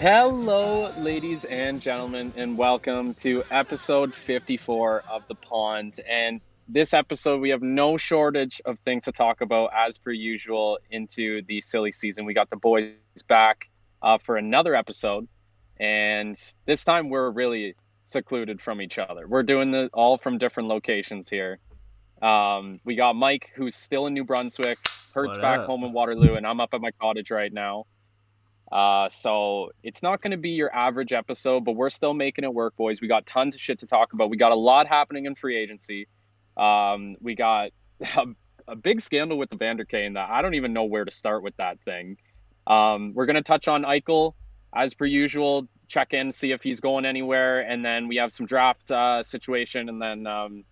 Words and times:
Hello, 0.00 0.92
ladies 0.98 1.44
and 1.46 1.80
gentlemen, 1.80 2.32
and 2.36 2.56
welcome 2.56 3.14
to 3.14 3.42
episode 3.50 4.14
54 4.14 5.02
of 5.10 5.26
The 5.26 5.34
Pond. 5.34 5.98
And 6.08 6.40
this 6.68 6.94
episode, 6.94 7.40
we 7.40 7.50
have 7.50 7.62
no 7.62 7.96
shortage 7.96 8.62
of 8.64 8.78
things 8.84 9.06
to 9.06 9.12
talk 9.12 9.40
about 9.40 9.70
as 9.76 9.98
per 9.98 10.12
usual 10.12 10.78
into 10.92 11.42
the 11.48 11.60
silly 11.62 11.90
season. 11.90 12.26
We 12.26 12.32
got 12.32 12.48
the 12.48 12.54
boys 12.54 12.92
back 13.26 13.68
uh, 14.00 14.18
for 14.18 14.36
another 14.36 14.76
episode, 14.76 15.26
and 15.80 16.40
this 16.64 16.84
time 16.84 17.08
we're 17.08 17.30
really 17.30 17.74
secluded 18.04 18.62
from 18.62 18.80
each 18.80 18.98
other. 18.98 19.26
We're 19.26 19.42
doing 19.42 19.74
it 19.74 19.90
all 19.92 20.16
from 20.16 20.38
different 20.38 20.68
locations 20.68 21.28
here. 21.28 21.58
Um, 22.22 22.78
we 22.84 22.94
got 22.94 23.16
Mike, 23.16 23.50
who's 23.56 23.74
still 23.74 24.06
in 24.06 24.14
New 24.14 24.24
Brunswick, 24.24 24.78
Kurt's 25.12 25.38
back 25.38 25.62
home 25.62 25.82
in 25.82 25.92
Waterloo, 25.92 26.36
and 26.36 26.46
I'm 26.46 26.60
up 26.60 26.70
at 26.72 26.80
my 26.80 26.92
cottage 27.00 27.32
right 27.32 27.52
now. 27.52 27.86
Uh, 28.70 29.08
so 29.08 29.70
it's 29.82 30.02
not 30.02 30.20
going 30.20 30.30
to 30.30 30.36
be 30.36 30.50
your 30.50 30.74
average 30.74 31.12
episode, 31.12 31.64
but 31.64 31.72
we're 31.72 31.90
still 31.90 32.14
making 32.14 32.44
it 32.44 32.52
work, 32.52 32.76
boys. 32.76 33.00
We 33.00 33.08
got 33.08 33.26
tons 33.26 33.54
of 33.54 33.60
shit 33.60 33.78
to 33.78 33.86
talk 33.86 34.12
about. 34.12 34.30
We 34.30 34.36
got 34.36 34.52
a 34.52 34.56
lot 34.56 34.86
happening 34.86 35.24
in 35.26 35.34
free 35.34 35.56
agency. 35.56 36.06
Um, 36.56 37.16
we 37.20 37.34
got 37.34 37.70
a, 38.16 38.26
a 38.66 38.76
big 38.76 39.00
scandal 39.00 39.38
with 39.38 39.50
the 39.50 39.56
Evander 39.56 39.84
Kane 39.84 40.12
that 40.14 40.28
I 40.28 40.42
don't 40.42 40.54
even 40.54 40.72
know 40.72 40.84
where 40.84 41.04
to 41.04 41.10
start 41.10 41.42
with 41.42 41.56
that 41.56 41.78
thing. 41.84 42.18
Um, 42.66 43.14
we're 43.14 43.26
going 43.26 43.36
to 43.36 43.42
touch 43.42 43.68
on 43.68 43.82
Eichel 43.82 44.34
as 44.74 44.92
per 44.92 45.06
usual, 45.06 45.66
check 45.88 46.12
in, 46.12 46.30
see 46.30 46.52
if 46.52 46.62
he's 46.62 46.80
going 46.80 47.06
anywhere, 47.06 47.60
and 47.60 47.82
then 47.82 48.06
we 48.06 48.16
have 48.16 48.30
some 48.30 48.44
draft 48.44 48.90
uh, 48.90 49.22
situation, 49.22 49.88
and 49.88 50.00
then 50.00 50.26
um, 50.26 50.64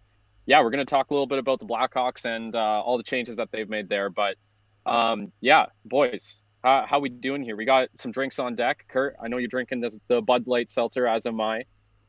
yeah, 0.45 0.61
we're 0.63 0.71
going 0.71 0.85
to 0.85 0.91
talk 0.91 1.11
a 1.11 1.15
little 1.15 1.27
bit 1.27 1.39
about 1.39 1.59
the 1.61 1.67
Blackhawks 1.67 2.27
and 2.27 2.55
uh, 2.55 2.83
all 2.83 2.99
the 2.99 3.03
changes 3.03 3.37
that 3.37 3.51
they've 3.51 3.69
made 3.69 3.89
there. 3.89 4.11
But 4.11 4.37
um, 4.85 5.33
yeah, 5.41 5.67
boys, 5.87 6.45
how, 6.67 6.85
how 6.85 6.99
we 6.99 7.09
doing 7.09 7.43
here? 7.45 7.55
We 7.55 7.65
got 7.65 7.89
some 7.95 8.11
drinks 8.11 8.41
on 8.41 8.57
deck. 8.57 8.85
Kurt, 8.89 9.17
I 9.23 9.29
know 9.29 9.37
you're 9.37 9.47
drinking 9.47 9.81
this 9.81 9.97
the 10.09 10.21
Bud 10.21 10.49
Light 10.49 10.69
seltzer, 10.71 11.07
as 11.07 11.25
am 11.25 11.41
I. 11.41 11.65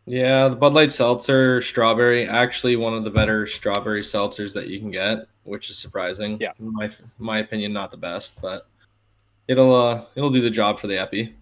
Yeah, 0.08 0.48
the 0.48 0.56
Bud 0.56 0.74
Light 0.74 0.92
Seltzer 0.92 1.62
strawberry, 1.62 2.28
actually 2.28 2.76
one 2.76 2.94
of 2.94 3.04
the 3.04 3.10
better 3.10 3.46
strawberry 3.46 4.02
seltzers 4.02 4.54
that 4.54 4.68
you 4.68 4.80
can 4.80 4.90
get, 4.90 5.28
which 5.44 5.70
is 5.70 5.78
surprising. 5.78 6.38
Yeah. 6.40 6.54
In 6.60 6.74
my 6.74 6.90
my 7.20 7.40
opinion, 7.40 7.72
not 7.74 7.92
the 7.92 7.98
best, 7.98 8.42
but 8.42 8.64
it'll 9.48 9.76
uh 9.76 10.06
it'll 10.16 10.32
do 10.32 10.42
the 10.42 10.50
job 10.50 10.80
for 10.80 10.88
the 10.88 10.98
epi. 10.98 11.36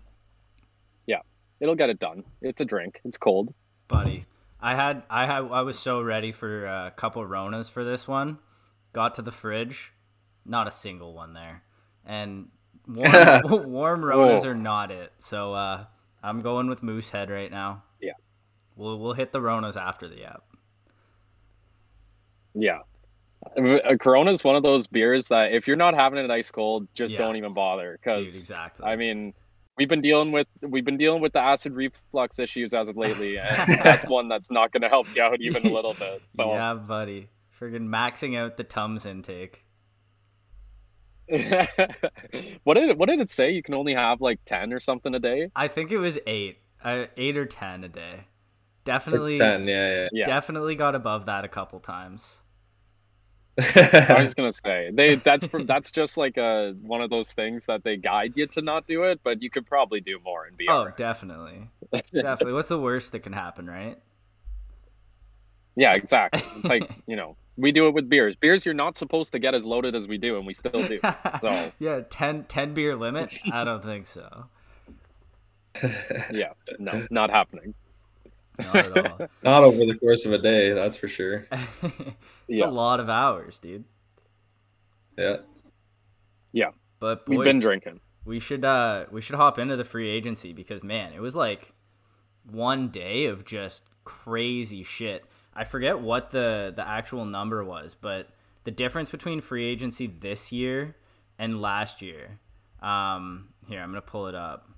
Yeah, 1.06 1.22
it'll 1.59 1.76
get 1.76 1.90
it 1.90 2.00
done. 2.00 2.24
It's 2.42 2.59
a 2.59 2.66
drink. 2.66 3.00
It's 3.06 3.18
cold. 3.18 3.53
buddy. 3.88 4.26
I 4.59 4.76
had 4.76 5.03
I 5.09 5.26
had 5.28 5.47
I 5.52 5.62
was 5.62 5.78
so 5.78 6.02
ready 6.02 6.32
for 6.32 6.66
a 6.66 6.92
couple 6.96 7.24
Ronas 7.24 7.70
for 7.70 7.84
this 7.84 8.08
one. 8.08 8.40
Got 8.94 9.16
to 9.16 9.22
the 9.22 9.32
fridge, 9.32 9.94
not 10.44 10.68
a 10.68 10.72
single 10.72 11.14
one 11.14 11.34
there, 11.34 11.62
and 12.03 12.47
warm, 12.88 13.72
warm 13.72 14.01
Ronas 14.01 14.46
Oh. 14.46 14.50
are 14.50 14.56
not 14.56 14.91
it. 14.91 15.12
So 15.18 15.53
uh, 15.53 15.85
I'm 16.23 16.41
going 16.41 16.68
with 16.68 16.81
Moosehead 16.84 17.29
right 17.29 17.51
now. 17.51 17.84
Yeah. 18.01 18.13
we'll 18.75 19.00
we'll 19.00 19.13
hit 19.13 19.31
the 19.31 19.40
Ronas 19.40 19.75
after 19.78 20.07
the 20.07 20.23
app. 20.25 20.44
Yeah. 22.53 22.79
A 23.57 23.97
Corona 23.97 24.31
is 24.31 24.44
one 24.44 24.56
of 24.56 24.63
those 24.63 24.88
beers 24.88 25.28
that 25.28 25.51
if 25.53 25.68
you're 25.68 25.75
not 25.78 25.94
having 25.94 26.23
it 26.23 26.31
ice 26.31 26.50
cold, 26.51 26.88
just 26.94 27.13
Yeah. 27.13 27.19
don't 27.19 27.35
even 27.35 27.53
bother. 27.53 28.00
Because 28.01 28.35
exactly. 28.35 28.85
I 28.85 28.96
mean, 28.96 29.34
we've 29.78 29.90
been 29.90 30.02
dealing 30.02 30.31
with 30.31 30.47
we've 30.62 30.85
been 30.85 30.97
dealing 30.97 31.22
with 31.22 31.34
the 31.34 31.40
acid 31.41 31.73
reflux 31.73 32.40
issues 32.40 32.73
as 32.73 32.88
of 32.88 32.97
lately, 32.97 33.38
and 33.40 33.79
that's 33.84 34.07
one 34.07 34.29
that's 34.29 34.50
not 34.50 34.72
going 34.72 34.81
to 34.81 34.90
help 34.90 35.13
you 35.16 35.22
out 35.22 35.41
even 35.41 35.66
a 35.67 35.72
little 35.72 35.94
bit. 35.94 36.23
So 36.28 36.50
yeah, 36.53 36.73
buddy. 36.75 37.29
Friggin' 37.59 37.88
maxing 37.88 38.38
out 38.38 38.57
the 38.57 38.63
Tums 38.66 39.06
intake. 39.06 39.63
what 42.63 42.75
did 42.75 42.90
it, 42.90 42.97
what 42.97 43.09
did 43.09 43.19
it 43.19 43.30
say? 43.30 43.52
You 43.52 43.63
can 43.63 43.74
only 43.74 43.94
have 43.94 44.22
like 44.22 44.40
ten 44.46 44.74
or 44.74 44.80
something 44.80 45.13
a 45.16 45.19
day. 45.19 45.52
I 45.56 45.68
think 45.68 45.91
it 45.91 45.97
was 45.97 46.19
eight, 46.28 46.59
uh, 46.84 47.06
eight 47.18 47.38
or 47.38 47.46
ten 47.46 47.84
a 47.84 47.90
day. 47.90 48.28
It's 49.09 49.25
Definitely, 49.25 49.35
ten, 49.35 49.68
yeah, 49.68 50.09
Yeah. 50.12 50.25
definitely 50.25 50.75
got 50.75 50.96
above 50.96 51.25
that 51.28 51.44
a 51.46 51.47
couple 51.50 51.80
times. 51.80 52.41
I 54.09 54.22
was 54.22 54.34
gonna 54.34 54.52
say 54.52 54.91
they 54.94 55.16
that's 55.16 55.47
for, 55.47 55.64
that's 55.64 55.91
just 55.91 56.18
like 56.18 56.38
a 56.38 56.74
one 56.81 57.02
of 57.02 57.09
those 57.09 57.31
things 57.34 57.66
that 57.68 57.84
they 57.84 57.96
guide 57.97 58.34
you 58.35 58.47
to 58.47 58.62
not 58.62 58.85
do 58.88 59.03
it, 59.03 59.22
but 59.24 59.41
you 59.41 59.50
could 59.50 59.66
probably 59.66 60.02
do 60.02 60.19
more 60.24 60.46
and 60.46 60.58
be 60.58 60.68
Oh, 60.68 60.74
alright. 60.74 60.96
definitely, 60.96 61.69
definitely. 62.22 62.53
What's 62.53 62.69
the 62.69 62.80
worst 62.80 63.12
that 63.14 63.19
can 63.19 63.34
happen, 63.34 63.68
right? 63.68 63.97
Yeah, 65.75 65.94
exactly. 65.96 66.44
It's 66.56 66.69
like 66.69 66.88
you 67.08 67.16
know 67.16 67.38
we 67.58 67.72
do 67.72 67.88
it 67.88 67.94
with 67.94 68.10
beers. 68.10 68.36
Beers 68.36 68.66
you're 68.66 68.74
not 68.76 68.98
supposed 68.98 69.32
to 69.34 69.40
get 69.40 69.54
as 69.56 69.66
loaded 69.66 69.96
as 69.96 70.08
we 70.08 70.18
do, 70.18 70.38
and 70.38 70.46
we 70.46 70.54
still 70.54 70.88
do. 70.88 71.00
So 71.42 71.72
yeah, 71.80 72.02
10, 72.10 72.46
10 72.46 72.74
beer 72.74 72.96
limit. 72.96 73.34
I 73.52 73.64
don't 73.64 73.84
think 73.84 74.06
so. 74.08 74.46
yeah, 76.32 76.54
no, 76.80 77.06
not 77.12 77.30
happening. 77.30 77.74
Not 78.58 78.76
at 78.76 78.98
all. 79.12 79.28
Not 79.44 79.64
over 79.64 79.86
the 79.86 79.96
course 80.00 80.26
of 80.26 80.32
a 80.32 80.38
day, 80.38 80.72
that's 80.72 80.96
for 80.96 81.10
sure. 81.10 81.46
it's 81.52 81.92
Yeah. 82.48 82.68
a 82.68 82.72
lot 82.72 83.02
of 83.02 83.10
hours, 83.10 83.60
dude. 83.60 83.84
Yeah. 85.18 85.38
Yeah. 86.54 86.70
But 87.00 87.26
boys, 87.26 87.38
We've 87.38 87.44
been 87.44 87.60
drinking. 87.60 88.00
we 88.24 88.40
should 88.40 88.64
uh 88.64 89.06
we 89.12 89.20
should 89.20 89.36
hop 89.36 89.60
into 89.60 89.76
the 89.76 89.84
free 89.84 90.10
agency 90.10 90.54
because 90.54 90.84
man, 90.84 91.12
it 91.12 91.20
was 91.20 91.36
like 91.36 91.74
one 92.50 92.88
day 92.88 93.26
of 93.26 93.44
just 93.44 93.84
crazy 94.06 94.84
shit. 94.84 95.26
I 95.56 95.64
forget 95.64 96.00
what 96.00 96.32
the 96.32 96.74
the 96.76 96.88
actual 96.88 97.26
number 97.26 97.64
was, 97.64 97.96
but 97.96 98.30
the 98.64 98.72
difference 98.72 99.10
between 99.12 99.42
free 99.42 99.66
agency 99.66 100.08
this 100.08 100.52
year 100.52 100.96
and 101.40 101.62
last 101.62 102.02
year. 102.02 102.40
Um 102.82 103.50
here, 103.68 103.82
I'm 103.82 103.90
going 103.92 104.02
to 104.02 104.08
pull 104.08 104.28
it 104.28 104.36
up. 104.36 104.70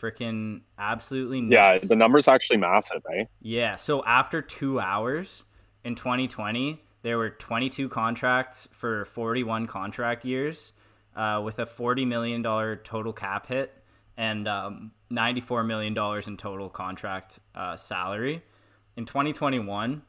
Freaking 0.00 0.62
absolutely 0.78 1.40
Yeah, 1.40 1.72
nuts. 1.72 1.88
the 1.88 1.96
number's 1.96 2.26
actually 2.26 2.56
massive, 2.56 3.02
eh? 3.14 3.24
Yeah, 3.42 3.76
so 3.76 4.02
after 4.04 4.40
2 4.40 4.80
hours 4.80 5.44
in 5.84 5.94
2020, 5.94 6.82
there 7.02 7.18
were 7.18 7.30
22 7.30 7.90
contracts 7.90 8.66
for 8.72 9.04
41 9.04 9.66
contract 9.66 10.24
years 10.24 10.72
uh, 11.16 11.42
with 11.44 11.58
a 11.58 11.66
$40 11.66 12.06
million 12.06 12.42
total 12.42 13.12
cap 13.12 13.46
hit 13.46 13.74
and 14.16 14.48
um, 14.48 14.92
$94 15.12 15.66
million 15.66 15.94
in 16.26 16.36
total 16.38 16.70
contract 16.70 17.38
uh, 17.54 17.76
salary. 17.76 18.42
In 18.96 19.04
2021, 19.04 20.00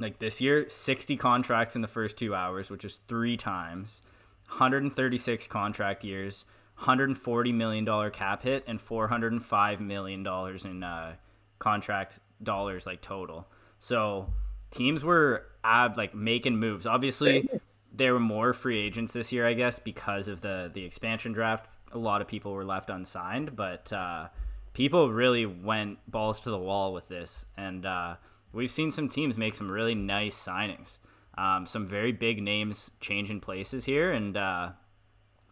like 0.00 0.18
this 0.18 0.40
year, 0.40 0.68
60 0.68 1.16
contracts 1.16 1.76
in 1.76 1.82
the 1.82 1.88
first 1.88 2.16
two 2.16 2.34
hours, 2.34 2.70
which 2.70 2.84
is 2.84 3.00
three 3.06 3.36
times, 3.36 4.02
136 4.48 5.46
contract 5.46 6.02
years, 6.02 6.44
140 6.76 7.52
million 7.52 7.84
dollar 7.84 8.10
cap 8.10 8.42
hit, 8.42 8.64
and 8.66 8.80
405 8.80 9.80
million 9.80 10.22
dollars 10.22 10.64
in 10.64 10.82
uh, 10.82 11.14
contract 11.58 12.18
dollars 12.42 12.86
like 12.86 13.02
total. 13.02 13.46
So 13.78 14.32
teams 14.70 15.04
were 15.04 15.46
ab 15.62 15.96
like 15.96 16.14
making 16.14 16.56
moves. 16.56 16.86
Obviously, 16.86 17.48
there 17.92 18.14
were 18.14 18.20
more 18.20 18.52
free 18.52 18.78
agents 18.80 19.12
this 19.12 19.30
year, 19.32 19.46
I 19.46 19.52
guess, 19.52 19.78
because 19.78 20.26
of 20.28 20.40
the 20.40 20.70
the 20.72 20.84
expansion 20.84 21.32
draft. 21.32 21.68
A 21.92 21.98
lot 21.98 22.22
of 22.22 22.28
people 22.28 22.52
were 22.52 22.64
left 22.64 22.88
unsigned, 22.88 23.54
but 23.56 23.92
uh, 23.92 24.28
people 24.72 25.12
really 25.12 25.44
went 25.44 25.98
balls 26.10 26.40
to 26.40 26.50
the 26.50 26.58
wall 26.58 26.92
with 26.94 27.08
this, 27.08 27.44
and 27.56 27.84
uh, 27.84 28.14
we've 28.52 28.70
seen 28.70 28.90
some 28.90 29.08
teams 29.08 29.38
make 29.38 29.54
some 29.54 29.70
really 29.70 29.94
nice 29.94 30.36
signings. 30.36 30.98
Um, 31.38 31.64
some 31.64 31.86
very 31.86 32.12
big 32.12 32.42
names 32.42 32.90
changing 33.00 33.40
places 33.40 33.84
here, 33.84 34.12
and 34.12 34.36
uh, 34.36 34.70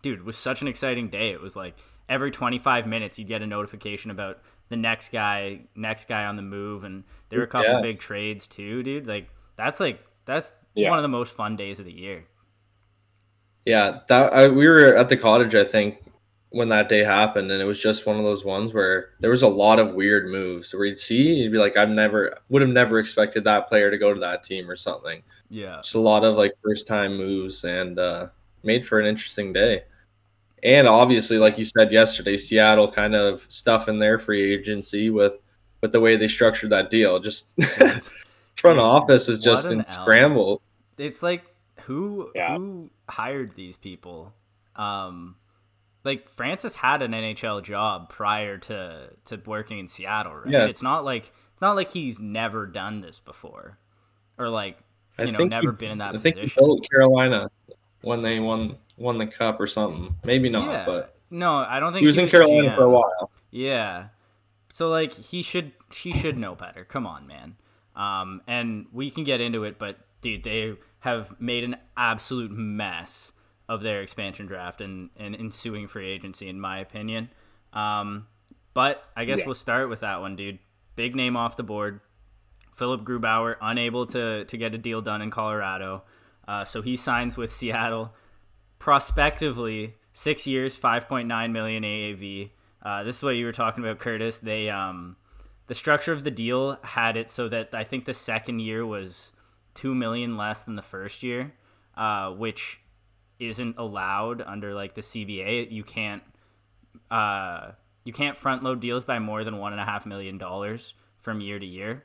dude, 0.03 0.19
it 0.19 0.25
was 0.25 0.37
such 0.37 0.61
an 0.61 0.69
exciting 0.69 1.09
day. 1.09 1.31
It 1.31 1.41
was 1.41 1.56
like 1.56 1.77
every 2.09 2.31
25 2.31 2.87
minutes 2.87 3.19
you'd 3.19 3.29
get 3.29 3.43
a 3.43 3.47
notification 3.47 4.11
about 4.11 4.39
the 4.69 4.77
next 4.77 5.11
guy, 5.12 5.61
next 5.77 6.09
guy 6.09 6.25
on 6.27 6.37
the 6.37 6.43
move, 6.43 6.85
and 6.85 7.05
there 7.29 7.39
were 7.39 7.45
a 7.47 7.49
couple 7.49 7.71
Yeah. 7.71 7.81
big 7.81 8.00
trades 8.00 8.47
too, 8.47 8.83
dude. 8.83 9.06
Like 9.06 9.29
that's 9.56 9.81
like 9.81 10.00
that's 10.27 10.53
Yeah. 10.75 10.91
one 10.91 10.99
of 10.99 11.03
the 11.03 11.09
most 11.09 11.35
fun 11.35 11.56
days 11.56 11.79
of 11.79 11.87
the 11.87 11.93
year. 11.93 12.25
Yeah, 13.65 14.00
that 14.09 14.33
I, 14.33 14.49
we 14.49 14.67
were 14.69 14.95
at 14.97 15.09
the 15.09 15.17
cottage, 15.17 15.55
I 15.55 15.65
think, 15.65 15.99
when 16.50 16.69
that 16.71 16.89
day 16.89 17.05
happened, 17.05 17.50
and 17.50 17.61
it 17.61 17.67
was 17.67 17.81
just 17.83 18.06
one 18.06 18.17
of 18.19 18.25
those 18.25 18.45
ones 18.45 18.73
where 18.73 19.11
there 19.21 19.31
was 19.31 19.43
a 19.43 19.49
lot 19.49 19.79
of 19.79 19.95
weird 19.95 20.29
moves 20.31 20.73
where 20.75 20.87
you'd 20.87 20.99
see, 20.99 21.35
you'd 21.35 21.53
be 21.53 21.59
like, 21.59 21.77
I've 21.77 21.91
never 21.91 22.39
would 22.49 22.62
have 22.62 22.71
never 22.71 22.99
expected 22.99 23.45
that 23.45 23.69
player 23.69 23.91
to 23.91 23.99
go 23.99 24.15
to 24.15 24.21
that 24.21 24.45
team 24.45 24.71
or 24.71 24.77
something. 24.77 25.23
Yeah, 25.50 25.77
Just 25.83 25.95
a 25.95 26.00
lot 26.00 26.25
of 26.25 26.37
like 26.37 26.53
first 26.65 26.87
time 26.87 27.17
moves 27.17 27.65
and 27.65 27.99
uh, 27.99 28.29
made 28.62 28.87
for 28.87 28.99
an 29.00 29.06
interesting 29.06 29.53
day. 29.53 29.85
And 30.62 30.87
obviously, 30.89 31.39
like 31.39 31.56
you 31.59 31.65
said 31.65 31.93
yesterday, 31.93 32.37
Seattle 32.37 32.91
kind 32.91 33.15
of 33.15 33.47
stuff 33.49 33.89
in 33.89 33.99
their 33.99 34.19
free 34.19 34.53
agency 34.53 35.11
with 35.11 35.39
with 35.81 35.93
the 35.93 36.00
way 36.00 36.17
they 36.17 36.29
structured 36.29 36.71
that 36.71 36.91
deal. 36.91 37.21
Just 37.21 37.50
front 37.62 38.03
Dude, 38.56 38.79
office 38.79 39.29
is 39.29 39.41
just 39.41 39.71
in 39.71 39.79
L. 39.89 40.03
scramble. 40.03 40.62
it's 40.99 41.23
like 41.23 41.45
who 41.83 42.31
Yeah. 42.35 42.56
who 42.56 42.91
hired 43.09 43.55
these 43.55 43.77
people? 43.77 44.33
Um, 44.77 45.37
like 46.08 46.28
Francis 46.31 46.75
had 46.75 47.02
an 47.02 47.12
NHL 47.12 47.62
job 47.62 48.08
prior 48.08 48.58
to 48.58 49.10
to 49.26 49.40
working 49.46 49.78
in 49.78 49.87
Seattle, 49.88 50.34
right? 50.34 50.49
Yeah. 50.50 50.64
It's 50.66 50.82
not 50.82 51.05
like 51.05 51.31
it's 51.52 51.60
not 51.62 51.76
like 51.76 51.90
he's 51.90 52.19
never 52.19 52.66
done 52.66 53.00
this 53.00 53.20
before, 53.20 53.78
or 54.38 54.49
like 54.49 54.78
I 55.19 55.25
you 55.25 55.32
know 55.32 55.44
never 55.44 55.70
he- 55.72 55.76
been 55.76 55.90
in 55.93 55.99
that 55.99 56.14
I 56.14 56.19
think 56.19 56.37
he 56.37 56.43
position. 56.43 56.64
built 56.64 56.88
Carolina 56.90 57.49
when 58.02 58.22
they 58.22 58.40
won 58.40 58.76
won 58.96 59.19
the 59.19 59.26
cup 59.26 59.60
or 59.60 59.66
something. 59.66 60.14
Maybe 60.25 60.49
not, 60.49 60.70
yeah, 60.70 60.84
but 60.87 61.14
No, 61.31 61.56
I 61.58 61.78
don't 61.81 61.93
think 61.93 62.00
he 62.00 62.06
was 62.06 62.16
he 62.16 62.22
in 62.22 62.28
Carolina 62.28 62.70
GM. 62.70 62.76
for 62.76 62.82
a 62.84 62.90
while. 62.90 63.31
Yeah. 63.50 64.08
So 64.72 64.88
like 64.88 65.12
he 65.12 65.43
should 65.43 65.72
he 65.94 66.12
should 66.12 66.37
know 66.38 66.54
better. 66.54 66.84
Come 66.84 67.06
on, 67.06 67.26
man. 67.26 67.56
Um, 67.96 68.43
and 68.46 68.87
we 68.93 69.11
can 69.11 69.25
get 69.25 69.40
into 69.40 69.64
it, 69.64 69.78
but 69.78 69.99
dude, 70.20 70.44
they 70.44 70.75
have 71.00 71.40
made 71.40 71.64
an 71.64 71.76
absolute 71.96 72.50
mess 72.52 73.32
of 73.69 73.82
their 73.82 74.00
expansion 74.03 74.47
draft 74.47 74.81
and, 74.81 75.11
and 75.17 75.35
ensuing 75.35 75.87
free 75.88 76.09
agency, 76.11 76.49
in 76.49 76.59
my 76.61 76.79
opinion. 76.79 77.29
Um, 77.73 78.26
but 78.75 79.03
I 79.17 79.25
guess 79.25 79.41
Yeah. 79.41 79.47
we'll 79.47 79.55
start 79.55 79.88
with 79.88 80.00
that 80.00 80.20
one, 80.20 80.37
dude. 80.37 80.59
Big 80.97 81.15
name 81.15 81.37
off 81.37 81.56
the 81.56 81.62
board. 81.62 82.00
Philipp 82.75 83.03
Grubauer 83.03 83.56
unable 83.61 84.06
to 84.06 84.44
to 84.44 84.56
get 84.56 84.73
a 84.75 84.79
deal 84.79 85.00
done 85.03 85.20
in 85.20 85.31
Colorado, 85.31 86.05
uh, 86.47 86.65
so 86.65 86.81
he 86.81 86.97
signs 86.97 87.37
with 87.37 87.50
Seattle. 87.53 88.15
Prospectively, 88.79 89.94
six 90.12 90.47
years, 90.47 90.76
five 90.76 91.09
point 91.09 91.29
nine 91.29 91.53
million 91.53 91.82
AAV. 91.82 92.50
Uh, 92.82 93.03
this 93.03 93.19
is 93.19 93.23
what 93.23 93.31
you 93.31 93.44
were 93.44 93.53
talking 93.53 93.85
about, 93.85 93.99
Curtis. 93.99 94.38
They 94.38 94.71
um, 94.71 95.17
the 95.67 95.75
structure 95.75 96.12
of 96.12 96.25
the 96.25 96.31
deal 96.31 96.79
had 96.82 97.17
it 97.17 97.29
so 97.29 97.49
that 97.49 97.75
I 97.75 97.85
think 97.85 98.05
the 98.06 98.14
second 98.14 98.61
year 98.61 98.87
was 98.87 99.32
two 99.75 99.94
million 99.94 100.37
less 100.37 100.64
than 100.64 100.75
the 100.76 100.82
first 100.82 101.23
year, 101.23 101.53
uh, 101.97 102.31
which 102.31 102.81
isn't 103.38 103.79
allowed 103.79 104.43
under 104.43 104.75
like 104.75 104.94
the 104.94 105.00
CBA. 105.00 105.70
You 105.70 105.85
can't 105.85 106.23
uh, 107.11 107.73
you 108.05 108.12
can't 108.12 108.37
front 108.37 108.62
load 108.62 108.81
deals 108.81 109.05
by 109.05 109.19
more 109.19 109.44
than 109.44 109.58
one 109.58 109.73
and 109.73 109.81
a 109.81 109.85
half 109.85 110.06
million 110.06 110.38
dollars 110.38 110.94
from 111.19 111.40
year 111.40 111.58
to 111.58 111.67
year. 111.67 112.05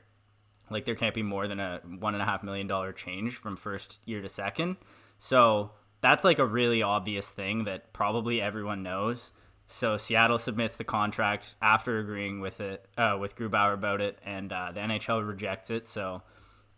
Like 0.69 0.85
there 0.85 0.95
can't 0.95 1.15
be 1.15 1.23
more 1.23 1.47
than 1.47 1.59
a 1.59 1.81
one 1.99 2.13
and 2.13 2.21
a 2.21 2.25
half 2.25 2.43
million 2.43 2.67
dollar 2.67 2.91
change 2.91 3.35
from 3.35 3.55
first 3.55 4.01
year 4.05 4.21
to 4.21 4.29
second. 4.29 4.77
So 5.17 5.71
that's 6.01 6.23
like 6.23 6.39
a 6.39 6.45
really 6.45 6.81
obvious 6.81 7.29
thing 7.29 7.63
that 7.65 7.93
probably 7.93 8.41
everyone 8.41 8.83
knows. 8.83 9.31
So 9.67 9.97
Seattle 9.97 10.37
submits 10.37 10.75
the 10.75 10.83
contract 10.83 11.55
after 11.61 11.99
agreeing 11.99 12.41
with 12.41 12.59
it 12.59 12.85
uh, 12.97 13.17
with 13.19 13.35
Grubauer 13.35 13.73
about 13.73 14.01
it, 14.01 14.19
and 14.25 14.51
uh, 14.51 14.71
the 14.73 14.81
NHL 14.81 15.25
rejects 15.25 15.69
it. 15.69 15.87
So 15.87 16.21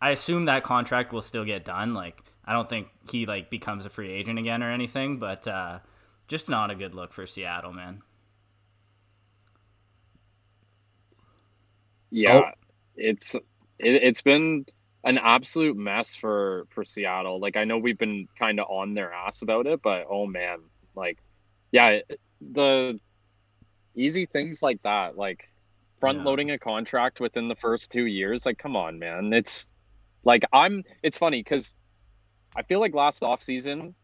I 0.00 0.10
assume 0.10 0.44
that 0.44 0.62
contract 0.62 1.12
will 1.12 1.22
still 1.22 1.44
get 1.44 1.64
done. 1.64 1.94
Like 1.94 2.22
I 2.46 2.52
don't 2.52 2.68
think 2.68 2.88
he 3.10 3.26
like 3.26 3.50
becomes 3.50 3.86
a 3.86 3.90
free 3.90 4.10
agent 4.12 4.38
again 4.38 4.62
or 4.62 4.70
anything, 4.70 5.18
but 5.18 5.46
uh, 5.48 5.80
just 6.28 6.48
not 6.48 6.70
a 6.70 6.74
good 6.74 6.94
look 6.94 7.12
for 7.12 7.26
Seattle, 7.26 7.72
man. 7.72 8.02
Yeah, 12.10 12.42
Oh. 12.42 12.52
it's 12.96 13.34
it, 13.34 13.42
it's 13.78 14.22
been 14.22 14.64
an 15.04 15.18
absolute 15.18 15.76
mess 15.76 16.16
for 16.16 16.66
for 16.70 16.84
Seattle. 16.84 17.40
Like 17.40 17.56
I 17.56 17.64
know 17.64 17.78
we've 17.78 17.98
been 17.98 18.28
kind 18.38 18.60
of 18.60 18.66
on 18.70 18.94
their 18.94 19.12
ass 19.12 19.42
about 19.42 19.66
it, 19.66 19.80
but 19.82 20.06
oh 20.08 20.26
man, 20.26 20.60
like 20.94 21.18
yeah, 21.72 22.00
the 22.40 23.00
easy 23.96 24.26
things 24.26 24.62
like 24.62 24.82
that, 24.84 25.16
like 25.16 25.44
front 26.00 26.20
Yeah. 26.20 26.24
loading 26.24 26.50
a 26.50 26.58
contract 26.58 27.20
within 27.20 27.48
the 27.48 27.56
first 27.56 27.92
2 27.92 28.06
years, 28.06 28.46
like 28.46 28.58
come 28.58 28.76
on, 28.76 28.98
man. 28.98 29.32
It's 29.32 29.68
like 30.24 30.44
I'm 30.52 30.84
it's 31.02 31.18
funny 31.18 31.44
cuz 31.44 31.74
I 32.56 32.62
feel 32.62 32.80
like 32.80 32.94
last 32.94 33.22
offseason 33.22 33.94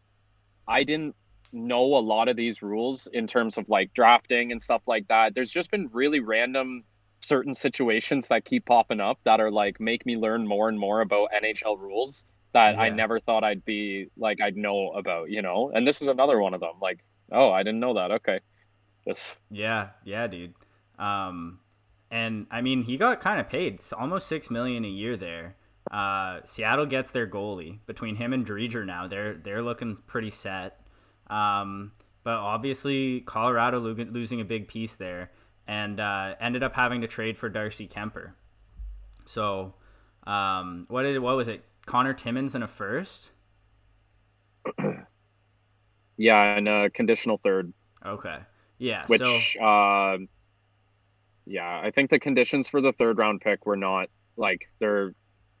I 0.67 0.83
didn't 0.83 1.15
know 1.51 1.83
a 1.83 1.99
lot 1.99 2.27
of 2.27 2.35
these 2.35 2.61
rules 2.61 3.07
in 3.07 3.27
terms 3.27 3.57
of 3.57 3.69
like 3.69 3.93
drafting 3.93 4.51
and 4.51 4.61
stuff 4.61 4.81
like 4.87 5.07
that. 5.07 5.35
There's 5.35 5.51
just 5.51 5.71
been 5.71 5.89
really 5.91 6.19
random 6.19 6.83
certain 7.19 7.53
situations 7.53 8.27
that 8.27 8.43
keep 8.43 8.65
popping 8.65 8.99
up 8.99 9.19
that 9.23 9.39
are 9.39 9.51
like 9.51 9.79
make 9.79 10.05
me 10.05 10.17
learn 10.17 10.47
more 10.47 10.67
and 10.67 10.77
more 10.77 11.01
about 11.01 11.29
NHL 11.31 11.79
rules 11.79 12.25
that 12.53 12.77
I 12.77 12.89
never 12.89 13.19
thought 13.19 13.43
I'd 13.43 13.65
be 13.65 14.07
like 14.15 14.39
I'd 14.39 14.55
know 14.55 14.91
about, 14.91 15.29
you 15.29 15.41
know. 15.41 15.71
And 15.73 15.87
this 15.87 16.01
is 16.01 16.07
another 16.07 16.39
one 16.39 16.53
of 16.53 16.59
them. 16.59 16.75
Like, 16.81 17.03
oh, 17.31 17.49
I 17.49 17.63
didn't 17.63 17.79
know 17.79 17.95
that. 17.95 18.11
Okay. 18.11 18.39
Just 19.07 19.35
Yeah, 19.49 19.89
yeah, 20.05 20.27
dude. 20.27 20.53
Um, 20.99 21.59
and 22.11 22.45
I 22.51 22.61
mean, 22.61 22.83
he 22.83 22.97
got 22.97 23.19
kind 23.21 23.39
of 23.39 23.49
paid, 23.49 23.81
almost 23.97 24.27
six 24.27 24.51
million 24.51 24.85
a 24.85 24.89
year 24.89 25.17
there. 25.17 25.55
Uh, 25.93 26.39
Seattle 26.43 26.87
gets 26.87 27.11
their 27.11 27.27
goalie 27.27 27.77
between 27.85 28.15
him 28.15 28.33
and 28.33 28.45
Driedger 28.45 28.83
now. 28.83 29.07
They're 29.07 29.35
they're 29.35 29.61
looking 29.61 29.95
pretty 30.07 30.31
set. 30.31 30.81
Um, 31.27 31.91
but 32.23 32.33
obviously, 32.33 33.21
Colorado 33.21 33.79
lo- 33.79 34.05
losing 34.09 34.41
a 34.41 34.45
big 34.45 34.67
piece 34.67 34.95
there, 34.95 35.29
and 35.67 35.99
uh, 35.99 36.33
ended 36.39 36.63
up 36.63 36.73
having 36.73 37.01
to 37.01 37.07
trade 37.07 37.37
for 37.37 37.47
Darcy 37.47 37.87
Kuemper. 37.87 38.31
So, 39.25 39.75
um, 40.25 40.83
what 40.87 41.03
did 41.03 41.19
what 41.19 41.35
was 41.37 41.47
it? 41.47 41.63
Connor 41.85 42.13
Timmins 42.13 42.55
in 42.55 42.63
a 42.63 42.67
first. 42.67 43.31
yeah, 46.17 46.57
and 46.57 46.67
a 46.67 46.89
conditional 46.89 47.37
third, 47.37 47.71
Okay, 48.03 48.37
yeah. 48.79 49.05
which 49.07 49.21
so 49.21 49.63
uh 49.63 50.17
yeah, 51.45 51.81
I 51.83 51.91
think 51.91 52.09
the 52.09 52.19
conditions 52.19 52.67
for 52.67 52.81
the 52.81 52.93
third 52.93 53.17
round 53.17 53.41
pick 53.41 53.65
were 53.65 53.75
not 53.77 54.09
like 54.37 54.69
they're 54.79 55.13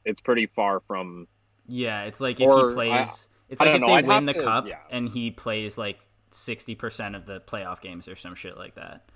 it's 0.05 0.19
pretty 0.21 0.47
far 0.47 0.79
from 0.81 1.27
Yeah, 1.67 2.03
it's 2.03 2.19
like 2.21 2.39
if 2.39 2.49
he 2.49 2.73
plays, 2.73 2.91
I, 2.91 3.51
it's 3.53 3.61
I 3.61 3.65
like 3.65 3.75
if 3.75 3.81
know, 3.81 3.87
they 3.87 3.93
I'd 3.93 4.07
win 4.07 4.25
the 4.25 4.33
to- 4.33 4.43
cup 4.43 4.67
yeah. 4.67 4.77
and 4.91 5.07
he 5.09 5.31
plays 5.31 5.77
like 5.77 5.99
sixty 6.31 6.75
percent 6.75 7.15
of 7.15 7.25
the 7.25 7.39
playoff 7.41 7.81
games 7.81 8.07
or 8.07 8.15
some 8.15 8.35
shit 8.35 8.57
like 8.57 8.75
that. 8.75 9.09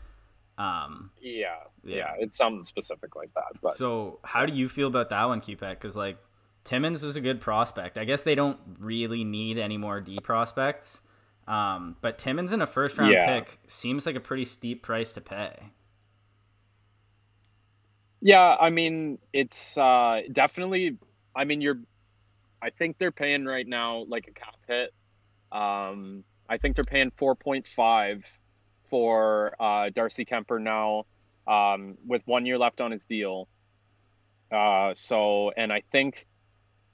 Um, 0.58 1.12
yeah, 1.22 1.56
Yeah. 1.84 1.96
yeah, 1.98 2.13
it's 2.17 2.36
something 2.38 2.63
specific 2.63 3.15
like 3.15 3.32
that. 3.36 3.60
But 3.62 3.75
so 3.75 4.20
how 4.24 4.46
do 4.46 4.53
you 4.53 4.67
feel 4.67 4.88
about 4.88 5.10
that 5.10 5.24
one, 5.25 5.39
Cupek? 5.41 5.72
Because 5.75 5.96
like 5.96 6.17
Timmins 6.63 7.03
was 7.03 7.15
a 7.15 7.22
good 7.22 7.39
prospect. 7.41 7.98
I 7.98 8.06
guess 8.06 8.24
they 8.24 8.36
don't 8.36 8.60
really 8.79 9.24
need 9.24 9.58
any 9.60 9.77
more 9.77 10.01
D 10.01 10.20
prospects. 10.20 11.01
Um, 11.48 11.96
but 12.01 12.17
Timmins 12.17 12.51
in 12.53 12.62
a 12.62 12.67
first 12.67 12.98
round 12.98 13.13
Yeah. 13.13 13.39
pick 13.39 13.60
seems 13.67 14.06
like 14.06 14.15
a 14.15 14.20
pretty 14.20 14.46
steep 14.46 14.84
price 14.84 15.13
to 15.13 15.22
pay. 15.22 15.72
Yeah, 18.21 18.55
I 18.59 18.69
mean, 18.69 19.19
it's 19.33 19.77
uh 19.77 20.21
definitely 20.31 20.97
I 21.36 21.43
mean, 21.45 21.62
you're 21.62 21.79
I 22.62 22.71
think 22.71 22.97
they're 23.00 23.12
paying 23.13 23.45
right 23.45 23.67
now 23.67 24.05
like 24.09 24.27
a 24.27 24.33
cap 24.33 24.55
hit. 24.67 24.91
Um 25.51 26.24
I 26.50 26.57
think 26.57 26.75
they're 26.75 26.86
paying 26.86 27.12
4.5 27.12 28.24
for 28.89 29.55
uh 29.62 29.89
Darcy 29.93 30.25
Kuemper 30.25 30.62
now 30.62 31.05
um 31.51 31.97
with 32.05 32.24
1 32.27 32.45
year 32.45 32.57
left 32.59 32.81
on 32.81 32.91
his 32.91 33.05
deal. 33.05 33.47
Uh 34.51 34.93
so 34.95 35.51
and 35.57 35.71
I 35.74 35.81
think 35.91 36.25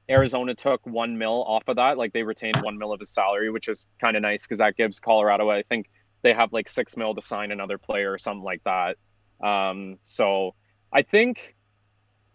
Arizona 0.10 0.56
took 0.56 0.86
1 0.88 1.18
mil 1.18 1.44
off 1.48 1.64
of 1.68 1.78
that, 1.78 1.98
like 1.98 2.14
they 2.14 2.24
retained 2.24 2.58
1 2.64 2.78
mil 2.78 2.94
of 2.94 3.00
his 3.00 3.12
salary, 3.14 3.52
which 3.52 3.70
is 3.70 3.86
kind 4.02 4.18
of 4.18 4.24
nice 4.24 4.46
cuz 4.48 4.60
that 4.60 4.76
gives 4.78 5.00
Colorado 5.00 5.50
I 5.50 5.64
think 5.64 5.88
they 6.24 6.34
have 6.34 6.54
like 6.54 6.70
6 6.70 6.98
mil 6.98 7.16
to 7.16 7.22
sign 7.22 7.52
another 7.52 7.78
player 7.78 8.12
or 8.14 8.18
something 8.20 8.44
like 8.44 8.64
that. 8.66 8.98
Um 9.46 10.00
so 10.04 10.56
I 10.94 11.02
think 11.02 11.56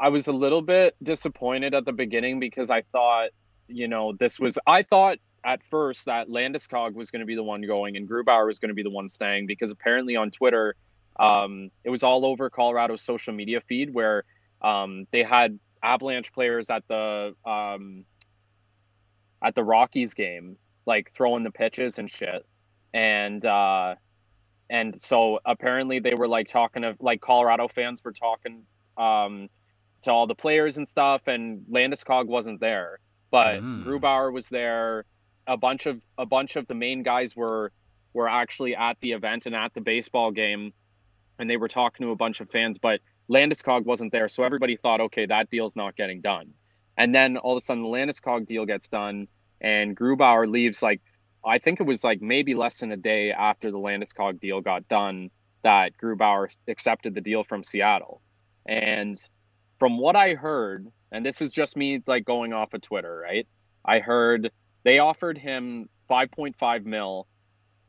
I 0.00 0.08
was 0.08 0.26
a 0.26 0.32
little 0.32 0.62
bit 0.62 0.96
disappointed 1.02 1.74
at 1.74 1.84
the 1.84 1.92
beginning 1.92 2.40
because 2.40 2.70
I 2.70 2.82
thought, 2.92 3.30
you 3.68 3.86
know, 3.86 4.12
this 4.18 4.40
was 4.40 4.58
I 4.66 4.82
thought 4.82 5.18
at 5.44 5.60
first 5.70 6.06
that 6.06 6.28
Landeskog 6.28 6.94
was 6.94 7.10
going 7.10 7.20
to 7.20 7.26
be 7.26 7.36
the 7.36 7.42
one 7.42 7.62
going 7.62 7.96
and 7.96 8.08
Grubauer 8.08 8.46
was 8.46 8.58
going 8.58 8.70
to 8.70 8.74
be 8.74 8.82
the 8.82 8.90
one 8.90 9.08
staying 9.08 9.46
because 9.46 9.70
apparently 9.70 10.16
on 10.16 10.30
Twitter, 10.30 10.74
um, 11.20 11.70
it 11.84 11.90
was 11.90 12.02
all 12.02 12.24
over 12.24 12.50
Colorado's 12.50 13.02
social 13.02 13.32
media 13.32 13.60
feed 13.60 13.94
where 13.94 14.24
um, 14.60 15.06
they 15.12 15.22
had 15.22 15.58
Avalanche 15.82 16.32
players 16.32 16.70
at 16.70 16.82
the 16.88 17.34
um, 17.46 18.04
at 19.42 19.54
the 19.54 19.62
Rockies 19.62 20.14
game, 20.14 20.56
like 20.86 21.12
throwing 21.12 21.44
the 21.44 21.50
pitches 21.52 21.98
and 21.98 22.10
shit, 22.10 22.44
and 22.92 23.44
uh, 23.46 23.94
and 24.70 25.00
so 25.00 25.40
apparently 25.44 25.98
they 25.98 26.14
were 26.14 26.28
like 26.28 26.48
talking 26.48 26.84
of 26.84 26.96
like 27.00 27.20
Colorado 27.20 27.68
fans 27.68 28.02
were 28.04 28.12
talking 28.12 28.62
um, 28.96 29.48
to 30.02 30.12
all 30.12 30.26
the 30.26 30.34
players 30.34 30.76
and 30.78 30.86
stuff, 30.86 31.22
and 31.26 31.64
Landeskog 31.70 32.26
wasn't 32.26 32.60
there, 32.60 32.98
but 33.30 33.60
Mm. 33.60 33.84
Grubauer 33.84 34.32
was 34.32 34.48
there. 34.48 35.04
A 35.46 35.56
bunch 35.56 35.86
of 35.86 36.00
a 36.18 36.26
bunch 36.26 36.56
of 36.56 36.66
the 36.66 36.74
main 36.74 37.02
guys 37.02 37.34
were 37.34 37.72
were 38.12 38.28
actually 38.28 38.74
at 38.76 38.98
the 39.00 39.12
event 39.12 39.46
and 39.46 39.54
at 39.54 39.72
the 39.74 39.80
baseball 39.80 40.30
game, 40.30 40.72
and 41.38 41.48
they 41.48 41.56
were 41.56 41.68
talking 41.68 42.04
to 42.06 42.12
a 42.12 42.16
bunch 42.16 42.40
of 42.40 42.50
fans, 42.50 42.78
but 42.78 43.00
Landeskog 43.30 43.84
wasn't 43.84 44.12
there, 44.12 44.28
so 44.28 44.42
everybody 44.42 44.76
thought, 44.76 45.00
okay, 45.00 45.26
that 45.26 45.50
deal's 45.50 45.76
not 45.76 45.96
getting 45.96 46.20
done. 46.20 46.52
And 46.96 47.14
then 47.14 47.36
all 47.36 47.56
of 47.56 47.62
a 47.62 47.64
sudden, 47.64 47.82
the 47.82 47.88
Landeskog 47.88 48.46
deal 48.46 48.64
gets 48.66 48.88
done, 48.88 49.28
and 49.60 49.96
Grubauer 49.96 50.50
leaves 50.50 50.82
like 50.82 51.00
I 51.44 51.58
think 51.58 51.80
it 51.80 51.84
was 51.84 52.04
like 52.04 52.20
maybe 52.20 52.54
less 52.54 52.78
than 52.78 52.92
a 52.92 52.96
day 52.96 53.32
after 53.32 53.70
the 53.70 53.78
Landeskog 53.78 54.40
deal 54.40 54.60
got 54.60 54.88
done 54.88 55.30
that 55.62 55.92
Grubauer 56.02 56.48
accepted 56.68 57.14
the 57.14 57.20
deal 57.20 57.44
from 57.44 57.64
Seattle. 57.64 58.20
And 58.66 59.18
from 59.78 59.98
what 59.98 60.16
I 60.16 60.34
heard, 60.34 60.88
and 61.12 61.24
this 61.24 61.40
is 61.40 61.52
just 61.52 61.76
me 61.76 62.02
like 62.06 62.24
going 62.24 62.52
off 62.52 62.74
of 62.74 62.82
Twitter, 62.82 63.18
right? 63.18 63.46
I 63.84 64.00
heard 64.00 64.50
they 64.84 64.98
offered 64.98 65.38
him 65.38 65.88
5.5 66.10 66.84
mil 66.84 67.26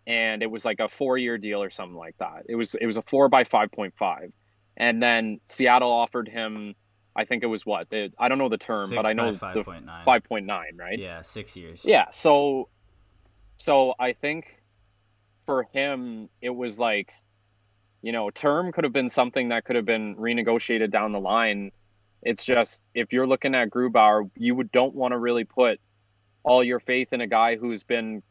and 0.08 0.42
it 0.42 0.50
was 0.50 0.66
like 0.66 0.80
a 0.80 0.90
four 0.90 1.18
year 1.18 1.38
deal 1.38 1.62
or 1.62 1.70
something 1.70 1.98
like 1.98 2.16
that. 2.20 2.44
It 2.48 2.56
was 2.56 2.76
it 2.76 2.86
was 2.86 2.98
a 2.98 3.02
four 3.02 3.30
by 3.30 3.44
5.5. 3.44 4.32
And 4.78 5.04
then 5.04 5.40
Seattle 5.46 5.92
offered 5.92 6.28
him 6.28 6.76
I 7.16 7.26
think 7.26 7.44
it 7.44 7.48
was 7.48 7.66
what? 7.66 7.90
They, 7.90 8.10
I 8.18 8.30
don't 8.30 8.38
know 8.38 8.48
the 8.50 8.58
term, 8.58 8.90
Six 8.90 8.96
but 8.96 9.06
I 9.06 9.14
know 9.14 9.34
the 9.34 9.40
5.9. 9.40 10.06
5.9, 10.06 10.48
right? 10.78 10.98
Yeah, 10.98 11.22
six 11.22 11.56
years. 11.58 11.82
Yeah, 11.84 12.06
so 12.12 12.70
so 13.60 13.94
I 14.00 14.14
think 14.14 14.62
for 15.46 15.64
him, 15.74 16.30
it 16.42 16.50
was 16.50 16.80
like, 16.80 17.12
you 18.02 18.12
know, 18.12 18.30
term 18.30 18.72
could 18.72 18.86
have 18.86 18.94
been 18.94 19.10
something 19.10 19.50
that 19.50 19.66
could 19.66 19.76
have 19.76 19.86
been 19.86 20.16
renegotiated 20.16 20.92
down 20.92 21.12
the 21.12 21.20
line. 21.20 21.72
It's 22.22 22.46
just 22.46 22.84
if 22.94 23.12
you're 23.12 23.28
looking 23.28 23.54
at 23.56 23.70
Grubauer, 23.70 24.30
you 24.36 24.56
would 24.56 24.72
don't 24.72 24.96
want 24.96 25.12
to 25.12 25.18
really 25.18 25.44
put 25.44 25.80
all 26.44 26.64
your 26.64 26.80
faith 26.80 27.12
in 27.12 27.22
a 27.22 27.28
guy 27.28 27.58
who's 27.58 27.84
been, 27.84 28.24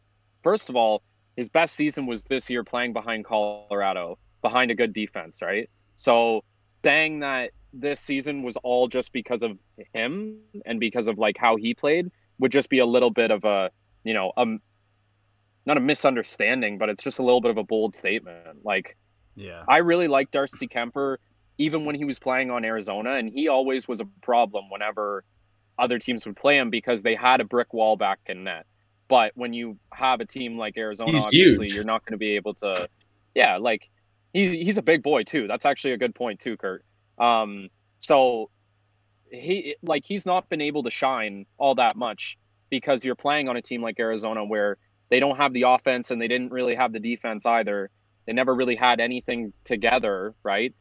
first 0.42 0.70
of 0.70 0.76
all, 0.76 1.02
his 1.36 1.48
best 1.48 1.76
season 1.76 2.06
was 2.06 2.24
this 2.24 2.48
year 2.48 2.64
playing 2.64 2.94
behind 2.94 3.24
Colorado, 3.24 4.18
behind 4.40 4.70
a 4.70 4.74
good 4.74 4.92
defense, 4.92 5.42
right? 5.42 5.68
So 5.94 6.42
saying 6.82 7.20
that 7.20 7.50
this 7.72 8.00
season 8.00 8.42
was 8.42 8.56
all 8.58 8.88
just 8.88 9.12
because 9.12 9.42
of 9.42 9.58
him 9.92 10.38
and 10.64 10.80
because 10.80 11.06
of 11.06 11.18
like 11.18 11.36
how 11.36 11.56
he 11.56 11.74
played 11.74 12.10
would 12.38 12.50
just 12.50 12.70
be 12.70 12.78
a 12.78 12.86
little 12.86 13.10
bit 13.10 13.30
of 13.30 13.44
a, 13.44 13.70
you 14.04 14.14
know, 14.14 14.32
um, 14.36 14.60
not 15.68 15.76
a 15.76 15.80
misunderstanding, 15.80 16.78
but 16.78 16.88
it's 16.88 17.02
just 17.02 17.18
a 17.18 17.22
little 17.22 17.42
bit 17.42 17.50
of 17.50 17.58
a 17.58 17.62
bold 17.62 17.94
statement. 17.94 18.64
Like, 18.64 18.96
yeah, 19.36 19.62
I 19.68 19.76
really 19.78 20.08
like 20.08 20.30
Darcy 20.30 20.66
Kuemper 20.66 21.18
even 21.58 21.84
when 21.84 21.94
he 21.94 22.04
was 22.04 22.18
playing 22.18 22.50
on 22.50 22.64
Arizona, 22.64 23.12
and 23.12 23.28
he 23.28 23.48
always 23.48 23.86
was 23.86 24.00
a 24.00 24.06
problem 24.22 24.70
whenever 24.70 25.24
other 25.78 25.98
teams 25.98 26.26
would 26.26 26.36
play 26.36 26.56
him 26.56 26.70
because 26.70 27.02
they 27.02 27.14
had 27.14 27.40
a 27.40 27.44
brick 27.44 27.72
wall 27.74 27.96
back 27.96 28.18
in 28.26 28.44
net. 28.44 28.64
But 29.08 29.32
when 29.34 29.52
you 29.52 29.76
have 29.92 30.20
a 30.20 30.24
team 30.24 30.56
like 30.56 30.76
Arizona, 30.78 31.12
He's 31.12 31.24
obviously 31.24 31.66
huge. 31.66 31.74
you're 31.74 31.84
not 31.84 32.04
going 32.04 32.12
to 32.12 32.18
be 32.18 32.36
able 32.36 32.54
to. 32.54 32.88
Yeah, 33.34 33.58
like 33.58 33.90
he, 34.32 34.64
he's 34.64 34.78
a 34.78 34.82
big 34.82 35.02
boy 35.02 35.22
too. 35.22 35.46
That's 35.46 35.66
actually 35.66 35.92
a 35.92 35.98
good 35.98 36.14
point 36.14 36.40
too, 36.40 36.56
Kurt. 36.56 36.82
Um, 37.18 37.68
so 37.98 38.50
he 39.30 39.76
like 39.82 40.06
he's 40.06 40.24
not 40.24 40.48
been 40.48 40.62
able 40.62 40.84
to 40.84 40.90
shine 40.90 41.44
all 41.58 41.74
that 41.74 41.94
much 41.96 42.38
because 42.70 43.04
you're 43.04 43.14
playing 43.14 43.48
on 43.48 43.56
a 43.56 43.62
team 43.62 43.82
like 43.82 44.00
Arizona 44.00 44.44
where 44.44 44.78
they 45.10 45.20
don't 45.20 45.36
have 45.36 45.52
the 45.52 45.62
offense 45.62 46.10
and 46.10 46.20
they 46.20 46.28
didn't 46.28 46.50
really 46.50 46.74
have 46.74 46.92
the 46.92 47.00
defense 47.00 47.46
either. 47.46 47.90
They 48.26 48.32
never 48.32 48.54
really 48.54 48.76
had 48.76 49.00
anything 49.00 49.52
together, 49.64 50.34
right? 50.42 50.74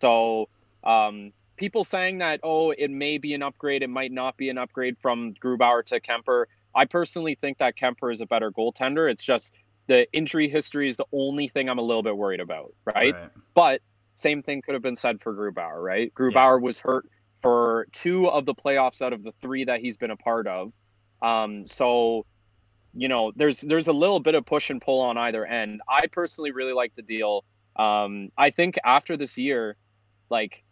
So 0.00 0.48
um, 0.84 1.32
people 1.56 1.84
saying 1.84 2.18
that 2.18 2.40
oh 2.42 2.70
it 2.70 2.90
may 2.90 3.18
be 3.18 3.34
an 3.34 3.42
upgrade, 3.42 3.82
it 3.82 3.90
might 3.90 4.12
not 4.12 4.36
be 4.36 4.48
an 4.50 4.58
upgrade 4.58 4.96
from 5.00 5.34
Grubauer 5.34 5.84
to 5.86 6.00
Kuemper. 6.00 6.44
I 6.74 6.86
personally 6.86 7.34
think 7.34 7.58
that 7.58 7.76
Kuemper 7.76 8.12
is 8.12 8.20
a 8.20 8.26
better 8.26 8.50
goaltender. 8.50 9.10
It's 9.10 9.24
just 9.24 9.54
the 9.88 10.10
injury 10.12 10.48
history 10.48 10.88
is 10.88 10.96
the 10.96 11.06
only 11.12 11.48
thing 11.48 11.68
I'm 11.68 11.78
a 11.78 11.82
little 11.82 12.02
bit 12.02 12.16
worried 12.16 12.40
about, 12.40 12.72
right? 12.84 13.14
right. 13.14 13.30
But 13.54 13.82
same 14.14 14.42
thing 14.42 14.62
could 14.62 14.74
have 14.74 14.82
been 14.82 14.96
said 14.96 15.20
for 15.20 15.34
Grubauer, 15.34 15.82
right? 15.82 16.12
Grubauer 16.14 16.60
was 16.60 16.80
hurt 16.80 17.06
for 17.40 17.86
two 17.92 18.28
of 18.28 18.46
the 18.46 18.54
playoffs 18.54 19.02
out 19.02 19.12
of 19.12 19.22
the 19.22 19.32
three 19.42 19.64
that 19.64 19.80
he's 19.80 19.96
been 19.96 20.10
a 20.10 20.16
part 20.16 20.46
of. 20.46 20.72
Um, 21.20 21.66
so, 21.66 22.26
you 22.94 23.08
know, 23.08 23.32
there's 23.36 23.60
there's 23.60 23.88
a 23.88 23.92
little 23.92 24.20
bit 24.20 24.34
of 24.34 24.44
push 24.46 24.70
and 24.70 24.80
pull 24.80 25.00
on 25.00 25.16
either 25.16 25.44
end. 25.46 25.80
I 25.88 26.06
personally 26.06 26.50
really 26.52 26.72
like 26.72 26.94
the 26.96 27.02
deal. 27.02 27.44
Um, 27.76 28.30
I 28.36 28.50
think 28.50 28.78
after 28.84 29.16
this 29.16 29.38
year, 29.38 29.76
like 30.30 30.64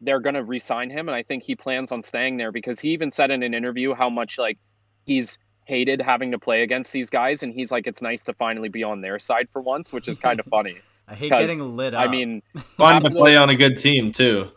they're 0.00 0.20
gonna 0.20 0.42
re-sign 0.42 0.90
him, 0.90 1.08
and 1.08 1.14
I 1.14 1.22
think 1.22 1.42
he 1.42 1.54
plans 1.54 1.92
on 1.92 2.02
staying 2.02 2.36
there 2.36 2.52
because 2.52 2.80
he 2.80 2.90
even 2.90 3.10
said 3.10 3.30
in 3.30 3.42
an 3.42 3.54
interview 3.54 3.94
how 3.94 4.10
much 4.10 4.38
like 4.38 4.58
he's 5.06 5.38
hated 5.64 6.00
having 6.00 6.30
to 6.32 6.38
play 6.38 6.62
against 6.62 6.92
these 6.92 7.10
guys, 7.10 7.42
and 7.42 7.52
he's 7.54 7.70
like, 7.72 7.86
it's 7.86 8.02
nice 8.02 8.22
to 8.24 8.32
finally 8.34 8.68
be 8.68 8.82
on 8.84 9.00
their 9.00 9.18
side 9.18 9.48
for 9.52 9.62
once, 9.62 9.92
which 9.92 10.08
is 10.08 10.18
kind 10.18 10.38
of 10.40 10.46
funny. 10.50 10.76
I 11.08 11.14
hate 11.14 11.30
'Cause, 11.30 11.40
getting 11.40 11.76
lit 11.76 11.94
up. 11.94 12.00
I 12.04 12.08
mean, 12.10 12.42
Fun 12.76 13.02
to 13.04 13.10
play 13.10 13.36
on 13.36 13.50
a 13.50 13.56
good 13.56 13.76
team 13.76 14.10
too. 14.12 14.50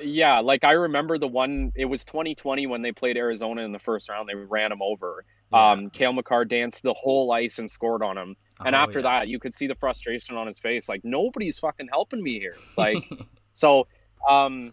yeah, 0.00 0.38
like 0.38 0.64
I 0.64 0.72
remember 0.72 1.18
the 1.18 1.26
one. 1.28 1.72
It 1.76 1.84
was 1.86 2.04
2020 2.04 2.66
when 2.68 2.80
they 2.82 2.92
played 2.92 3.16
Arizona 3.16 3.62
in 3.62 3.72
the 3.72 3.78
first 3.78 4.08
round. 4.08 4.28
They 4.28 4.34
ran 4.34 4.72
him 4.72 4.80
over. 4.80 5.24
Um, 5.54 5.90
Cale 5.90 6.12
Makar 6.12 6.44
danced 6.44 6.82
the 6.82 6.94
whole 6.94 7.30
ice 7.32 7.58
and 7.58 7.70
scored 7.70 8.02
on 8.02 8.18
him. 8.18 8.36
And 8.64 8.74
Oh, 8.74 8.78
after 8.78 8.98
yeah. 9.00 9.20
that, 9.20 9.28
you 9.28 9.38
could 9.38 9.54
see 9.54 9.66
the 9.66 9.74
frustration 9.74 10.36
on 10.36 10.46
his 10.46 10.58
face. 10.58 10.88
Like 10.88 11.00
nobody's 11.04 11.58
fucking 11.58 11.88
helping 11.92 12.22
me 12.22 12.38
here. 12.38 12.56
Like 12.76 13.08
so, 13.52 13.86
um, 14.28 14.72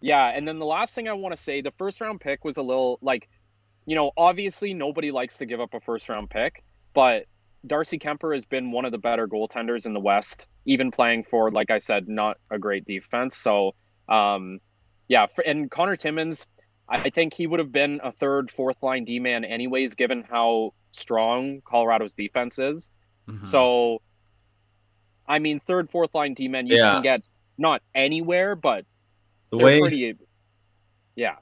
yeah. 0.00 0.28
And 0.34 0.46
then 0.46 0.58
the 0.58 0.66
last 0.66 0.94
thing 0.94 1.08
I 1.08 1.12
want 1.12 1.34
to 1.34 1.40
say, 1.40 1.60
the 1.60 1.70
first 1.72 2.00
round 2.00 2.20
pick 2.20 2.44
was 2.44 2.56
a 2.56 2.62
little 2.62 2.98
like, 3.02 3.28
you 3.86 3.94
know, 3.94 4.10
obviously 4.16 4.74
nobody 4.74 5.10
likes 5.10 5.38
to 5.38 5.46
give 5.46 5.60
up 5.60 5.74
a 5.74 5.80
first 5.80 6.08
round 6.08 6.30
pick, 6.30 6.64
but 6.94 7.26
Darcy 7.66 7.98
Kuemper 7.98 8.32
has 8.32 8.46
been 8.46 8.72
one 8.72 8.84
of 8.84 8.92
the 8.92 8.98
better 8.98 9.28
goaltenders 9.28 9.84
in 9.86 9.92
the 9.92 10.00
West, 10.00 10.48
even 10.64 10.90
playing 10.90 11.24
for, 11.24 11.50
like 11.50 11.70
I 11.70 11.78
said, 11.78 12.08
not 12.08 12.38
a 12.50 12.58
great 12.58 12.84
defense. 12.86 13.36
So, 13.36 13.74
um, 14.08 14.60
yeah, 15.08 15.26
for, 15.26 15.42
and 15.42 15.70
Connor 15.70 15.96
Timmins, 15.96 16.46
I 16.90 17.08
think 17.08 17.32
he 17.32 17.46
would 17.46 17.60
have 17.60 17.70
been 17.70 18.00
a 18.02 18.10
third, 18.10 18.50
fourth 18.50 18.82
line 18.82 19.04
D 19.04 19.20
man 19.20 19.44
anyways, 19.44 19.94
given 19.94 20.24
how 20.28 20.74
strong 20.92 21.60
Colorado's 21.64 22.14
defense 22.14 22.58
is. 22.58 22.90
Mhm. 23.28 23.46
So, 23.46 24.02
I 25.28 25.38
mean, 25.38 25.60
third, 25.60 25.88
fourth 25.88 26.12
line 26.14 26.34
D 26.34 26.48
man, 26.48 26.66
you 26.66 26.76
Yeah. 26.76 26.94
can 26.94 27.02
get 27.02 27.22
not 27.58 27.82
anywhere, 27.94 28.56
but 28.56 28.84
The 29.50 29.58
way 29.58 29.80
pretty. 29.80 30.16
Yeah, 31.14 31.36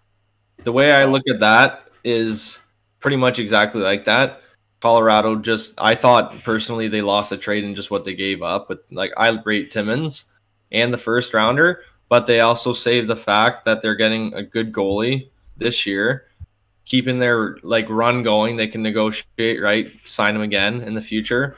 the 0.64 0.72
way 0.72 0.92
I 0.92 1.04
look 1.04 1.26
at 1.28 1.40
that 1.40 1.88
is 2.04 2.58
pretty 3.00 3.16
much 3.16 3.38
exactly 3.38 3.80
like 3.80 4.04
that. 4.04 4.42
Colorado 4.80 5.36
just 5.36 5.80
I 5.80 5.94
thought 5.94 6.32
personally 6.42 6.88
they 6.88 7.02
lost 7.02 7.32
a 7.32 7.36
trade 7.36 7.64
in 7.64 7.74
just 7.74 7.90
what 7.90 8.04
they 8.04 8.14
gave 8.14 8.42
up, 8.42 8.68
but 8.68 8.84
like 8.90 9.12
I 9.16 9.30
rate 9.44 9.70
Timmins 9.70 10.24
and 10.72 10.92
the 10.92 10.98
first 10.98 11.32
rounder, 11.32 11.82
but 12.08 12.26
they 12.26 12.40
also 12.40 12.72
saved 12.72 13.08
the 13.08 13.16
fact 13.16 13.64
that 13.64 13.82
they're 13.82 13.94
getting 13.94 14.34
a 14.34 14.42
good 14.42 14.72
goalie 14.72 15.30
this 15.58 15.86
year, 15.86 16.24
keeping 16.84 17.18
their 17.18 17.58
like 17.62 17.88
run 17.90 18.22
going. 18.22 18.56
They 18.56 18.68
can 18.68 18.82
negotiate, 18.82 19.60
right? 19.60 19.90
Sign 20.04 20.34
him 20.34 20.42
again 20.42 20.80
in 20.82 20.94
the 20.94 21.00
future. 21.00 21.56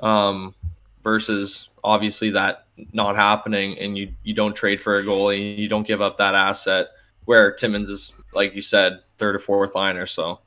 Um 0.00 0.54
versus 1.02 1.70
obviously 1.82 2.30
that 2.30 2.66
not 2.92 3.16
happening 3.16 3.78
and 3.78 3.96
you 3.96 4.12
you 4.22 4.34
don't 4.34 4.54
trade 4.54 4.80
for 4.80 4.98
a 4.98 5.02
goalie, 5.02 5.56
you 5.56 5.68
don't 5.68 5.86
give 5.86 6.00
up 6.00 6.16
that 6.18 6.34
asset 6.34 6.88
where 7.26 7.52
Timmins 7.52 7.88
is, 7.88 8.12
like 8.32 8.54
you 8.54 8.62
said, 8.62 9.00
third 9.18 9.34
or 9.36 9.38
fourth 9.38 9.74
liner. 9.74 10.06
So 10.06 10.40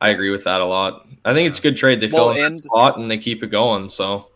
I 0.00 0.10
agree 0.10 0.30
with 0.30 0.44
that 0.44 0.60
a 0.60 0.64
lot. 0.66 1.06
I 1.24 1.32
think 1.34 1.48
it's 1.48 1.58
a 1.58 1.62
good 1.62 1.76
trade. 1.76 2.00
They 2.00 2.08
fill 2.08 2.30
in 2.30 2.38
and- 2.44 2.54
that 2.56 2.64
spot 2.64 2.98
and 2.98 3.10
they 3.10 3.18
keep 3.18 3.42
it 3.42 3.48
going. 3.48 3.88
So 3.88 4.28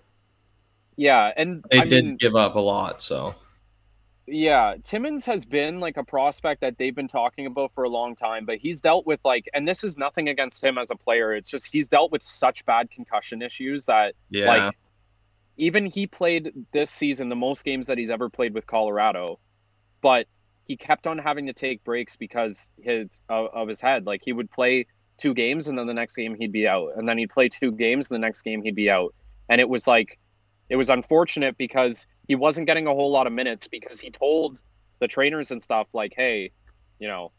yeah, 0.97 1.33
and 1.37 1.65
they 1.71 1.81
I 1.81 1.85
did 1.85 2.05
mean, 2.05 2.17
give 2.17 2.35
up 2.37 2.55
a 2.55 2.61
lot. 2.61 3.01
So 3.03 3.35
Yeah, 4.28 4.75
Timmins 4.83 5.25
has 5.26 5.45
been 5.45 5.78
like 5.78 5.97
a 5.97 6.04
prospect 6.04 6.61
that 6.62 6.78
they've 6.78 6.95
been 6.95 7.06
talking 7.06 7.47
about 7.47 7.73
for 7.75 7.85
a 7.85 7.88
long 7.88 8.16
time, 8.16 8.45
but 8.45 8.59
he's 8.59 8.80
dealt 8.80 9.06
with 9.06 9.21
like, 9.25 9.49
and 9.54 9.68
this 9.68 9.85
is 9.85 9.97
nothing 9.97 10.28
against 10.28 10.64
him 10.64 10.78
as 10.78 10.90
a 10.90 10.97
player. 10.97 11.33
It's 11.33 11.49
just 11.49 11.73
he's 11.73 11.88
dealt 11.88 12.11
with 12.11 12.23
such 12.23 12.64
bad 12.64 12.90
concussion 12.90 13.40
issues 13.40 13.87
that 13.87 14.14
yeah, 14.30 14.47
like 14.47 14.75
even 15.56 15.87
he 15.87 16.09
played 16.09 16.52
this 16.73 16.90
season 16.90 17.28
the 17.28 17.37
most 17.37 17.64
games 17.64 17.87
that 17.87 17.99
he's 17.99 18.11
ever 18.11 18.28
played 18.28 18.52
with 18.52 18.66
Colorado, 18.66 19.38
but 20.00 20.26
he 20.64 20.76
kept 20.76 21.06
on 21.06 21.18
having 21.18 21.47
to 21.47 21.52
take 21.52 21.85
breaks 21.85 22.16
because 22.16 22.73
his 22.83 23.25
of, 23.28 23.49
of 23.54 23.68
his 23.68 23.80
head. 23.80 24.06
Like 24.06 24.23
he 24.25 24.33
would 24.33 24.50
play 24.50 24.87
two 25.18 25.35
games 25.35 25.68
and 25.68 25.78
then 25.78 25.87
the 25.87 25.95
next 25.95 26.16
game 26.16 26.35
he'd 26.35 26.52
be 26.52 26.66
out, 26.66 26.95
and 26.97 27.09
then 27.09 27.16
he'd 27.16 27.30
play 27.30 27.49
two 27.49 27.71
games 27.71 28.11
and 28.11 28.16
the 28.16 28.26
next 28.26 28.42
game 28.42 28.62
he'd 28.62 28.75
be 28.75 28.90
out, 28.90 29.14
and 29.49 29.61
it 29.61 29.68
was 29.68 29.87
like 29.87 30.18
it 30.68 30.75
was 30.75 30.90
unfortunate 30.90 31.56
because 31.56 32.09
he 32.28 32.35
wasn't 32.35 32.66
getting 32.66 32.87
a 32.87 32.90
whole 32.95 33.11
lot 33.11 33.26
of 33.26 33.33
minutes 33.33 33.68
because 33.68 34.00
he 34.00 34.11
told 34.11 34.61
the 35.00 35.09
trainers 35.09 35.50
and 35.50 35.62
stuff 35.62 35.87
like, 35.92 36.12
hey, 36.16 36.52
you 36.99 37.09
know, 37.09 37.33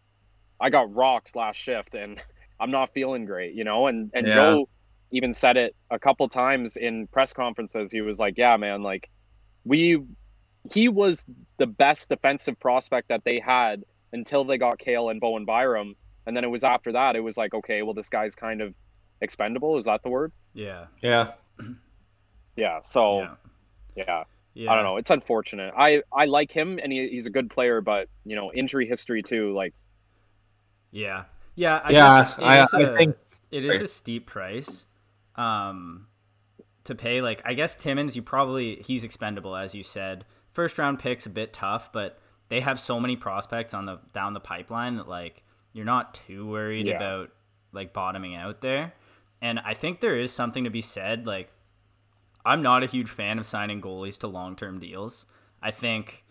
I 0.60 0.70
got 0.70 0.94
rocked 0.94 1.36
last 1.36 1.58
shift 1.58 1.96
and 1.96 2.22
I'm 2.60 2.72
not 2.72 2.94
feeling 2.94 3.26
great, 3.26 3.54
you 3.56 3.64
know, 3.64 3.88
and 3.88 4.12
and 4.14 4.28
Yeah. 4.28 4.34
Joe 4.34 4.70
even 5.12 5.34
said 5.34 5.58
it 5.58 5.76
a 5.90 6.00
couple 6.00 6.28
times 6.30 6.76
in 6.78 7.08
press 7.08 7.34
conferences. 7.34 7.92
He 7.92 8.02
was 8.02 8.20
like, 8.20 8.36
"Yeah, 8.38 8.58
man, 8.58 8.84
like 8.84 9.10
we 9.66 10.02
he 10.72 10.90
was 10.90 11.24
the 11.60 11.68
best 11.68 12.10
defensive 12.10 12.60
prospect 12.60 13.10
that 13.10 13.24
they 13.26 13.40
had 13.40 13.84
until 14.14 14.44
they 14.46 14.58
got 14.58 14.80
Cale 14.80 15.10
and 15.10 15.20
Bowen 15.22 15.46
Byram, 15.46 15.96
and 16.26 16.36
then 16.36 16.44
it 16.44 16.50
was 16.50 16.64
after 16.64 16.92
that 16.94 17.16
it 17.16 17.22
was 17.22 17.38
like, 17.38 17.54
okay, 17.54 17.82
well 17.84 17.94
this 17.94 18.10
guy's 18.10 18.36
kind 18.36 18.62
of 18.62 18.74
expendable. 19.22 19.78
Is 19.78 19.86
that 19.86 20.02
the 20.04 20.10
word? 20.10 20.34
yeah, 20.54 20.86
yeah, 21.02 21.34
Yeah. 22.56 22.80
So 22.84 23.20
yeah, 23.20 23.36
yeah, 23.96 24.24
yeah. 24.58 24.72
I 24.72 24.76
don't 24.76 24.84
know. 24.84 24.98
It's 24.98 25.12
unfortunate. 25.12 25.74
I 25.78 26.02
I 26.12 26.26
like 26.26 26.52
him 26.52 26.80
and 26.82 26.92
he, 26.92 27.08
he's 27.10 27.26
a 27.26 27.30
good 27.30 27.50
player, 27.50 27.82
but 27.82 28.10
you 28.26 28.36
know, 28.36 28.52
injury 28.54 28.88
history 28.88 29.22
too. 29.24 29.54
Like 29.54 29.74
Yeah, 30.92 31.26
yeah, 31.56 31.82
I 31.84 31.92
Yeah, 31.92 32.24
guess 32.24 32.38
it 32.38 32.44
I- 32.44 32.64
is 32.64 32.74
I 32.74 32.80
a- 32.82 32.98
think- 32.98 33.16
it 33.52 33.64
is 33.66 33.82
a 33.82 33.88
steep 33.88 34.28
price, 34.28 34.86
um, 35.36 36.08
to 36.84 36.96
pay. 36.96 37.22
Like, 37.22 37.42
I 37.46 37.54
guess 37.54 37.76
Timmins, 37.76 38.16
you 38.16 38.22
probably 38.22 38.78
he's 38.86 39.04
expendable, 39.04 39.56
as 39.56 39.74
you 39.76 39.84
said. 39.84 40.26
First 40.52 40.78
round 40.78 41.00
picks 41.00 41.26
a 41.26 41.30
bit 41.30 41.54
tough, 41.54 41.92
but 41.94 42.20
they 42.50 42.60
have 42.62 42.80
so 42.80 43.00
many 43.00 43.16
prospects 43.16 43.74
on 43.74 43.86
the 43.86 44.00
down 44.14 44.34
the 44.34 44.40
pipeline 44.40 44.96
that 44.98 45.08
like 45.08 45.44
you're 45.74 45.86
not 45.86 46.14
too 46.14 46.48
worried 46.48 46.88
Yeah. 46.88 46.96
about 46.98 47.30
like 47.74 47.94
bottoming 47.94 48.36
out 48.36 48.62
there. 48.62 48.94
And 49.42 49.60
I 49.60 49.76
think 49.76 50.00
there 50.00 50.18
is 50.20 50.32
something 50.34 50.64
to 50.64 50.70
be 50.72 50.82
said. 50.82 51.28
Like, 51.28 51.52
I'm 52.48 52.62
not 52.62 52.82
a 52.82 52.88
huge 52.88 53.10
fan 53.10 53.40
of 53.40 53.46
signing 53.46 53.82
goalies 53.82 54.18
to 54.20 54.28
long 54.28 54.56
term 54.56 54.80
deals. 54.80 55.26
I 55.62 55.72
think 55.72 56.24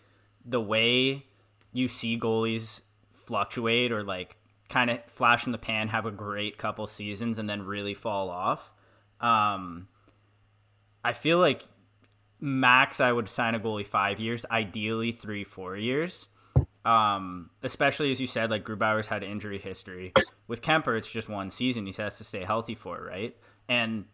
the 0.43 0.59
way 0.59 1.25
you 1.73 1.87
see 1.87 2.19
goalies 2.19 2.81
fluctuate 3.11 3.91
or 3.91 4.03
like 4.03 4.35
kind 4.67 4.89
of 4.89 4.99
flash 5.07 5.45
in 5.45 5.51
the 5.51 5.57
pan, 5.57 5.89
have 5.89 6.05
a 6.05 6.11
great 6.11 6.57
couple 6.57 6.87
seasons, 6.87 7.37
and 7.37 7.47
then 7.47 7.61
really 7.61 7.93
fall 7.93 8.29
off. 8.29 8.71
Um, 9.21 9.87
I 11.05 11.13
feel 11.13 11.37
like 11.37 11.63
max 12.39 12.99
I 12.99 13.11
would 13.11 13.29
sign 13.29 13.55
a 13.55 13.59
goalie 13.59 13.85
five 13.85 14.19
years, 14.19 14.45
ideally 14.49 15.11
three, 15.11 15.43
four 15.43 15.77
years. 15.77 16.27
Um, 16.83 17.49
especially 17.63 18.11
as 18.11 18.19
you 18.19 18.27
said, 18.27 18.49
like 18.49 18.65
Grubauer's 18.65 19.07
had 19.07 19.23
injury 19.23 19.59
history. 19.59 20.13
With 20.47 20.61
Kuemper, 20.61 20.97
it's 20.97 21.11
just 21.11 21.29
one 21.29 21.49
season. 21.49 21.85
He 21.85 21.93
has 22.01 22.17
to 22.17 22.23
stay 22.23 22.43
healthy 22.43 22.75
for, 22.75 23.03
right? 23.03 23.35
And 23.69 24.05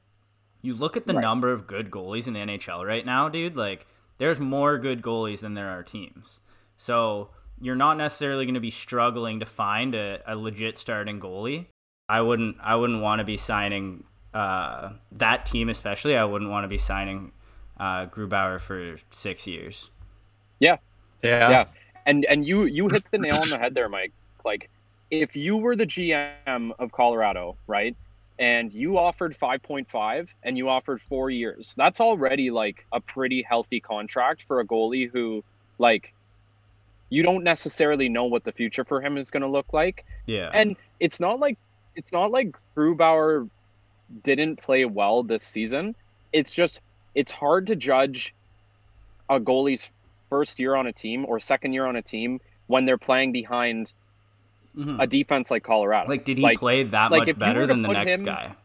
you 0.64 0.74
look 0.76 0.98
at 0.98 1.06
the 1.06 1.14
Right. 1.14 1.22
number 1.22 1.52
of 1.52 1.68
good 1.68 1.92
goalies 1.92 2.28
in 2.28 2.34
the 2.34 2.40
NHL 2.40 2.84
right 2.86 3.06
now, 3.06 3.30
dude. 3.30 3.56
Like, 3.56 3.86
there's 4.18 4.40
more 4.40 4.78
good 4.80 5.02
goalies 5.04 5.42
than 5.42 5.54
there 5.54 5.70
are 5.70 5.84
teams. 5.84 6.40
So 6.78 7.30
you're 7.62 7.76
not 7.76 7.98
necessarily 7.98 8.46
going 8.46 8.56
to 8.56 8.60
be 8.60 8.72
struggling 8.72 9.40
to 9.42 9.46
find 9.46 9.94
a, 9.94 10.20
a 10.26 10.36
legit 10.36 10.78
starting 10.78 11.20
goalie. 11.20 11.68
I 12.10 12.22
wouldn't. 12.22 12.58
I 12.62 12.76
wouldn't 12.76 13.02
want 13.02 13.20
to 13.20 13.24
be 13.26 13.38
signing 13.38 14.04
uh, 14.34 14.94
that 15.14 15.46
team, 15.46 15.70
especially. 15.70 16.16
I 16.18 16.26
wouldn't 16.26 16.50
want 16.50 16.64
to 16.64 16.68
be 16.68 16.78
signing 16.78 17.32
uh, 17.80 18.08
Grubauer 18.08 18.60
for 18.60 18.96
six 19.12 19.46
years. 19.48 19.90
Yeah, 20.60 20.78
Yeah. 21.22 21.50
Yeah. 21.50 21.66
and 22.06 22.26
and 22.26 22.46
you 22.46 22.64
you 22.66 22.88
hit 22.90 23.04
the 23.12 23.18
nail 23.18 23.36
on 23.42 23.50
the 23.50 23.58
head 23.58 23.74
there, 23.74 23.90
Mike. 23.90 24.12
Like, 24.46 24.70
if 25.12 25.36
you 25.36 25.56
were 25.58 25.76
the 25.76 25.86
GM 25.86 26.72
of 26.80 26.92
Colorado, 26.92 27.56
right, 27.68 27.96
and 28.40 28.74
you 28.74 28.98
offered 28.98 29.36
five 29.36 29.62
point 29.62 29.90
five 29.90 30.34
and 30.44 30.58
you 30.58 30.70
offered 30.70 31.02
four 31.02 31.30
years, 31.30 31.74
that's 31.78 32.00
already 32.00 32.50
like 32.52 32.86
a 32.92 33.00
pretty 33.00 33.42
healthy 33.42 33.80
contract 33.80 34.44
for 34.44 34.60
a 34.60 34.66
goalie 34.66 35.10
who, 35.10 35.44
like, 35.78 36.14
you 37.10 37.22
don't 37.22 37.44
necessarily 37.44 38.10
know 38.10 38.26
what 38.26 38.44
the 38.44 38.52
future 38.52 38.84
for 38.84 39.02
him 39.02 39.18
is 39.18 39.30
going 39.30 39.44
to 39.44 39.50
look 39.50 39.72
like. 39.72 40.06
Yeah. 40.26 40.50
And 40.54 40.76
it's 41.00 41.20
not 41.20 41.40
like 41.40 41.58
it's 41.96 42.12
not 42.12 42.32
like 42.32 42.58
Grubauer 42.76 43.50
didn't 44.24 44.58
play 44.58 44.86
well 44.86 45.24
this 45.24 45.44
season. 45.44 45.96
It's 46.32 46.54
just 46.56 46.82
it's 47.14 47.32
hard 47.32 47.68
to 47.68 47.76
judge 47.76 48.34
a 49.30 49.40
goalie's 49.40 49.92
first 50.30 50.60
year 50.60 50.76
on 50.76 50.88
a 50.88 50.92
team 50.92 51.26
or 51.28 51.40
second 51.40 51.74
year 51.74 51.86
on 51.86 51.96
a 51.96 52.02
team 52.02 52.42
when 52.66 52.86
they're 52.86 52.98
playing 52.98 53.32
behind 53.32 53.94
Mhm. 54.76 55.02
a 55.02 55.08
defense 55.08 55.52
like 55.52 55.64
Colorado. 55.64 56.10
Like, 56.10 56.26
did 56.26 56.38
he 56.40 56.44
Like- 56.44 56.60
play 56.60 56.84
that 56.84 57.12
like, 57.12 57.28
much 57.28 57.38
better 57.38 57.68
than 57.68 57.82
the 57.84 57.90
next 57.90 58.12
him- 58.14 58.24
guy? 58.26 58.56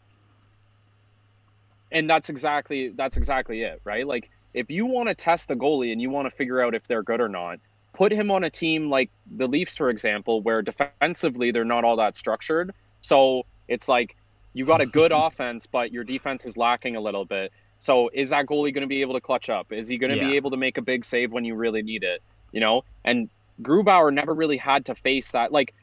and 1.91 2.09
that's 2.09 2.29
exactly 2.29 2.91
that's 2.91 3.17
exactly 3.17 3.63
it, 3.63 3.81
right? 3.85 4.07
Like 4.07 4.31
if 4.55 4.71
you 4.71 4.87
want 4.87 5.09
to 5.09 5.15
test 5.15 5.51
a 5.51 5.57
goalie 5.57 5.93
and 5.93 6.01
you 6.01 6.11
want 6.11 6.29
to 6.29 6.35
figure 6.35 6.61
out 6.63 6.75
if 6.75 6.87
they're 6.87 7.03
good 7.03 7.21
or 7.21 7.29
not, 7.29 7.59
put 7.93 8.13
him 8.13 8.31
on 8.31 8.45
a 8.45 8.51
team 8.51 8.91
like 8.91 9.11
the 9.37 9.47
Leafs, 9.47 9.77
for 9.77 9.91
example, 9.91 10.41
where 10.43 10.63
defensively 10.63 11.51
they're 11.51 11.65
not 11.65 11.85
all 11.85 11.97
that 11.97 12.17
structured. 12.17 12.73
So 13.01 13.45
it's 13.69 13.89
like 13.89 14.17
you 14.55 14.65
got 14.65 14.81
a 14.81 14.87
good 14.87 15.13
offense, 15.15 15.67
but 15.67 15.93
your 15.93 16.05
defense 16.05 16.45
is 16.47 16.57
lacking 16.57 16.97
a 16.97 17.01
little 17.01 17.25
bit. 17.25 17.53
So 17.79 18.11
is 18.13 18.31
that 18.31 18.47
goalie 18.47 18.75
going 18.75 18.83
to 18.83 18.87
be 18.89 19.01
able 19.03 19.15
to 19.15 19.21
clutch 19.21 19.49
up? 19.49 19.73
Is 19.73 19.89
he 19.89 19.99
going 19.99 20.11
to 20.11 20.17
Yeah. 20.17 20.29
be 20.31 20.37
able 20.37 20.51
to 20.51 20.57
make 20.57 20.79
a 20.79 20.83
big 20.83 21.05
save 21.05 21.31
when 21.33 21.45
you 21.45 21.55
really 21.55 21.83
need 21.83 22.03
it? 22.03 22.23
You 22.53 22.61
know, 22.61 22.83
and 23.05 23.29
Grubauer 23.63 24.13
never 24.13 24.35
really 24.35 24.57
had 24.57 24.87
to 24.87 24.95
face 24.95 25.31
that. 25.33 25.53
Like, 25.53 25.75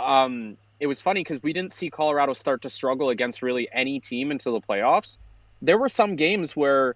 um, 0.00 0.56
it 0.80 0.86
was 0.86 1.00
funny 1.00 1.20
because 1.20 1.42
we 1.42 1.52
didn't 1.52 1.72
see 1.72 1.90
Colorado 1.90 2.32
start 2.32 2.62
to 2.62 2.70
struggle 2.70 3.10
against 3.10 3.42
really 3.42 3.68
any 3.72 4.00
team 4.00 4.30
until 4.30 4.52
the 4.58 4.66
playoffs. 4.66 5.18
There 5.62 5.78
were 5.78 5.88
some 5.88 6.16
games 6.16 6.56
where 6.56 6.94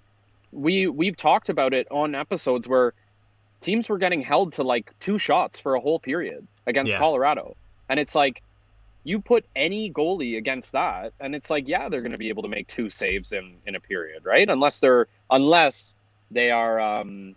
we 0.53 0.87
we've 0.87 1.17
talked 1.17 1.49
about 1.49 1.75
it 1.75 1.87
on 1.91 2.15
episodes 2.15 2.67
where 2.69 2.95
teams 3.61 3.89
were 3.89 3.99
getting 3.99 4.23
held 4.23 4.53
to 4.55 4.63
like 4.63 4.93
two 5.01 5.19
shots 5.19 5.59
for 5.59 5.75
a 5.75 5.81
whole 5.81 5.99
period 5.99 6.47
against 6.67 6.93
Yeah. 6.93 6.99
Colorado, 6.99 7.57
and 7.89 8.01
it's 8.01 8.15
like 8.15 8.43
you 9.07 9.21
put 9.21 9.45
any 9.55 9.91
goalie 9.93 10.39
against 10.39 10.73
that, 10.73 11.13
and 11.21 11.35
it's 11.35 11.51
like 11.51 11.69
yeah, 11.69 11.89
they're 11.91 12.01
going 12.01 12.13
to 12.13 12.19
be 12.19 12.31
able 12.31 12.43
to 12.43 12.49
make 12.49 12.69
two 12.69 12.89
saves 12.89 13.33
in 13.33 13.57
in 13.67 13.75
a 13.75 13.81
period, 13.81 14.25
right? 14.25 14.49
Unless 14.49 14.81
they're 14.81 15.09
unless 15.31 15.95
they 16.31 16.51
are 16.51 16.81
um, 16.81 17.35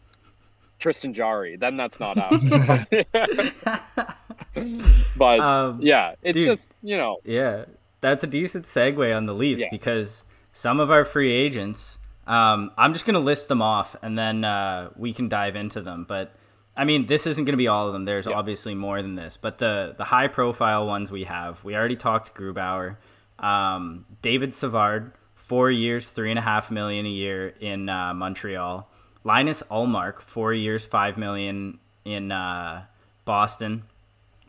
Tristan 0.80 1.14
Jarry, 1.14 1.58
then 1.58 1.76
that's 1.76 2.00
not 2.00 2.18
happening. 2.24 3.06
but 5.18 5.40
um, 5.40 5.80
yeah, 5.82 6.16
it's 6.22 6.38
dude. 6.38 6.46
just 6.48 6.72
you 6.82 6.98
know 6.98 7.18
Yeah, 7.24 7.66
that's 8.02 8.24
a 8.24 8.28
decent 8.28 8.66
segue 8.66 9.16
on 9.16 9.26
the 9.26 9.34
Leafs 9.34 9.62
Yeah. 9.62 9.68
because 9.72 10.24
some 10.52 10.80
of 10.80 10.90
our 10.92 11.06
free 11.06 11.32
agents, 11.32 12.00
um, 12.26 12.72
I'm 12.78 12.94
just 12.94 13.06
going 13.06 13.14
to 13.16 13.20
list 13.20 13.48
them 13.48 13.62
off 13.62 13.96
and 14.02 14.18
then 14.18 14.44
uh, 14.44 14.90
we 14.96 15.14
can 15.14 15.30
dive 15.30 15.56
into 15.56 15.82
them. 15.82 16.06
But 16.08 16.34
I 16.76 16.84
mean, 16.86 17.06
this 17.08 17.26
isn't 17.28 17.44
going 17.46 17.54
to 17.54 17.58
be 17.58 17.68
all 17.68 17.88
of 17.88 17.94
them. 17.94 18.06
There's 18.06 18.28
Yeah. 18.28 18.36
obviously 18.36 18.76
more 18.76 19.02
than 19.02 19.16
this. 19.16 19.38
But 19.38 19.58
the 19.58 19.96
the 19.98 20.04
high 20.04 20.28
profile 20.28 20.86
ones 20.88 21.12
we 21.12 21.24
have, 21.26 21.64
we 21.64 21.76
already 21.76 21.96
talked 21.96 22.36
Grubauer, 22.36 22.98
um, 23.40 24.06
David 24.22 24.54
Savard, 24.54 25.14
four 25.36 25.72
years, 25.72 26.10
three 26.10 26.30
and 26.30 26.40
a 26.40 26.42
half 26.42 26.70
million 26.72 27.06
a 27.06 27.10
year 27.10 27.50
in 27.60 27.90
uh, 27.90 28.14
Montreal. 28.14 28.90
Linus 29.24 29.62
Ullmark, 29.70 30.20
four 30.22 30.54
years, 30.54 30.86
five 30.86 31.18
million 31.18 31.80
in 32.06 32.32
uh, 32.32 32.84
Boston. 33.26 33.84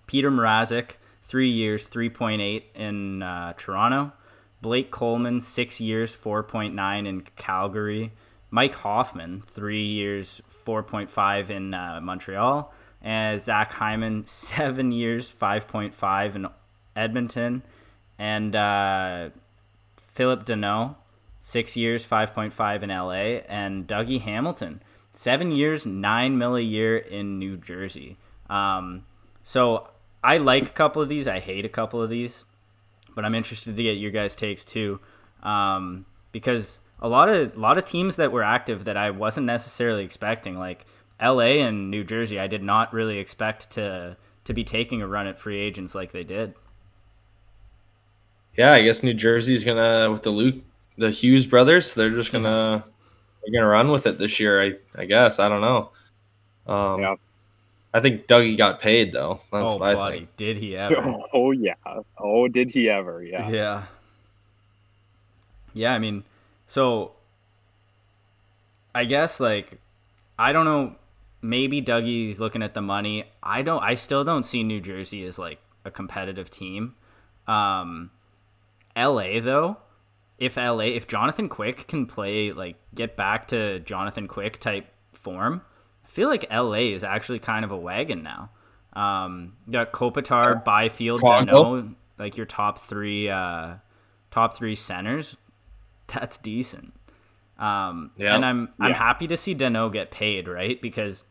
Peter 0.09 0.31
Mrazek, 0.31 0.93
three 1.23 1.51
years, 1.51 1.89
3.8 1.89 2.63
in 2.75 3.23
uh, 3.23 3.53
Toronto. 3.57 4.11
Blake 4.61 4.91
Coleman, 4.91 5.41
six 5.41 5.81
years, 5.81 6.17
4.9 6.17 7.07
in 7.07 7.21
Calgary. 7.37 8.13
Mike 8.51 8.75
Hoffman, 8.75 9.45
three 9.47 9.85
years, 9.85 10.43
4.5 10.67 11.51
in 11.51 11.75
uh, 11.75 12.01
Montreal. 12.03 12.73
And 13.03 13.41
Zach 13.41 13.71
Hyman, 13.71 14.27
seven 14.27 14.91
years, 14.91 15.31
5.5 15.31 16.35
in 16.35 16.47
Edmonton. 16.97 17.63
And 18.19 18.57
uh, 18.57 19.29
Phillip 20.15 20.47
Danault, 20.47 20.97
six 21.43 21.77
years, 21.77 22.05
5.5 22.05 22.83
in 22.83 22.89
LA. 22.89 23.45
And 23.47 23.87
Dougie 23.87 24.23
Hamilton, 24.23 24.83
seven 25.13 25.53
years, 25.53 25.85
nine 25.85 26.39
mil 26.39 26.57
a 26.57 26.61
year 26.61 26.97
in 26.97 27.39
New 27.39 27.59
Jersey. 27.59 28.17
Um, 28.49 29.05
so 29.45 29.89
I 30.23 30.39
like 30.39 30.65
a 30.67 30.71
couple 30.71 31.03
of 31.03 31.09
these. 31.09 31.29
I 31.29 31.41
hate 31.41 31.65
a 31.65 31.69
couple 31.69 32.03
of 32.03 32.11
these, 32.11 32.45
but 33.15 33.25
I'm 33.25 33.35
interested 33.35 33.77
to 33.77 33.83
get 33.83 33.93
your 33.99 34.11
guys' 34.11 34.35
takes 34.37 34.65
too, 34.65 35.01
um, 35.43 36.07
because 36.33 36.81
a 37.01 37.09
lot 37.09 37.29
of 37.29 37.57
a 37.57 37.61
lot 37.61 37.79
of 37.79 37.85
teams 37.85 38.17
that 38.17 38.33
were 38.33 38.43
active 38.43 38.85
that 38.87 38.97
I 38.97 39.11
wasn't 39.11 39.47
necessarily 39.47 40.05
expecting, 40.05 40.59
like 40.59 40.87
L.A. 41.21 41.61
and 41.61 41.91
New 41.91 42.05
Jersey, 42.05 42.39
I 42.39 42.47
did 42.49 42.63
not 42.63 42.93
really 42.93 43.19
expect 43.19 43.71
to 43.73 44.17
to 44.45 44.55
be 44.55 44.65
taking 44.65 45.03
a 45.03 45.07
run 45.07 45.27
at 45.27 45.39
free 45.39 45.61
agents 45.61 45.95
like 45.95 46.13
they 46.13 46.25
did. 46.25 46.55
Yeah, 48.57 48.73
I 48.73 48.83
guess 48.83 49.03
New 49.03 49.15
Jersey's 49.15 49.65
gonna 49.65 50.11
with 50.11 50.23
the 50.23 50.31
Luke 50.31 50.57
the 50.97 51.11
Hughes 51.11 51.47
brothers, 51.47 51.95
they're 51.95 52.11
just 52.11 52.33
gonna 52.33 52.85
they're 53.43 53.61
gonna 53.61 53.71
run 53.71 53.91
with 53.91 54.07
it 54.07 54.19
this 54.19 54.41
year, 54.41 54.61
I 54.63 54.75
I 55.01 55.05
guess. 55.05 55.39
I 55.39 55.49
don't 55.49 55.61
know. 55.61 55.91
Um 56.67 57.01
Yeah. 57.01 57.15
I 57.99 58.01
think 58.01 58.29
Dougie 58.29 58.57
got 58.57 58.81
paid 58.81 59.13
though. 59.13 59.41
That's 59.53 59.73
oh, 59.73 59.77
what 59.79 59.89
I 59.89 59.95
buddy, 59.95 60.19
think. 60.19 60.37
did 60.37 60.57
he 60.59 60.77
ever? 60.77 61.19
oh 61.35 61.51
yeah, 61.51 61.75
oh 62.17 62.47
did 62.47 62.71
he 62.71 62.89
ever? 62.89 63.23
Yeah, 63.23 63.49
Yeah. 63.49 63.83
Yeah, 65.75 65.95
I 65.95 65.99
mean, 65.99 66.25
so 66.69 67.13
I 68.95 69.05
guess 69.05 69.41
like 69.41 69.81
I 70.39 70.53
don't 70.53 70.65
know, 70.65 70.95
maybe 71.43 71.83
Dougie's 71.83 72.39
looking 72.39 72.63
at 72.63 72.75
the 72.75 72.81
money. 72.81 73.25
I 73.43 73.63
don't 73.63 73.83
I 73.83 73.95
still 73.95 74.23
don't 74.23 74.45
see 74.45 74.63
New 74.63 74.81
Jersey 74.81 75.25
as 75.25 75.39
like 75.39 75.59
a 75.85 75.91
competitive 75.91 76.51
team. 76.51 76.95
Um 77.49 78.11
LA 78.97 79.41
though, 79.41 79.79
if 80.39 80.57
LA 80.57 80.91
if 80.95 81.09
Jonathan 81.09 81.49
Quick 81.49 81.89
can 81.89 82.07
play 82.07 82.53
like 82.53 82.77
get 82.95 83.17
back 83.17 83.49
to 83.49 83.81
Jonathan 83.81 84.29
Quick 84.29 84.61
type 84.61 84.87
form, 85.13 85.63
I 86.09 86.11
feel 86.11 86.29
like 86.29 86.47
LA 86.51 86.93
is 86.95 87.05
actually 87.05 87.39
kind 87.39 87.65
of 87.65 87.71
a 87.71 87.77
wagon 87.77 88.23
now. 88.23 88.51
Um, 88.95 89.53
you 89.67 89.73
got 89.75 89.93
Kopitar, 89.93 90.65
Byfield. 90.65 91.21
Danault, 91.23 91.95
like 92.19 92.37
your 92.37 92.47
top 92.47 92.79
three, 92.79 93.29
uh, 93.29 93.75
top 94.31 94.57
three 94.57 94.75
centers. 94.75 95.37
That's 96.09 96.39
decent. 96.39 96.95
Um, 97.59 98.11
Yeah. 98.17 98.35
and 98.35 98.45
I'm 98.45 98.69
I'm 98.81 98.91
Yeah. 98.93 98.97
happy 98.99 99.27
to 99.29 99.37
see 99.37 99.55
Danault 99.55 99.93
get 99.93 100.11
paid, 100.11 100.49
right? 100.49 100.81
Because 100.81 101.25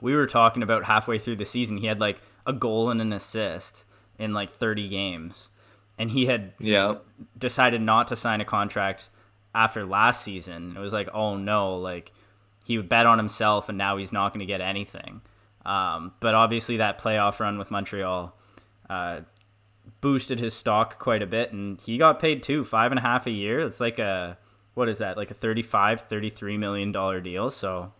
we 0.00 0.14
were 0.14 0.26
talking 0.26 0.62
about 0.62 0.84
halfway 0.84 1.18
through 1.18 1.36
the 1.36 1.44
season, 1.44 1.78
he 1.78 1.86
had 1.86 2.00
like 2.00 2.20
a 2.46 2.52
goal 2.52 2.90
and 2.90 3.00
an 3.00 3.12
assist 3.12 3.84
in 4.18 4.32
like 4.34 4.50
30 4.52 4.88
games, 4.88 5.48
and 5.98 6.10
he 6.10 6.26
had 6.26 6.52
Yeah. 6.58 6.96
decided 7.38 7.80
not 7.80 8.08
to 8.08 8.16
sign 8.16 8.40
a 8.40 8.44
contract 8.44 9.08
after 9.54 9.86
last 9.86 10.22
season. 10.22 10.74
It 10.76 10.80
was 10.80 10.92
like, 10.92 11.08
oh 11.14 11.36
no, 11.36 11.76
like 11.76 12.12
he 12.64 12.76
would 12.76 12.88
bet 12.88 13.06
on 13.06 13.18
himself, 13.18 13.68
and 13.68 13.76
now 13.78 13.96
he's 13.96 14.12
not 14.12 14.32
going 14.32 14.40
to 14.40 14.46
get 14.46 14.60
anything. 14.60 15.20
Um, 15.64 16.12
but 16.20 16.34
obviously, 16.34 16.78
that 16.78 16.98
playoff 17.00 17.38
run 17.40 17.58
with 17.58 17.70
Montreal 17.70 18.34
uh, 18.90 19.20
boosted 20.00 20.40
his 20.40 20.54
stock 20.54 20.98
quite 20.98 21.22
a 21.22 21.26
bit, 21.26 21.52
and 21.52 21.80
he 21.80 21.98
got 21.98 22.18
paid 22.18 22.42
too, 22.42 22.64
five 22.64 22.92
and 22.92 22.98
a 22.98 23.02
half 23.02 23.26
a 23.26 23.30
year. 23.30 23.60
It's 23.60 23.80
like 23.80 23.98
a 23.98 24.36
what 24.74 24.88
is 24.88 24.98
that, 24.98 25.16
like 25.16 25.30
a 25.30 25.34
35, 25.34 26.02
33 26.02 26.56
million 26.56 26.92
dollar 26.92 27.20
deal. 27.20 27.50
So 27.50 27.92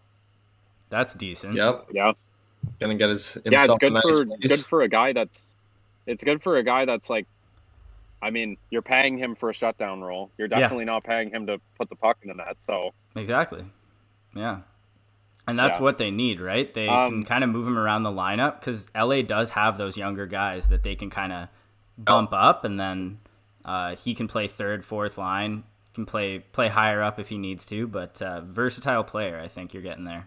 that's 0.88 1.14
decent. 1.14 1.54
Yep. 1.54 1.88
yeah, 1.92 2.12
Gonna 2.80 2.94
get 2.94 3.10
his 3.10 3.36
yeah. 3.44 3.64
It's 3.64 3.78
good 3.78 3.92
nice 3.92 4.02
for 4.02 4.24
place. 4.26 4.38
good 4.48 4.64
for 4.64 4.82
a 4.82 4.88
guy 4.88 5.12
that's 5.12 5.56
it's 6.06 6.24
good 6.24 6.42
for 6.42 6.56
a 6.56 6.62
guy 6.62 6.84
that's 6.84 7.10
like 7.10 7.26
I 8.22 8.30
mean, 8.30 8.56
you're 8.70 8.82
paying 8.82 9.18
him 9.18 9.34
for 9.34 9.50
a 9.50 9.52
shutdown 9.52 10.00
role. 10.00 10.30
You're 10.38 10.48
Yeah. 10.48 10.60
definitely 10.60 10.84
not 10.84 11.02
paying 11.04 11.30
him 11.30 11.46
to 11.48 11.60
put 11.76 11.88
the 11.88 11.96
puck 11.96 12.18
in 12.22 12.28
the 12.28 12.34
net. 12.34 12.56
So 12.60 12.90
Exactly. 13.16 13.64
Yeah. 14.34 14.58
And 15.46 15.58
that's 15.58 15.76
Yeah. 15.78 15.82
what 15.82 15.98
they 15.98 16.10
need, 16.10 16.40
right? 16.40 16.72
They 16.72 16.86
can 16.86 16.94
Um, 17.14 17.24
kind 17.24 17.42
of 17.42 17.50
move 17.50 17.66
him 17.66 17.76
around 17.78 18.04
the 18.04 18.10
lineup 18.10 18.60
because 18.60 18.86
LA 18.94 19.22
does 19.22 19.50
have 19.50 19.76
those 19.76 19.96
younger 19.96 20.26
guys 20.26 20.68
that 20.68 20.82
they 20.84 20.94
can 20.94 21.10
kind 21.10 21.32
of 21.32 21.48
bump 21.98 22.30
up, 22.32 22.64
and 22.64 22.78
then 22.78 23.18
uh, 23.64 23.96
he 23.96 24.14
can 24.14 24.28
play 24.28 24.46
third, 24.48 24.84
fourth 24.84 25.18
line, 25.18 25.64
can 25.94 26.06
play 26.06 26.38
play 26.38 26.68
higher 26.68 27.02
up 27.02 27.18
if 27.20 27.28
he 27.28 27.38
needs 27.38 27.64
to. 27.66 27.86
But 27.86 28.22
uh, 28.22 28.40
versatile 28.42 29.04
player, 29.04 29.38
I 29.40 29.48
think 29.48 29.74
you're 29.74 29.82
getting 29.82 30.04
there. 30.04 30.26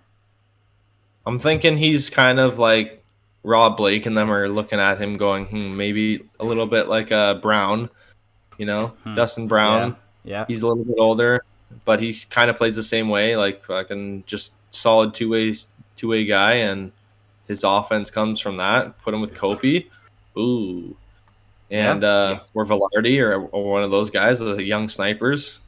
I'm 1.25 1.39
thinking 1.39 1.77
he's 1.77 2.09
kind 2.09 2.39
of 2.39 2.59
like 2.59 3.03
Rob 3.43 3.77
Blake 3.77 4.05
and 4.05 4.15
them 4.17 4.29
are 4.31 4.47
looking 4.47 4.79
at 4.79 4.99
him 5.01 5.15
going, 5.15 5.45
hmm, 5.47 5.75
maybe 5.75 6.23
a 6.39 6.45
little 6.45 6.67
bit 6.67 6.87
like 6.87 7.11
uh, 7.11 7.35
Brown, 7.35 7.89
you 8.57 8.65
know, 8.65 8.93
Hmm. 9.03 9.13
Dustin 9.15 9.47
Brown. 9.47 9.95
Yeah. 10.23 10.45
He's 10.47 10.61
a 10.61 10.67
little 10.67 10.83
bit 10.83 10.95
older, 10.99 11.43
but 11.85 11.99
he 11.99 12.15
kind 12.29 12.49
of 12.49 12.57
plays 12.57 12.75
the 12.75 12.83
same 12.83 13.09
way, 13.09 13.35
like 13.35 13.63
fucking 13.65 14.23
just 14.25 14.53
solid 14.71 15.13
two 15.13 15.29
way 15.29 15.53
two 15.95 16.07
way 16.09 16.25
guy, 16.25 16.53
and 16.53 16.91
his 17.47 17.63
offense 17.63 18.09
comes 18.11 18.39
from 18.39 18.57
that. 18.57 18.97
Put 19.01 19.13
him 19.13 19.21
with 19.21 19.33
Kopi, 19.33 19.87
ooh, 20.37 20.95
and 21.71 22.01
Yeah. 22.03 22.07
uh, 22.09 22.39
or 22.53 22.65
Vilardi 22.65 23.19
or, 23.21 23.41
or 23.47 23.71
one 23.71 23.83
of 23.83 23.91
those 23.91 24.09
guys, 24.09 24.39
the 24.39 24.63
young 24.63 24.87
snipers, 24.89 25.59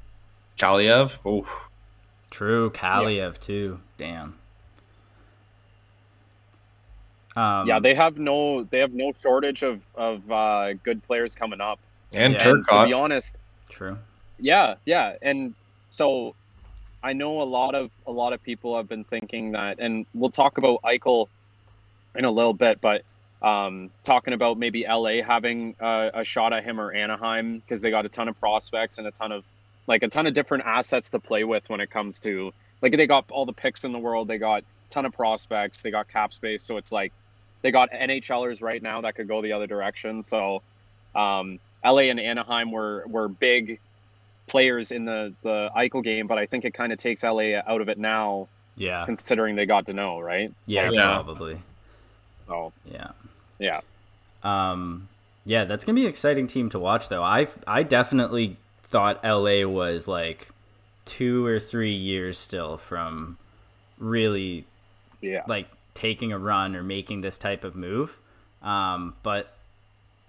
Kaliyev. 0.58 1.18
Ooh, 1.26 1.46
True, 2.32 2.70
Kaliyev 2.72 3.40
too. 3.40 3.80
Damn. 3.98 4.38
Um, 7.36 7.68
yeah, 7.68 7.80
they 7.80 7.94
have 7.94 8.18
no 8.18 8.64
they 8.64 8.80
have 8.80 8.94
no 8.94 9.14
shortage 9.22 9.62
of 9.64 9.82
of 9.96 10.30
uh, 10.32 10.74
good 10.84 11.04
players 11.04 11.36
coming 11.36 11.62
up. 11.62 11.80
and 12.14 12.34
Yeah, 12.34 12.50
And 12.50 12.66
to 12.66 12.72
Turcotte. 12.72 12.88
be 12.88 12.94
honest, 12.94 13.38
true. 13.70 13.98
yeah, 14.40 14.76
yeah, 14.86 15.16
and 15.22 15.54
so 15.98 16.36
I 17.02 17.14
know 17.14 17.42
a 17.42 17.50
lot 17.60 17.74
of 17.74 17.90
a 18.06 18.12
lot 18.12 18.34
of 18.34 18.44
people 18.44 18.78
have 18.78 18.88
been 18.88 19.04
thinking 19.04 19.54
that, 19.54 19.80
and 19.80 20.06
we'll 20.14 20.30
talk 20.30 20.60
about 20.60 20.84
Eichel 20.84 21.28
in 22.16 22.24
a 22.24 22.30
little 22.30 22.54
bit, 22.54 22.80
but 22.82 23.02
um, 23.42 23.90
talking 24.04 24.36
about 24.36 24.60
maybe 24.60 24.86
LA 24.88 25.24
having 25.24 25.76
uh, 25.80 26.12
a 26.14 26.24
shot 26.24 26.54
at 26.54 26.64
him 26.64 26.80
or 26.80 26.92
Anaheim 26.92 27.58
because 27.58 27.82
they 27.82 27.90
got 27.90 28.06
a 28.06 28.10
ton 28.10 28.28
of 28.28 28.40
prospects 28.40 29.00
and 29.00 29.08
a 29.08 29.12
ton 29.12 29.32
of 29.32 29.48
like 29.88 30.04
a 30.04 30.08
ton 30.08 30.28
of 30.28 30.36
different 30.36 30.66
assets 30.68 31.10
to 31.10 31.20
play 31.20 31.44
with 31.44 31.68
when 31.68 31.82
it 31.82 31.90
comes 31.90 32.20
to 32.20 32.54
like 32.84 32.96
they 32.96 33.08
got 33.08 33.26
all 33.32 33.48
the 33.48 33.54
picks 33.54 33.84
in 33.84 33.92
the 33.92 34.00
world, 34.00 34.28
they 34.28 34.38
got 34.38 34.62
a 34.62 34.90
ton 34.92 35.08
of 35.08 35.14
prospects, 35.14 35.82
they 35.82 35.90
got 35.90 36.08
cap 36.08 36.32
space, 36.32 36.62
so 36.62 36.78
it's 36.78 36.92
like 36.92 37.12
they 37.64 37.72
got 37.72 37.90
NHLers 37.92 38.62
right 38.62 38.84
now 38.84 39.02
that 39.02 39.16
could 39.16 39.28
go 39.28 39.42
the 39.42 39.54
other 39.54 39.66
direction. 39.66 40.22
So 40.22 40.62
um, 41.16 41.60
LA 41.84 42.12
and 42.12 42.20
Anaheim 42.20 42.72
were 42.72 43.04
were 43.08 43.28
big 43.28 43.80
players 44.48 44.92
in 44.92 45.06
the 45.06 45.34
the 45.44 45.70
Eichel 45.76 46.04
game, 46.04 46.28
but 46.28 46.38
I 46.38 46.46
think 46.46 46.66
it 46.66 46.74
kind 46.74 46.92
of 46.92 46.98
takes 47.00 47.24
LA 47.24 47.56
out 47.68 47.82
of 47.82 47.90
it 47.90 47.98
now, 47.98 48.48
Yeah. 48.76 49.06
considering 49.06 49.56
they 49.56 49.66
got 49.66 49.86
Danault, 49.86 50.24
right? 50.24 50.52
Yeah, 50.66 50.90
Yeah. 50.92 51.14
probably. 51.22 51.62
So 52.48 52.72
Yeah. 52.86 53.12
yeah, 53.60 53.82
Um, 54.44 55.10
yeah, 55.46 55.66
that's 55.66 55.84
gonna 55.86 55.96
be 55.96 56.04
an 56.04 56.10
exciting 56.10 56.48
team 56.48 56.70
to 56.70 56.80
watch, 56.80 57.10
though. 57.10 57.24
I 57.24 57.48
I 57.68 57.84
definitely 57.84 58.58
thought 58.90 59.20
LA 59.24 59.66
was 59.66 60.08
like 60.08 60.50
two 61.06 61.46
or 61.46 61.60
three 61.60 61.94
years 61.94 62.38
still 62.38 62.78
from 62.78 63.38
really 63.98 64.66
yeah, 65.22 65.44
like 65.48 65.68
taking 65.94 66.32
a 66.32 66.38
run 66.38 66.76
or 66.76 66.84
making 66.84 67.22
this 67.22 67.38
type 67.38 67.64
of 67.64 67.76
move. 67.76 68.18
Um, 68.62 69.16
but 69.24 69.54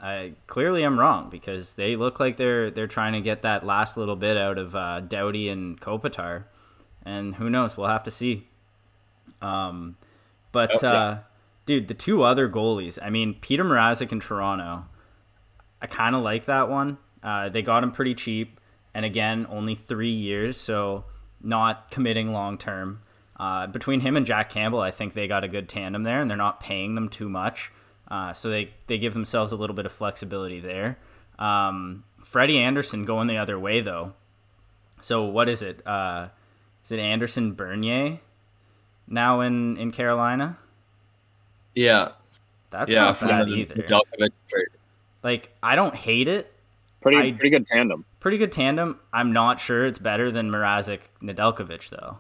I 0.01 0.33
clearly 0.47 0.83
I'm 0.85 0.99
wrong 0.99 1.29
because 1.29 1.75
they 1.75 1.97
look 1.97 2.21
like 2.21 2.37
they're 2.37 2.71
they're 2.71 2.87
trying 2.87 3.15
to 3.15 3.21
get 3.21 3.43
that 3.43 3.67
last 3.67 3.97
little 3.97 4.15
bit 4.17 4.37
out 4.37 4.57
of 4.59 4.75
uh, 4.77 5.01
Doughty 5.01 5.49
and 5.49 5.81
Kopitar, 5.81 6.45
and 7.05 7.35
who 7.35 7.51
knows? 7.51 7.77
We'll 7.77 7.89
have 7.89 8.05
to 8.05 8.11
see. 8.11 8.47
Um, 9.43 9.97
but 10.53 10.71
Oh, 10.85 10.93
yeah. 10.93 10.93
uh, 10.99 11.19
dude, 11.67 11.89
the 11.89 11.95
two 11.95 12.23
other 12.23 12.49
goalies. 12.49 12.99
I 13.03 13.11
mean, 13.11 13.35
Peter 13.41 13.65
Mrazek 13.65 14.13
in 14.13 14.21
Toronto. 14.21 14.85
I 15.81 15.87
kind 15.87 16.17
of 16.17 16.23
like 16.23 16.47
that 16.47 16.69
one. 16.69 16.99
Uh, 17.23 17.49
they 17.49 17.63
got 17.63 17.83
him 17.85 17.93
pretty 17.93 18.15
cheap, 18.15 18.61
and 18.95 19.05
again, 19.05 19.47
only 19.51 19.75
three 19.75 20.13
years, 20.13 20.57
so 20.57 21.05
not 21.43 21.91
committing 21.91 22.33
long 22.33 22.59
term. 22.59 23.01
Uh, 23.39 23.67
between 23.69 24.01
him 24.01 24.17
and 24.17 24.27
Jack 24.27 24.51
Campbell, 24.51 24.81
I 24.81 24.91
think 24.91 25.13
they 25.15 25.29
got 25.29 25.45
a 25.45 25.49
good 25.49 25.69
tandem 25.69 26.03
there, 26.03 26.21
and 26.21 26.29
they're 26.29 26.37
not 26.37 26.59
paying 26.61 26.95
them 26.97 27.09
too 27.09 27.29
much, 27.29 27.71
uh, 28.11 28.33
so 28.33 28.51
they 28.51 28.71
they 28.87 28.99
give 28.99 29.13
themselves 29.13 29.53
a 29.53 29.57
little 29.57 29.77
bit 29.77 29.87
of 29.87 29.93
flexibility 29.93 30.61
there. 30.61 30.99
Um, 31.39 32.05
Freddie 32.25 32.59
Andersen 32.59 33.05
going 33.05 33.27
the 33.29 33.39
other 33.39 33.59
way 33.59 33.81
though. 33.81 34.13
So 35.01 35.25
what 35.25 35.49
is 35.49 35.63
it? 35.63 35.87
Uh, 35.87 36.29
is 36.85 36.93
it 36.93 36.99
Andersen 36.99 37.55
Bernier 37.55 38.19
now 39.07 39.41
in 39.43 39.77
in 39.77 39.93
Carolina? 39.93 40.59
yeah, 41.75 42.09
That's 42.71 42.91
yeah, 42.91 43.05
not 43.05 43.21
bad 43.21 43.49
either. 43.49 43.75
Trade. 44.49 44.67
Like 45.23 45.51
I 45.63 45.77
don't 45.77 45.95
hate 45.95 46.29
it. 46.29 46.53
pretty 47.01 47.19
I- 47.19 47.33
pretty 47.33 47.51
good 47.51 47.67
tandem. 47.67 48.05
Pretty 48.21 48.39
good 48.39 48.51
tandem. 48.51 48.99
I'm 49.13 49.33
not 49.33 49.61
sure 49.61 49.87
it's 49.87 49.99
better 50.01 50.33
than 50.33 50.51
Mrazek 50.51 51.01
Nedeljkovic 51.23 51.89
though. 51.91 52.19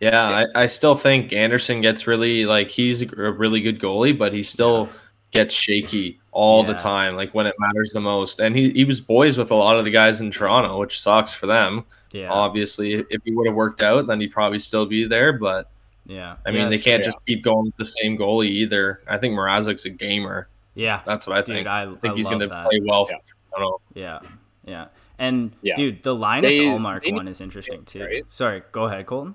Yeah, 0.00 0.44
I, 0.54 0.62
I 0.62 0.66
still 0.66 0.94
think 0.94 1.32
Andersen 1.32 1.80
gets 1.82 2.06
really 2.06 2.46
like 2.46 2.68
he's 2.68 3.02
a 3.02 3.32
really 3.32 3.60
good 3.60 3.78
goalie, 3.78 4.16
but 4.16 4.32
he 4.32 4.42
still 4.42 4.88
gets 5.30 5.54
shaky 5.54 6.18
all 6.32 6.64
the 6.64 6.74
time, 6.74 7.16
like 7.16 7.34
when 7.34 7.46
it 7.46 7.54
matters 7.58 7.92
the 7.92 8.00
most. 8.00 8.40
And 8.40 8.56
he, 8.56 8.70
he 8.70 8.84
was 8.84 9.00
boys 9.00 9.36
with 9.36 9.50
a 9.50 9.54
lot 9.54 9.76
of 9.76 9.84
the 9.84 9.90
guys 9.90 10.20
in 10.20 10.30
Toronto, 10.30 10.78
which 10.78 10.98
sucks 11.00 11.34
for 11.34 11.46
them. 11.46 11.84
Yeah. 12.12 12.30
Obviously, 12.32 12.94
if 12.94 13.20
he 13.24 13.32
would 13.32 13.46
have 13.46 13.54
worked 13.54 13.82
out, 13.82 14.06
then 14.06 14.20
he'd 14.20 14.32
probably 14.32 14.58
still 14.58 14.86
be 14.86 15.04
there. 15.04 15.32
But 15.34 15.70
yeah. 16.06 16.36
I 16.46 16.50
mean, 16.50 16.62
Yeah, 16.62 16.68
they 16.70 16.78
can't 16.78 17.02
true. 17.02 17.12
just 17.12 17.24
keep 17.26 17.44
going 17.44 17.66
with 17.66 17.76
the 17.76 17.86
same 17.86 18.16
goalie 18.16 18.46
either. 18.48 19.02
I 19.06 19.18
think 19.18 19.34
Mrazek's 19.34 19.84
a 19.84 19.90
gamer. 19.90 20.48
Yeah. 20.74 21.02
That's 21.06 21.26
what 21.26 21.36
I 21.36 21.42
Dude, 21.42 21.54
think. 21.56 21.68
I, 21.68 21.82
I 21.82 21.86
think 21.96 22.14
I 22.14 22.16
he's 22.16 22.26
going 22.26 22.40
to 22.40 22.48
play 22.48 22.80
well 22.86 23.04
for 23.06 23.12
Yeah. 23.12 23.18
Toronto. 23.54 23.80
Yeah. 23.94 24.18
Yeah. 24.64 24.86
And 25.18 25.52
Yeah. 25.62 25.76
dude, 25.76 26.02
the 26.02 26.14
Linus 26.14 26.56
They- 26.56 26.64
Ullmark 26.64 27.04
they 27.04 27.12
one 27.12 27.28
is 27.28 27.40
interesting 27.40 27.84
too. 27.84 28.02
right? 28.02 28.24
Sorry, 28.30 28.62
go 28.72 28.84
ahead, 28.84 29.04
Colton. 29.06 29.34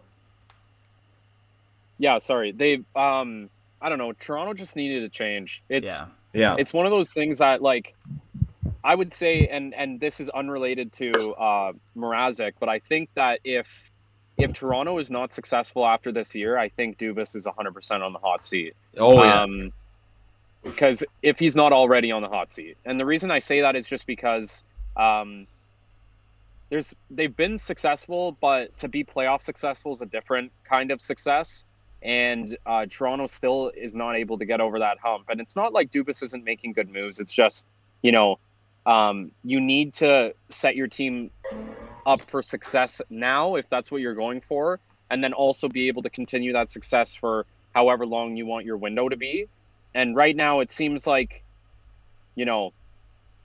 Yeah, 1.97 2.17
sorry. 2.17 2.51
They 2.51 2.83
um 2.95 3.49
I 3.81 3.89
don't 3.89 3.97
know, 3.97 4.13
Toronto 4.13 4.53
just 4.53 4.75
needed 4.75 5.03
a 5.03 5.09
change. 5.09 5.63
It's 5.69 5.89
yeah. 5.89 6.07
Yeah, 6.33 6.55
it's 6.59 6.73
one 6.73 6.85
of 6.85 6.91
those 6.91 7.13
things 7.13 7.37
that 7.37 7.61
like 7.61 7.95
I 8.83 8.93
would 8.93 9.13
say 9.13 9.47
and 9.47 9.73
and 9.73 9.99
this 9.99 10.19
is 10.19 10.29
unrelated 10.29 10.91
to 10.93 11.33
uh 11.37 11.73
Mrazek, 11.95 12.53
but 12.59 12.69
I 12.69 12.79
think 12.79 13.09
that 13.15 13.39
if 13.43 13.91
if 14.37 14.51
Toronto 14.53 14.97
is 14.97 15.09
not 15.09 15.31
successful 15.31 15.85
after 15.85 16.11
this 16.11 16.35
year, 16.35 16.57
I 16.57 16.69
think 16.69 16.97
Dubas 16.97 17.35
is 17.35 17.45
100% 17.45 18.01
on 18.01 18.11
the 18.11 18.19
hot 18.19 18.43
seat. 18.43 18.75
oh 18.97 19.23
yeah, 19.23 19.43
Um, 19.43 19.71
because 20.61 21.05
if 21.21 21.39
he's 21.39 21.55
not 21.55 21.71
already 21.71 22.11
on 22.11 22.21
the 22.21 22.27
hot 22.27 22.51
seat, 22.51 22.77
and 22.85 22.99
the 22.99 23.05
reason 23.05 23.31
I 23.31 23.39
say 23.39 23.61
that 23.61 23.75
is 23.75 23.87
just 23.87 24.05
because 24.07 24.63
um, 24.97 25.47
there's 26.69 26.95
they've 27.09 27.35
been 27.35 27.57
successful, 27.57 28.37
but 28.41 28.75
to 28.79 28.87
be 28.87 29.03
playoff 29.03 29.41
successful 29.41 29.93
is 29.93 30.01
a 30.01 30.05
different 30.07 30.51
kind 30.67 30.91
of 30.91 31.01
success. 31.01 31.65
And 32.01 32.55
uh, 32.65 32.85
Toronto 32.89 33.27
still 33.27 33.71
is 33.75 33.95
not 33.95 34.15
able 34.15 34.37
to 34.37 34.45
get 34.45 34.61
over 34.61 34.79
that 34.79 34.97
hump. 35.01 35.25
And 35.29 35.41
it's 35.41 35.55
not 35.55 35.73
like 35.73 35.91
Dubas 35.91 36.21
isn't 36.23 36.43
making 36.43 36.73
good 36.73 36.89
moves. 36.89 37.19
It's 37.19 37.33
just 37.33 37.67
you 38.01 38.11
know 38.11 38.37
um, 38.85 39.31
you 39.43 39.59
need 39.59 39.93
to 39.95 40.33
set 40.49 40.75
your 40.75 40.87
team 40.87 41.31
up 42.05 42.21
for 42.29 42.41
success 42.43 43.01
now 43.09 43.55
if 43.55 43.67
that's 43.69 43.91
what 43.91 44.01
you're 44.01 44.13
going 44.15 44.41
for, 44.41 44.79
and 45.09 45.23
then 45.23 45.33
also 45.33 45.67
be 45.67 45.87
able 45.87 46.03
to 46.03 46.09
continue 46.09 46.53
that 46.53 46.69
success 46.69 47.15
for 47.15 47.45
however 47.73 48.05
long 48.05 48.35
you 48.37 48.45
want 48.45 48.65
your 48.65 48.77
window 48.77 49.09
to 49.09 49.17
be. 49.17 49.47
And 49.93 50.15
right 50.15 50.35
now, 50.35 50.59
it 50.59 50.71
seems 50.71 51.07
like, 51.07 51.43
you 52.35 52.45
know, 52.45 52.73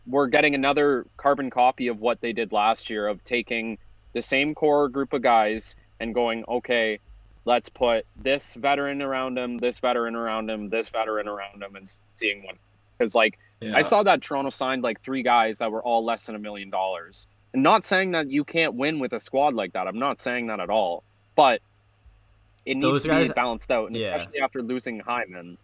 we're 0.06 0.26
getting 0.26 0.54
another 0.54 1.06
carbon 1.16 1.50
copy 1.50 1.88
of 1.88 2.00
what 2.00 2.20
they 2.20 2.32
did 2.32 2.52
last 2.52 2.90
year 2.90 3.06
of 3.06 3.22
taking 3.24 3.78
the 4.14 4.22
same 4.22 4.54
core 4.54 4.88
group 4.88 5.12
of 5.12 5.22
guys 5.22 5.76
and 6.00 6.14
going, 6.14 6.44
okay, 6.48 6.98
let's 7.44 7.68
put 7.68 8.06
this 8.16 8.54
veteran 8.54 9.02
around 9.02 9.38
him, 9.38 9.58
this 9.58 9.78
veteran 9.78 10.14
around 10.14 10.50
him, 10.50 10.68
this 10.68 10.88
veteran 10.88 11.26
around 11.28 11.62
him, 11.62 11.74
and 11.76 11.92
seeing 12.16 12.42
what. 12.44 12.56
Because, 12.98 13.14
like, 13.14 13.38
yeah. 13.60 13.76
I 13.76 13.80
saw 13.80 14.02
that 14.02 14.20
Toronto 14.22 14.50
signed 14.50 14.82
like 14.82 15.00
three 15.02 15.22
guys 15.22 15.58
that 15.58 15.70
were 15.72 15.82
all 15.82 16.04
less 16.04 16.26
than 16.26 16.34
a 16.34 16.38
million 16.38 16.70
dollars. 16.70 17.26
And 17.54 17.62
not 17.62 17.84
saying 17.84 18.12
that 18.12 18.30
you 18.30 18.44
can't 18.44 18.74
win 18.74 18.98
with 18.98 19.12
a 19.12 19.18
squad 19.18 19.54
like 19.54 19.72
that. 19.72 19.86
I'm 19.88 19.98
not 19.98 20.18
saying 20.18 20.46
that 20.48 20.60
at 20.60 20.70
all. 20.70 21.02
But 21.34 21.60
it 22.66 22.74
needs 22.74 22.82
Those 22.84 23.02
to 23.04 23.08
guys- 23.08 23.28
be 23.28 23.34
balanced 23.34 23.70
out, 23.70 23.86
and 23.88 23.96
yeah. 23.96 24.14
especially 24.16 24.40
after 24.40 24.62
losing 24.62 25.00
Hyman. 25.00 25.56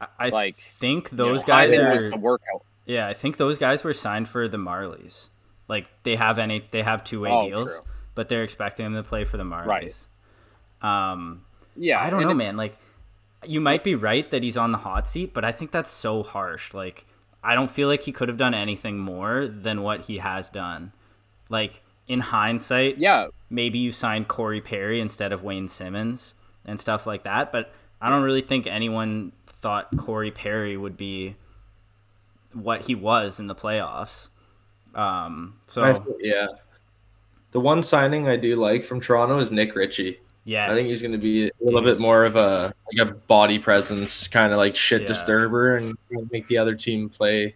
I, 0.00 0.06
I 0.18 0.28
Like, 0.28 0.56
think 0.56 1.10
you 1.10 1.16
know, 1.16 1.28
those 1.28 1.44
guys 1.44 1.74
Hyman 1.74 1.90
was 1.92 2.06
are 2.06 2.10
the 2.10 2.16
workout. 2.18 2.62
Yeah, 2.86 3.08
I 3.08 3.14
think 3.14 3.36
those 3.38 3.58
guys 3.58 3.82
were 3.84 3.92
signed 3.94 4.28
for 4.28 4.48
the 4.48 4.58
Marlies. 4.58 5.28
Like 5.68 5.88
they 6.02 6.16
have 6.16 6.38
any 6.38 6.64
they 6.72 6.82
have 6.82 7.02
two 7.04 7.20
way 7.20 7.30
Oh, 7.30 7.48
deals, 7.48 7.76
true. 7.76 7.84
but 8.14 8.28
they're 8.28 8.42
expecting 8.42 8.84
them 8.92 9.02
to 9.02 9.08
play 9.08 9.24
for 9.24 9.36
the 9.38 9.44
Marlies. 9.44 9.66
Right. 9.66 10.06
Um 10.82 11.44
Yeah, 11.76 12.02
I 12.02 12.10
don't 12.10 12.22
know, 12.22 12.34
man. 12.34 12.56
Like, 12.56 12.76
you 13.44 13.60
might 13.60 13.82
be 13.82 13.94
right 13.94 14.30
that 14.30 14.42
he's 14.42 14.56
on 14.56 14.72
the 14.72 14.78
hot 14.78 15.08
seat, 15.08 15.32
but 15.34 15.44
I 15.44 15.52
think 15.52 15.70
that's 15.70 15.90
so 15.90 16.22
harsh. 16.22 16.74
Like, 16.74 17.06
I 17.42 17.54
don't 17.54 17.70
feel 17.70 17.88
like 17.88 18.02
he 18.02 18.12
could 18.12 18.28
have 18.28 18.38
done 18.38 18.54
anything 18.54 18.98
more 18.98 19.48
than 19.48 19.82
what 19.82 20.02
he 20.02 20.18
has 20.18 20.48
done. 20.50 20.92
Like 21.48 21.82
in 22.06 22.20
hindsight, 22.20 22.98
yeah, 22.98 23.28
maybe 23.50 23.78
you 23.78 23.90
signed 23.90 24.28
Corey 24.28 24.60
Perry 24.60 25.00
instead 25.00 25.32
of 25.32 25.42
Wayne 25.42 25.68
Simmonds 25.68 26.34
and 26.64 26.78
stuff 26.78 27.06
like 27.06 27.24
that. 27.24 27.52
But 27.52 27.72
I 28.00 28.08
don't 28.08 28.22
really 28.22 28.42
think 28.42 28.66
anyone 28.66 29.32
thought 29.46 29.96
Corey 29.96 30.30
Perry 30.30 30.76
would 30.76 30.96
be 30.96 31.36
what 32.52 32.86
he 32.86 32.94
was 32.94 33.40
in 33.40 33.46
the 33.48 33.54
playoffs. 33.54 34.28
Um, 34.94 35.58
so 35.66 35.82
I, 35.82 35.98
yeah, 36.20 36.46
the 37.50 37.60
one 37.60 37.82
signing 37.82 38.28
I 38.28 38.36
do 38.36 38.56
like 38.56 38.84
from 38.84 39.00
Toronto 39.00 39.38
is 39.38 39.50
Nick 39.50 39.74
Ritchie. 39.74 40.20
Yes, 40.44 40.70
I 40.70 40.74
think 40.74 40.88
he's 40.88 41.00
going 41.02 41.12
to 41.12 41.18
be 41.18 41.46
a 41.46 41.50
little 41.60 41.82
bit 41.82 42.00
more 42.00 42.24
of 42.24 42.34
a 42.36 42.74
like 42.96 43.08
a 43.08 43.12
body 43.12 43.58
presence, 43.60 44.26
kind 44.26 44.52
of 44.52 44.58
like 44.58 44.74
shit 44.74 45.02
Yeah. 45.02 45.06
disturber, 45.06 45.76
and 45.76 45.96
make 46.30 46.46
the 46.48 46.58
other 46.58 46.74
team 46.74 47.08
play 47.08 47.54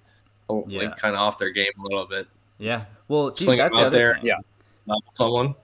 oh, 0.48 0.64
Yeah. 0.68 0.82
like 0.82 0.96
kind 0.96 1.14
of 1.16 1.20
off 1.20 1.38
their 1.38 1.50
game 1.50 1.72
a 1.78 1.82
little 1.82 2.06
bit. 2.06 2.26
yeah. 2.58 2.84
Well, 3.08 3.28
dude, 3.30 3.38
Sling 3.38 3.58
that's 3.58 3.74
him 3.74 3.80
the 3.80 3.84
out 3.84 3.86
other 3.88 3.98
there. 3.98 4.14
thing. 4.14 4.26
Yeah. 4.26 4.94
Someone. 5.14 5.54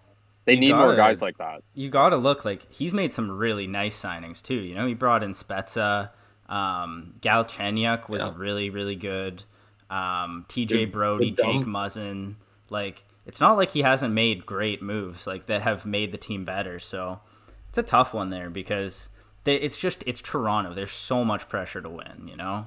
they 0.44 0.54
You 0.54 0.60
need 0.60 0.72
more 0.72 0.86
gotta- 0.86 0.96
guys 0.96 1.22
like 1.22 1.38
that. 1.38 1.62
you 1.74 1.88
got 1.90 2.08
to 2.10 2.16
look 2.16 2.44
like 2.44 2.66
he's 2.72 2.92
made 2.92 3.12
some 3.12 3.30
really 3.30 3.66
nice 3.68 4.00
signings 4.00 4.42
too. 4.42 4.54
You 4.56 4.74
know, 4.74 4.86
he 4.86 4.94
brought 4.94 5.22
in 5.22 5.30
Spezza, 5.32 6.10
um, 6.48 7.14
Galchenyuk 7.20 8.08
was 8.08 8.22
Yeah. 8.22 8.32
really 8.36 8.68
really 8.70 8.96
good. 8.96 9.44
Um, 9.90 10.44
TJ 10.48 10.86
Brodie, 10.90 11.30
good. 11.30 11.44
Jake 11.44 11.66
Muzzin, 11.66 12.34
like 12.70 13.04
it's 13.26 13.40
not 13.40 13.56
like 13.56 13.70
he 13.70 13.82
hasn't 13.82 14.12
made 14.14 14.44
great 14.46 14.82
moves 14.82 15.26
like 15.26 15.46
that 15.46 15.62
have 15.62 15.84
made 15.86 16.12
the 16.12 16.18
team 16.18 16.44
better. 16.44 16.78
So 16.78 17.20
it's 17.68 17.78
a 17.78 17.82
tough 17.82 18.14
one 18.14 18.30
there 18.30 18.50
because 18.50 19.08
they, 19.44 19.56
it's 19.56 19.78
just 19.80 20.02
it's 20.06 20.20
Toronto. 20.20 20.74
There's 20.74 20.90
so 20.90 21.24
much 21.24 21.48
pressure 21.48 21.80
to 21.80 21.88
win. 21.88 22.26
You 22.28 22.36
know. 22.36 22.66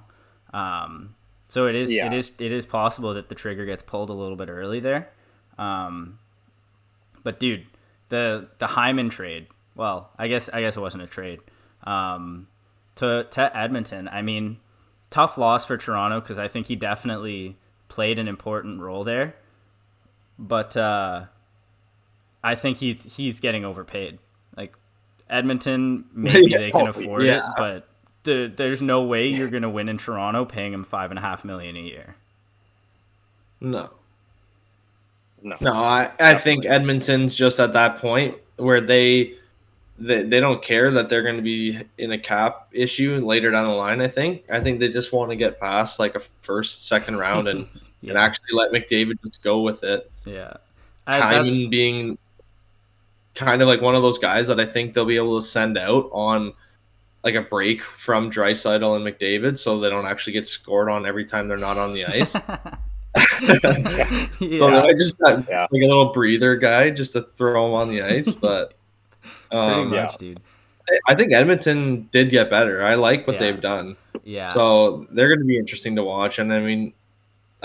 Um, 0.53 1.15
so 1.49 1.67
it 1.67 1.75
is 1.75 1.91
Yeah. 1.93 2.07
it 2.07 2.13
is 2.13 2.31
it 2.39 2.51
is 2.51 2.65
possible 2.65 3.13
that 3.15 3.29
the 3.29 3.35
trigger 3.35 3.65
gets 3.65 3.81
pulled 3.81 4.09
a 4.09 4.13
little 4.13 4.37
bit 4.37 4.49
early 4.49 4.79
there. 4.79 5.09
Um, 5.57 6.19
but 7.23 7.39
dude, 7.39 7.65
the 8.09 8.47
the 8.59 8.67
Hyman 8.67 9.09
trade. 9.09 9.47
Well, 9.75 10.09
I 10.17 10.27
guess 10.27 10.49
I 10.53 10.61
guess 10.61 10.77
it 10.77 10.81
wasn't 10.81 11.03
a 11.03 11.07
trade. 11.07 11.39
Um, 11.83 12.47
to 12.95 13.25
to 13.31 13.57
Edmonton. 13.57 14.07
I 14.07 14.21
mean, 14.21 14.57
tough 15.09 15.37
loss 15.37 15.65
for 15.65 15.77
Toronto 15.77 16.21
because 16.21 16.39
I 16.39 16.47
think 16.47 16.67
he 16.67 16.75
definitely 16.75 17.57
played 17.89 18.19
an 18.19 18.27
important 18.27 18.79
role 18.81 19.03
there. 19.03 19.35
But 20.37 20.75
uh, 20.75 21.25
I 22.43 22.55
think 22.55 22.77
he's 22.77 23.03
he's 23.03 23.39
getting 23.39 23.65
overpaid. 23.65 24.19
Like 24.57 24.73
Edmonton, 25.29 26.05
maybe 26.13 26.47
they 26.49 26.71
can 26.71 26.87
Oh, 26.87 26.87
afford 26.87 27.23
it, 27.23 27.41
but 27.57 27.87
the, 28.23 28.51
there's 28.55 28.81
no 28.81 29.03
way 29.03 29.27
you're 29.27 29.49
gonna 29.49 29.69
win 29.69 29.87
in 29.89 29.97
Toronto 29.97 30.45
paying 30.45 30.73
him 30.73 30.83
five 30.83 31.11
and 31.11 31.17
a 31.17 31.21
half 31.21 31.45
million 31.45 31.75
a 31.75 31.81
year. 31.81 32.15
No, 33.61 33.89
No, 35.41 35.55
no. 35.61 35.73
I 35.73 36.11
I 36.19 36.33
think 36.35 36.65
Edmonton's 36.65 37.35
just 37.35 37.59
at 37.59 37.73
that 37.73 37.97
point 37.99 38.35
where 38.57 38.81
they. 38.81 39.35
They, 39.97 40.23
they 40.23 40.41
don't 40.41 40.61
care 40.61 40.91
that 40.91 41.07
they're 41.07 41.23
going 41.23 41.37
to 41.37 41.41
be 41.41 41.79
in 41.97 42.11
a 42.11 42.19
cap 42.19 42.67
issue 42.73 43.15
later 43.25 43.49
down 43.49 43.65
the 43.65 43.73
line. 43.73 44.01
I 44.01 44.09
think. 44.09 44.43
I 44.51 44.59
think 44.59 44.81
they 44.81 44.89
just 44.89 45.13
want 45.13 45.29
to 45.31 45.37
get 45.37 45.57
past 45.57 45.99
like 45.99 46.15
a 46.15 46.19
first, 46.41 46.85
second 46.89 47.15
round 47.17 47.47
and, 47.47 47.69
and 48.09 48.17
actually 48.17 48.49
let 48.53 48.71
McDavid 48.71 49.17
just 49.25 49.43
go 49.43 49.61
with 49.61 49.83
it. 49.83 50.09
yeah. 50.25 50.53
I, 51.07 51.19
that's- 51.19 51.45
Hyman 51.47 51.69
being 51.69 52.17
kind 53.35 53.61
of 53.61 53.67
like 53.67 53.81
one 53.81 53.95
of 53.95 54.01
those 54.01 54.17
guys 54.17 54.47
that 54.47 54.59
I 54.59 54.65
think 54.65 54.93
they'll 54.93 55.05
be 55.05 55.17
able 55.17 55.39
to 55.39 55.45
send 55.45 55.77
out 55.77 56.09
on 56.13 56.53
like 57.23 57.35
a 57.35 57.41
break 57.41 57.81
from 57.81 58.31
Draisaitl 58.31 58.95
and 58.95 59.05
McDavid, 59.05 59.57
so 59.57 59.79
they 59.79 59.89
don't 59.89 60.05
actually 60.05 60.33
get 60.33 60.47
scored 60.47 60.89
on 60.89 61.05
every 61.05 61.25
time 61.25 61.47
they're 61.47 61.57
not 61.57 61.77
on 61.77 61.91
the 61.93 62.05
ice. 62.05 62.31
so 62.35 62.39
yeah, 64.39 64.81
I 64.83 64.93
just 64.93 65.17
got 65.19 65.47
Yeah. 65.49 65.67
like 65.71 65.81
a 65.83 65.87
little 65.87 66.11
breather 66.13 66.55
guy 66.55 66.89
just 66.89 67.13
to 67.13 67.21
throw 67.21 67.67
him 67.67 67.73
on 67.73 67.89
the 67.89 68.01
ice, 68.01 68.33
but. 68.33 68.73
pretty 69.21 69.55
Um, 69.65 69.93
yeah. 69.93 70.03
much, 70.03 70.17
dude. 70.17 70.39
I 71.07 71.15
think 71.15 71.33
Edmonton 71.33 72.09
did 72.11 72.29
get 72.29 72.49
better. 72.49 72.83
I 72.83 72.93
like 72.95 73.25
what 73.25 73.33
Yeah. 73.35 73.39
they've 73.39 73.61
done. 73.61 73.95
Yeah, 74.23 74.49
So 74.49 75.07
they're 75.11 75.27
going 75.27 75.39
to 75.39 75.45
be 75.45 75.57
interesting 75.57 75.95
to 75.97 76.03
watch. 76.03 76.37
And 76.39 76.53
I 76.53 76.59
mean, 76.59 76.93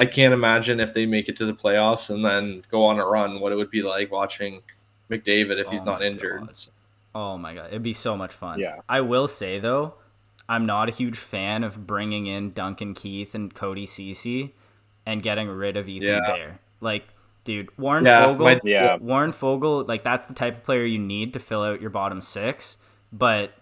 I 0.01 0.07
can't 0.07 0.33
imagine 0.35 0.81
if 0.81 0.95
they 0.95 1.05
make 1.07 1.29
it 1.29 1.37
to 1.37 1.45
the 1.45 1.53
playoffs 1.53 2.09
and 2.11 2.25
then 2.25 2.63
go 2.71 2.85
on 2.87 2.99
a 2.99 3.05
run, 3.07 3.39
what 3.39 3.53
it 3.53 3.57
would 3.57 3.71
be 3.71 3.83
like 3.83 4.11
watching 4.11 4.63
McDavid 5.11 5.61
if 5.61 5.69
he's 5.69 5.83
Oh 5.83 5.85
not 5.85 6.03
injured. 6.03 6.41
God. 6.41 6.57
Oh 7.15 7.37
my 7.39 7.55
god, 7.55 7.67
it'd 7.69 7.83
be 7.83 7.93
so 7.93 8.17
much 8.17 8.33
fun. 8.33 8.59
Yeah. 8.59 8.81
I 8.89 9.03
will 9.03 9.29
say 9.29 9.59
though, 9.61 9.95
I'm 10.49 10.65
not 10.67 10.89
a 10.89 10.93
huge 10.93 11.19
fan 11.19 11.63
of 11.65 11.87
bringing 11.87 12.27
in 12.27 12.53
Duncan 12.53 12.95
Keith 12.95 13.35
and 13.35 13.55
Cody 13.55 13.87
Cece 13.87 14.51
and 15.07 15.23
getting 15.23 15.49
rid 15.49 15.77
of 15.77 15.89
Ethan 15.89 16.09
Yeah. 16.09 16.21
Bear. 16.27 16.59
Like, 16.81 17.07
dude, 17.45 17.69
Warren 17.79 18.07
Yeah, 18.07 18.27
Foegele. 18.27 18.39
my- 18.45 18.61
Yeah. 18.65 18.97
Warren 18.97 19.33
Foegele, 19.33 19.87
like 19.87 20.03
that's 20.03 20.27
the 20.27 20.35
type 20.35 20.57
of 20.59 20.65
player 20.65 20.85
you 20.85 20.99
need 20.99 21.33
to 21.35 21.39
fill 21.39 21.63
out 21.63 21.81
your 21.81 21.91
bottom 21.91 22.23
six. 22.23 22.77
But 23.13 23.53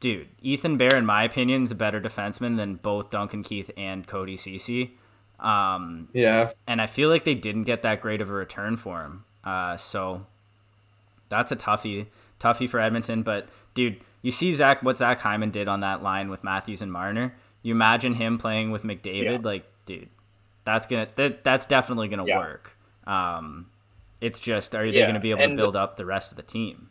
dude, 0.00 0.28
Ethan 0.42 0.76
Bear, 0.76 0.94
in 0.96 1.06
my 1.06 1.24
opinion, 1.24 1.64
is 1.64 1.70
a 1.70 1.74
better 1.74 2.00
defenseman 2.00 2.56
than 2.56 2.76
both 2.76 3.10
Duncan 3.10 3.42
Keith 3.42 3.70
and 3.76 4.06
Cody 4.06 4.36
Cece. 4.36 4.90
Um, 5.42 6.08
Yeah. 6.12 6.52
and 6.66 6.80
I 6.80 6.86
feel 6.86 7.08
like 7.08 7.24
they 7.24 7.34
didn't 7.34 7.64
get 7.64 7.82
that 7.82 8.00
great 8.00 8.20
of 8.20 8.30
a 8.30 8.32
return 8.32 8.76
for 8.76 9.02
him. 9.02 9.24
Uh, 9.44 9.76
so 9.76 10.24
that's 11.28 11.50
a 11.52 11.56
toughie, 11.56 12.06
toughie 12.40 12.68
for 12.68 12.78
Edmonton. 12.80 13.22
But 13.22 13.48
dude, 13.74 14.00
you 14.22 14.30
see 14.30 14.52
Zach 14.52 14.82
what 14.82 14.96
Zach 14.96 15.18
Hyman 15.18 15.50
did 15.50 15.66
on 15.68 15.80
that 15.80 16.02
line 16.02 16.30
with 16.30 16.44
Matthews 16.44 16.80
and 16.80 16.92
Marner. 16.92 17.34
You 17.62 17.74
imagine 17.74 18.14
him 18.14 18.38
playing 18.38 18.70
with 18.70 18.84
McDavid, 18.84 19.24
Yeah. 19.24 19.38
like 19.42 19.64
dude, 19.84 20.08
that's 20.64 20.86
gonna 20.86 21.08
that, 21.16 21.42
that's 21.42 21.66
definitely 21.66 22.06
gonna 22.08 22.24
Yeah. 22.26 22.38
work. 22.38 22.76
Um, 23.06 23.66
it's 24.20 24.38
just 24.38 24.74
are 24.76 24.88
they 24.88 24.98
Yeah, 25.00 25.06
gonna 25.08 25.18
be 25.18 25.30
able 25.30 25.38
to 25.40 25.44
and- 25.46 25.56
build 25.56 25.74
up 25.74 25.96
the 25.96 26.06
rest 26.06 26.30
of 26.30 26.36
the 26.36 26.44
team? 26.44 26.88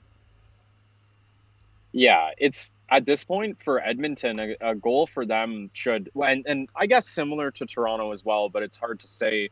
Yeah, 1.94 2.32
it's 2.38 2.72
at 2.92 3.06
this 3.06 3.24
point 3.24 3.58
for 3.64 3.80
Edmonton, 3.82 4.40
a, 4.40 4.56
a 4.62 4.76
goal 4.76 5.08
for 5.08 5.26
them 5.26 5.70
should, 5.74 6.12
and 6.16 6.46
and 6.46 6.70
I 6.76 6.86
guess 6.86 7.08
similar 7.08 7.50
to 7.52 7.66
Toronto 7.66 8.12
as 8.12 8.24
well, 8.26 8.50
but 8.50 8.62
it's 8.64 8.78
hard 8.78 9.00
to 9.00 9.08
say 9.08 9.50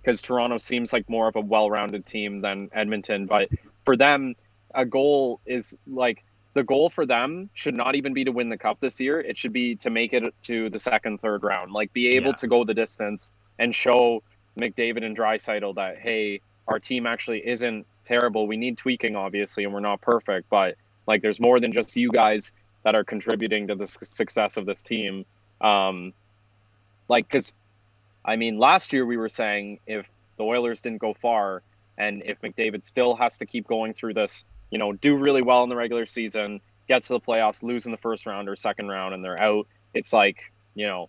because 0.00 0.20
Toronto 0.20 0.58
seems 0.58 0.92
like 0.92 1.08
more 1.08 1.28
of 1.28 1.36
a 1.36 1.40
well-rounded 1.40 2.04
team 2.04 2.40
than 2.40 2.68
Edmonton. 2.72 3.26
But 3.26 3.48
for 3.84 3.96
them, 3.96 4.34
a 4.74 4.84
goal 4.84 5.40
is 5.46 5.76
like 5.86 6.24
the 6.54 6.62
goal 6.64 6.90
for 6.90 7.06
them 7.06 7.48
should 7.54 7.74
not 7.74 7.94
even 7.94 8.12
be 8.12 8.24
to 8.24 8.32
win 8.32 8.50
the 8.50 8.58
cup 8.58 8.80
this 8.80 9.00
year. 9.00 9.20
It 9.20 9.38
should 9.38 9.52
be 9.52 9.74
to 9.76 9.90
make 9.90 10.12
it 10.12 10.22
to 10.42 10.68
the 10.68 10.78
second, 10.78 11.18
third 11.18 11.42
round, 11.44 11.72
like 11.72 11.92
be 11.92 12.08
able 12.08 12.30
Yeah. 12.30 12.36
to 12.36 12.46
go 12.46 12.64
the 12.64 12.74
distance 12.74 13.32
and 13.58 13.74
show 13.74 14.22
McDavid 14.58 15.02
and 15.04 15.16
Draisaitl 15.16 15.74
that 15.76 15.98
hey, 15.98 16.40
our 16.68 16.78
team 16.78 17.06
actually 17.06 17.46
isn't 17.46 17.86
terrible. 18.04 18.46
We 18.46 18.56
need 18.58 18.76
tweaking, 18.76 19.16
obviously, 19.16 19.64
and 19.64 19.72
we're 19.72 19.80
not 19.80 20.00
perfect, 20.02 20.50
but 20.50 20.74
like 21.06 21.22
there's 21.22 21.40
more 21.40 21.58
than 21.58 21.72
just 21.72 21.96
you 21.96 22.10
guys 22.10 22.52
that 22.84 22.94
are 22.94 23.04
contributing 23.04 23.68
to 23.68 23.74
the 23.74 23.86
success 23.86 24.56
of 24.56 24.66
this 24.66 24.82
team. 24.82 25.24
Um, 25.60 26.12
like, 27.08 27.28
because 27.28 27.54
I 28.24 28.36
mean, 28.36 28.58
last 28.58 28.92
year 28.92 29.04
we 29.04 29.16
were 29.16 29.28
saying 29.28 29.80
if 29.86 30.06
the 30.38 30.44
Oilers 30.44 30.80
didn't 30.80 30.98
go 30.98 31.14
far, 31.14 31.62
and 31.98 32.22
if 32.24 32.40
McDavid 32.40 32.84
still 32.84 33.14
has 33.16 33.38
to 33.38 33.46
keep 33.46 33.66
going 33.66 33.92
through 33.94 34.14
this, 34.14 34.44
you 34.70 34.78
know, 34.78 34.92
do 34.92 35.16
really 35.16 35.42
well 35.42 35.62
in 35.62 35.68
the 35.68 35.76
regular 35.76 36.06
season, 36.06 36.60
get 36.88 37.02
to 37.02 37.08
the 37.10 37.20
playoffs, 37.20 37.62
lose 37.62 37.86
in 37.86 37.92
the 37.92 37.98
first 37.98 38.26
round 38.26 38.48
or 38.48 38.56
second 38.56 38.88
round, 38.88 39.14
and 39.14 39.24
they're 39.24 39.38
out. 39.38 39.66
It's 39.94 40.12
like, 40.12 40.52
you 40.74 40.86
know, 40.86 41.08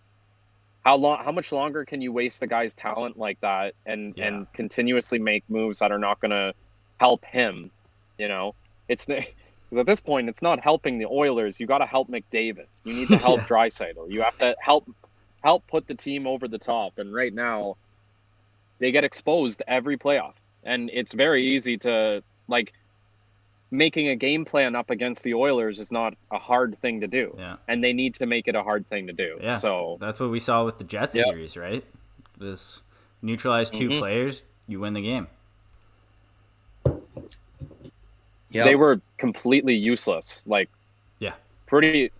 how 0.84 0.96
long, 0.96 1.24
how 1.24 1.32
much 1.32 1.52
longer 1.52 1.84
can 1.84 2.00
you 2.00 2.12
waste 2.12 2.40
the 2.40 2.46
guy's 2.46 2.74
talent 2.74 3.18
like 3.18 3.40
that, 3.40 3.74
and 3.86 4.14
Yeah. 4.16 4.26
and 4.26 4.52
continuously 4.52 5.18
make 5.18 5.42
moves 5.48 5.78
that 5.78 5.90
are 5.90 5.98
not 5.98 6.20
going 6.20 6.32
to 6.32 6.52
help 7.00 7.24
him? 7.24 7.70
You 8.18 8.28
know, 8.28 8.54
it's 8.88 9.06
the 9.06 9.24
because 9.68 9.80
at 9.80 9.86
this 9.86 10.00
point 10.00 10.28
it's 10.28 10.42
not 10.42 10.60
helping 10.60 10.98
the 10.98 11.06
Oilers. 11.06 11.58
You 11.60 11.66
got 11.66 11.78
to 11.78 11.86
help 11.86 12.08
McDavid. 12.08 12.66
You 12.84 12.94
need 12.94 13.08
to 13.08 13.16
help 13.28 13.40
Yeah. 13.40 13.46
You 14.08 14.22
have 14.22 14.36
to 14.38 14.54
help 14.60 14.88
help 15.42 15.66
put 15.66 15.86
the 15.86 15.94
team 15.94 16.26
over 16.26 16.48
the 16.48 16.58
top. 16.58 16.98
And 16.98 17.12
right 17.12 17.32
now, 17.34 17.76
they 18.78 18.90
get 18.92 19.04
exposed 19.04 19.62
every 19.68 19.96
playoff, 19.98 20.34
and 20.62 20.90
it's 20.92 21.12
very 21.14 21.46
easy 21.54 21.76
to 21.78 22.22
like 22.48 22.72
making 23.70 24.08
a 24.08 24.14
game 24.16 24.44
plan 24.44 24.76
up 24.76 24.90
against 24.90 25.24
the 25.24 25.34
Oilers 25.34 25.80
is 25.80 25.90
not 25.90 26.14
a 26.30 26.38
hard 26.38 26.78
thing 26.80 27.00
to 27.00 27.06
do, 27.08 27.34
Yeah, 27.36 27.56
and 27.66 27.82
they 27.82 27.92
need 27.92 28.14
to 28.14 28.26
make 28.26 28.46
it 28.46 28.54
a 28.54 28.62
hard 28.62 28.86
thing 28.86 29.06
to 29.08 29.12
do. 29.12 29.38
Yeah. 29.42 29.54
So 29.54 29.98
that's 30.00 30.20
what 30.20 30.30
we 30.30 30.38
saw 30.38 30.64
with 30.64 30.78
the 30.78 30.84
Jets 30.84 31.16
Yep. 31.16 31.26
series, 31.32 31.56
right? 31.56 31.84
This 32.38 32.80
neutralize 33.20 33.70
2 33.70 33.88
Mhm. 33.88 33.98
players, 33.98 34.44
you 34.68 34.78
win 34.80 34.92
the 34.92 35.02
game. 35.02 35.26
Yeah. 38.54 38.64
they 38.64 38.76
were 38.76 39.00
completely 39.18 39.74
useless. 39.74 40.46
Like, 40.46 40.70
Yeah. 41.18 41.34
pretty. 41.66 42.10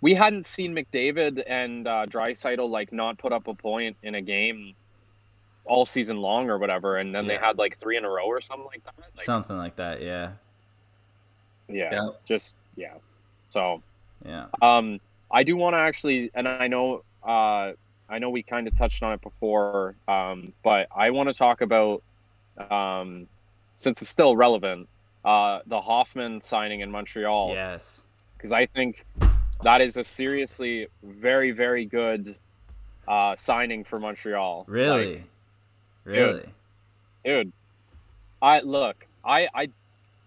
We 0.00 0.14
hadn't 0.14 0.46
seen 0.46 0.74
McDavid 0.74 1.42
and 1.46 1.86
uh, 1.86 2.06
Draisaitl 2.06 2.68
like 2.68 2.92
not 2.92 3.18
put 3.18 3.32
up 3.32 3.46
a 3.48 3.54
point 3.54 3.96
in 4.02 4.14
a 4.14 4.22
game 4.22 4.74
all 5.64 5.84
season 5.84 6.18
long 6.18 6.48
or 6.48 6.56
whatever, 6.56 6.96
and 6.96 7.14
then 7.14 7.26
they 7.26 7.36
had 7.36 7.58
like 7.58 7.78
three 7.78 7.96
in 7.98 8.04
a 8.04 8.08
row 8.08 8.24
or 8.26 8.40
something 8.40 8.66
like 8.66 8.82
that. 8.84 8.94
Like, 8.98 9.22
Something 9.22 9.58
like 9.58 9.76
that, 9.76 10.00
yeah. 10.00 10.32
yeah, 11.68 11.90
Yeah. 11.92 12.08
just 12.24 12.58
yeah. 12.76 12.94
So 13.48 13.82
Yeah. 14.24 14.46
Um, 14.62 15.00
I 15.30 15.42
do 15.42 15.56
want 15.56 15.74
to 15.74 15.78
actually, 15.78 16.30
and 16.34 16.48
I 16.48 16.68
know 16.68 17.02
uh, 17.22 17.72
I 18.08 18.18
know 18.18 18.30
we 18.30 18.42
kind 18.42 18.66
of 18.66 18.74
touched 18.76 19.02
on 19.02 19.12
it 19.12 19.20
before, 19.20 19.94
um, 20.06 20.52
but 20.62 20.88
I 20.96 21.10
want 21.10 21.28
to 21.28 21.34
talk 21.34 21.60
about 21.60 22.02
um, 22.70 23.28
since 23.74 24.00
it's 24.00 24.10
still 24.10 24.34
relevant, 24.36 24.88
uh, 25.28 25.60
the 25.66 25.80
Hoffman 25.80 26.40
signing 26.40 26.80
in 26.80 26.90
Montreal. 26.90 27.52
Yes. 27.54 28.02
Because 28.36 28.52
I 28.52 28.66
think 28.66 29.04
that 29.62 29.80
is 29.80 29.96
a 29.96 30.04
seriously 30.04 30.86
very 31.02 31.50
very 31.50 31.84
good 31.84 32.28
uh, 33.06 33.36
signing 33.36 33.84
for 33.84 34.00
Montreal. 34.00 34.64
Really. 34.66 35.16
Like, 35.16 35.24
really. 36.04 36.48
dude, 37.24 37.52
I 38.40 38.60
look. 38.60 39.06
I 39.24 39.48
I 39.54 39.68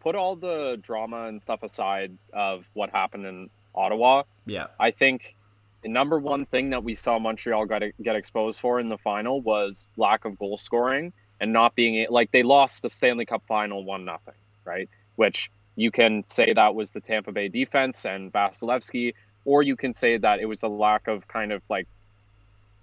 put 0.02 0.16
all 0.16 0.36
the 0.36 0.80
drama 0.82 1.26
and 1.26 1.42
stuff 1.42 1.64
aside 1.64 2.16
of 2.34 2.66
what 2.74 2.90
happened 2.92 3.26
in 3.26 3.50
Ottawa. 3.74 4.24
Yeah. 4.46 4.68
I 4.80 4.92
think 4.92 5.36
the 5.82 5.90
number 5.90 6.20
one 6.20 6.46
thing 6.46 6.70
that 6.72 6.84
we 6.84 6.94
saw 6.94 7.18
Montreal 7.18 7.66
got 7.66 7.82
get 8.04 8.16
exposed 8.16 8.60
for 8.60 8.80
in 8.80 8.90
the 8.90 8.98
final 9.00 9.42
was 9.42 9.90
lack 9.98 10.26
of 10.26 10.38
goal 10.38 10.60
scoring 10.60 11.12
and 11.40 11.52
not 11.52 11.74
being 11.74 12.06
like 12.10 12.32
they 12.32 12.44
lost 12.44 12.84
the 12.84 12.90
Stanley 12.90 13.26
Cup 13.26 13.42
final 13.48 13.84
one 13.84 14.06
nothing, 14.06 14.36
right? 14.66 14.90
Which 15.16 15.52
you 15.76 15.92
can 15.92 16.24
say 16.28 16.54
that 16.54 16.76
was 16.76 16.92
the 16.92 17.02
Tampa 17.02 17.32
Bay 17.32 17.48
defense 17.48 18.06
and 18.06 18.32
Vasilevskiy, 18.32 19.14
or 19.46 19.64
you 19.64 19.76
can 19.76 19.96
say 19.96 20.18
that 20.18 20.40
it 20.40 20.46
was 20.46 20.64
a 20.64 20.68
lack 20.68 21.08
of 21.08 21.28
kind 21.28 21.52
of 21.52 21.62
like 21.70 21.88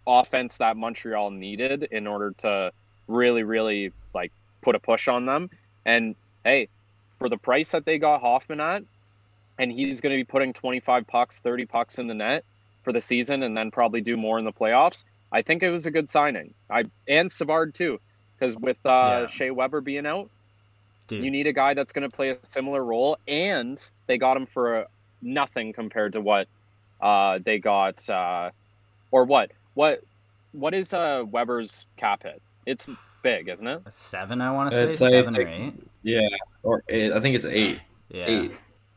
offense 0.06 0.56
that 0.58 0.76
Montreal 0.76 1.30
needed 1.30 1.84
in 1.90 2.06
order 2.06 2.32
to 2.38 2.72
really, 3.06 3.42
really 3.42 3.92
like 4.14 4.32
put 4.62 4.74
a 4.74 4.78
push 4.78 5.08
on 5.08 5.26
them. 5.26 5.50
And 5.84 6.14
hey, 6.44 6.68
for 7.18 7.28
the 7.28 7.36
price 7.36 7.70
that 7.72 7.84
they 7.84 7.98
got 7.98 8.20
Hoffman 8.20 8.60
at, 8.60 8.82
and 9.58 9.72
he's 9.72 10.00
going 10.00 10.12
to 10.12 10.16
be 10.16 10.24
putting 10.24 10.52
25 10.52 11.06
pucks, 11.06 11.40
30 11.40 11.66
pucks 11.66 11.98
in 11.98 12.06
the 12.06 12.14
net 12.14 12.44
for 12.84 12.92
the 12.92 13.00
season 13.00 13.42
and 13.42 13.56
then 13.56 13.70
probably 13.70 14.00
do 14.00 14.16
more 14.16 14.38
in 14.38 14.44
the 14.44 14.52
playoffs. 14.52 15.04
I 15.32 15.42
think 15.42 15.62
it 15.62 15.70
was 15.70 15.86
a 15.86 15.90
good 15.90 16.08
signing. 16.08 16.54
I 16.70 16.84
and 17.06 17.30
Savard 17.30 17.74
too, 17.74 18.00
because 18.38 18.56
with 18.56 18.78
uh, 18.86 18.88
Yeah. 19.22 19.26
Shea 19.26 19.50
Weber 19.50 19.80
being 19.80 20.06
out, 20.06 20.30
Dude. 21.08 21.24
you 21.24 21.30
need 21.30 21.46
a 21.46 21.52
guy 21.52 21.74
that's 21.74 21.92
going 21.92 22.08
to 22.08 22.14
play 22.14 22.30
a 22.30 22.36
similar 22.48 22.84
role, 22.84 23.18
and 23.26 23.82
they 24.06 24.16
got 24.18 24.36
him 24.36 24.46
for 24.46 24.76
uh, 24.76 24.84
nothing 25.22 25.72
compared 25.72 26.12
to 26.12 26.20
what 26.20 26.46
uh, 27.00 27.38
they 27.44 27.58
got, 27.58 28.08
uh, 28.08 28.50
or 29.10 29.24
what 29.24 29.50
what 29.74 30.00
what 30.52 30.74
is 30.74 30.92
uh, 30.94 31.24
Weber's 31.30 31.86
cap 31.96 32.22
hit? 32.22 32.40
It's 32.66 32.90
big, 33.22 33.48
isn't 33.48 33.66
it? 33.66 33.82
seven, 33.90 34.40
I 34.40 34.50
want 34.52 34.70
to 34.70 34.76
say 34.76 34.92
It's 34.92 35.00
like- 35.00 35.10
seven 35.10 35.28
it's 35.30 35.38
or 35.38 35.44
like- 35.44 35.52
eight. 35.52 35.74
Yeah, 36.02 36.28
or 36.62 36.84
eight, 36.88 37.12
I 37.12 37.20
think 37.20 37.34
it's 37.36 37.44
eight. 37.44 37.80
Yeah. 38.10 38.24
Eight. 38.26 38.52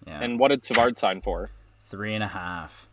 Yeah. 0.08 0.22
And 0.22 0.40
what 0.40 0.50
did 0.50 0.64
Savard 0.64 0.98
sign 0.98 1.22
for? 1.22 1.50
Three 1.88 2.14
and 2.16 2.24
a 2.24 2.28
half. 2.28 2.88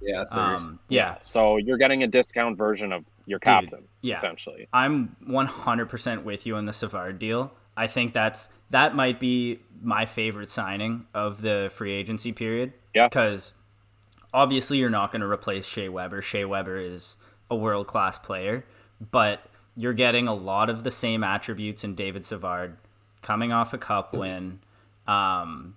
Yeah, 0.00 0.24
three. 0.24 0.42
Um, 0.42 0.78
yeah. 0.88 1.16
So 1.22 1.56
you're 1.58 1.76
getting 1.78 2.02
a 2.02 2.06
discount 2.06 2.58
version 2.58 2.92
of 2.92 3.04
your 3.26 3.38
Dude, 3.38 3.44
captain, 3.44 3.84
yeah. 4.02 4.14
essentially. 4.14 4.66
I'm 4.72 5.14
100% 5.28 6.24
with 6.24 6.46
you 6.46 6.56
on 6.56 6.64
the 6.66 6.72
Savard 6.72 7.18
deal. 7.18 7.52
I 7.76 7.86
think 7.86 8.12
that's 8.12 8.48
that 8.70 8.94
might 8.94 9.20
be 9.20 9.60
my 9.82 10.06
favorite 10.06 10.50
signing 10.50 11.06
of 11.14 11.42
the 11.42 11.70
free 11.72 11.92
agency 11.92 12.32
period. 12.32 12.72
Yeah. 12.94 13.08
Because 13.08 13.52
obviously 14.32 14.78
you're 14.78 14.90
not 14.90 15.12
going 15.12 15.20
to 15.20 15.28
replace 15.28 15.66
Shea 15.66 15.88
Weber. 15.88 16.22
Shea 16.22 16.44
Weber 16.44 16.78
is 16.78 17.16
a 17.50 17.56
world 17.56 17.86
class 17.86 18.18
player, 18.18 18.64
but 19.10 19.40
you're 19.76 19.92
getting 19.92 20.28
a 20.28 20.34
lot 20.34 20.70
of 20.70 20.84
the 20.84 20.90
same 20.90 21.24
attributes 21.24 21.84
in 21.84 21.94
David 21.94 22.24
Savard 22.24 22.76
coming 23.22 23.52
off 23.52 23.72
a 23.72 23.78
cup 23.78 24.14
win. 24.14 24.60
Um, 25.06 25.76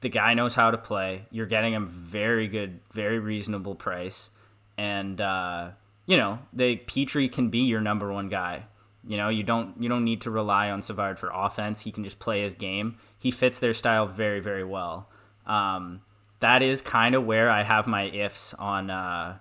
the 0.00 0.08
guy 0.08 0.34
knows 0.34 0.54
how 0.54 0.70
to 0.70 0.78
play. 0.78 1.26
You're 1.30 1.46
getting 1.46 1.72
him 1.72 1.86
very 1.86 2.48
good, 2.48 2.80
very 2.92 3.18
reasonable 3.18 3.74
price, 3.74 4.30
and 4.76 5.20
uh, 5.20 5.70
you 6.06 6.16
know 6.16 6.38
they 6.52 6.76
Petry 6.76 7.30
can 7.30 7.50
be 7.50 7.60
your 7.60 7.80
number 7.80 8.12
one 8.12 8.28
guy. 8.28 8.64
You 9.08 9.16
know 9.16 9.30
you 9.30 9.42
don't 9.42 9.74
you 9.82 9.88
don't 9.88 10.04
need 10.04 10.20
to 10.20 10.30
rely 10.30 10.68
on 10.70 10.82
Savard 10.82 11.18
for 11.18 11.30
offense. 11.32 11.80
He 11.80 11.90
can 11.90 12.04
just 12.04 12.18
play 12.18 12.42
his 12.42 12.54
game. 12.54 12.98
He 13.18 13.30
fits 13.30 13.58
their 13.58 13.72
style 13.72 14.06
very 14.06 14.38
very 14.38 14.64
well. 14.64 15.08
Um, 15.46 16.02
that 16.40 16.62
is 16.62 16.82
kind 16.82 17.14
of 17.14 17.24
where 17.24 17.48
I 17.48 17.62
have 17.62 17.86
my 17.86 18.04
ifs 18.04 18.52
on 18.52 18.90
uh, 18.90 19.38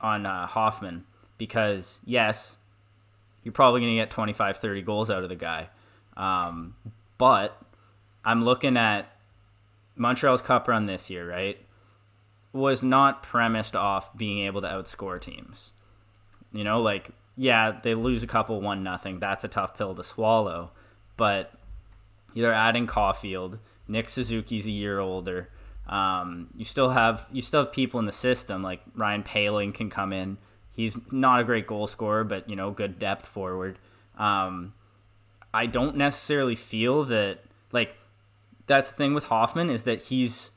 on 0.00 0.24
uh, 0.24 0.46
Hoffman 0.46 1.04
because 1.36 1.98
yes, 2.04 2.58
you're 3.42 3.52
probably 3.52 3.80
going 3.80 3.92
to 3.92 3.96
get 3.96 4.12
25, 4.12 4.58
30 4.58 4.82
goals 4.82 5.10
out 5.10 5.24
of 5.24 5.28
the 5.28 5.34
guy, 5.34 5.68
um, 6.16 6.76
but 7.18 7.60
I'm 8.24 8.44
looking 8.44 8.76
at 8.76 9.12
Montreal's 9.96 10.42
cup 10.42 10.68
run 10.68 10.86
this 10.86 11.10
year, 11.10 11.28
right? 11.28 11.58
Was 12.52 12.84
not 12.84 13.24
premised 13.24 13.74
off 13.74 14.16
being 14.16 14.46
able 14.46 14.60
to 14.60 14.68
outscore 14.68 15.20
teams. 15.20 15.72
You 16.52 16.62
know, 16.62 16.80
like 16.80 17.10
yeah, 17.40 17.80
they 17.82 17.94
lose 17.94 18.22
a 18.22 18.26
couple 18.26 18.60
one 18.60 18.82
nothing. 18.82 19.18
That's 19.18 19.44
a 19.44 19.48
tough 19.48 19.74
pill 19.74 19.94
to 19.94 20.04
swallow, 20.04 20.72
but 21.16 21.50
you're 22.34 22.52
adding 22.52 22.86
Caufield. 22.86 23.60
Nick 23.88 24.10
Suzuki's 24.10 24.66
a 24.66 24.70
year 24.70 24.98
older. 24.98 25.48
Um, 25.88 26.48
you 26.54 26.66
still 26.66 26.90
have 26.90 27.26
you 27.32 27.40
still 27.40 27.64
have 27.64 27.72
people 27.72 27.98
in 27.98 28.04
the 28.04 28.12
system 28.12 28.62
like 28.62 28.82
Ryan 28.94 29.22
Poehling 29.22 29.72
can 29.72 29.88
come 29.88 30.12
in. 30.12 30.36
He's 30.76 30.98
not 31.10 31.40
a 31.40 31.44
great 31.44 31.66
goal 31.66 31.86
scorer, 31.86 32.24
but 32.24 32.50
you 32.50 32.56
know, 32.56 32.72
good 32.72 32.98
depth 32.98 33.24
forward. 33.24 33.78
Um, 34.18 34.74
I 35.54 35.64
don't 35.64 35.96
necessarily 35.96 36.54
feel 36.54 37.04
that 37.04 37.42
like 37.72 37.94
that's 38.66 38.90
the 38.90 38.96
thing 38.96 39.14
with 39.14 39.24
Hoffman 39.24 39.70
is 39.70 39.84
that 39.84 40.02
he's 40.02 40.50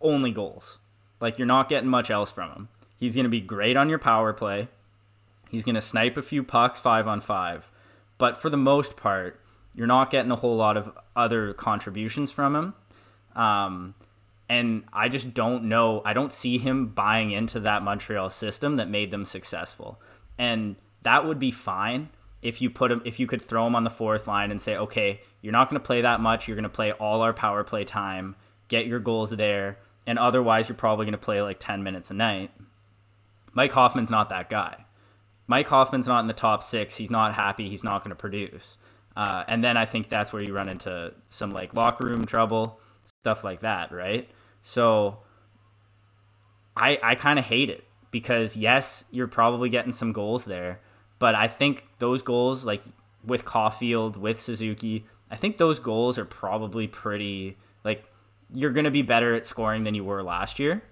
only 0.00 0.32
goals. 0.32 0.78
Like 1.20 1.38
you're 1.38 1.46
not 1.46 1.68
getting 1.68 1.88
much 1.88 2.10
else 2.10 2.32
from 2.32 2.50
him. 2.50 2.68
He's 2.98 3.14
going 3.14 3.22
to 3.24 3.30
be 3.30 3.40
great 3.40 3.76
on 3.76 3.88
your 3.88 4.00
power 4.00 4.32
play. 4.32 4.66
He's 5.52 5.64
going 5.64 5.74
to 5.74 5.82
snipe 5.82 6.16
a 6.16 6.22
few 6.22 6.42
pucks 6.42 6.80
5 6.80 7.06
on 7.06 7.20
5. 7.20 7.70
But 8.16 8.38
for 8.38 8.48
the 8.48 8.56
most 8.56 8.96
part, 8.96 9.38
you're 9.74 9.86
not 9.86 10.10
getting 10.10 10.32
a 10.32 10.36
whole 10.36 10.56
lot 10.56 10.78
of 10.78 10.90
other 11.14 11.52
contributions 11.52 12.32
from 12.32 12.56
him. 12.56 12.74
Um, 13.36 13.94
and 14.48 14.84
I 14.94 15.10
just 15.10 15.34
don't 15.34 15.64
know. 15.64 16.00
I 16.06 16.14
don't 16.14 16.32
see 16.32 16.56
him 16.56 16.88
buying 16.88 17.32
into 17.32 17.60
that 17.60 17.82
Montreal 17.82 18.30
system 18.30 18.76
that 18.76 18.88
made 18.88 19.10
them 19.10 19.26
successful. 19.26 20.00
And 20.38 20.76
that 21.02 21.26
would 21.26 21.38
be 21.38 21.50
fine 21.50 22.08
if 22.40 22.62
you 22.62 22.70
put 22.70 22.90
him 22.90 23.02
if 23.04 23.20
you 23.20 23.26
could 23.26 23.42
throw 23.42 23.66
him 23.66 23.76
on 23.76 23.84
the 23.84 23.90
fourth 23.90 24.26
line 24.26 24.50
and 24.50 24.60
say, 24.60 24.76
"Okay, 24.76 25.20
you're 25.42 25.52
not 25.52 25.68
going 25.70 25.80
to 25.80 25.86
play 25.86 26.00
that 26.00 26.20
much. 26.20 26.48
You're 26.48 26.56
going 26.56 26.64
to 26.64 26.68
play 26.68 26.92
all 26.92 27.20
our 27.20 27.32
power 27.32 27.62
play 27.62 27.84
time. 27.84 28.36
Get 28.68 28.86
your 28.86 29.00
goals 29.00 29.30
there." 29.30 29.78
And 30.06 30.18
otherwise, 30.18 30.68
you're 30.68 30.76
probably 30.76 31.04
going 31.06 31.12
to 31.12 31.18
play 31.18 31.40
like 31.40 31.60
10 31.60 31.82
minutes 31.82 32.10
a 32.10 32.14
night. 32.14 32.50
Mike 33.52 33.72
Hoffman's 33.72 34.10
not 34.10 34.30
that 34.30 34.50
guy. 34.50 34.81
Mike 35.52 35.68
Hoffman's 35.68 36.08
not 36.08 36.20
in 36.20 36.28
the 36.28 36.32
top 36.32 36.64
six. 36.64 36.96
He's 36.96 37.10
not 37.10 37.34
happy. 37.34 37.68
He's 37.68 37.84
not 37.84 38.02
going 38.02 38.08
to 38.08 38.16
produce. 38.16 38.78
Uh, 39.14 39.44
and 39.46 39.62
then 39.62 39.76
I 39.76 39.84
think 39.84 40.08
that's 40.08 40.32
where 40.32 40.40
you 40.40 40.54
run 40.54 40.66
into 40.66 41.12
some 41.28 41.50
like 41.50 41.74
locker 41.74 42.06
room 42.06 42.24
trouble, 42.24 42.80
stuff 43.20 43.44
like 43.44 43.60
that, 43.60 43.92
right? 43.92 44.30
So 44.62 45.18
I 46.74 46.98
I 47.02 47.16
kind 47.16 47.38
of 47.38 47.44
hate 47.44 47.68
it 47.68 47.84
because 48.10 48.56
yes, 48.56 49.04
you're 49.10 49.28
probably 49.28 49.68
getting 49.68 49.92
some 49.92 50.14
goals 50.14 50.46
there, 50.46 50.80
but 51.18 51.34
I 51.34 51.48
think 51.48 51.84
those 51.98 52.22
goals 52.22 52.64
like 52.64 52.82
with 53.22 53.44
Caufield, 53.44 54.16
with 54.16 54.40
Suzuki, 54.40 55.04
I 55.30 55.36
think 55.36 55.58
those 55.58 55.78
goals 55.78 56.18
are 56.18 56.24
probably 56.24 56.86
pretty 56.86 57.58
like 57.84 58.06
you're 58.54 58.72
going 58.72 58.84
to 58.84 58.90
be 58.90 59.02
better 59.02 59.34
at 59.34 59.44
scoring 59.44 59.84
than 59.84 59.92
you 59.92 60.04
were 60.04 60.22
last 60.22 60.58
year. 60.58 60.82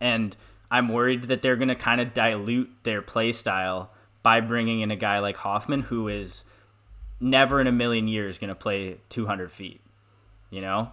And 0.00 0.36
I'm 0.70 0.88
worried 0.88 1.28
that 1.28 1.42
they're 1.42 1.56
going 1.56 1.68
to 1.68 1.74
kind 1.74 2.00
of 2.00 2.12
dilute 2.12 2.70
their 2.82 3.02
play 3.02 3.32
style 3.32 3.90
by 4.22 4.40
bringing 4.40 4.80
in 4.80 4.90
a 4.90 4.96
guy 4.96 5.20
like 5.20 5.36
Hoffman 5.36 5.82
who 5.82 6.08
is 6.08 6.44
never 7.20 7.60
in 7.60 7.66
a 7.66 7.72
million 7.72 8.08
years 8.08 8.38
going 8.38 8.48
to 8.48 8.54
play 8.54 8.98
200 9.08 9.50
feet, 9.50 9.80
you 10.50 10.60
know? 10.60 10.90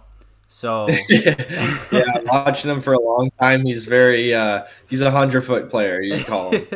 So 0.48 0.86
yeah, 1.08 2.18
watching 2.26 2.70
him 2.70 2.80
for 2.80 2.92
a 2.92 3.00
long 3.00 3.30
time, 3.40 3.64
he's 3.64 3.86
very 3.86 4.32
uh 4.32 4.64
he's 4.88 5.00
a 5.00 5.10
hundred 5.10 5.40
foot 5.40 5.68
player, 5.68 6.00
you 6.00 6.22
call 6.22 6.52
him. 6.52 6.66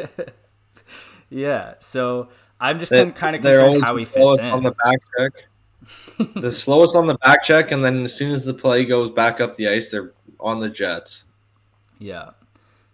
yeah, 1.31 1.75
so 1.79 2.29
I'm 2.61 2.81
just 2.81 2.91
kind 2.91 3.37
of 3.37 3.43
They're 3.43 3.61
concerned 3.61 3.85
how 3.85 3.95
he 3.95 4.05
fits 4.05 4.43
in. 4.43 4.49
on 4.49 4.65
the 4.65 4.75
back 4.83 4.99
check. 5.17 5.33
the 6.35 6.51
slowest 6.51 6.97
on 6.97 7.07
the 7.07 7.15
back 7.19 7.45
check, 7.45 7.71
and 7.71 7.85
then 7.85 8.05
as 8.05 8.15
soon 8.15 8.33
as 8.33 8.45
the 8.45 8.55
play 8.55 8.85
goes 8.85 9.11
back 9.11 9.41
up 9.41 9.55
the 9.55 9.69
ice, 9.69 9.91
they're 9.91 10.13
on 10.41 10.59
the 10.59 10.69
Jets. 10.69 11.27
Yeah. 11.99 12.31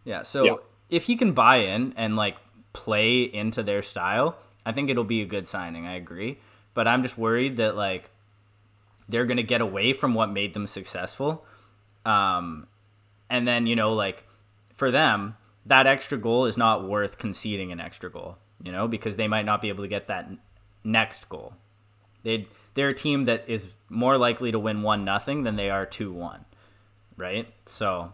Yeah. 0.04 0.22
So 0.22 0.44
Yeah. 0.44 0.54
if 0.90 1.04
he 1.04 1.16
can 1.16 1.32
buy 1.32 1.56
in 1.56 1.92
and 1.96 2.16
like 2.16 2.36
play 2.72 3.22
into 3.22 3.62
their 3.62 3.82
style, 3.82 4.36
I 4.66 4.72
think 4.72 4.90
it'll 4.90 5.04
be 5.04 5.22
a 5.22 5.26
good 5.26 5.46
signing. 5.48 5.86
I 5.86 5.94
agree. 5.94 6.38
But 6.74 6.88
I'm 6.88 7.02
just 7.02 7.16
worried 7.16 7.56
that 7.58 7.76
like 7.76 8.10
they're 9.08 9.24
going 9.26 9.36
to 9.36 9.42
get 9.42 9.60
away 9.60 9.92
from 9.92 10.14
what 10.14 10.30
made 10.30 10.54
them 10.54 10.66
successful. 10.66 11.44
Um, 12.04 12.66
and 13.30 13.46
then, 13.46 13.66
you 13.66 13.76
know, 13.76 13.92
like 13.94 14.24
for 14.74 14.90
them, 14.90 15.36
that 15.66 15.86
extra 15.86 16.18
goal 16.18 16.46
is 16.46 16.56
not 16.56 16.88
worth 16.88 17.18
conceding 17.18 17.72
an 17.72 17.80
extra 17.80 18.10
goal, 18.10 18.36
you 18.62 18.72
know, 18.72 18.88
because 18.88 19.16
they 19.16 19.28
might 19.28 19.44
not 19.44 19.62
be 19.62 19.68
able 19.68 19.84
to 19.84 19.88
get 19.88 20.08
that 20.08 20.24
n- 20.26 20.38
next 20.82 21.28
goal. 21.28 21.54
They 22.22 22.48
they're 22.74 22.88
a 22.88 22.94
team 22.94 23.24
that 23.26 23.48
is 23.48 23.68
more 23.88 24.18
likely 24.18 24.50
to 24.52 24.58
win 24.58 24.82
one 24.82 25.04
nothing 25.04 25.44
than 25.44 25.56
they 25.56 25.70
are 25.70 25.86
two 25.86 26.12
one, 26.12 26.44
right? 27.16 27.46
So 27.66 28.12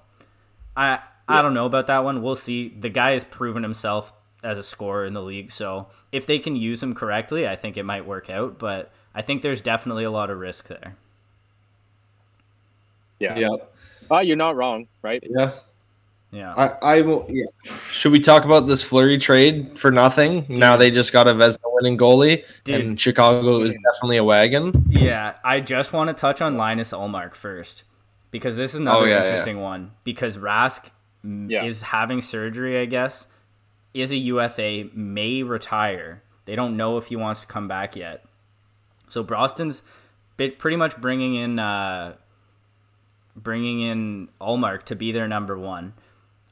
I 0.76 1.00
I 1.30 1.42
don't 1.42 1.54
know 1.54 1.66
about 1.66 1.86
that 1.86 2.04
one. 2.04 2.22
We'll 2.22 2.34
see. 2.36 2.68
The 2.68 2.88
guy 2.88 3.12
has 3.12 3.24
proven 3.24 3.62
himself 3.62 4.12
as 4.42 4.58
a 4.58 4.62
scorer 4.62 5.04
in 5.04 5.12
the 5.14 5.22
league, 5.22 5.50
so 5.50 5.88
if 6.12 6.26
they 6.26 6.38
can 6.38 6.56
use 6.56 6.82
him 6.82 6.94
correctly, 6.94 7.46
I 7.46 7.56
think 7.56 7.76
it 7.76 7.84
might 7.84 8.06
work 8.06 8.30
out. 8.30 8.58
But 8.58 8.90
I 9.14 9.22
think 9.22 9.42
there's 9.42 9.60
definitely 9.60 10.04
a 10.04 10.10
lot 10.10 10.30
of 10.30 10.38
risk 10.38 10.68
there. 10.68 10.96
Yeah. 13.18 13.38
Yeah. 13.38 13.56
Uh, 14.10 14.18
you're 14.20 14.36
not 14.36 14.56
wrong, 14.56 14.88
right? 15.02 15.22
Yeah. 15.28 15.52
Yeah. 16.32 16.54
I, 16.56 16.98
I 16.98 17.00
will. 17.02 17.26
Yeah. 17.28 17.44
Should 17.90 18.12
we 18.12 18.20
talk 18.20 18.44
about 18.44 18.66
this 18.66 18.82
Fleury 18.82 19.18
trade 19.18 19.78
for 19.78 19.90
nothing? 19.90 20.46
Now 20.48 20.76
they 20.76 20.90
just 20.90 21.12
got 21.12 21.26
a 21.26 21.34
Vezina 21.34 21.58
winning 21.64 21.98
goalie, 21.98 22.44
Dude. 22.64 22.80
and 22.80 23.00
Chicago 23.00 23.60
is 23.60 23.74
definitely 23.74 24.16
a 24.16 24.24
wagon. 24.24 24.86
Yeah, 24.88 25.34
I 25.44 25.60
just 25.60 25.92
want 25.92 26.08
to 26.08 26.14
touch 26.14 26.40
on 26.40 26.56
Linus 26.56 26.92
Ullmark 26.92 27.34
first 27.34 27.82
because 28.30 28.56
this 28.56 28.74
is 28.74 28.80
another 28.80 29.00
Oh, 29.00 29.04
yeah, 29.06 29.24
interesting 29.24 29.60
one. 29.60 29.90
Because 30.04 30.36
Rask 30.36 30.90
Yeah. 31.22 31.64
is 31.64 31.82
having 31.82 32.20
surgery, 32.20 32.78
I 32.78 32.86
guess, 32.86 33.26
is 33.94 34.12
a 34.12 34.16
UFA, 34.16 34.84
may 34.94 35.42
retire. 35.42 36.22
They 36.44 36.56
don't 36.56 36.76
know 36.76 36.96
if 36.96 37.06
he 37.06 37.16
wants 37.16 37.42
to 37.42 37.46
come 37.46 37.68
back 37.68 37.96
yet. 37.96 38.24
So 39.08 39.22
Boston's 39.22 39.82
bit 40.36 40.58
pretty 40.58 40.76
much 40.76 40.96
bringing 40.96 41.34
in 41.34 41.58
uh, 41.58 42.14
bringing 43.36 43.80
in 43.80 44.28
Ullmark 44.40 44.84
to 44.84 44.96
be 44.96 45.12
their 45.12 45.28
number 45.28 45.58
one. 45.58 45.94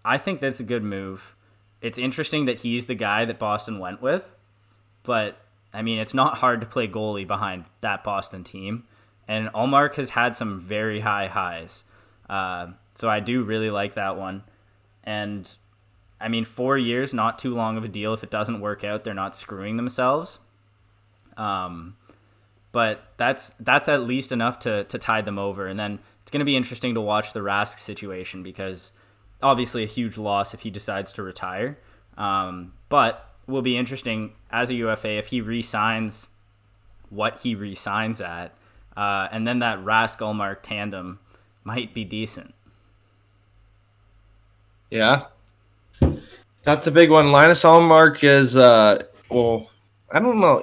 I 0.04 0.18
think 0.18 0.40
that's 0.40 0.60
a 0.60 0.64
good 0.64 0.82
move. 0.82 1.34
It's 1.80 1.98
interesting 1.98 2.46
that 2.46 2.58
he's 2.58 2.86
the 2.86 2.94
guy 2.94 3.24
that 3.24 3.38
Boston 3.38 3.78
went 3.78 4.02
with, 4.02 4.34
but 5.04 5.38
I 5.72 5.82
mean, 5.82 5.98
it's 5.98 6.14
not 6.14 6.38
hard 6.38 6.60
to 6.60 6.66
play 6.66 6.88
goalie 6.88 7.26
behind 7.26 7.64
that 7.80 8.02
Boston 8.02 8.44
team. 8.44 8.84
And 9.26 9.48
Ullmark 9.48 9.94
has 9.96 10.10
had 10.10 10.34
some 10.34 10.60
very 10.60 11.00
high 11.00 11.26
highs. 11.26 11.84
Uh, 12.28 12.68
so 12.94 13.08
I 13.08 13.20
do 13.20 13.42
really 13.42 13.70
like 13.70 13.94
that 13.94 14.16
one. 14.16 14.42
And 15.08 15.50
I 16.20 16.28
mean, 16.28 16.44
four 16.44 16.76
years, 16.76 17.14
not 17.14 17.38
too 17.38 17.54
long 17.54 17.78
of 17.78 17.84
a 17.84 17.88
deal. 17.88 18.12
If 18.12 18.22
it 18.22 18.30
doesn't 18.30 18.60
work 18.60 18.84
out, 18.84 19.04
they're 19.04 19.14
not 19.14 19.34
screwing 19.34 19.78
themselves. 19.78 20.38
Um, 21.38 21.96
but 22.72 23.04
that's 23.16 23.52
that's 23.58 23.88
at 23.88 24.02
least 24.02 24.32
enough 24.32 24.58
to, 24.60 24.84
to 24.84 24.98
tide 24.98 25.24
them 25.24 25.38
over. 25.38 25.66
And 25.66 25.78
then 25.78 25.98
it's 26.20 26.30
going 26.30 26.40
to 26.40 26.44
be 26.44 26.56
interesting 26.56 26.92
to 26.92 27.00
watch 27.00 27.32
the 27.32 27.40
Rask 27.40 27.78
situation 27.78 28.42
because 28.42 28.92
obviously 29.42 29.82
a 29.82 29.86
huge 29.86 30.18
loss 30.18 30.52
if 30.52 30.60
he 30.60 30.70
decides 30.70 31.10
to 31.14 31.22
retire. 31.22 31.78
Um, 32.18 32.74
but 32.90 33.32
will 33.46 33.62
be 33.62 33.78
interesting 33.78 34.32
as 34.50 34.68
a 34.68 34.74
UFA 34.74 35.16
if 35.16 35.28
he 35.28 35.40
re-signs 35.40 36.28
what 37.08 37.40
he 37.40 37.54
re-signs 37.54 38.20
at, 38.20 38.54
uh, 38.94 39.28
and 39.32 39.46
then 39.46 39.60
that 39.60 39.78
Rask 39.78 40.18
Ullmark 40.18 40.58
tandem 40.60 41.20
might 41.64 41.94
be 41.94 42.04
decent. 42.04 42.52
Yeah. 44.90 45.24
That's 46.64 46.86
a 46.86 46.90
big 46.90 47.10
one. 47.10 47.32
Linus 47.32 47.62
Ullmark 47.62 48.22
is 48.24 48.56
uh 48.56 49.02
well, 49.30 49.70
I 50.10 50.20
don't 50.20 50.40
know. 50.40 50.62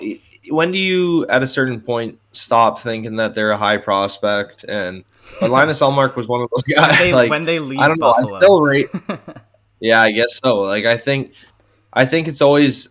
When 0.50 0.72
do 0.72 0.78
you 0.78 1.26
at 1.28 1.44
a 1.44 1.48
certain 1.48 1.82
point 1.82 2.20
stop 2.32 2.80
thinking 2.80 3.16
that 3.16 3.34
they're 3.36 3.52
a 3.52 3.58
high 3.58 3.78
prospect 3.78 4.66
and 4.68 5.04
but 5.40 5.50
Linus 5.58 5.82
Ullmark 5.82 6.16
was 6.16 6.28
one 6.28 6.42
of 6.42 6.50
those 6.52 6.64
guys 6.64 6.98
They, 7.00 7.14
like 7.14 7.30
when 7.30 7.46
they 7.46 7.60
leave 7.60 7.80
I 7.80 7.88
don't 7.88 8.00
know. 8.00 8.14
Buffalo, 8.14 8.36
I 8.36 8.40
still 8.40 8.62
rate. 8.62 8.90
yeah, 9.80 10.02
I 10.02 10.12
guess 10.12 10.40
so. 10.44 10.62
Like 10.62 10.86
I 10.86 10.98
think, 10.98 11.34
I 11.94 12.06
think 12.06 12.28
it's 12.28 12.42
always 12.42 12.90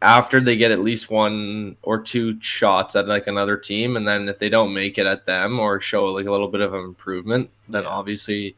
after 0.00 0.40
they 0.40 0.56
get 0.56 0.72
at 0.72 0.80
least 0.80 1.10
one 1.10 1.76
or 1.82 2.00
two 2.02 2.40
shots 2.40 2.96
at 2.96 3.06
like 3.06 3.28
another 3.28 3.56
team, 3.56 3.96
and 3.96 4.06
then 4.08 4.28
if 4.28 4.40
they 4.40 4.48
don't 4.48 4.74
make 4.74 4.98
it 4.98 5.06
at 5.06 5.26
them 5.26 5.60
or 5.60 5.80
show 5.80 6.04
like 6.06 6.26
a 6.26 6.30
little 6.30 6.48
bit 6.48 6.60
of 6.60 6.74
an 6.74 6.80
improvement, 6.80 7.48
then 7.68 7.84
Yeah. 7.84 7.88
obviously 7.90 8.56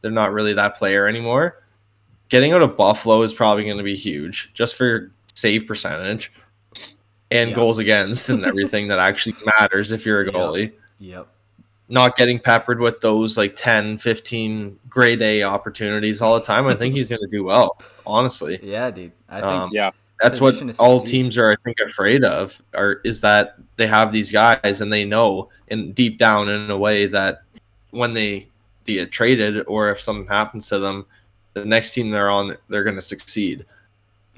they're 0.00 0.10
not 0.10 0.32
really 0.32 0.52
that 0.54 0.76
player 0.76 1.06
anymore. 1.06 1.62
Getting 2.28 2.52
out 2.52 2.62
of 2.62 2.76
Buffalo 2.76 3.22
is 3.22 3.32
probably 3.32 3.64
going 3.64 3.76
to 3.78 3.82
be 3.84 3.94
huge, 3.96 4.50
just 4.54 4.76
for 4.76 5.10
save 5.34 5.66
percentage 5.66 6.32
and 7.30 7.50
Yeah. 7.50 7.56
goals 7.56 7.78
against 7.78 8.28
and 8.28 8.44
everything 8.44 8.88
that 8.88 8.98
actually 8.98 9.36
matters 9.58 9.92
if 9.92 10.06
you're 10.06 10.20
a 10.22 10.32
goalie 10.32 10.72
yep, 10.98 11.26
not 11.88 12.16
getting 12.16 12.38
peppered 12.38 12.80
with 12.80 13.00
those 13.00 13.36
like 13.36 13.54
10, 13.56 13.98
15 13.98 14.78
grade 14.88 15.20
A 15.22 15.42
opportunities 15.42 16.22
all 16.22 16.38
the 16.38 16.44
time, 16.44 16.66
I 16.66 16.74
think 16.74 16.94
he's 16.94 17.10
going 17.10 17.20
to 17.20 17.26
do 17.28 17.44
well, 17.44 17.78
honestly. 18.06 18.58
yeah, 18.62 18.90
dude. 18.90 19.12
I 19.28 19.34
think 19.40 19.46
Um, 19.46 19.70
Yeah. 19.72 19.90
That's 20.22 20.40
what 20.40 20.54
all 20.80 21.02
teams 21.02 21.36
are, 21.36 21.52
I 21.52 21.56
think, 21.62 21.78
afraid 21.78 22.24
of, 22.24 22.62
are 22.74 23.00
is 23.04 23.20
that 23.20 23.56
they 23.76 23.86
have 23.86 24.12
these 24.12 24.32
guys 24.32 24.80
and 24.80 24.90
they 24.90 25.04
know, 25.04 25.50
and 25.68 25.94
deep 25.94 26.16
down 26.16 26.48
in 26.48 26.70
a 26.70 26.78
way 26.78 27.06
that 27.06 27.42
when 27.90 28.14
they, 28.14 28.48
they 28.86 28.94
get 28.94 29.12
traded 29.12 29.64
or 29.66 29.90
if 29.90 30.00
something 30.00 30.26
happens 30.26 30.68
to 30.68 30.78
them, 30.78 31.06
the 31.54 31.64
next 31.64 31.94
team 31.94 32.10
they're 32.10 32.30
on, 32.30 32.56
they're 32.68 32.84
going 32.84 32.96
to 32.96 33.02
succeed. 33.02 33.64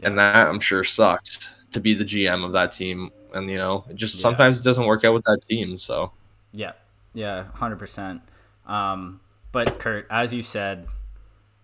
And 0.02 0.18
that 0.18 0.46
I'm 0.46 0.60
sure 0.60 0.84
sucks 0.84 1.54
to 1.72 1.80
be 1.80 1.94
the 1.94 2.04
GM 2.04 2.44
of 2.44 2.52
that 2.52 2.72
team. 2.72 3.10
And, 3.34 3.50
you 3.50 3.58
know, 3.58 3.84
it 3.90 3.96
just 3.96 4.14
Yeah. 4.16 4.22
sometimes 4.22 4.60
it 4.60 4.64
doesn't 4.64 4.86
work 4.86 5.04
out 5.04 5.14
with 5.14 5.24
that 5.24 5.42
team. 5.42 5.76
So, 5.78 6.12
Yeah, 6.52 6.72
yeah, 7.12 7.44
hundred 7.52 7.78
percent. 7.78 8.22
Um, 8.66 9.20
but 9.52 9.78
Kurt, 9.78 10.06
as 10.10 10.32
you 10.32 10.42
said, 10.42 10.86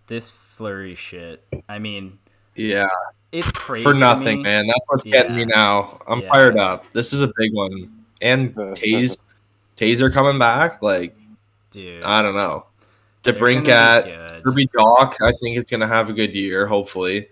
this 0.07 0.29
Fleury 0.29 0.95
shit. 0.95 1.43
I 1.67 1.79
mean, 1.79 2.19
yeah. 2.55 2.87
it's 3.31 3.51
crazy 3.51 3.83
for 3.83 3.93
nothing, 3.93 4.41
man. 4.41 4.67
That's 4.67 4.85
what's 4.87 5.05
getting 5.05 5.35
me 5.35 5.45
now. 5.45 5.99
I'm 6.07 6.21
Yeah. 6.21 6.29
fired 6.31 6.57
up. 6.57 6.91
This 6.91 7.13
is 7.13 7.21
a 7.21 7.31
big 7.37 7.53
one. 7.53 7.91
And 8.21 8.53
Taze, 8.55 9.17
Taser 9.77 10.11
coming 10.11 10.37
back. 10.39 10.81
Like 10.81 11.15
dude. 11.71 12.03
I 12.03 12.21
don't 12.21 12.35
know. 12.35 12.65
They're 13.25 13.33
gonna 13.33 13.61
be 13.61 13.67
DeBrincat. 13.67 14.43
Kirby 14.43 14.67
Dach. 14.67 15.15
I 15.21 15.31
think 15.41 15.57
is 15.57 15.65
gonna 15.65 15.87
have 15.87 16.09
a 16.09 16.13
good 16.13 16.33
year. 16.33 16.67
Hopefully. 16.67 17.27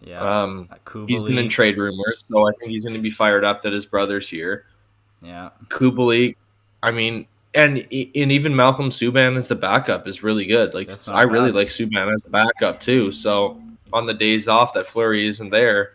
Yeah, 0.00 0.20
Um, 0.42 0.68
he's 1.06 1.22
been 1.22 1.38
in 1.38 1.48
trade 1.48 1.76
rumors, 1.78 2.24
so 2.28 2.48
I 2.48 2.52
think 2.60 2.70
he's 2.70 2.84
gonna 2.84 2.98
be 2.98 3.10
fired 3.10 3.44
up 3.44 3.62
that 3.62 3.72
his 3.72 3.86
brother's 3.86 4.28
here. 4.28 4.66
Yeah, 5.22 5.50
Kubalik. 5.68 6.36
I 6.82 6.90
mean. 6.90 7.26
And, 7.56 7.78
and 7.78 8.32
even 8.32 8.56
Malcolm 8.56 8.90
Subban 8.90 9.36
as 9.36 9.46
the 9.46 9.54
backup 9.54 10.08
is 10.08 10.24
really 10.24 10.44
good. 10.44 10.74
Like 10.74 10.90
I 11.08 11.22
really 11.22 11.52
like 11.52 11.68
Subban 11.68 12.12
as 12.12 12.20
the 12.22 12.30
backup 12.30 12.80
too. 12.80 13.12
So 13.12 13.62
on 13.92 14.06
the 14.06 14.12
days 14.12 14.48
off 14.48 14.72
that 14.72 14.88
Fleury 14.88 15.28
isn't 15.28 15.50
there, 15.50 15.92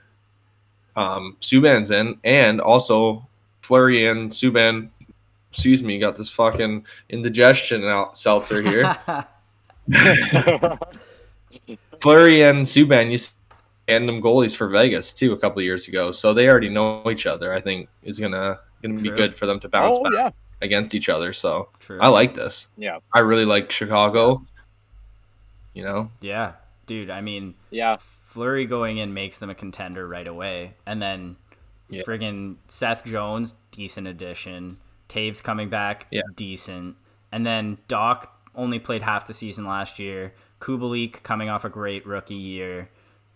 um, 0.95 1.35
Subban's 1.41 1.91
in, 1.91 2.17
and 2.23 2.61
also 2.61 3.27
Fleury 3.59 4.05
and 4.05 4.31
Subban, 4.31 4.89
excuse 5.51 5.83
me, 5.83 5.97
got 5.99 6.15
this 6.15 6.29
fucking 6.29 6.85
indigestion 7.09 7.83
out 7.85 8.15
seltzer 8.17 8.61
here. 8.61 8.95
Fleury 11.99 12.43
and 12.43 12.65
Subban 12.65 13.11
used 13.11 13.29
to 13.31 13.35
tandem 13.87 14.21
goalies 14.21 14.55
for 14.55 14.67
Vegas 14.67 15.13
too 15.13 15.33
a 15.33 15.37
couple 15.37 15.59
of 15.59 15.65
years 15.65 15.87
ago, 15.87 16.11
so 16.11 16.33
they 16.33 16.47
already 16.47 16.69
know 16.69 17.09
each 17.09 17.25
other. 17.25 17.51
I 17.53 17.59
think 17.61 17.89
is 18.03 18.19
gonna 18.19 18.59
gonna 18.81 18.99
be 18.99 19.09
good 19.09 19.35
for 19.35 19.45
them 19.45 19.59
to 19.61 19.69
bounce 19.69 19.97
oh 19.99 20.03
back 20.03 20.13
yeah. 20.13 20.29
against 20.61 20.93
each 20.93 21.09
other. 21.09 21.33
So 21.33 21.69
True. 21.79 21.99
I 21.99 22.07
like 22.07 22.33
this. 22.33 22.69
Yeah. 22.77 22.99
I 23.13 23.19
really 23.19 23.45
like 23.45 23.71
Chicago. 23.71 24.45
You 25.73 25.83
know, 25.83 26.11
Yeah, 26.21 26.53
dude. 26.87 27.09
I 27.09 27.21
mean, 27.21 27.55
Yeah. 27.69 27.97
Fleury 27.99 28.65
going 28.65 28.97
in 28.97 29.13
makes 29.13 29.37
them 29.39 29.49
a 29.49 29.55
contender 29.55 30.07
right 30.07 30.27
away, 30.27 30.73
and 30.85 31.01
then 31.01 31.37
Yeah. 31.89 32.03
friggin' 32.03 32.57
Seth 32.67 33.05
Jones, 33.05 33.55
decent 33.71 34.07
addition. 34.07 34.77
Toews 35.09 35.43
coming 35.43 35.69
back, 35.69 36.07
Yeah. 36.11 36.21
decent, 36.35 36.95
and 37.31 37.45
then 37.45 37.77
Dach 37.89 38.27
only 38.55 38.79
played 38.79 39.01
half 39.01 39.27
the 39.27 39.33
season 39.33 39.65
last 39.65 39.99
year. 39.99 40.33
Kubalik 40.61 41.23
coming 41.23 41.49
off 41.49 41.65
a 41.65 41.69
great 41.69 42.05
rookie 42.05 42.33
year. 42.35 42.89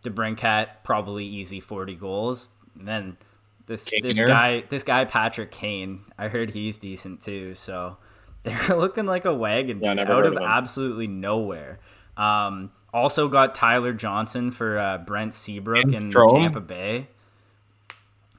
DeBrincat 0.04 0.68
probably 0.84 1.26
easy 1.26 1.60
forty 1.60 1.96
goals. 1.96 2.50
And 2.78 2.88
then 2.88 3.18
this 3.66 3.90
this 4.02 4.18
guy 4.20 4.64
this 4.70 4.84
guy 4.84 5.06
Patrick 5.06 5.52
Kane, 5.52 6.02
I 6.18 6.28
heard 6.28 6.50
he's 6.52 6.78
decent 6.78 7.22
too. 7.22 7.56
So 7.56 7.98
they're 8.44 8.76
looking 8.76 9.06
like 9.06 9.24
a 9.26 9.34
wagon 9.34 9.80
Yeah, 9.82 9.92
out 9.92 10.26
of 10.26 10.34
of 10.36 10.42
absolutely 10.44 11.08
nowhere. 11.08 11.80
Um, 12.18 12.72
also 12.94 13.28
got 13.30 13.56
Tyler 13.56 13.94
Johnson 13.94 14.52
for 14.52 14.78
uh, 14.78 14.98
Brent 15.00 15.34
Seabrook 15.34 15.86
And 15.86 15.94
in. 15.94 16.10
Tampa 16.12 16.60
Bay. 16.60 17.08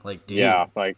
Like, 0.02 0.26
dude, 0.26 0.38
Yeah. 0.38 0.66
Like 0.76 0.96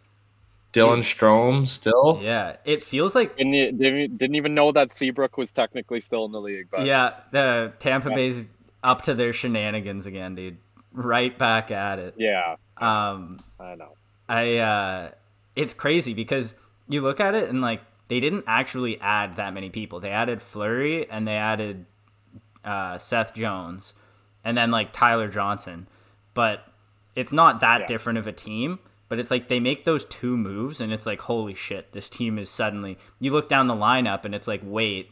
Dylan 0.76 0.98
Strome 0.98 1.66
still. 1.66 2.20
yeah, 2.22 2.56
it 2.64 2.82
feels 2.82 3.14
like 3.14 3.36
didn't, 3.36 3.78
didn't 3.78 4.18
didn't 4.18 4.36
even 4.36 4.54
know 4.54 4.72
that 4.72 4.92
Seabrook 4.92 5.36
was 5.36 5.52
technically 5.52 6.00
still 6.00 6.24
in 6.24 6.32
the 6.32 6.40
league, 6.40 6.68
but 6.70 6.84
yeah, 6.84 7.14
the 7.32 7.72
Tampa 7.78 8.10
Yeah. 8.10 8.14
Bay's 8.16 8.48
up 8.84 9.02
to 9.02 9.14
their 9.14 9.32
shenanigans 9.32 10.06
again, 10.06 10.34
dude. 10.34 10.58
Right 10.92 11.36
back 11.36 11.70
at 11.70 11.98
it. 11.98 12.14
yeah, 12.16 12.56
Um, 12.78 13.38
I 13.60 13.74
know. 13.74 13.92
I 14.28 14.56
uh, 14.58 15.10
it's 15.54 15.74
crazy 15.74 16.14
because 16.14 16.54
you 16.88 17.00
look 17.00 17.20
at 17.20 17.34
it 17.34 17.48
and 17.48 17.60
like 17.60 17.80
they 18.08 18.20
didn't 18.20 18.44
actually 18.46 19.00
add 19.00 19.36
that 19.36 19.52
many 19.52 19.68
people. 19.70 19.98
They 20.00 20.10
added 20.10 20.40
Fleury 20.40 21.08
and 21.10 21.26
they 21.26 21.36
added 21.36 21.86
uh, 22.64 22.98
Seth 22.98 23.34
Jones, 23.34 23.94
and 24.44 24.56
then 24.56 24.70
like 24.70 24.92
Tyler 24.92 25.28
Johnson, 25.28 25.86
but 26.34 26.64
it's 27.14 27.32
not 27.32 27.60
that 27.60 27.80
Yeah. 27.82 27.86
different 27.86 28.18
of 28.18 28.26
a 28.26 28.32
team. 28.32 28.78
But 29.08 29.20
it's 29.20 29.30
like 29.30 29.48
they 29.48 29.60
make 29.60 29.84
those 29.84 30.04
two 30.04 30.36
moves, 30.36 30.80
and 30.80 30.92
it's 30.92 31.06
like, 31.06 31.20
holy 31.20 31.54
shit, 31.54 31.92
this 31.92 32.10
team 32.10 32.38
is 32.38 32.50
suddenly. 32.50 32.98
You 33.20 33.32
look 33.32 33.48
down 33.48 33.68
the 33.68 33.74
lineup, 33.74 34.24
and 34.24 34.34
it's 34.34 34.48
like, 34.48 34.62
wait, 34.64 35.10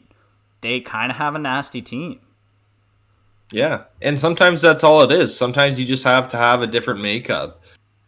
they 0.63 0.81
kind 0.81 1.13
of 1.13 1.19
have 1.19 1.35
a 1.35 1.39
nasty 1.39 1.81
team. 1.81 2.21
Yeah, 3.53 3.85
and 4.03 4.19
sometimes 4.19 4.63
that's 4.63 4.83
all 4.83 5.03
it 5.03 5.13
is. 5.13 5.37
Sometimes 5.37 5.79
you 5.79 5.85
just 5.85 6.03
have 6.03 6.29
to 6.29 6.37
have 6.37 6.61
a 6.61 6.67
different 6.67 7.03
makeup, 7.03 7.63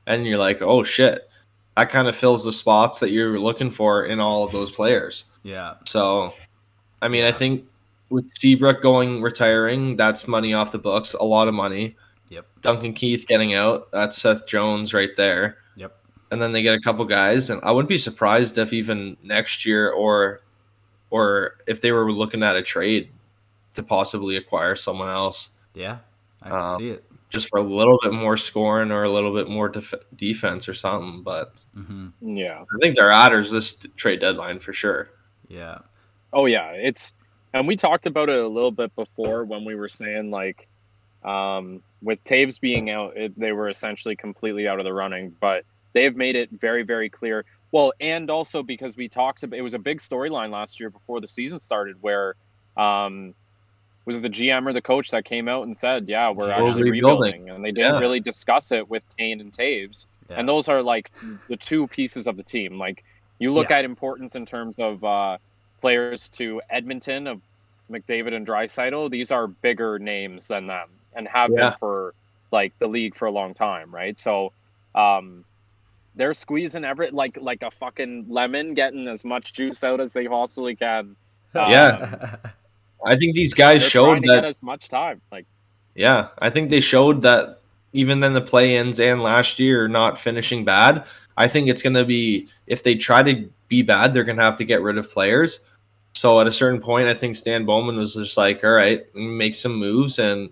and 0.06 0.26
you're 0.26 0.38
like, 0.38 0.60
oh 0.60 0.82
shit, 0.82 1.28
that 1.76 1.88
kind 1.88 2.08
of 2.08 2.16
fills 2.16 2.44
the 2.44 2.52
spots 2.52 2.98
that 3.00 3.10
you're 3.10 3.38
looking 3.38 3.70
for 3.70 4.06
in 4.06 4.18
all 4.18 4.42
of 4.42 4.50
those 4.50 4.72
players. 4.72 5.24
Yeah. 5.42 5.74
So, 5.84 6.32
I 7.00 7.08
mean, 7.08 7.24
I 7.24 7.32
think 7.32 7.64
with 8.08 8.28
Seabrook 8.30 8.82
going 8.82 9.22
retiring, 9.22 9.96
that's 9.96 10.26
money 10.26 10.54
off 10.54 10.72
the 10.72 10.78
books, 10.78 11.14
a 11.14 11.22
lot 11.22 11.46
of 11.46 11.54
money. 11.54 11.96
Yep. 12.30 12.46
Duncan 12.62 12.92
Keith 12.92 13.26
getting 13.28 13.54
out, 13.54 13.92
that's 13.92 14.20
Seth 14.20 14.46
Jones 14.46 14.92
right 14.92 15.14
there. 15.16 15.58
Yep. 16.26 16.32
And 16.32 16.42
then 16.42 16.52
they 16.52 16.62
get 16.62 16.74
a 16.74 16.80
couple 16.80 17.04
guys, 17.04 17.50
and 17.50 17.60
I 17.62 17.70
wouldn't 17.72 17.88
be 17.88 17.98
surprised 17.98 18.58
if 18.58 18.72
even 18.72 19.16
next 19.22 19.64
year 19.66 19.90
or 19.90 20.42
or 21.10 21.58
if 21.68 21.80
they 21.80 21.92
were 21.92 22.10
looking 22.10 22.42
at 22.42 22.56
a 22.56 22.62
trade 22.62 23.10
to 23.74 23.82
possibly 23.82 24.36
acquire 24.36 24.74
someone 24.74 25.08
else 25.08 25.50
Yeah. 25.74 25.98
I 26.42 26.48
can 26.48 26.58
Um, 26.58 26.78
see 26.78 26.88
it. 26.90 27.04
just 27.30 27.48
for 27.48 27.58
a 27.58 27.62
little 27.62 27.98
bit 28.02 28.12
more 28.12 28.36
scoring 28.36 28.90
or 28.90 29.04
a 29.04 29.08
little 29.08 29.32
bit 29.32 29.48
more 29.48 29.68
def- 29.68 29.94
defense 30.16 30.68
or 30.68 30.74
something. 30.74 31.22
But 31.22 31.52
hmm 31.74 32.08
Yeah. 32.20 32.62
I 32.62 32.78
think 32.82 32.96
they're 32.96 33.10
adders 33.12 33.50
this 33.50 33.76
trade 33.96 34.20
deadline 34.20 34.58
for 34.58 34.72
sure. 34.72 35.10
Yeah. 35.48 35.78
Oh 36.32 36.46
yeah, 36.46 36.70
it's 36.72 37.14
and 37.54 37.66
we 37.68 37.76
talked 37.76 38.06
about 38.06 38.28
it 38.28 38.38
a 38.38 38.48
little 38.48 38.72
bit 38.72 38.94
before 38.96 39.44
when 39.44 39.64
we 39.64 39.74
were 39.76 39.88
saying 39.88 40.30
like 40.32 40.66
um, 41.24 41.82
with 42.02 42.22
Toews 42.24 42.60
being 42.60 42.90
out, 42.90 43.16
it, 43.16 43.38
they 43.38 43.52
were 43.52 43.68
essentially 43.68 44.14
completely 44.16 44.66
out 44.68 44.78
of 44.78 44.84
the 44.84 44.92
running. 44.92 45.34
But 45.40 45.64
they 45.96 46.04
have 46.04 46.14
made 46.14 46.36
it 46.36 46.50
very, 46.50 46.82
very 46.82 47.08
clear. 47.08 47.46
Well, 47.72 47.94
and 48.02 48.28
also 48.30 48.62
because 48.62 48.98
we 48.98 49.08
talked 49.08 49.42
about 49.42 49.56
it 49.58 49.62
was 49.62 49.72
a 49.72 49.78
big 49.78 49.98
storyline 49.98 50.50
last 50.50 50.78
year 50.78 50.90
before 50.90 51.22
the 51.22 51.26
season 51.26 51.58
started, 51.58 51.96
where 52.02 52.34
um, 52.76 53.34
was 54.04 54.16
it 54.16 54.20
the 54.22 54.28
GM 54.28 54.66
or 54.66 54.74
the 54.74 54.82
coach 54.82 55.10
that 55.12 55.24
came 55.24 55.48
out 55.48 55.62
and 55.64 55.74
said, 55.74 56.06
"Yeah, 56.06 56.28
we're 56.28 56.48
We're 56.48 56.52
actually 56.52 56.90
rebuilding." 56.90 57.32
rebuilding," 57.32 57.50
and 57.50 57.64
they 57.64 57.72
didn't 57.72 57.94
Yeah. 57.94 58.00
really 58.00 58.20
discuss 58.20 58.72
it 58.72 58.90
with 58.90 59.02
Kane 59.16 59.40
and 59.40 59.50
Toews. 59.50 60.06
Yeah. 60.28 60.36
And 60.38 60.46
those 60.46 60.68
are 60.68 60.82
like 60.82 61.10
the 61.48 61.56
two 61.56 61.86
pieces 61.86 62.26
of 62.26 62.36
the 62.36 62.42
team. 62.42 62.76
Like 62.78 63.02
you 63.38 63.50
look 63.54 63.70
Yeah. 63.70 63.78
at 63.78 63.86
importance 63.86 64.34
in 64.36 64.44
terms 64.44 64.78
of 64.78 65.02
uh, 65.02 65.38
players 65.80 66.28
to 66.30 66.60
Edmonton 66.68 67.26
of 67.26 67.40
McDavid 67.90 68.34
and 68.34 68.46
Draisaitl. 68.46 69.10
These 69.10 69.32
are 69.32 69.46
bigger 69.46 69.98
names 69.98 70.48
than 70.48 70.66
them 70.66 70.90
and 71.14 71.26
have 71.26 71.54
been 71.54 71.72
for 71.80 72.12
like 72.52 72.78
the 72.80 72.86
league 72.86 73.14
for 73.14 73.24
a 73.24 73.30
long 73.30 73.54
time, 73.54 73.94
right? 73.94 74.18
So 74.18 74.52
um, 74.94 75.44
they're 76.16 76.34
squeezing 76.34 76.84
every 76.84 77.10
like 77.10 77.38
like 77.40 77.62
a 77.62 77.70
fucking 77.70 78.26
lemon, 78.28 78.74
getting 78.74 79.06
as 79.06 79.24
much 79.24 79.52
juice 79.52 79.84
out 79.84 80.00
as 80.00 80.12
they 80.12 80.26
possibly 80.26 80.74
can. 80.74 81.14
Um, 81.54 81.70
Yeah. 81.70 82.36
I 83.04 83.14
think 83.16 83.34
these 83.34 83.54
guys 83.54 83.86
showed 83.86 84.22
to 84.22 84.28
that 84.28 84.44
as 84.44 84.62
much 84.62 84.88
time. 84.88 85.20
Like 85.30 85.46
Yeah, 85.94 86.28
I 86.38 86.50
think 86.50 86.70
they 86.70 86.80
showed 86.80 87.22
that 87.22 87.60
even 87.92 88.22
in 88.22 88.32
the 88.32 88.40
play-ins 88.40 88.98
and 89.00 89.22
last 89.22 89.58
year, 89.58 89.88
not 89.88 90.18
finishing 90.18 90.64
bad. 90.64 91.04
I 91.36 91.48
think 91.48 91.68
it's 91.68 91.82
going 91.82 91.94
to 91.94 92.04
be 92.04 92.48
if 92.66 92.82
they 92.82 92.94
try 92.94 93.22
to 93.22 93.48
be 93.68 93.82
bad, 93.82 94.12
they're 94.12 94.24
going 94.24 94.38
to 94.38 94.42
have 94.42 94.58
to 94.58 94.64
get 94.64 94.82
rid 94.82 94.98
of 94.98 95.10
players. 95.10 95.60
So 96.14 96.40
at 96.40 96.46
a 96.46 96.52
certain 96.52 96.80
point, 96.80 97.08
I 97.08 97.14
think 97.14 97.36
Stan 97.36 97.66
Bowman 97.66 97.98
was 97.98 98.14
just 98.14 98.38
like, 98.38 98.64
"All 98.64 98.70
right, 98.70 99.04
make 99.14 99.54
some 99.54 99.74
moves," 99.74 100.18
and 100.18 100.48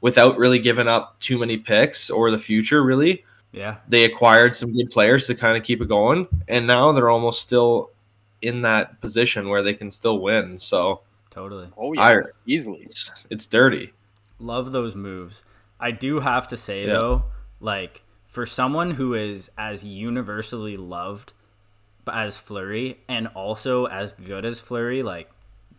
without 0.00 0.38
really 0.38 0.60
giving 0.60 0.86
up 0.86 1.18
too 1.18 1.38
many 1.38 1.56
picks 1.56 2.08
or 2.08 2.30
the 2.30 2.38
future, 2.38 2.84
really, 2.84 3.24
yeah. 3.56 3.78
they 3.88 4.04
acquired 4.04 4.54
some 4.54 4.72
good 4.72 4.90
players 4.90 5.26
to 5.26 5.34
kind 5.34 5.56
of 5.56 5.64
keep 5.64 5.80
it 5.80 5.88
going, 5.88 6.28
and 6.46 6.66
now 6.66 6.92
they're 6.92 7.10
almost 7.10 7.42
still 7.42 7.90
in 8.42 8.62
that 8.62 9.00
position 9.00 9.48
where 9.48 9.62
they 9.62 9.74
can 9.74 9.90
still 9.90 10.20
win. 10.20 10.56
So 10.58 11.00
Totally. 11.30 11.68
oh 11.76 11.92
yeah, 11.94 12.02
I- 12.02 12.20
easily. 12.46 12.80
it's 12.82 13.10
it's 13.30 13.46
dirty. 13.46 13.92
Love 14.38 14.70
those 14.72 14.94
moves. 14.94 15.42
I 15.80 15.90
do 15.90 16.20
have 16.20 16.46
to 16.48 16.56
say 16.56 16.82
Yeah. 16.86 16.92
though, 16.92 17.24
like 17.60 18.02
for 18.28 18.44
someone 18.46 18.92
who 18.92 19.14
is 19.14 19.50
as 19.56 19.82
universally 19.84 20.76
loved 20.76 21.32
as 22.06 22.36
Fleury 22.36 22.98
and 23.08 23.26
also 23.28 23.86
as 23.86 24.12
good 24.12 24.44
as 24.44 24.60
Fleury, 24.60 25.02
like 25.02 25.30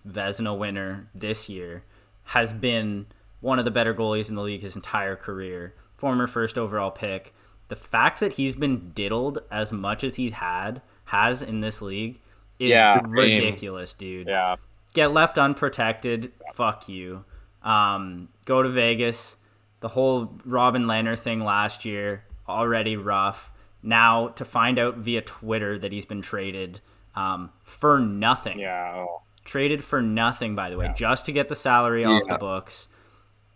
Vezina 0.08 0.58
winner 0.58 1.08
this 1.16 1.48
year, 1.50 1.84
has 2.24 2.52
been 2.52 3.06
one 3.42 3.60
of 3.60 3.66
the 3.66 3.72
better 3.72 3.94
goalies 3.94 4.30
in 4.30 4.36
the 4.36 4.42
league 4.42 4.62
his 4.62 4.76
entire 4.76 5.16
career. 5.16 5.74
Former 5.98 6.28
first 6.28 6.58
overall 6.58 6.92
pick. 6.92 7.34
The 7.70 7.76
fact 7.76 8.20
that 8.22 8.34
he's 8.34 8.56
been 8.56 8.92
diddled 8.96 9.40
as 9.52 9.72
much 9.74 10.04
as 10.04 10.16
he's 10.16 10.34
had 10.34 10.82
has 11.06 11.42
in 11.42 11.62
this 11.62 11.82
league 11.82 12.20
is 12.60 12.70
Yeah. 12.72 13.00
ridiculous, 13.08 13.94
dude 13.94 14.28
Yeah, 14.28 14.56
get 14.94 15.12
left 15.12 15.38
unprotected. 15.38 16.32
Fuck 16.54 16.88
you. 16.90 17.26
Um, 17.64 18.30
go 18.46 18.64
to 18.64 18.70
Vegas. 18.70 19.36
The 19.82 19.90
whole 19.90 20.34
Robin 20.46 20.86
Lehner 20.86 21.18
thing 21.18 21.42
last 21.44 21.86
year 21.86 22.24
already 22.48 22.96
rough. 22.98 23.52
Now 23.84 24.30
to 24.30 24.44
find 24.46 24.80
out 24.80 24.98
via 24.98 25.22
Twitter 25.22 25.78
that 25.80 25.92
he's 25.92 26.06
been 26.06 26.22
traded 26.22 26.82
um, 27.16 27.52
for 27.62 28.00
nothing. 28.00 28.60
yeah. 28.60 29.06
Traded 29.44 29.82
for 29.84 30.02
nothing, 30.02 30.56
by 30.56 30.70
the 30.70 30.78
way, 30.78 30.92
just 30.96 31.26
to 31.28 31.32
get 31.32 31.48
the 31.48 31.56
salary 31.56 32.04
off 32.04 32.24
Yeah. 32.28 32.34
the 32.34 32.40
books. 32.40 32.88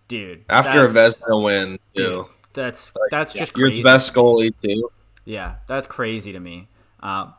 Dude, 0.08 0.46
After 0.50 0.86
a 0.86 0.88
Vezina 0.88 1.44
win, 1.44 1.80
dude, 1.96 2.26
too. 2.54 2.62
that's 2.62 2.94
that's 3.10 3.34
just 3.34 3.56
You're 3.58 3.70
the 3.70 3.84
best 3.84 4.14
goalie 4.14 4.54
too. 4.64 4.90
Yeah, 5.26 5.56
that's 5.68 5.88
crazy 5.88 6.32
to 6.34 6.40
me. 6.40 6.68
Um, 7.02 7.34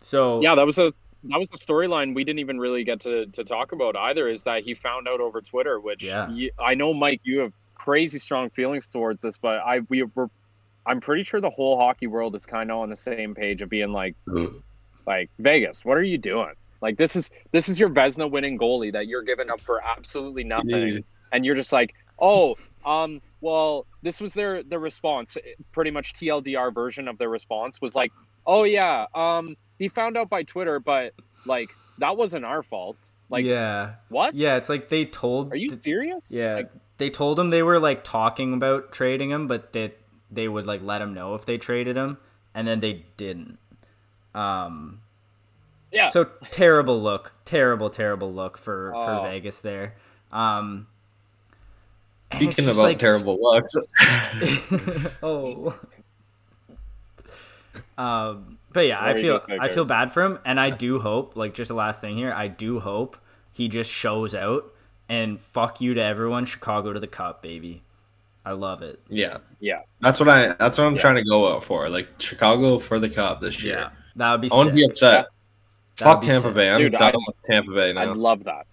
so 0.00 0.40
yeah 0.42 0.54
that 0.54 0.66
was 0.66 0.78
a 0.78 0.92
that 1.24 1.38
was 1.38 1.48
the 1.48 1.58
storyline 1.58 2.14
we 2.14 2.22
didn't 2.22 2.38
even 2.40 2.58
really 2.60 2.84
get 2.84 3.00
to, 3.00 3.26
to 3.26 3.42
talk 3.44 3.72
about 3.72 3.96
either 3.96 4.28
is 4.28 4.42
that 4.44 4.62
he 4.62 4.74
found 4.74 5.08
out 5.08 5.20
over 5.20 5.40
twitter 5.40 5.80
which 5.80 6.04
Yeah. 6.04 6.28
you, 6.30 6.50
i 6.58 6.74
know 6.74 6.92
mike 6.92 7.20
you 7.24 7.40
have 7.40 7.52
crazy 7.74 8.18
strong 8.18 8.50
feelings 8.50 8.86
towards 8.86 9.22
this 9.22 9.38
but 9.38 9.58
i 9.64 9.80
we 9.88 10.02
were 10.14 10.28
i'm 10.86 11.00
pretty 11.00 11.24
sure 11.24 11.40
the 11.40 11.50
whole 11.50 11.78
hockey 11.78 12.06
world 12.06 12.34
is 12.36 12.44
kind 12.46 12.70
of 12.70 12.78
on 12.78 12.90
the 12.90 12.96
same 12.96 13.34
page 13.34 13.62
of 13.62 13.70
being 13.70 13.90
like 13.90 14.14
like 15.06 15.30
vegas 15.38 15.84
what 15.84 15.96
are 15.96 16.02
you 16.02 16.18
doing 16.18 16.52
like 16.82 16.96
this 16.96 17.16
is 17.16 17.30
this 17.52 17.68
is 17.68 17.80
your 17.80 17.88
vezina 17.88 18.30
winning 18.30 18.58
goalie 18.58 18.92
that 18.92 19.06
you're 19.06 19.22
giving 19.22 19.50
up 19.50 19.60
for 19.60 19.82
absolutely 19.84 20.44
nothing 20.44 20.88
Yeah. 20.88 20.98
and 21.32 21.44
you're 21.44 21.54
just 21.56 21.72
like 21.72 21.94
oh 22.20 22.56
um 22.86 23.20
well 23.40 23.84
this 24.02 24.20
was 24.20 24.32
their 24.32 24.62
their 24.62 24.78
response 24.78 25.36
pretty 25.72 25.90
much 25.90 26.14
tldr 26.14 26.72
version 26.72 27.08
of 27.08 27.18
their 27.18 27.28
response 27.28 27.80
was 27.80 27.94
like 27.94 28.12
oh 28.46 28.62
yeah 28.62 29.06
um 29.14 29.56
he 29.78 29.88
found 29.88 30.16
out 30.16 30.30
by 30.30 30.42
twitter 30.42 30.78
but 30.80 31.12
like 31.44 31.70
that 31.98 32.16
wasn't 32.16 32.44
our 32.44 32.62
fault 32.62 32.96
like 33.28 33.44
yeah, 33.44 33.94
what 34.08 34.34
yeah, 34.36 34.54
it's 34.56 34.68
like 34.68 34.88
they 34.88 35.04
told. 35.04 35.52
are 35.52 35.56
you 35.56 35.76
serious 35.80 36.30
Yeah, 36.30 36.54
Like, 36.54 36.70
they 36.98 37.10
told 37.10 37.40
him 37.40 37.50
they 37.50 37.62
were 37.64 37.80
like 37.80 38.04
talking 38.04 38.54
about 38.54 38.92
trading 38.92 39.30
him, 39.30 39.48
but 39.48 39.72
that 39.72 39.98
they 40.30 40.46
would 40.46 40.64
like 40.66 40.80
let 40.82 41.02
him 41.02 41.12
know 41.12 41.34
if 41.34 41.44
they 41.44 41.58
traded 41.58 41.96
him, 41.96 42.18
and 42.54 42.68
then 42.68 42.78
they 42.78 43.04
didn't. 43.16 43.58
Um, 44.32 45.00
yeah 45.90 46.08
so 46.08 46.26
terrible 46.52 47.02
look, 47.02 47.32
terrible, 47.44 47.90
terrible 47.90 48.32
look 48.32 48.58
for 48.58 48.92
Oh. 48.94 49.04
for 49.04 49.28
Vegas 49.28 49.58
there. 49.58 49.96
Um, 50.30 50.86
Speaking 52.34 52.64
about 52.66 52.76
like- 52.76 52.98
terrible 52.98 53.38
looks, 53.40 53.74
oh. 55.22 55.78
Um, 57.98 58.58
but 58.72 58.86
yeah, 58.86 59.02
I 59.02 59.14
feel 59.14 59.40
I 59.48 59.68
feel 59.68 59.84
bad 59.84 60.12
for 60.12 60.22
him, 60.22 60.38
and 60.44 60.60
I 60.60 60.70
do 60.70 60.98
hope, 61.00 61.36
like, 61.36 61.54
just 61.54 61.68
the 61.68 61.74
last 61.74 62.00
thing 62.00 62.16
here, 62.16 62.32
I 62.32 62.48
do 62.48 62.78
hope 62.80 63.16
he 63.52 63.68
just 63.68 63.90
shows 63.90 64.34
out 64.34 64.72
and 65.08 65.40
fuck 65.40 65.80
you 65.80 65.94
to 65.94 66.02
everyone. 66.02 66.44
Chicago 66.44 66.92
to 66.92 67.00
the 67.00 67.06
cup, 67.06 67.42
baby. 67.42 67.82
I 68.44 68.52
love 68.52 68.82
it. 68.82 69.00
yeah, 69.08 69.38
yeah 69.60 69.80
that's 70.00 70.20
what 70.20 70.28
I. 70.28 70.52
That's 70.54 70.78
what 70.78 70.84
I'm 70.84 70.94
Yeah. 70.94 71.00
trying 71.00 71.14
to 71.16 71.24
go 71.24 71.52
out 71.52 71.64
for. 71.64 71.88
Like 71.88 72.08
Chicago 72.20 72.78
for 72.78 72.98
the 73.00 73.08
cup 73.08 73.40
this 73.40 73.62
year. 73.64 73.78
Yeah, 73.78 73.88
that 74.16 74.32
would 74.32 74.40
be. 74.42 74.50
I 74.52 74.56
wouldn't 74.56 74.76
be 74.76 74.84
upset. 74.84 75.26
That 75.96 76.04
Fuck 76.04 76.20
be 76.20 76.26
Tampa 76.26 76.48
sick. 76.48 76.54
Bay. 76.54 76.70
I'm 76.70 76.78
Dude, 76.78 76.92
done 76.92 77.14
I- 77.14 77.18
with 77.26 77.36
Tampa 77.46 77.72
Bay 77.72 77.94
i 77.96 78.04
love 78.04 78.44
that 78.44 78.66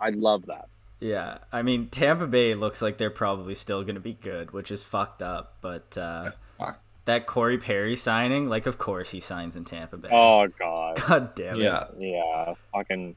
i 0.00 0.10
love 0.10 0.46
that 0.46 0.67
Yeah, 1.00 1.38
I 1.52 1.62
mean 1.62 1.88
Tampa 1.88 2.26
Bay 2.26 2.54
looks 2.54 2.82
like 2.82 2.98
they're 2.98 3.10
probably 3.10 3.54
still 3.54 3.84
gonna 3.84 4.00
be 4.00 4.14
good, 4.14 4.50
which 4.52 4.70
is 4.70 4.82
fucked 4.82 5.22
up. 5.22 5.56
But 5.60 5.96
uh, 5.96 6.32
Fuck. 6.58 6.80
that 7.04 7.26
Corey 7.26 7.58
Perry 7.58 7.94
signing, 7.96 8.48
like, 8.48 8.66
of 8.66 8.78
course 8.78 9.10
he 9.10 9.20
signs 9.20 9.54
in 9.56 9.64
Tampa 9.64 9.96
Bay. 9.96 10.08
oh 10.10 10.48
god 10.58 10.96
God 11.06 11.34
damn 11.36 11.54
it. 11.56 11.60
Yeah, 11.62 11.84
yeah 11.98 12.54
fucking 12.72 13.14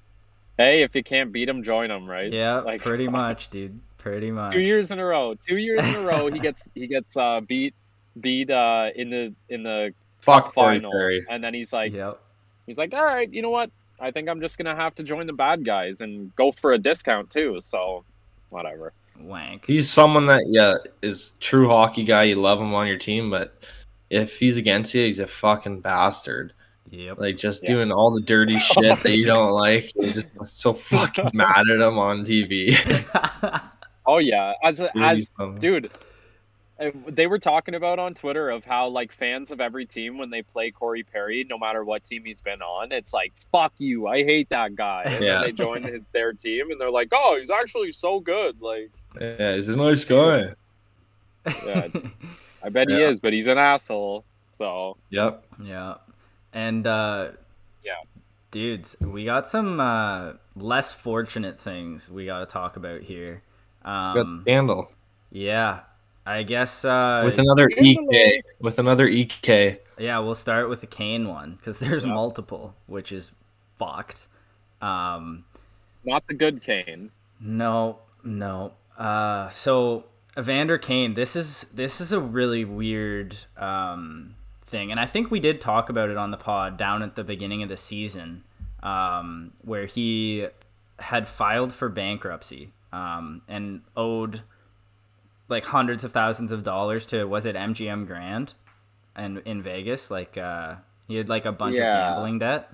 hey 0.57 0.83
if 0.83 0.93
you 0.93 1.03
can't 1.03 1.31
beat 1.31 1.49
him 1.49 1.63
join 1.63 1.89
him 1.89 2.07
right 2.07 2.31
Yeah, 2.31 2.59
Like- 2.59 2.81
pretty 2.81 3.07
much, 3.07 3.49
dude. 3.49 3.79
Pretty 3.97 4.31
much. 4.31 4.51
two 4.51 4.59
years 4.61 4.89
in 4.91 4.97
a 4.99 5.05
row 5.05 5.35
two 5.47 5.57
years 5.57 5.85
in 5.85 5.93
a 5.95 6.01
row 6.01 6.25
he 6.31 6.39
gets 6.39 6.67
he 6.73 6.87
gets 6.87 7.15
uh 7.17 7.39
beat 7.41 7.75
beat 8.19 8.49
uh 8.49 8.89
in 8.95 9.09
the 9.11 9.33
in 9.49 9.61
the 9.63 9.93
fuck 10.21 10.53
Corey 10.55 10.77
final 10.79 10.91
Perry. 10.91 11.23
and 11.29 11.43
then 11.43 11.53
he's 11.53 11.71
like 11.71 11.93
Yep. 11.93 12.19
he's 12.65 12.79
like 12.79 12.93
all 12.93 13.05
right 13.05 13.31
you 13.31 13.43
know 13.43 13.51
what 13.51 13.69
i 14.01 14.11
think 14.11 14.27
i'm 14.27 14.41
just 14.41 14.57
gonna 14.57 14.75
have 14.75 14.93
to 14.95 15.03
join 15.03 15.25
the 15.27 15.33
bad 15.33 15.63
guys 15.65 16.01
and 16.01 16.35
go 16.35 16.51
for 16.51 16.73
a 16.73 16.77
discount 16.77 17.29
too 17.29 17.57
so 17.61 18.03
whatever 18.49 18.91
Wank. 19.19 19.67
He's 19.67 19.87
someone 19.87 20.25
that 20.27 20.45
yeah 20.47 20.77
is 21.03 21.35
true 21.39 21.67
hockey 21.67 22.03
guy. 22.03 22.23
You 22.23 22.35
love 22.37 22.59
him 22.59 22.73
on 22.73 22.87
your 22.87 22.97
team, 22.97 23.29
but 23.29 23.53
if 24.09 24.39
he's 24.39 24.57
against 24.57 24.95
you, 24.95 25.05
he's 25.05 25.19
a 25.19 25.27
fucking 25.27 25.81
bastard. 25.81 26.53
Yep. 26.89 27.19
Like 27.19 27.37
just 27.37 27.61
Yeah. 27.61 27.69
doing 27.73 27.91
all 27.91 28.09
the 28.09 28.21
dirty 28.21 28.57
shit 28.59 28.97
that 29.03 29.15
you 29.15 29.25
don't 29.25 29.51
like. 29.51 29.91
You're 29.95 30.13
just 30.23 30.59
so 30.59 30.73
fucking 30.73 31.29
mad 31.33 31.69
at 31.69 31.81
him 31.81 31.99
on 31.99 32.25
TV. 32.25 32.73
Oh 34.07 34.17
yeah, 34.17 34.53
as 34.63 34.79
a, 34.79 34.89
as 34.97 35.29
dude, 35.59 35.91
they 37.07 37.27
were 37.27 37.37
talking 37.39 37.75
about 37.75 37.99
on 37.99 38.13
Twitter 38.13 38.49
of 38.49 38.65
how 38.65 38.87
like 38.87 39.11
fans 39.11 39.51
of 39.51 39.61
every 39.61 39.85
team 39.85 40.17
when 40.17 40.29
they 40.29 40.41
play 40.41 40.71
Corey 40.71 41.03
Perry, 41.03 41.45
no 41.49 41.57
matter 41.57 41.83
what 41.83 42.03
team 42.03 42.23
he's 42.25 42.41
been 42.41 42.61
on, 42.61 42.91
it's 42.91 43.13
like 43.13 43.33
fuck 43.51 43.73
you, 43.77 44.07
I 44.07 44.23
hate 44.23 44.49
that 44.49 44.75
guy. 44.75 45.03
And 45.05 45.23
Yeah. 45.23 45.33
then 45.35 45.41
they 45.43 45.51
join 45.51 45.83
his, 45.83 46.01
their 46.11 46.33
team 46.33 46.71
and 46.71 46.79
they're 46.81 46.89
like, 46.91 47.09
oh, 47.11 47.37
he's 47.39 47.49
actually 47.51 47.91
so 47.91 48.19
good. 48.19 48.61
Like, 48.61 48.89
Yeah, 49.19 49.53
he's 49.55 49.69
a 49.69 49.75
nice 49.75 50.03
guy. 50.05 50.53
yeah, 51.65 51.87
I 52.63 52.69
bet 52.69 52.89
he 52.89 52.95
is, 53.01 53.19
but 53.19 53.33
he's 53.33 53.47
an 53.47 53.57
asshole. 53.57 54.23
So 54.51 54.97
Yep. 55.09 55.43
Yeah. 55.63 55.95
And 56.53 56.85
uh 56.87 57.29
Yeah. 57.83 57.93
Dudes, 58.51 58.97
we 58.99 59.23
got 59.25 59.47
some 59.47 59.79
uh 59.79 60.33
less 60.55 60.91
fortunate 60.91 61.59
things 61.59 62.09
we 62.09 62.25
got 62.25 62.39
to 62.39 62.45
talk 62.45 62.75
about 62.75 63.01
here. 63.01 63.43
Got 63.83 64.17
Um 64.17 64.41
scandal 64.41 64.91
yeah. 65.31 65.81
I 66.25 66.43
guess 66.43 66.85
uh 66.85 67.21
with 67.25 67.37
another 67.39 67.69
Scandal. 67.71 68.07
EK. 68.13 68.41
With 68.59 68.79
another 68.79 69.07
EK. 69.07 69.79
yeah, 69.97 70.19
we'll 70.19 70.35
start 70.35 70.69
with 70.69 70.81
the 70.81 70.87
Kane 70.87 71.27
one 71.27 71.57
cuz 71.63 71.79
there's 71.79 72.05
Yeah. 72.05 72.13
multiple, 72.13 72.75
which 72.87 73.11
is 73.11 73.31
fucked. 73.77 74.27
Um 74.81 75.45
not 76.03 76.27
the 76.27 76.33
good 76.33 76.61
Kane. 76.63 77.11
No, 77.39 77.99
no. 78.23 78.73
Uh, 78.97 79.49
so 79.49 80.05
Evander 80.37 80.77
Kane, 80.77 81.13
this 81.15 81.35
is 81.35 81.65
this 81.73 81.99
is 82.01 82.11
a 82.11 82.19
really 82.19 82.65
weird 82.65 83.35
um, 83.57 84.35
thing, 84.65 84.91
and 84.91 84.99
I 84.99 85.05
think 85.05 85.29
we 85.31 85.39
did 85.39 85.59
talk 85.61 85.89
about 85.89 86.09
it 86.09 86.17
on 86.17 86.31
the 86.31 86.37
pod 86.37 86.77
down 86.77 87.01
at 87.03 87.15
the 87.15 87.23
beginning 87.23 87.61
of 87.63 87.69
the 87.69 87.77
season, 87.77 88.43
um, 88.83 89.53
where 89.61 89.85
he 89.87 90.47
had 90.99 91.27
filed 91.27 91.73
for 91.73 91.89
bankruptcy 91.89 92.71
um, 92.93 93.41
and 93.47 93.81
owed 93.97 94.41
like 95.51 95.65
hundreds 95.65 96.03
of 96.03 96.11
thousands 96.11 96.51
of 96.51 96.63
dollars 96.63 97.05
to 97.07 97.25
was 97.25 97.45
it 97.45 97.55
MGM 97.55 98.07
Grand 98.07 98.53
and 99.15 99.39
in 99.45 99.61
Vegas, 99.61 100.09
like 100.09 100.37
uh, 100.37 100.75
he 101.07 101.15
had 101.17 101.29
like 101.29 101.45
a 101.45 101.51
bunch 101.51 101.75
Yeah. 101.75 101.91
of 102.11 102.15
gambling 102.15 102.39
debt. 102.39 102.71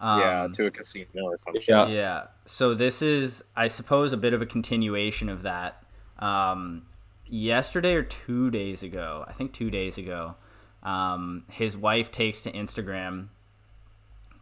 yeah, 0.00 0.42
Um, 0.44 0.52
to 0.52 0.66
a 0.66 0.70
casino 0.70 1.08
or 1.24 1.38
something. 1.38 1.62
Yeah. 1.66 1.86
yeah. 1.88 2.24
So 2.44 2.74
this 2.74 3.02
is, 3.02 3.42
I 3.56 3.66
suppose, 3.68 4.12
a 4.12 4.16
bit 4.16 4.32
of 4.32 4.42
a 4.42 4.46
continuation 4.46 5.28
of 5.28 5.42
that. 5.42 5.82
Um, 6.18 6.86
yesterday 7.26 7.94
or 7.94 8.02
two 8.02 8.50
days 8.50 8.82
ago, 8.82 9.24
I 9.26 9.32
think 9.32 9.52
two 9.52 9.70
days 9.70 9.98
ago, 9.98 10.36
um, 10.82 11.44
his 11.50 11.76
wife 11.76 12.12
takes 12.12 12.42
to 12.44 12.52
Instagram 12.52 13.28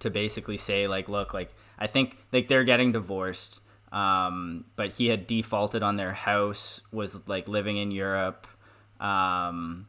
to 0.01 0.11
basically 0.11 0.57
say, 0.59 0.87
like, 0.87 1.09
look, 1.09 1.33
like, 1.33 1.55
I 1.79 1.87
think 1.87 2.19
like 2.33 2.49
they're 2.49 2.64
getting 2.64 2.93
divorced, 2.93 3.61
um, 3.97 4.64
but 4.76 4.92
he 4.92 5.07
had 5.07 5.26
defaulted 5.26 5.82
on 5.82 5.97
their 5.97 6.12
house, 6.12 6.82
was 6.92 7.26
like 7.26 7.49
living 7.49 7.78
in 7.78 7.90
Europe, 7.90 8.47
um, 9.01 9.86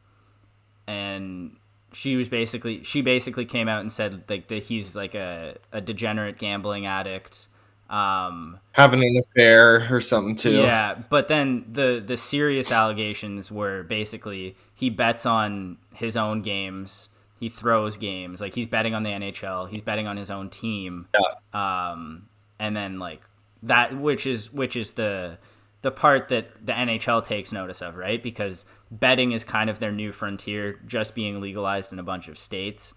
and 0.88 1.58
she 1.94 2.16
was 2.16 2.30
basically 2.30 2.84
she 2.84 3.02
basically 3.02 3.46
came 3.46 3.68
out 3.68 3.82
and 3.82 3.92
said 3.92 4.24
like 4.30 4.48
that 4.48 4.64
he's 4.64 4.96
like 4.96 5.16
a, 5.16 5.56
a 5.72 5.82
degenerate 5.82 6.38
gambling 6.38 6.86
addict. 6.86 7.48
Um 7.90 8.60
Having 8.74 9.04
an 9.04 9.18
affair 9.18 9.88
or 9.94 10.02
something 10.02 10.36
too. 10.36 10.52
yeah 10.52 10.96
but 11.10 11.28
then 11.28 11.66
the 11.72 12.04
the 12.06 12.18
serious 12.18 12.72
allegations 12.72 13.52
were 13.52 13.84
basically 13.84 14.58
he 14.74 14.90
bets 14.90 15.26
on 15.26 15.78
his 15.94 16.18
own 16.18 16.42
games. 16.42 17.10
He 17.40 17.50
throws 17.50 17.98
games. 17.98 18.42
Like 18.42 18.54
he's 18.54 18.68
betting 18.68 18.94
on 18.94 19.04
the 19.04 19.12
nhl 19.12 19.70
he's 19.70 19.82
betting 19.82 20.06
on 20.06 20.18
his 20.18 20.30
own 20.30 20.50
team. 20.50 21.08
Um 21.54 22.28
and 22.60 22.76
then 22.76 23.00
like 23.00 23.22
that 23.68 23.98
which 23.98 24.26
is 24.26 24.52
which 24.52 24.76
is 24.76 24.94
the 24.94 25.38
the 25.82 25.92
part 25.92 26.30
that 26.30 26.66
the 26.66 26.74
NHL 26.74 27.24
takes 27.24 27.52
notice 27.52 27.82
of, 27.82 27.96
right? 27.96 28.22
Because 28.22 28.66
betting 28.90 29.32
is 29.32 29.44
kind 29.44 29.70
of 29.70 29.80
their 29.80 29.92
new 29.92 30.12
frontier, 30.12 30.80
just 30.86 31.14
being 31.14 31.40
legalized 31.40 31.94
in 31.94 32.00
a 32.00 32.04
bunch 32.04 32.28
of 32.28 32.38
states. 32.38 32.94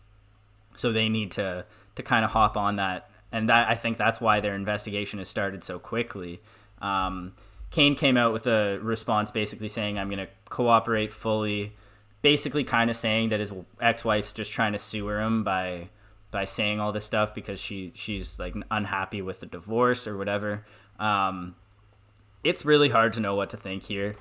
So 0.74 0.92
they 0.92 1.08
need 1.08 1.32
to 1.32 1.66
to 1.96 2.02
kind 2.02 2.24
of 2.24 2.30
hop 2.30 2.56
on 2.56 2.76
that, 2.76 3.10
and 3.32 3.48
that 3.48 3.68
I 3.68 3.74
think 3.74 3.98
that's 3.98 4.20
why 4.20 4.40
their 4.40 4.54
investigation 4.54 5.18
has 5.18 5.28
started 5.28 5.62
so 5.62 5.78
quickly. 5.78 6.40
Um, 6.80 7.34
Kane 7.70 7.94
came 7.94 8.16
out 8.16 8.32
with 8.32 8.46
a 8.46 8.78
response, 8.80 9.30
basically 9.30 9.68
saying, 9.68 9.98
"I'm 9.98 10.08
going 10.08 10.26
to 10.26 10.32
cooperate 10.48 11.12
fully." 11.12 11.74
Basically, 12.22 12.64
kind 12.64 12.90
of 12.90 12.96
saying 12.96 13.30
that 13.30 13.40
his 13.40 13.52
ex-wife's 13.80 14.32
just 14.34 14.52
trying 14.52 14.72
to 14.72 14.78
sewer 14.78 15.20
him 15.20 15.42
by 15.42 15.88
by 16.30 16.44
saying 16.44 16.80
all 16.80 16.92
this 16.92 17.04
stuff 17.04 17.34
because 17.34 17.60
she 17.60 17.92
she's 17.94 18.38
like 18.38 18.54
unhappy 18.70 19.22
with 19.22 19.40
the 19.40 19.46
divorce 19.46 20.06
or 20.06 20.16
whatever. 20.16 20.64
Um, 20.98 21.54
it's 22.44 22.64
really 22.64 22.88
hard 22.88 23.12
to 23.14 23.20
know 23.20 23.34
what 23.34 23.50
to 23.50 23.56
think 23.56 23.84
here. 23.84 24.16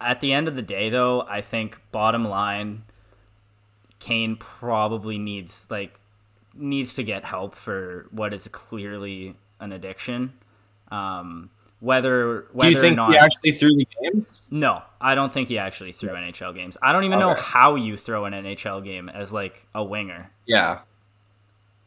At 0.00 0.20
the 0.20 0.32
end 0.32 0.48
of 0.48 0.56
the 0.56 0.62
day, 0.62 0.90
though, 0.90 1.22
I 1.22 1.40
think 1.40 1.78
bottom 1.90 2.24
line, 2.26 2.84
Kane 3.98 4.36
probably 4.36 5.18
needs 5.18 5.68
like 5.70 5.98
needs 6.54 6.94
to 6.94 7.02
get 7.02 7.24
help 7.24 7.54
for 7.54 8.06
what 8.10 8.32
is 8.32 8.48
clearly 8.48 9.36
an 9.60 9.72
addiction. 9.72 10.32
Um, 10.90 11.50
whether 11.80 12.46
Do 12.58 12.68
you 12.68 12.80
think 12.80 12.94
or 12.94 12.96
not, 12.96 13.12
he 13.12 13.18
actually 13.18 13.52
threw 13.52 13.76
the 13.76 13.86
game? 14.02 14.26
no, 14.50 14.82
I 15.00 15.14
don't 15.14 15.32
think 15.32 15.48
he 15.48 15.58
actually 15.58 15.92
threw 15.92 16.10
NHL 16.10 16.54
games. 16.54 16.78
I 16.80 16.92
don't 16.92 17.04
even 17.04 17.18
know 17.18 17.34
how 17.34 17.74
you 17.74 17.96
throw 17.96 18.24
an 18.24 18.32
NHL 18.32 18.82
game 18.84 19.08
as 19.08 19.32
like 19.32 19.66
a 19.74 19.84
winger. 19.84 20.30
Yeah. 20.46 20.80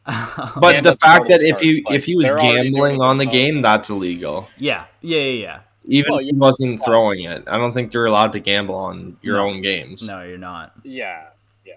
But 0.60 0.76
And 0.76 0.86
the 0.86 0.96
fact 0.96 1.28
that 1.28 1.40
if 1.42 1.56
charge. 1.56 1.62
he 1.62 1.82
Like, 1.86 1.94
if 1.96 2.04
he 2.04 2.16
was 2.16 2.26
gambling 2.30 3.00
on 3.00 3.18
the 3.18 3.24
it. 3.24 3.30
game, 3.30 3.62
that's 3.62 3.90
illegal. 3.90 4.48
yeah, 4.58 4.86
yeah, 5.02 5.18
yeah, 5.18 5.42
yeah. 5.42 5.60
Even 5.86 6.12
Well, 6.12 6.20
if 6.20 6.26
he 6.26 6.32
wasn't 6.34 6.84
throwing 6.84 7.22
it. 7.24 7.42
I 7.46 7.56
don't 7.56 7.72
think 7.72 7.90
they're 7.90 8.06
allowed 8.06 8.32
to 8.32 8.40
gamble 8.40 8.74
on 8.74 9.16
your 9.22 9.36
No. 9.36 9.46
own 9.48 9.62
games. 9.62 10.06
No, 10.06 10.22
you're 10.22 10.38
not. 10.38 10.72
Yeah, 10.84 11.28
yeah. 11.64 11.74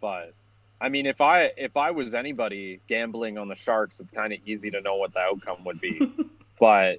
But 0.00 0.34
I 0.80 0.88
mean, 0.88 1.06
if 1.06 1.20
I 1.20 1.52
if 1.56 1.76
I 1.76 1.90
was 1.90 2.12
anybody 2.14 2.80
gambling 2.88 3.38
on 3.38 3.48
the 3.48 3.54
Sharks, 3.54 4.00
it's 4.00 4.10
kind 4.10 4.32
of 4.32 4.40
easy 4.46 4.70
to 4.70 4.80
know 4.80 4.96
what 4.96 5.12
the 5.14 5.20
outcome 5.20 5.64
would 5.64 5.80
be. 5.80 6.12
but 6.60 6.98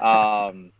um, 0.00 0.70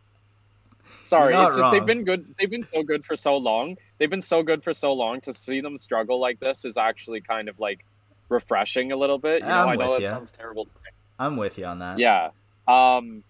sorry, 1.01 1.33
You're 1.33 1.47
it's 1.47 1.57
just 1.57 1.71
they've 1.71 1.85
been 1.85 2.03
good. 2.05 2.33
They've 2.39 2.49
been 2.49 2.65
so 2.65 2.81
good 2.83 3.05
for 3.05 3.15
so 3.15 3.35
long. 3.37 3.77
They've 3.97 4.09
been 4.09 4.21
so 4.21 4.41
good 4.43 4.63
for 4.63 4.73
so 4.73 4.93
long. 4.93 5.21
To 5.21 5.33
see 5.33 5.61
them 5.61 5.77
struggle 5.77 6.19
like 6.19 6.39
this 6.39 6.65
is 6.65 6.77
actually 6.77 7.21
kind 7.21 7.49
of 7.49 7.59
like 7.59 7.85
refreshing 8.29 8.91
a 8.91 8.95
little 8.95 9.17
bit. 9.17 9.41
You 9.41 9.47
know, 9.47 9.53
I'm 9.53 9.69
I 9.69 9.75
know 9.75 9.91
with 9.91 9.99
that 9.99 10.03
ya. 10.03 10.09
sounds 10.09 10.31
terrible. 10.31 10.65
to 10.65 10.71
say. 10.81 10.89
I'm 11.19 11.37
with 11.37 11.57
you 11.57 11.65
on 11.65 11.79
that. 11.79 11.99
Yeah. 11.99 12.29
Um 12.67 13.23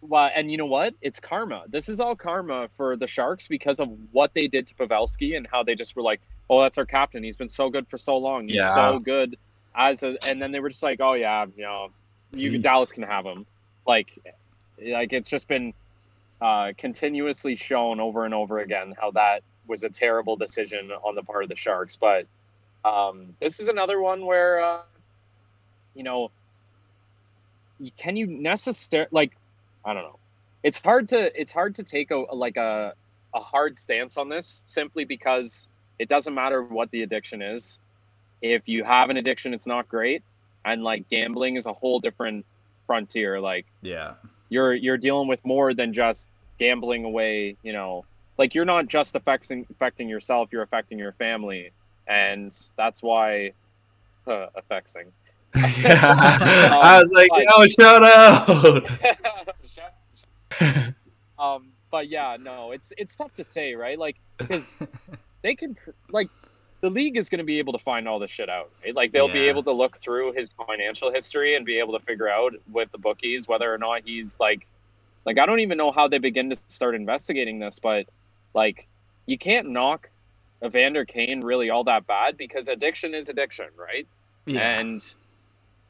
well, 0.00 0.30
and 0.34 0.50
you 0.50 0.58
know 0.58 0.66
what? 0.66 0.94
It's 1.00 1.18
karma. 1.18 1.64
This 1.68 1.88
is 1.88 1.98
all 1.98 2.14
karma 2.14 2.68
for 2.76 2.94
the 2.94 3.06
Sharks 3.06 3.48
because 3.48 3.80
of 3.80 3.88
what 4.12 4.34
they 4.34 4.48
did 4.48 4.66
to 4.66 4.74
Pavelski 4.74 5.34
and 5.36 5.46
how 5.46 5.62
they 5.62 5.74
just 5.74 5.96
were 5.96 6.02
like, 6.02 6.20
"Oh, 6.50 6.60
that's 6.60 6.76
our 6.76 6.84
captain. 6.84 7.22
He's 7.24 7.36
been 7.36 7.48
so 7.48 7.70
good 7.70 7.88
for 7.88 7.96
so 7.96 8.18
long. 8.18 8.46
He's 8.48 8.56
Yeah. 8.56 8.74
so 8.74 8.98
good." 8.98 9.38
As 9.74 10.02
a, 10.02 10.14
and 10.28 10.40
then 10.42 10.52
they 10.52 10.60
were 10.60 10.68
just 10.68 10.82
like, 10.82 11.00
"Oh 11.00 11.14
yeah, 11.14 11.46
you 11.56 11.62
know, 11.62 11.88
you 12.32 12.50
Peace. 12.52 12.62
Dallas 12.62 12.92
can 12.92 13.02
have 13.04 13.24
him." 13.24 13.46
Like, 13.86 14.18
like 14.86 15.14
it's 15.14 15.30
just 15.30 15.48
been 15.48 15.72
uh, 16.42 16.72
continuously 16.76 17.54
shown 17.54 17.98
over 17.98 18.26
and 18.26 18.34
over 18.34 18.58
again 18.58 18.92
how 19.00 19.10
that 19.12 19.42
was 19.66 19.84
a 19.84 19.88
terrible 19.88 20.36
decision 20.36 20.90
on 21.02 21.14
the 21.14 21.22
part 21.22 21.44
of 21.44 21.48
the 21.48 21.56
Sharks. 21.56 21.96
But 21.96 22.26
um, 22.84 23.34
this 23.40 23.60
is 23.60 23.68
another 23.68 24.00
one 24.00 24.26
where, 24.26 24.60
uh, 24.62 24.80
you 25.94 26.02
know, 26.02 26.30
can 27.96 28.16
you 28.16 28.26
necessarily 28.26 29.08
like 29.12 29.32
i 29.84 29.92
don't 29.92 30.02
know. 30.02 30.18
It's 30.62 30.80
hard 30.80 31.08
to 31.10 31.40
it's 31.40 31.52
hard 31.52 31.74
to 31.76 31.82
take 31.82 32.10
a 32.10 32.16
like 32.16 32.56
a 32.56 32.94
a 33.34 33.40
hard 33.40 33.76
stance 33.76 34.16
on 34.16 34.28
this 34.28 34.62
simply 34.66 35.04
because 35.04 35.68
it 35.98 36.08
doesn't 36.08 36.34
matter 36.34 36.62
what 36.62 36.90
the 36.90 37.02
addiction 37.02 37.42
is. 37.42 37.78
If 38.40 38.68
you 38.68 38.84
have 38.84 39.10
an 39.10 39.16
addiction 39.16 39.52
it's 39.54 39.66
not 39.66 39.88
great 39.88 40.22
and 40.64 40.82
like 40.82 41.08
gambling 41.10 41.56
is 41.56 41.66
a 41.66 41.72
whole 41.72 42.00
different 42.00 42.46
frontier 42.86 43.40
like 43.40 43.66
Yeah. 43.82 44.14
you're 44.48 44.74
you're 44.74 44.96
dealing 44.98 45.28
with 45.28 45.44
more 45.44 45.74
than 45.74 45.92
just 45.92 46.28
gambling 46.58 47.04
away 47.04 47.56
you 47.62 47.72
know. 47.72 48.04
Like 48.38 48.54
you're 48.54 48.64
not 48.64 48.88
just 48.88 49.14
affecting 49.14 49.66
affecting 49.70 50.08
yourself 50.08 50.48
you're 50.52 50.62
affecting 50.62 50.98
your 50.98 51.12
family 51.12 51.72
and 52.06 52.56
that's 52.76 53.02
why 53.02 53.52
uh, 54.26 54.46
affecting 54.54 55.12
I 55.54 56.98
was 57.00 57.12
like, 57.12 57.30
Like- 57.30 57.46
no, 57.56 57.66
shut 57.68 58.04
out. 58.04 58.90
um 61.38 61.68
but 61.90 62.08
yeah 62.08 62.36
no 62.40 62.70
it's 62.70 62.92
it's 62.96 63.16
tough 63.16 63.34
to 63.34 63.44
say 63.44 63.74
right? 63.74 63.98
Like 63.98 64.16
because 64.38 64.76
they 65.42 65.54
can 65.54 65.74
pr- 65.74 65.90
like 66.10 66.28
the 66.80 66.90
league 66.90 67.16
is 67.16 67.28
going 67.28 67.38
to 67.38 67.44
be 67.44 67.58
able 67.58 67.72
to 67.72 67.78
find 67.78 68.06
all 68.06 68.18
this 68.18 68.30
shit 68.30 68.48
out 68.48 68.70
right? 68.84 68.94
Like 68.94 69.12
they'll 69.12 69.28
be 69.32 69.48
able 69.48 69.62
to 69.64 69.72
look 69.72 69.98
through 70.00 70.32
his 70.32 70.50
financial 70.50 71.10
history 71.12 71.54
and 71.56 71.64
be 71.64 71.78
able 71.78 71.98
to 71.98 72.04
figure 72.04 72.28
out 72.28 72.52
with 72.70 72.90
the 72.92 72.98
bookies 72.98 73.48
whether 73.48 73.72
or 73.72 73.78
not 73.78 74.02
he's 74.04 74.36
like 74.38 74.68
like 75.24 75.38
i 75.38 75.46
don't 75.46 75.60
even 75.60 75.78
know 75.78 75.90
how 75.90 76.06
they 76.08 76.18
begin 76.18 76.50
to 76.50 76.56
start 76.68 76.94
investigating 76.94 77.58
this 77.58 77.78
but 77.78 78.06
like 78.54 78.86
you 79.26 79.38
can't 79.38 79.68
knock 79.68 80.10
evander 80.64 81.04
kane 81.04 81.42
really 81.42 81.70
all 81.70 81.84
that 81.84 82.06
bad 82.06 82.36
because 82.36 82.68
addiction 82.68 83.14
is 83.14 83.28
addiction 83.28 83.66
right 83.76 84.06
Yeah. 84.46 84.80
and 84.80 85.14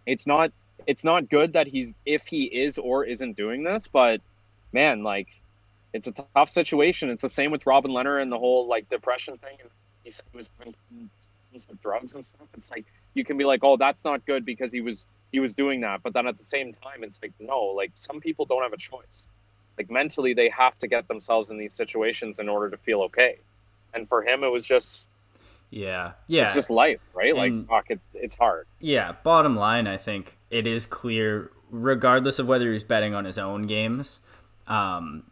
it's 0.07 0.27
not 0.27 0.53
it's 0.87 1.05
not 1.05 1.29
good 1.29 1.53
that 1.55 1.67
he's 1.67 1.95
if 2.05 2.27
he 2.27 2.45
is 2.45 2.79
or 2.79 3.05
isn't 3.05 3.37
doing 3.37 3.65
this, 3.65 3.89
but 3.89 4.21
man, 4.73 5.03
like 5.03 5.29
it's 5.93 6.07
a 6.09 6.13
tough 6.13 6.49
situation. 6.49 7.09
It's 7.11 7.23
the 7.23 7.29
same 7.29 7.51
with 7.51 7.67
Robin 7.67 7.93
Leonard 7.93 8.23
and 8.23 8.31
the 8.33 8.39
whole 8.39 8.67
like 8.67 8.89
depression 8.89 9.39
thing. 9.39 9.57
And 9.61 9.71
he 10.03 10.11
said 10.11 10.25
he 10.33 10.39
was 10.39 10.51
with 11.69 11.81
drugs 11.81 12.15
and 12.15 12.25
stuff. 12.25 12.49
It's 12.57 12.71
like 12.71 12.85
you 13.15 13.25
can 13.25 13.39
be 13.39 13.45
like, 13.45 13.61
oh, 13.63 13.77
that's 13.77 14.05
not 14.05 14.27
good 14.27 14.45
because 14.45 14.73
he 14.73 14.81
was 14.81 15.07
he 15.33 15.41
was 15.41 15.55
doing 15.55 15.81
that, 15.81 16.03
but 16.03 16.13
then 16.13 16.27
at 16.27 16.37
the 16.37 16.43
same 16.45 16.73
time, 16.73 17.03
it's 17.03 17.21
like 17.23 17.33
no, 17.41 17.61
like 17.61 17.93
some 17.95 18.21
people 18.21 18.45
don't 18.45 18.63
have 18.63 18.73
a 18.73 18.79
choice. 18.79 19.27
Like 19.79 19.91
mentally, 19.91 20.35
they 20.35 20.49
have 20.51 20.79
to 20.79 20.87
get 20.87 21.09
themselves 21.09 21.51
in 21.51 21.59
these 21.59 21.73
situations 21.73 22.39
in 22.39 22.49
order 22.49 22.71
to 22.71 22.77
feel 22.77 23.03
okay. 23.03 23.39
And 23.95 24.09
for 24.09 24.23
him, 24.23 24.45
it 24.45 24.49
was 24.49 24.67
just 24.67 25.09
yeah, 25.75 26.13
yeah. 26.29 26.45
It's 26.45 26.55
just 26.55 26.71
life, 26.71 27.01
right? 27.15 27.37
And, 27.37 27.67
like, 27.67 27.69
fuck, 27.69 27.91
it, 27.91 28.01
it's 28.15 28.37
hard. 28.37 28.67
Yeah. 28.79 29.13
Bottom 29.25 29.57
line, 29.57 29.89
I 29.89 29.97
think 29.97 30.37
it 30.49 30.69
is 30.69 30.87
clear, 30.87 31.51
regardless 31.69 32.39
of 32.39 32.47
whether 32.47 32.73
he's 32.73 32.85
betting 32.85 33.13
on 33.13 33.25
his 33.25 33.39
own 33.39 33.63
games, 33.63 34.21
um, 34.69 35.25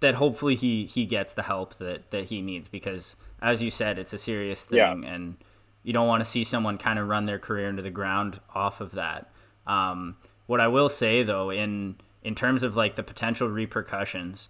that 0.00 0.16
hopefully 0.16 0.56
he 0.56 0.86
he 0.86 1.06
gets 1.06 1.34
the 1.34 1.44
help 1.44 1.76
that 1.76 2.10
that 2.10 2.24
he 2.24 2.42
needs 2.42 2.68
because, 2.68 3.14
as 3.40 3.62
you 3.62 3.70
said, 3.70 4.00
it's 4.00 4.12
a 4.12 4.18
serious 4.18 4.64
thing, 4.64 4.78
yeah. 4.78 5.14
and 5.14 5.36
you 5.84 5.92
don't 5.92 6.08
want 6.08 6.22
to 6.22 6.28
see 6.28 6.42
someone 6.42 6.76
kind 6.76 6.98
of 6.98 7.06
run 7.08 7.26
their 7.26 7.38
career 7.38 7.68
into 7.68 7.82
the 7.82 7.90
ground 7.90 8.40
off 8.54 8.80
of 8.80 8.92
that. 8.92 9.30
Um, 9.66 10.16
what 10.46 10.60
I 10.60 10.66
will 10.66 10.88
say 10.88 11.22
though, 11.22 11.50
in 11.50 11.96
in 12.24 12.34
terms 12.34 12.64
of 12.64 12.74
like 12.74 12.96
the 12.96 13.04
potential 13.04 13.48
repercussions, 13.48 14.48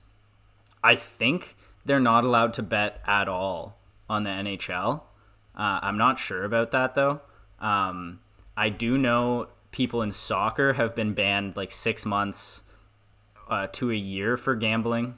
I 0.83 0.97
think 0.97 1.55
they're 1.89 1.99
not 1.99 2.23
allowed 2.23 2.55
to 2.55 2.63
bet 2.63 3.01
at 3.07 3.29
all 3.29 3.79
on 4.09 4.25
the 4.25 4.31
NHL. 4.31 5.01
Uh, 5.57 5.81
I'm 5.83 5.99
not 5.99 6.19
sure 6.19 6.45
about 6.45 6.71
that 6.71 6.95
though. 6.95 7.21
Um, 7.59 8.21
I 8.57 8.69
do 8.69 8.97
know 8.97 9.49
people 9.71 10.03
in 10.03 10.13
soccer 10.13 10.75
have 10.75 10.95
been 10.95 11.15
banned 11.15 11.57
like 11.57 11.73
six 11.73 12.05
months 12.05 12.63
uh, 13.49 13.69
to 13.73 13.91
a 13.91 13.97
year 13.97 14.37
for 14.37 14.55
gambling, 14.55 15.17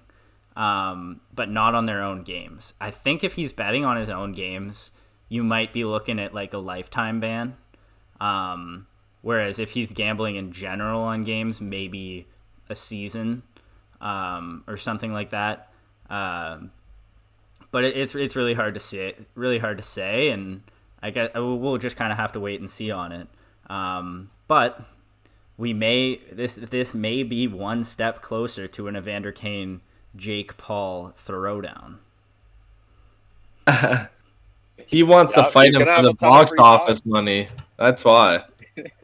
um, 0.56 1.20
but 1.34 1.50
not 1.50 1.74
on 1.74 1.86
their 1.86 2.02
own 2.02 2.22
games. 2.22 2.72
I 2.80 2.92
think 2.92 3.24
if 3.24 3.34
he's 3.34 3.52
betting 3.52 3.84
on 3.84 3.96
his 3.96 4.08
own 4.08 4.32
games, 4.32 4.92
you 5.28 5.42
might 5.42 5.72
be 5.72 5.84
looking 5.84 6.20
at 6.20 6.32
like 6.32 6.52
a 6.52 6.58
lifetime 6.58 7.18
ban. 7.18 7.56
Um, 8.20 8.86
whereas 9.22 9.58
if 9.58 9.72
he's 9.72 9.92
gambling 9.92 10.36
in 10.36 10.52
general 10.52 11.02
on 11.02 11.24
games, 11.24 11.60
maybe 11.60 12.28
a 12.68 12.76
season 12.76 13.42
um, 14.00 14.62
or 14.68 14.76
something 14.76 15.12
like 15.12 15.30
that. 15.30 15.69
Um, 16.11 16.72
but 17.70 17.84
it, 17.84 17.96
it's 17.96 18.14
it's 18.14 18.36
really 18.36 18.54
hard 18.54 18.74
to 18.74 18.80
say. 18.80 19.14
Really 19.34 19.58
hard 19.58 19.76
to 19.78 19.82
say, 19.82 20.30
and 20.30 20.62
I 21.02 21.11
guess 21.11 21.30
we'll 21.34 21.78
just 21.78 21.96
kind 21.96 22.12
of 22.12 22.18
have 22.18 22.32
to 22.32 22.40
wait 22.40 22.61
and 22.61 22.70
see 22.70 22.90
on 22.90 23.12
it. 23.12 23.28
Um, 23.68 24.30
but 24.48 24.82
we 25.56 25.72
may 25.72 26.20
this 26.32 26.56
this 26.56 26.94
may 26.94 27.22
be 27.22 27.46
one 27.46 27.84
step 27.84 28.22
closer 28.22 28.66
to 28.68 28.88
an 28.88 28.96
Evander 28.96 29.32
Kane 29.32 29.80
Jake 30.16 30.56
Paul 30.56 31.12
throwdown. 31.16 31.98
he 34.86 35.02
wants 35.02 35.32
to 35.34 35.44
fight 35.44 35.74
him 35.74 35.84
for 35.84 36.02
the 36.02 36.14
box 36.14 36.52
office 36.58 37.04
money. 37.06 37.48
That's 37.76 38.04
why. 38.04 38.44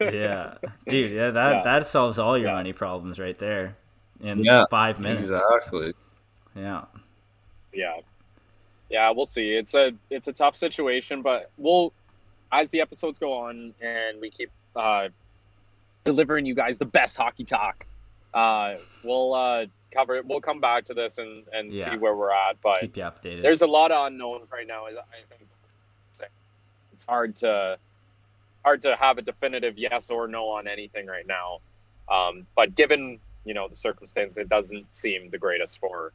yeah, 0.01 0.55
dude. 0.87 1.11
Yeah, 1.11 1.31
that 1.31 1.51
yeah. 1.51 1.61
that 1.63 1.87
solves 1.87 2.19
all 2.19 2.37
your 2.37 2.49
yeah. 2.49 2.55
money 2.55 2.73
problems 2.73 3.19
right 3.19 3.37
there 3.37 3.77
in 4.21 4.43
yeah, 4.43 4.65
five 4.69 4.99
minutes. 4.99 5.29
Exactly. 5.29 5.93
Yeah. 6.55 6.85
Yeah 7.77 8.01
yeah, 8.89 9.09
we'll 9.11 9.25
see. 9.25 9.49
It's 9.49 9.73
a 9.73 9.93
it's 10.09 10.27
a 10.27 10.33
tough 10.33 10.55
situation, 10.55 11.21
but 11.21 11.51
we'll 11.57 11.93
as 12.51 12.71
the 12.71 12.81
episodes 12.81 13.19
go 13.19 13.33
on 13.33 13.73
and 13.81 14.21
we 14.21 14.29
keep 14.29 14.49
uh, 14.75 15.09
delivering 16.03 16.45
you 16.45 16.55
guys 16.55 16.77
the 16.77 16.85
best 16.85 17.17
hockey 17.17 17.43
talk. 17.43 17.85
Uh, 18.33 18.75
we'll 19.03 19.33
uh, 19.33 19.65
cover 19.91 20.15
it. 20.15 20.25
We'll 20.25 20.41
come 20.41 20.61
back 20.61 20.85
to 20.85 20.93
this 20.93 21.17
and 21.17 21.43
and 21.51 21.73
yeah. 21.73 21.85
see 21.85 21.97
where 21.97 22.15
we're 22.15 22.31
at. 22.31 22.57
But 22.63 22.81
keep 22.81 22.97
you 22.97 23.03
updated. 23.03 23.41
There's 23.41 23.61
a 23.61 23.67
lot 23.67 23.91
of 23.91 24.07
unknowns 24.07 24.51
right 24.51 24.67
now. 24.67 24.87
Is 24.87 24.95
I 24.95 25.01
think 25.29 25.47
it's 26.93 27.05
hard 27.05 27.35
to 27.37 27.77
hard 28.63 28.81
to 28.83 28.95
have 28.95 29.17
a 29.17 29.21
definitive 29.21 29.77
yes 29.77 30.09
or 30.09 30.27
no 30.27 30.47
on 30.47 30.67
anything 30.67 31.05
right 31.05 31.27
now. 31.27 31.59
Um, 32.09 32.47
but 32.55 32.73
given 32.73 33.19
you 33.43 33.53
know 33.53 33.67
the 33.67 33.75
circumstances, 33.75 34.37
it 34.37 34.47
doesn't 34.47 34.95
seem 34.95 35.29
the 35.29 35.37
greatest 35.37 35.79
for 35.79 36.13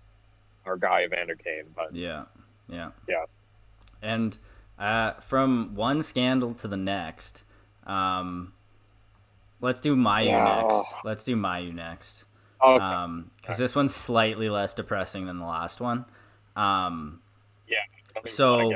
our 0.67 0.77
guy 0.77 1.05
Evander 1.05 1.37
Kane. 1.37 1.65
But 1.75 1.95
yeah, 1.95 2.25
yeah. 2.69 2.91
Yeah. 3.09 3.25
And 4.01 4.37
uh, 4.79 5.13
from 5.21 5.75
one 5.75 6.03
scandal 6.03 6.55
to 6.55 6.69
the 6.69 6.77
next, 6.77 7.45
um, 7.87 8.53
let's 9.61 9.81
do 9.81 9.95
Mailloux 9.95 10.27
yeah. 10.27 10.63
next. 10.63 10.89
Let's 11.05 11.25
do 11.25 11.37
Mailloux 11.37 11.75
next. 11.75 12.25
Okay. 12.63 12.83
Um, 12.83 13.31
because 13.37 13.57
okay. 13.57 13.65
this 13.65 13.75
one's 13.75 13.95
slightly 13.95 14.49
less 14.49 14.75
depressing 14.75 15.27
than 15.27 15.39
the 15.39 15.45
last 15.45 15.81
one. 15.81 16.05
Um, 16.57 17.21
yeah. 17.69 17.79
So 18.25 18.73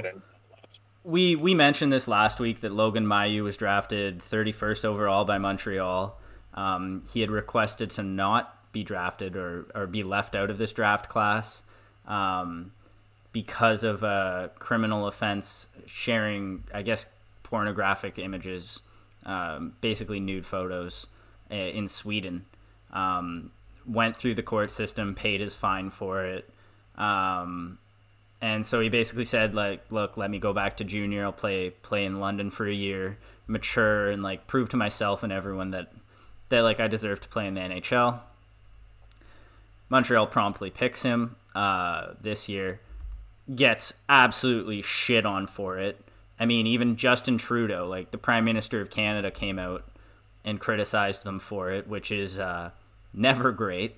we 1.04 1.36
we 1.36 1.54
mentioned 1.54 1.92
this 1.92 2.08
last 2.08 2.40
week 2.40 2.60
that 2.60 2.72
Logan 2.72 3.06
Mailloux 3.06 3.44
was 3.44 3.56
drafted 3.56 4.18
31st 4.18 4.84
overall 4.84 5.24
by 5.24 5.38
Montreal. 5.38 6.18
Um, 6.54 7.04
he 7.12 7.20
had 7.20 7.30
requested 7.30 7.90
to 7.90 8.02
not 8.02 8.72
be 8.72 8.82
drafted 8.82 9.36
or, 9.36 9.66
or 9.74 9.86
be 9.86 10.02
left 10.02 10.34
out 10.34 10.50
of 10.50 10.58
this 10.58 10.72
draft 10.72 11.08
class. 11.08 11.62
Um, 12.06 12.72
because 13.32 13.84
of 13.84 14.02
a 14.02 14.50
criminal 14.58 15.06
offense 15.06 15.68
sharing, 15.84 16.64
I 16.72 16.80
guess, 16.82 17.04
pornographic 17.42 18.18
images, 18.18 18.80
um, 19.26 19.74
basically 19.80 20.20
nude 20.20 20.46
photos 20.46 21.06
uh, 21.50 21.54
in 21.54 21.86
Sweden. 21.88 22.46
Um, 22.92 23.50
went 23.86 24.16
through 24.16 24.34
the 24.34 24.42
court 24.42 24.70
system, 24.70 25.14
paid 25.14 25.40
his 25.40 25.54
fine 25.54 25.90
for 25.90 26.24
it. 26.24 26.48
Um, 26.96 27.78
and 28.40 28.64
so 28.64 28.80
he 28.80 28.88
basically 28.88 29.24
said, 29.24 29.54
like, 29.54 29.84
look, 29.90 30.16
let 30.16 30.30
me 30.30 30.38
go 30.38 30.52
back 30.52 30.76
to 30.78 30.84
junior. 30.84 31.24
I'll 31.24 31.32
play 31.32 31.70
play 31.70 32.04
in 32.04 32.20
London 32.20 32.50
for 32.50 32.66
a 32.66 32.74
year, 32.74 33.18
mature, 33.46 34.10
and 34.10 34.22
like 34.22 34.46
prove 34.46 34.68
to 34.70 34.76
myself 34.76 35.22
and 35.22 35.32
everyone 35.32 35.70
that 35.70 35.92
that 36.48 36.60
like 36.60 36.80
I 36.80 36.88
deserve 36.88 37.20
to 37.22 37.28
play 37.28 37.46
in 37.46 37.54
the 37.54 37.60
NHL. 37.60 38.20
Montreal 39.88 40.26
promptly 40.26 40.70
picks 40.70 41.02
him 41.02 41.36
uh, 41.56 42.12
this 42.20 42.50
year 42.50 42.80
gets 43.54 43.94
absolutely 44.10 44.82
shit 44.82 45.24
on 45.24 45.46
for 45.46 45.78
it. 45.78 45.98
I 46.38 46.44
mean, 46.44 46.66
even 46.66 46.96
Justin 46.96 47.38
Trudeau, 47.38 47.86
like 47.88 48.10
the 48.10 48.18
Prime 48.18 48.44
Minister 48.44 48.82
of 48.82 48.90
Canada, 48.90 49.30
came 49.30 49.58
out 49.58 49.84
and 50.44 50.60
criticized 50.60 51.24
them 51.24 51.38
for 51.38 51.70
it, 51.70 51.88
which 51.88 52.12
is 52.12 52.38
uh, 52.38 52.72
never 53.14 53.52
great. 53.52 53.96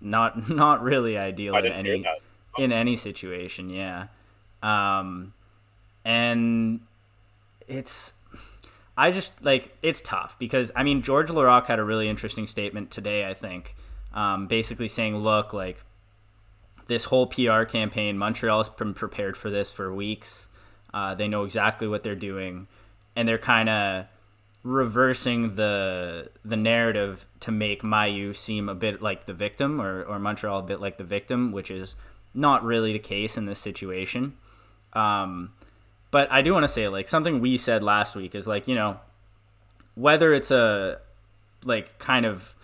Not 0.00 0.48
not 0.50 0.82
really 0.82 1.18
ideal 1.18 1.56
in 1.56 1.66
any 1.66 2.04
in 2.56 2.70
any 2.70 2.94
situation. 2.94 3.70
Yeah, 3.70 4.06
um, 4.62 5.32
and 6.04 6.80
it's 7.66 8.12
I 8.96 9.10
just 9.10 9.32
like 9.44 9.76
it's 9.82 10.00
tough 10.00 10.36
because 10.38 10.70
I 10.76 10.84
mean 10.84 11.02
George 11.02 11.28
Laraque 11.28 11.66
had 11.66 11.80
a 11.80 11.84
really 11.84 12.08
interesting 12.08 12.46
statement 12.46 12.92
today. 12.92 13.28
I 13.28 13.34
think, 13.34 13.74
um, 14.14 14.46
basically 14.46 14.88
saying, 14.88 15.16
look, 15.16 15.52
like 15.52 15.82
this 16.90 17.04
whole 17.04 17.28
PR 17.28 17.62
campaign, 17.62 18.18
Montreal's 18.18 18.68
been 18.68 18.94
prepared 18.94 19.36
for 19.36 19.48
this 19.48 19.70
for 19.70 19.94
weeks. 19.94 20.48
Uh, 20.92 21.14
they 21.14 21.28
know 21.28 21.44
exactly 21.44 21.86
what 21.86 22.02
they're 22.02 22.16
doing, 22.16 22.66
and 23.14 23.28
they're 23.28 23.38
kind 23.38 23.68
of 23.68 24.06
reversing 24.64 25.54
the 25.54 26.28
the 26.44 26.56
narrative 26.56 27.26
to 27.40 27.52
make 27.52 27.82
Mailloux 27.82 28.34
seem 28.34 28.68
a 28.68 28.74
bit 28.74 29.00
like 29.00 29.24
the 29.24 29.32
victim, 29.32 29.80
or 29.80 30.02
or 30.02 30.18
Montreal 30.18 30.58
a 30.58 30.62
bit 30.64 30.80
like 30.80 30.98
the 30.98 31.04
victim, 31.04 31.52
which 31.52 31.70
is 31.70 31.94
not 32.34 32.64
really 32.64 32.92
the 32.92 32.98
case 32.98 33.36
in 33.36 33.46
this 33.46 33.60
situation. 33.60 34.36
Um, 34.92 35.52
but 36.10 36.30
I 36.32 36.42
do 36.42 36.52
want 36.52 36.64
to 36.64 36.68
say, 36.68 36.88
like 36.88 37.08
something 37.08 37.38
we 37.38 37.56
said 37.56 37.84
last 37.84 38.16
week 38.16 38.34
is 38.34 38.48
like 38.48 38.66
you 38.66 38.74
know 38.74 38.98
whether 39.94 40.34
it's 40.34 40.50
a 40.50 40.98
like 41.62 42.00
kind 42.00 42.26
of 42.26 42.56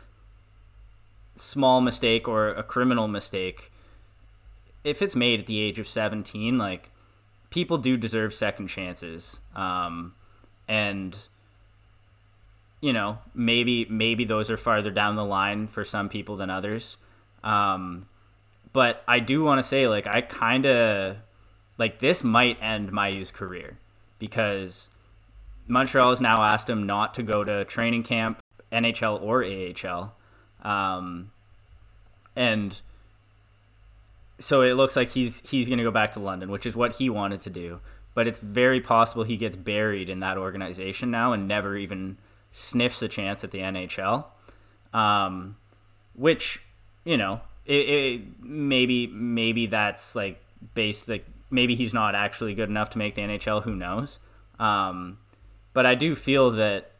small 1.36 1.80
mistake 1.80 2.26
or 2.26 2.48
a 2.48 2.64
criminal 2.64 3.06
mistake 3.06 3.70
if 4.86 5.02
it's 5.02 5.16
made 5.16 5.40
at 5.40 5.46
the 5.46 5.60
age 5.60 5.78
of 5.80 5.88
17, 5.88 6.56
like 6.56 6.90
people 7.50 7.76
do 7.76 7.96
deserve 7.96 8.32
second 8.32 8.68
chances. 8.68 9.40
Um, 9.54 10.14
and 10.68 11.16
you 12.80 12.92
know, 12.92 13.18
maybe 13.34 13.86
maybe 13.86 14.24
those 14.24 14.50
are 14.50 14.56
farther 14.56 14.90
down 14.90 15.16
the 15.16 15.24
line 15.24 15.66
for 15.66 15.82
some 15.84 16.08
people 16.08 16.36
than 16.36 16.50
others. 16.50 16.96
Um, 17.42 18.06
but 18.72 19.02
I 19.08 19.18
do 19.18 19.42
want 19.42 19.58
to 19.58 19.62
say, 19.62 19.88
like, 19.88 20.06
I 20.06 20.20
kind 20.20 20.66
of 20.66 21.16
like 21.78 21.98
this 21.98 22.22
might 22.22 22.62
end 22.62 22.92
Mailloux's 22.92 23.32
career 23.32 23.78
because 24.18 24.88
Montreal 25.66 26.10
has 26.10 26.20
now 26.20 26.42
asked 26.42 26.70
him 26.70 26.86
not 26.86 27.14
to 27.14 27.22
go 27.24 27.42
to 27.42 27.64
training 27.64 28.04
camp, 28.04 28.40
NHL 28.70 29.20
or 29.20 29.44
AHL. 29.44 30.14
Um, 30.62 31.32
and 32.36 32.80
so 34.38 34.62
it 34.62 34.74
looks 34.74 34.96
like 34.96 35.10
he's 35.10 35.42
he's 35.48 35.68
going 35.68 35.78
to 35.78 35.84
go 35.84 35.90
back 35.90 36.12
to 36.12 36.20
London, 36.20 36.50
which 36.50 36.66
is 36.66 36.76
what 36.76 36.96
he 36.96 37.08
wanted 37.10 37.40
to 37.42 37.50
do. 37.50 37.80
But 38.14 38.26
it's 38.26 38.38
very 38.38 38.80
possible 38.80 39.24
he 39.24 39.36
gets 39.36 39.56
buried 39.56 40.08
in 40.08 40.20
that 40.20 40.38
organization 40.38 41.10
now 41.10 41.32
and 41.32 41.46
never 41.46 41.76
even 41.76 42.16
sniffs 42.50 43.02
a 43.02 43.08
chance 43.08 43.44
at 43.44 43.50
the 43.50 43.58
NHL. 43.58 44.24
Um, 44.92 45.56
which 46.14 46.62
you 47.04 47.16
know, 47.16 47.40
it, 47.64 47.88
it, 47.88 48.20
maybe 48.40 49.06
maybe 49.06 49.66
that's 49.66 50.14
like 50.14 50.42
based 50.74 51.08
like 51.08 51.26
maybe 51.50 51.74
he's 51.74 51.94
not 51.94 52.14
actually 52.14 52.54
good 52.54 52.68
enough 52.68 52.90
to 52.90 52.98
make 52.98 53.14
the 53.14 53.22
NHL. 53.22 53.62
Who 53.62 53.74
knows? 53.74 54.18
Um, 54.58 55.18
but 55.72 55.86
I 55.86 55.94
do 55.94 56.14
feel 56.14 56.52
that 56.52 56.92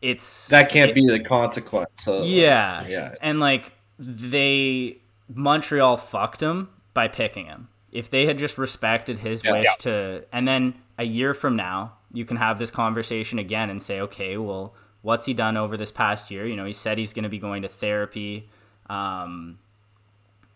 it's 0.00 0.48
that 0.48 0.70
can't 0.70 0.90
it, 0.90 0.94
be 0.94 1.06
the 1.06 1.20
consequence. 1.20 2.08
Of, 2.08 2.26
yeah, 2.26 2.86
yeah, 2.86 3.14
and 3.20 3.38
like 3.38 3.72
they 3.98 5.01
Montreal 5.28 5.96
fucked 5.96 6.42
him 6.42 6.68
by 6.94 7.08
picking 7.08 7.46
him. 7.46 7.68
If 7.90 8.10
they 8.10 8.26
had 8.26 8.38
just 8.38 8.58
respected 8.58 9.18
his 9.18 9.42
Yeah. 9.44 9.52
wish 9.52 9.66
Yeah. 9.66 9.74
to, 9.80 10.24
and 10.32 10.46
then 10.48 10.74
a 10.98 11.04
year 11.04 11.34
from 11.34 11.56
now, 11.56 11.92
you 12.12 12.24
can 12.24 12.36
have 12.36 12.58
this 12.58 12.70
conversation 12.70 13.38
again 13.38 13.70
and 13.70 13.80
say, 13.82 14.00
okay, 14.00 14.36
well, 14.36 14.74
what's 15.02 15.26
he 15.26 15.34
done 15.34 15.56
over 15.56 15.76
this 15.76 15.90
past 15.90 16.30
year? 16.30 16.46
You 16.46 16.56
know, 16.56 16.64
he 16.64 16.72
said 16.72 16.98
he's 16.98 17.12
going 17.12 17.22
to 17.24 17.28
be 17.28 17.38
going 17.38 17.62
to 17.62 17.68
therapy. 17.68 18.48
Um, 18.88 19.58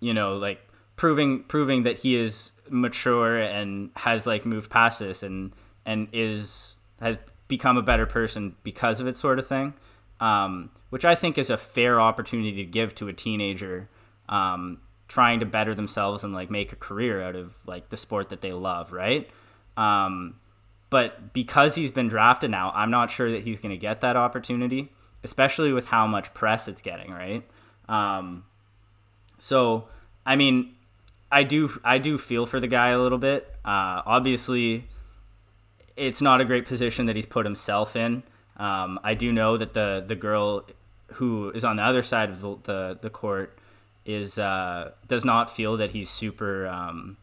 you 0.01 0.13
know, 0.15 0.37
like 0.37 0.61
proving 0.97 1.45
proving 1.45 1.83
that 1.85 1.99
he 1.99 2.17
is 2.17 2.53
mature 2.69 3.39
and 3.39 3.91
has 3.97 4.27
like 4.27 4.45
moved 4.45 4.71
past 4.71 4.99
this 4.99 5.23
and 5.23 5.53
and 5.85 6.09
is 6.13 6.77
has 7.01 7.17
become 7.49 7.77
a 7.77 7.83
better 7.83 8.07
person 8.07 8.57
because 8.63 9.01
of 9.01 9.07
it, 9.07 9.17
sort 9.17 9.39
of 9.39 9.47
thing. 9.47 9.75
Um, 10.21 10.71
which 10.91 11.05
I 11.05 11.15
think 11.15 11.37
is 11.39 11.51
a 11.51 11.57
fair 11.57 12.01
opportunity 12.01 12.53
to 12.57 12.65
give 12.65 12.95
to 12.97 13.09
a 13.09 13.13
teenager 13.13 13.89
um, 14.29 14.79
trying 15.09 15.41
to 15.41 15.47
better 15.47 15.75
themselves 15.75 16.25
and 16.25 16.33
like 16.33 16.51
make 16.51 16.73
a 16.73 16.77
career 16.77 17.23
out 17.23 17.37
of 17.37 17.55
like 17.67 17.91
the 17.91 17.97
sport 17.97 18.31
that 18.31 18.41
they 18.41 18.53
love, 18.53 18.93
right? 18.93 19.29
Um, 19.77 20.37
but 20.91 21.33
because 21.33 21.75
he's 21.75 21.91
been 21.91 22.09
drafted 22.09 22.51
now, 22.51 22.73
I'm 22.75 22.91
not 22.91 23.11
sure 23.11 23.31
that 23.33 23.43
he's 23.43 23.61
going 23.61 23.71
to 23.71 23.77
get 23.77 24.01
that 24.01 24.17
opportunity, 24.17 24.93
especially 25.25 25.73
with 25.73 25.87
how 25.87 26.07
much 26.07 26.33
press 26.35 26.69
it's 26.69 26.83
getting, 26.83 27.11
right? 27.11 27.45
Um, 27.89 28.45
so, 29.39 29.89
I 30.25 30.37
mean, 30.37 30.75
I 31.31 31.43
do 31.43 31.69
I 31.85 31.99
do 31.99 32.19
feel 32.19 32.47
for 32.47 32.61
the 32.61 32.69
guy 32.69 32.91
a 32.91 32.99
little 32.99 33.19
bit. 33.19 33.47
Uh, 33.65 34.03
obviously, 34.07 34.89
it's 35.97 36.21
not 36.21 36.41
a 36.41 36.45
great 36.45 36.67
position 36.67 37.07
that 37.07 37.17
he's 37.17 37.27
put 37.27 37.45
himself 37.45 37.97
in. 37.97 38.23
Um, 38.57 38.99
I 39.03 39.15
do 39.15 39.33
know 39.33 39.57
that 39.57 39.75
the 39.75 40.05
the 40.07 40.15
girl 40.15 40.67
who 41.15 41.51
is 41.51 41.65
on 41.65 41.77
the 41.77 41.83
other 41.83 42.03
side 42.03 42.31
of 42.31 42.41
the 42.41 42.57
the, 42.63 42.99
the 43.03 43.11
court 43.11 43.59
is 44.07 44.39
uh, 44.39 44.93
does 45.09 45.25
not 45.25 45.51
feel 45.51 45.77
that 45.79 45.91
he's 45.91 46.09
super. 46.09 46.67
Um, 46.67 47.17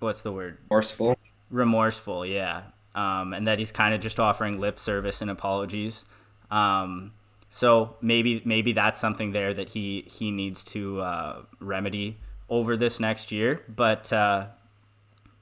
what's 0.00 0.22
the 0.22 0.32
word? 0.32 0.58
forceful. 0.68 1.16
remorseful, 1.50 2.26
yeah, 2.26 2.62
um, 2.94 3.32
and 3.32 3.46
that 3.46 3.58
he's 3.58 3.72
kind 3.72 3.94
of 3.94 4.00
just 4.00 4.20
offering 4.20 4.60
lip 4.60 4.78
service 4.78 5.22
and 5.22 5.30
apologies. 5.30 6.04
Um, 6.50 7.12
so 7.48 7.96
maybe 8.00 8.42
maybe 8.44 8.72
that's 8.72 9.00
something 9.00 9.32
there 9.32 9.54
that 9.54 9.70
he 9.70 10.04
he 10.08 10.30
needs 10.30 10.64
to 10.66 11.00
uh, 11.00 11.42
remedy 11.60 12.18
over 12.48 12.76
this 12.76 13.00
next 13.00 13.32
year. 13.32 13.62
But 13.68 14.12
uh, 14.12 14.46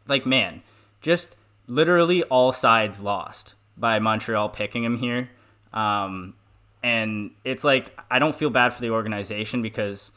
like 0.06 0.26
man, 0.26 0.62
just 1.00 1.28
literally 1.66 2.22
all 2.24 2.52
sides 2.52 3.00
lost 3.00 3.54
by 3.76 3.98
Montreal 3.98 4.48
picking 4.48 4.84
him 4.84 4.98
here. 4.98 5.30
Um, 5.72 6.34
and 6.82 7.32
it's 7.44 7.64
like 7.64 7.98
I 8.10 8.18
don't 8.18 8.34
feel 8.34 8.50
bad 8.50 8.72
for 8.72 8.80
the 8.80 8.90
organization 8.90 9.62
because 9.62 10.10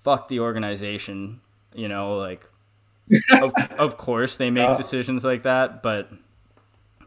fuck 0.00 0.28
the 0.28 0.40
organization, 0.40 1.40
you 1.74 1.88
know, 1.88 2.16
like 2.16 2.46
of, 3.42 3.52
of 3.78 3.96
course 3.96 4.36
they 4.36 4.50
make 4.50 4.68
Yeah. 4.68 4.76
decisions 4.76 5.24
like 5.24 5.42
that, 5.44 5.82
but 5.82 6.10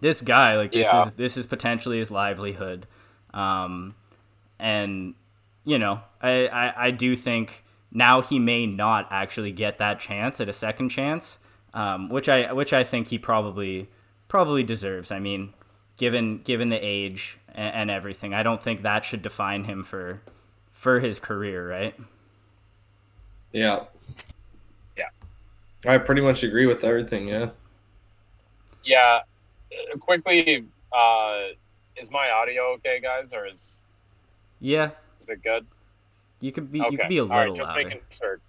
this 0.02 0.22
guy, 0.22 0.58
like 0.58 0.72
this 0.72 0.88
Yeah. 0.92 1.06
is 1.06 1.16
this 1.16 1.38
is 1.38 1.46
potentially 1.46 1.98
his 2.00 2.12
livelihood. 2.12 2.88
Um, 3.34 3.96
and 4.60 5.16
you 5.66 5.80
know, 5.80 6.02
I, 6.22 6.48
I, 6.48 6.86
I 6.88 6.92
do 6.92 7.16
think 7.16 7.64
now 7.92 8.22
he 8.22 8.38
may 8.40 8.66
not 8.66 9.08
actually 9.12 9.52
get 9.52 9.78
that 9.78 10.00
chance 10.00 10.42
at 10.42 10.50
a 10.50 10.54
second 10.54 10.90
chance, 10.90 11.38
um, 11.74 12.10
which 12.10 12.28
I 12.28 12.52
which 12.54 12.74
I 12.74 12.84
think 12.84 13.08
he 13.08 13.18
probably 13.18 13.90
probably 14.28 14.64
deserves. 14.64 15.12
I 15.12 15.20
mean, 15.20 15.54
given 15.98 16.40
given 16.44 16.68
the 16.70 16.78
age 16.86 17.38
and, 17.56 17.74
and 17.76 17.92
everything, 17.92 18.34
I 18.34 18.44
don't 18.44 18.60
think 18.60 18.82
that 18.82 19.06
should 19.06 19.22
define 19.22 19.64
him 19.64 19.84
for 19.84 20.22
for 20.72 21.00
his 21.00 21.20
career, 21.20 21.68
right? 21.70 21.96
Yeah. 23.54 23.86
Yeah. 24.98 25.10
I 25.86 25.98
pretty 26.00 26.22
much 26.22 26.44
agree 26.44 26.66
with 26.66 26.84
everything. 26.84 27.28
Yeah. 27.28 27.50
Yeah. 28.84 29.20
uh, 29.94 29.98
Quickly, 30.00 30.66
uh, 30.92 31.40
is 31.96 32.12
my 32.12 32.30
audio 32.32 32.74
okay, 32.74 33.00
guys, 33.00 33.32
or 33.32 33.48
is 33.48 33.80
Yeah, 34.60 34.92
is 35.22 35.30
it 35.30 35.42
good? 35.44 35.66
you 36.42 36.52
could 36.52 36.72
be 36.72 36.82
Okay. 36.82 36.92
you 36.92 36.98
could 36.98 37.08
be 37.10 37.18
a 37.20 37.24
little 37.24 37.34
All 37.34 37.40
right, 37.40 37.50
little 37.50 37.56
just 37.56 37.70
louder. 37.70 37.84
making 37.86 38.02
sure. 38.10 38.40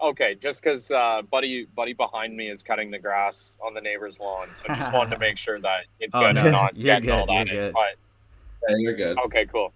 Okay, 0.00 0.34
just 0.36 0.62
because 0.62 0.90
uh, 0.90 1.22
buddy 1.30 1.66
buddy 1.76 1.92
behind 1.92 2.36
me 2.36 2.48
is 2.48 2.62
cutting 2.62 2.90
the 2.90 2.98
grass 2.98 3.56
on 3.64 3.74
the 3.74 3.80
neighbor's 3.80 4.20
lawn, 4.20 4.52
so 4.52 4.66
just 4.74 4.92
wanted 4.92 5.10
to 5.10 5.18
make 5.26 5.36
sure 5.38 5.60
that 5.60 5.84
it's 6.00 6.14
Oh, 6.14 6.20
good 6.20 6.34
no, 6.36 6.42
and 6.42 6.52
not 6.52 6.76
you're 6.76 6.84
getting 7.00 7.10
all 7.10 7.26
good, 7.26 7.48
that 7.48 7.52
you're 7.52 7.64
in. 7.66 7.72
good. 7.72 7.74
But 7.74 8.70
Yeah, 8.70 8.76
you're 8.78 8.94
good. 8.94 9.18
Okay, 9.26 9.46
cool. 9.46 9.72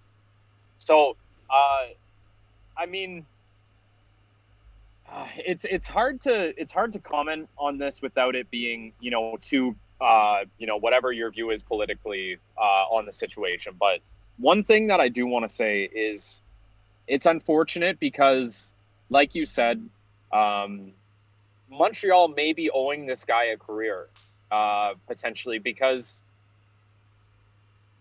So, 0.77 1.15
uh, 1.49 1.85
I 2.77 2.85
mean, 2.85 3.25
it's 5.37 5.65
it's 5.65 5.87
hard 5.87 6.21
to 6.21 6.59
it's 6.59 6.71
hard 6.71 6.91
to 6.93 6.99
comment 6.99 7.49
on 7.57 7.77
this 7.77 8.01
without 8.01 8.35
it 8.35 8.49
being 8.51 8.93
you 8.99 9.11
know 9.11 9.37
too 9.41 9.75
uh, 10.01 10.45
you 10.57 10.67
know 10.67 10.77
whatever 10.77 11.11
your 11.11 11.31
view 11.31 11.51
is 11.51 11.61
politically 11.63 12.37
uh, 12.57 12.85
on 12.91 13.05
the 13.05 13.11
situation. 13.11 13.75
But 13.79 13.99
one 14.37 14.63
thing 14.63 14.87
that 14.87 14.99
I 14.99 15.09
do 15.09 15.27
want 15.27 15.47
to 15.47 15.53
say 15.53 15.83
is 15.83 16.41
it's 17.07 17.25
unfortunate 17.25 17.99
because, 17.99 18.73
like 19.09 19.35
you 19.35 19.45
said, 19.45 19.87
um, 20.31 20.93
Montreal 21.69 22.29
may 22.29 22.53
be 22.53 22.69
owing 22.71 23.05
this 23.05 23.25
guy 23.25 23.45
a 23.45 23.57
career 23.57 24.07
uh, 24.51 24.93
potentially 25.07 25.59
because, 25.59 26.23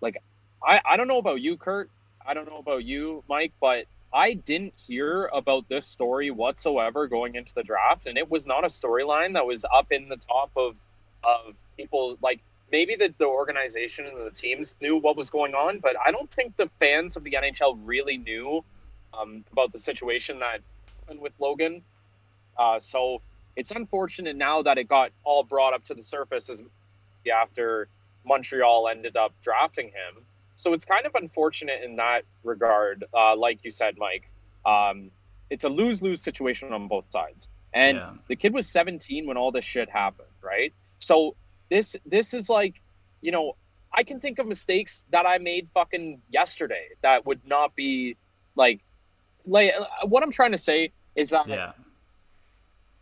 like, 0.00 0.22
I, 0.62 0.80
I 0.88 0.96
don't 0.96 1.08
know 1.08 1.18
about 1.18 1.40
you, 1.40 1.56
Kurt. 1.56 1.90
I 2.24 2.34
don't 2.34 2.48
know 2.48 2.58
about 2.58 2.84
you, 2.84 3.24
Mike, 3.28 3.52
but 3.60 3.86
I 4.12 4.34
didn't 4.34 4.74
hear 4.76 5.26
about 5.26 5.68
this 5.68 5.86
story 5.86 6.30
whatsoever 6.30 7.06
going 7.08 7.34
into 7.34 7.54
the 7.54 7.62
draft, 7.62 8.06
and 8.06 8.16
it 8.16 8.30
was 8.30 8.46
not 8.46 8.64
a 8.64 8.68
storyline 8.68 9.34
that 9.34 9.46
was 9.46 9.64
up 9.64 9.92
in 9.92 10.08
the 10.08 10.16
top 10.16 10.50
of 10.56 10.76
of 11.24 11.54
people 11.76 12.16
like 12.22 12.40
maybe 12.70 12.96
the, 12.96 13.12
the 13.18 13.26
organization 13.26 14.06
and 14.06 14.26
the 14.26 14.30
teams 14.30 14.74
knew 14.80 14.96
what 14.96 15.16
was 15.16 15.30
going 15.30 15.54
on, 15.54 15.78
but 15.78 15.96
I 16.04 16.10
don't 16.10 16.30
think 16.30 16.56
the 16.56 16.70
fans 16.78 17.16
of 17.16 17.24
the 17.24 17.32
NHL 17.32 17.78
really 17.84 18.18
knew 18.18 18.64
um, 19.18 19.44
about 19.52 19.72
the 19.72 19.78
situation 19.78 20.38
that 20.40 20.60
happened 21.00 21.20
with 21.20 21.32
Logan. 21.38 21.82
Uh, 22.56 22.78
so 22.78 23.20
it's 23.56 23.70
unfortunate 23.70 24.36
now 24.36 24.62
that 24.62 24.78
it 24.78 24.88
got 24.88 25.10
all 25.24 25.42
brought 25.42 25.74
up 25.74 25.84
to 25.86 25.94
the 25.94 26.02
surface 26.02 26.50
as 26.50 26.62
after 27.32 27.88
Montreal 28.24 28.88
ended 28.88 29.16
up 29.16 29.32
drafting 29.42 29.86
him. 29.86 30.24
So 30.58 30.72
it's 30.72 30.84
kind 30.84 31.06
of 31.06 31.14
unfortunate 31.14 31.82
in 31.84 31.94
that 31.96 32.22
regard. 32.42 33.04
Uh, 33.16 33.36
like 33.36 33.60
you 33.62 33.70
said, 33.70 33.94
Mike, 33.96 34.28
um, 34.66 35.12
it's 35.50 35.62
a 35.62 35.68
lose 35.68 36.02
lose 36.02 36.20
situation 36.20 36.72
on 36.72 36.88
both 36.88 37.08
sides. 37.08 37.48
And 37.74 37.98
Yeah. 37.98 38.14
the 38.28 38.34
kid 38.34 38.52
was 38.52 38.68
17 38.68 39.24
when 39.28 39.36
all 39.36 39.52
this 39.52 39.64
shit 39.64 39.88
happened, 39.88 40.34
right? 40.42 40.74
So 40.98 41.36
this 41.70 41.94
this 42.04 42.34
is 42.34 42.50
like, 42.50 42.82
you 43.20 43.30
know, 43.30 43.56
I 43.96 44.02
can 44.02 44.18
think 44.18 44.40
of 44.40 44.48
mistakes 44.48 45.04
that 45.10 45.26
I 45.26 45.38
made 45.38 45.70
fucking 45.74 46.22
yesterday 46.28 46.86
that 47.02 47.24
would 47.24 47.40
not 47.46 47.76
be 47.76 48.16
like, 48.56 48.80
like 49.46 49.72
uh, 49.78 50.08
what 50.08 50.24
I'm 50.24 50.32
trying 50.32 50.52
to 50.52 50.58
say 50.58 50.92
is 51.14 51.30
that 51.30 51.48
Yeah. 51.48 51.72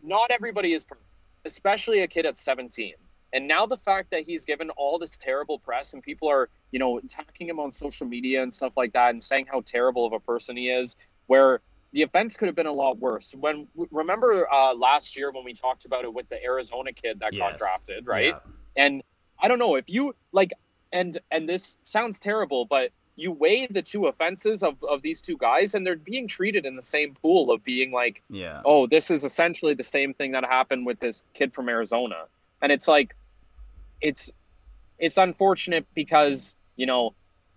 not 0.03 0.31
everybody 0.31 0.75
is 0.75 0.85
perfect, 0.85 1.09
especially 1.47 2.01
a 2.03 2.09
kid 2.09 2.27
at 2.27 2.37
17 2.37 2.93
and 3.37 3.47
now 3.47 3.67
the 3.67 3.77
fact 3.77 4.11
that 4.11 4.23
he's 4.23 4.45
given 4.47 4.71
all 4.71 4.99
this 4.99 5.17
terrible 5.19 5.59
press 5.59 5.93
and 5.95 6.03
people 6.03 6.27
are 6.29 6.49
you 6.73 6.79
know 6.79 6.99
attacking 6.99 7.49
him 7.49 7.61
on 7.61 7.71
social 7.71 8.07
media 8.07 8.43
and 8.43 8.53
stuff 8.53 8.73
like 8.77 8.93
that 8.95 9.11
and 9.11 9.23
saying 9.23 9.47
how 9.53 9.61
terrible 9.67 10.07
of 10.07 10.13
a 10.13 10.21
person 10.21 10.57
he 10.57 10.71
is 10.71 10.97
where 11.27 11.61
the 11.93 12.03
offense 12.03 12.37
could 12.37 12.47
have 12.47 12.57
been 12.57 12.67
a 12.67 12.73
lot 12.73 12.99
worse 12.99 13.35
when 13.39 13.69
remember 13.91 14.51
uh, 14.53 14.75
last 14.75 15.17
year 15.17 15.31
when 15.31 15.45
we 15.45 15.53
talked 15.53 15.85
about 15.85 16.05
it 16.05 16.13
with 16.13 16.29
the 16.31 16.43
arizona 16.43 16.93
kid 16.93 17.21
that 17.21 17.31
got 17.37 17.57
drafted 17.59 18.07
right 18.07 18.35
Yeah. 18.35 18.85
and 18.85 19.03
i 19.43 19.49
don't 19.49 19.59
know 19.59 19.75
if 19.77 19.85
you 19.89 20.15
like 20.33 20.53
and 20.93 21.19
and 21.31 21.49
this 21.49 21.79
sounds 21.83 22.19
terrible 22.19 22.65
but 22.65 22.91
you 23.19 23.33
weigh 23.33 23.67
the 23.67 23.81
two 23.83 24.07
offenses 24.09 24.63
of, 24.63 24.75
of 24.85 25.01
these 25.03 25.23
two 25.23 25.37
guys 25.39 25.75
and 25.75 25.87
they're 25.87 25.97
being 25.97 26.29
treated 26.29 26.67
in 26.67 26.77
the 26.77 26.83
same 26.83 27.15
pool 27.15 27.51
of 27.51 27.65
being 27.65 27.91
like 27.91 28.23
Yeah. 28.29 28.61
oh, 28.67 28.87
this 28.87 29.11
is 29.11 29.25
essentially 29.25 29.73
the 29.75 29.83
same 29.83 30.13
thing 30.13 30.33
that 30.33 30.45
happened 30.45 30.85
with 30.85 31.01
this 31.01 31.25
kid 31.33 31.55
from 31.55 31.71
Arizona. 31.71 32.27
And 32.61 32.71
it's 32.71 32.87
like 32.87 33.15
it's 34.01 34.31
it's 34.99 35.19
unfortunate 35.19 35.87
because, 35.95 36.55
you 36.77 36.87
know, 36.87 37.15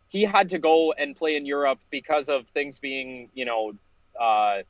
he 0.10 0.24
had 0.24 0.50
to 0.50 0.60
go 0.60 0.94
and 0.94 1.16
play 1.16 1.36
in 1.36 1.46
Europe 1.46 1.80
because 1.92 2.30
of 2.30 2.48
things 2.50 2.80
being, 2.80 3.30
you 3.34 3.46
know, 3.46 3.74
uh 4.20 4.64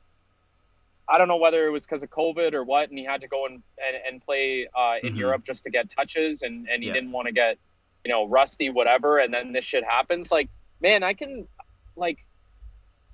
I 1.08 1.18
don't 1.18 1.28
know 1.28 1.36
whether 1.36 1.66
it 1.66 1.70
was 1.70 1.86
because 1.86 2.02
of 2.02 2.10
COVID 2.10 2.54
or 2.54 2.64
what, 2.64 2.88
and 2.90 2.98
he 2.98 3.04
had 3.04 3.20
to 3.22 3.28
go 3.28 3.46
and, 3.46 3.62
and, 3.84 3.96
and 4.08 4.22
play 4.22 4.68
uh, 4.76 4.96
in 5.04 5.14
Mhm. 5.14 5.18
Europe 5.18 5.44
just 5.44 5.64
to 5.64 5.70
get 5.70 5.88
touches, 5.90 6.42
and, 6.42 6.68
and 6.68 6.82
he 6.82 6.88
Yeah. 6.88 6.94
didn't 6.94 7.12
want 7.12 7.26
to 7.26 7.32
get 7.32 7.58
you 8.04 8.10
know, 8.10 8.26
rusty, 8.26 8.70
whatever, 8.70 9.18
and 9.18 9.32
then 9.34 9.52
this 9.52 9.64
shit 9.64 9.84
happens. 9.84 10.30
Like, 10.32 10.48
man, 10.80 11.02
I 11.02 11.12
can, 11.14 11.48
like, 11.96 12.18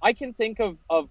I 0.03 0.13
can 0.13 0.35
think 0.35 0.61
of 0.61 0.79
of 0.91 1.09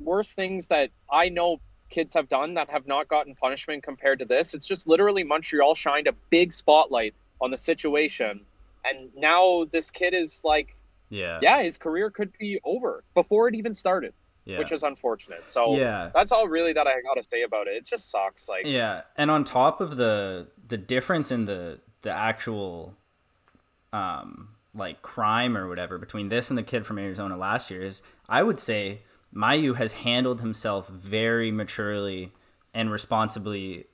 worse 0.00 0.34
things 0.34 0.68
that 0.68 0.90
I 1.10 1.28
know 1.28 1.60
kids 1.90 2.14
have 2.14 2.28
done 2.28 2.54
that 2.54 2.68
have 2.70 2.86
not 2.86 3.08
gotten 3.08 3.34
punishment 3.34 3.82
compared 3.82 4.18
to 4.20 4.24
this. 4.24 4.54
It's 4.54 4.66
just 4.66 4.86
literally 4.86 5.24
Montreal 5.24 5.74
shined 5.74 6.06
a 6.06 6.12
big 6.30 6.52
spotlight 6.52 7.14
on 7.40 7.50
the 7.50 7.56
situation, 7.56 8.40
and 8.84 9.10
now 9.16 9.64
this 9.72 9.90
kid 9.90 10.14
is 10.14 10.42
like, 10.44 10.74
Yeah. 11.10 11.38
yeah, 11.42 11.62
his 11.62 11.78
career 11.78 12.10
could 12.10 12.32
be 12.38 12.60
over 12.64 13.04
before 13.14 13.48
it 13.48 13.54
even 13.54 13.74
started, 13.74 14.12
Yeah. 14.44 14.58
which 14.58 14.72
is 14.72 14.82
unfortunate. 14.82 15.48
So 15.48 15.76
yeah. 15.76 16.10
that's 16.14 16.32
all 16.32 16.48
really 16.48 16.72
that 16.72 16.86
I 16.86 17.00
got 17.02 17.14
to 17.14 17.22
say 17.22 17.42
about 17.42 17.66
it. 17.68 17.74
It 17.74 17.86
just 17.86 18.10
sucks. 18.10 18.48
Like, 18.48 18.66
Yeah, 18.66 19.02
and 19.16 19.30
on 19.30 19.44
top 19.44 19.80
of 19.80 19.96
the 19.96 20.48
the 20.66 20.76
difference 20.76 21.30
in 21.30 21.44
the 21.46 21.80
the 22.02 22.10
actual 22.10 22.94
um 23.92 24.50
like 24.74 25.00
crime 25.02 25.56
or 25.56 25.66
whatever 25.68 25.98
between 25.98 26.28
this 26.28 26.50
and 26.50 26.58
the 26.58 26.62
kid 26.62 26.84
from 26.86 26.98
Arizona 26.98 27.36
last 27.36 27.70
year 27.70 27.82
is 27.82 28.02
I 28.28 28.42
would 28.42 28.58
say 28.58 29.02
Mailloux 29.34 29.76
has 29.76 29.92
handled 29.92 30.40
himself 30.40 30.88
very 30.88 31.50
maturely 31.50 32.32
and 32.74 32.90
responsibly 32.90 33.86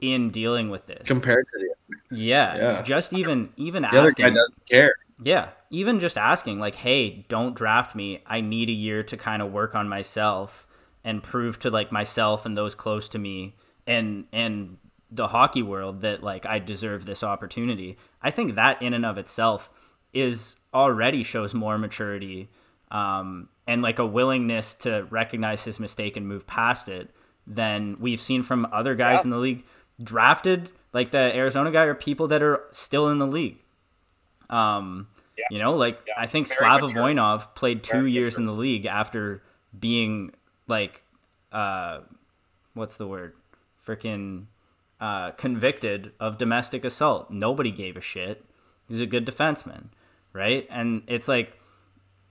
in 0.00 0.30
dealing 0.30 0.70
with 0.70 0.86
this. 0.86 1.06
compared 1.06 1.44
to 1.52 1.58
the, 1.58 2.16
yeah, 2.16 2.56
Yeah. 2.56 2.82
just 2.82 3.12
even 3.12 3.52
even 3.56 3.82
the 3.82 3.88
other 3.88 4.08
asking 4.08 4.24
guy 4.26 4.30
doesn't 4.34 4.66
care. 4.70 4.92
yeah, 5.22 5.48
even 5.70 5.98
just 6.00 6.16
asking 6.16 6.58
like, 6.60 6.76
"Hey, 6.76 7.26
don't 7.28 7.54
draft 7.54 7.94
me. 7.96 8.22
I 8.26 8.40
need 8.40 8.68
a 8.68 8.72
year 8.72 9.02
to 9.02 9.16
kind 9.16 9.42
of 9.42 9.52
work 9.52 9.74
on 9.74 9.88
myself 9.88 10.66
and 11.04 11.22
prove 11.22 11.58
to 11.60 11.70
like 11.70 11.90
myself 11.92 12.46
and 12.46 12.56
those 12.56 12.74
close 12.74 13.08
to 13.10 13.18
me 13.18 13.56
and 13.86 14.26
and 14.32 14.78
the 15.10 15.28
hockey 15.28 15.62
world 15.62 16.02
that 16.02 16.22
like 16.22 16.46
I 16.46 16.58
deserve 16.60 17.04
this 17.06 17.22
opportunity." 17.24 17.98
I 18.22 18.30
think 18.30 18.54
that 18.54 18.80
in 18.82 18.94
and 18.94 19.04
of 19.04 19.18
itself 19.18 19.70
is 20.12 20.56
already 20.72 21.22
shows 21.22 21.54
more 21.54 21.76
maturity 21.78 22.48
um, 22.90 23.48
and 23.68 23.82
like 23.82 23.98
a 24.00 24.06
willingness 24.06 24.74
to 24.74 25.06
recognize 25.10 25.62
his 25.64 25.78
mistake 25.78 26.16
and 26.16 26.26
move 26.26 26.46
past 26.46 26.88
it 26.88 27.10
than 27.46 27.94
we've 28.00 28.20
seen 28.20 28.42
from 28.42 28.66
other 28.72 28.94
guys 28.96 29.18
Yeah. 29.18 29.24
in 29.24 29.30
the 29.30 29.36
league 29.38 29.64
drafted 30.02 30.70
like 30.92 31.10
the 31.10 31.18
Arizona 31.36 31.70
guy 31.70 31.82
or 31.84 31.94
people 31.94 32.26
that 32.28 32.42
are 32.42 32.62
still 32.70 33.08
in 33.08 33.18
the 33.18 33.26
league. 33.26 33.58
Um, 34.50 35.08
Yeah. 35.36 35.44
you 35.50 35.58
know, 35.58 35.74
like 35.74 36.00
Yeah. 36.06 36.14
I 36.18 36.26
think 36.26 36.46
Slava 36.46 36.86
mature. 36.86 37.02
Voinov 37.02 37.54
played 37.54 37.82
two 37.84 37.98
Very 37.98 38.12
years 38.12 38.26
mature. 38.38 38.40
in 38.40 38.46
the 38.46 38.52
league 38.60 38.86
after 38.86 39.42
being 39.78 40.32
like, 40.66 41.04
uh, 41.52 42.00
what's 42.74 42.96
the 42.96 43.06
word? 43.06 43.34
Freaking 43.86 44.46
uh, 45.00 45.30
convicted 45.32 46.12
of 46.18 46.38
domestic 46.38 46.84
assault. 46.84 47.30
Nobody 47.30 47.70
gave 47.70 47.96
a 47.96 48.00
shit. 48.00 48.44
He's 48.88 49.00
a 49.00 49.06
good 49.06 49.24
defenseman, 49.26 49.84
right? 50.32 50.66
And 50.70 51.02
it's 51.06 51.28
like, 51.28 51.56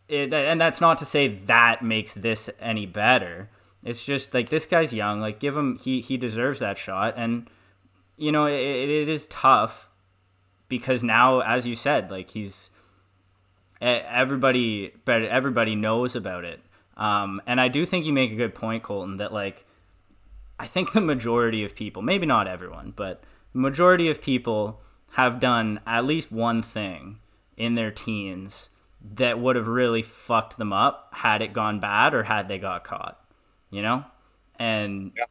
it, 0.08 0.34
and 0.34 0.60
that's 0.60 0.82
not 0.82 0.97
to 0.99 1.05
say 1.05 1.28
that 1.45 1.84
makes 1.84 2.14
this 2.14 2.49
any 2.60 2.86
better. 2.86 3.49
It's 3.84 4.05
just 4.05 4.34
like 4.34 4.49
this 4.49 4.66
guy's 4.66 4.93
young. 4.93 5.20
Like, 5.20 5.39
give 5.39 5.55
him 5.55 5.78
he 5.80 6.01
he 6.01 6.18
deserves 6.18 6.60
that 6.60 6.78
shot, 6.78 7.14
and 7.18 7.49
you 8.18 8.32
know 8.32 8.45
it, 8.45 8.60
it 8.60 9.10
is 9.10 9.28
tough 9.28 9.89
because 10.70 11.03
now, 11.03 11.41
as 11.41 11.68
you 11.68 11.76
said, 11.76 12.12
like 12.12 12.30
he's 12.30 12.70
everybody, 13.82 14.93
but 15.05 15.24
everybody 15.24 15.76
knows 15.76 16.16
about 16.16 16.43
it. 16.45 16.60
Um, 16.95 17.41
and 17.45 17.62
I 17.62 17.68
do 17.68 17.86
think 17.86 18.05
you 18.05 18.14
make 18.14 18.32
a 18.32 18.36
good 18.36 18.55
point, 18.55 18.84
Colton, 18.84 19.18
that 19.18 19.34
like 19.34 19.66
I 20.60 20.68
think 20.68 20.93
the 20.93 21.01
majority 21.01 21.64
of 21.64 21.76
people, 21.76 22.01
maybe 22.01 22.26
not 22.26 22.47
everyone, 22.47 22.93
but 22.95 23.24
the 23.53 23.60
majority 23.60 24.10
of 24.10 24.22
people 24.22 24.82
have 25.12 25.39
done 25.39 25.80
at 25.86 26.05
least 26.05 26.32
one 26.32 26.62
thing 26.62 27.20
in 27.55 27.76
their 27.76 27.91
teens 27.91 28.70
that 29.16 29.39
would 29.39 29.55
have 29.55 29.68
really 29.68 30.01
fucked 30.01 30.58
them 30.58 30.74
up 30.74 31.10
had 31.14 31.41
it 31.41 31.53
gone 31.53 31.80
bad 31.80 32.14
or 32.14 32.24
had 32.24 32.47
they 32.47 32.58
got 32.58 32.84
caught. 32.84 33.20
You 33.70 33.82
know? 33.82 34.03
And 34.60 35.12
Yeah. 35.16 35.26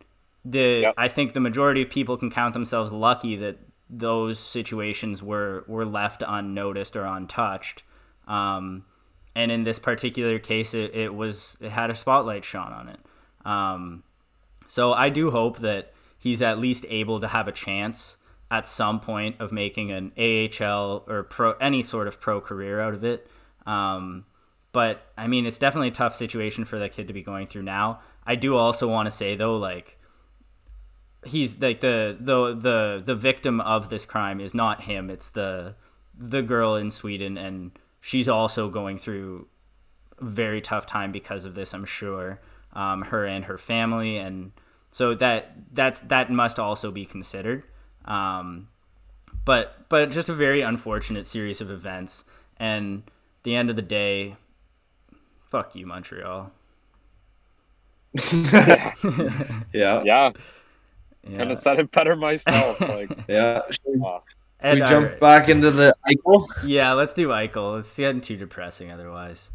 the 0.45 0.81
Yep. 0.83 0.95
I 0.97 1.09
think 1.09 1.33
the 1.33 1.41
majority 1.41 1.83
of 1.83 1.91
people 1.91 2.17
can 2.17 2.31
count 2.31 2.53
themselves 2.53 2.93
lucky 2.93 3.37
that 3.37 3.59
those 3.89 4.39
situations 4.39 5.23
were 5.23 5.65
were 5.67 5.85
left 5.85 6.23
unnoticed 6.27 6.97
or 6.97 7.05
untouched. 7.05 7.83
Um, 8.27 8.85
and 9.35 9.53
in 9.53 9.65
this 9.65 9.79
particular 9.79 10.39
case, 10.39 10.75
it, 10.75 10.95
it 10.95 11.15
was 11.15 11.57
it 11.61 11.71
had 11.71 11.91
a 11.91 11.95
spotlight 11.95 12.45
shone 12.45 12.73
on 12.73 12.89
it. 12.89 13.01
Um, 13.45 14.03
so 14.67 14.93
I 14.93 15.09
do 15.09 15.31
hope 15.31 15.59
that 15.61 15.93
he's 16.19 16.43
at 16.43 16.59
least 16.59 16.85
able 16.89 17.21
to 17.21 17.29
have 17.29 17.47
a 17.47 17.53
chance 17.53 18.17
at 18.51 18.67
some 18.67 19.01
point 19.01 19.37
of 19.41 19.53
making 19.53 19.91
an 19.91 20.13
AHL 20.17 21.05
or 21.07 21.25
pro 21.25 21.53
any 21.55 21.83
sort 21.83 22.09
of 22.09 22.21
pro 22.21 22.41
career 22.41 22.81
out 22.81 22.95
of 22.95 23.05
it. 23.05 23.29
Um, 23.67 24.25
but 24.73 25.03
I 25.17 25.27
mean, 25.27 25.47
it's 25.47 25.59
definitely 25.59 25.89
a 25.89 25.93
tough 25.93 26.15
situation 26.15 26.65
for 26.65 26.79
that 26.79 26.93
kid 26.93 27.09
to 27.09 27.15
be 27.15 27.23
going 27.23 27.47
through 27.47 27.63
now. 27.63 28.01
I 28.27 28.35
do 28.35 28.57
also 28.57 28.89
want 28.89 29.07
to 29.07 29.11
say 29.11 29.35
though, 29.35 29.57
like 29.57 29.99
he's 31.25 31.61
like 31.61 31.81
the 31.81 32.17
the 32.19 32.55
the 32.55 33.03
the 33.05 33.15
victim 33.15 33.61
of 33.61 33.89
this 33.89 34.07
crime 34.07 34.41
is 34.41 34.55
not 34.55 34.83
him. 34.83 35.11
It's 35.11 35.31
the 35.31 35.75
the 36.19 36.43
girl 36.43 36.77
in 36.77 36.91
Sweden, 36.91 37.37
and 37.37 37.73
she's 38.01 38.29
also 38.29 38.69
going 38.69 38.99
through 38.99 39.49
a 40.19 40.25
very 40.25 40.61
tough 40.61 40.87
time 40.87 41.13
because 41.13 41.45
of 41.45 41.55
this. 41.55 41.75
I'm 41.75 41.85
sure 41.85 42.41
um, 42.73 43.03
her 43.03 43.27
and 43.27 43.45
her 43.45 43.59
family, 43.59 44.19
and 44.19 44.53
so 44.91 45.15
that 45.15 45.53
that's 45.73 46.01
that 46.03 46.31
must 46.31 46.59
also 46.59 46.91
be 46.91 47.05
considered. 47.05 47.65
Um, 48.05 48.69
but 49.45 49.89
but 49.89 50.11
just 50.11 50.29
a 50.29 50.35
very 50.35 50.63
unfortunate 50.63 51.27
series 51.27 51.61
of 51.61 51.71
events, 51.71 52.25
and 52.59 53.03
the 53.47 53.55
end 53.55 53.71
of 53.71 53.77
the 53.77 53.83
day, 53.83 54.37
fuck 55.47 55.75
you, 55.77 55.87
Montreal. 55.87 56.51
yeah. 58.33 58.93
yeah, 59.73 60.03
Yeah. 60.03 60.33
couldn't 61.23 61.49
have 61.51 61.59
said 61.59 61.79
it 61.79 61.91
better 61.93 62.17
myself. 62.17 62.81
Like, 62.81 63.11
Yeah. 63.29 63.63
Should 63.71 64.03
uh, 64.05 64.19
Ed, 64.61 64.75
we 64.75 64.81
jump 64.81 65.11
right. 65.11 65.21
back 65.21 65.49
into 65.49 65.71
the 65.71 65.95
Eichel? 66.09 66.45
Yeah, 66.67 66.93
let's 66.95 67.15
do 67.15 67.29
Eichel. 67.29 67.79
It's 67.79 67.97
getting 67.97 68.21
too 68.21 68.37
depressing 68.37 68.91
otherwise. 68.91 69.51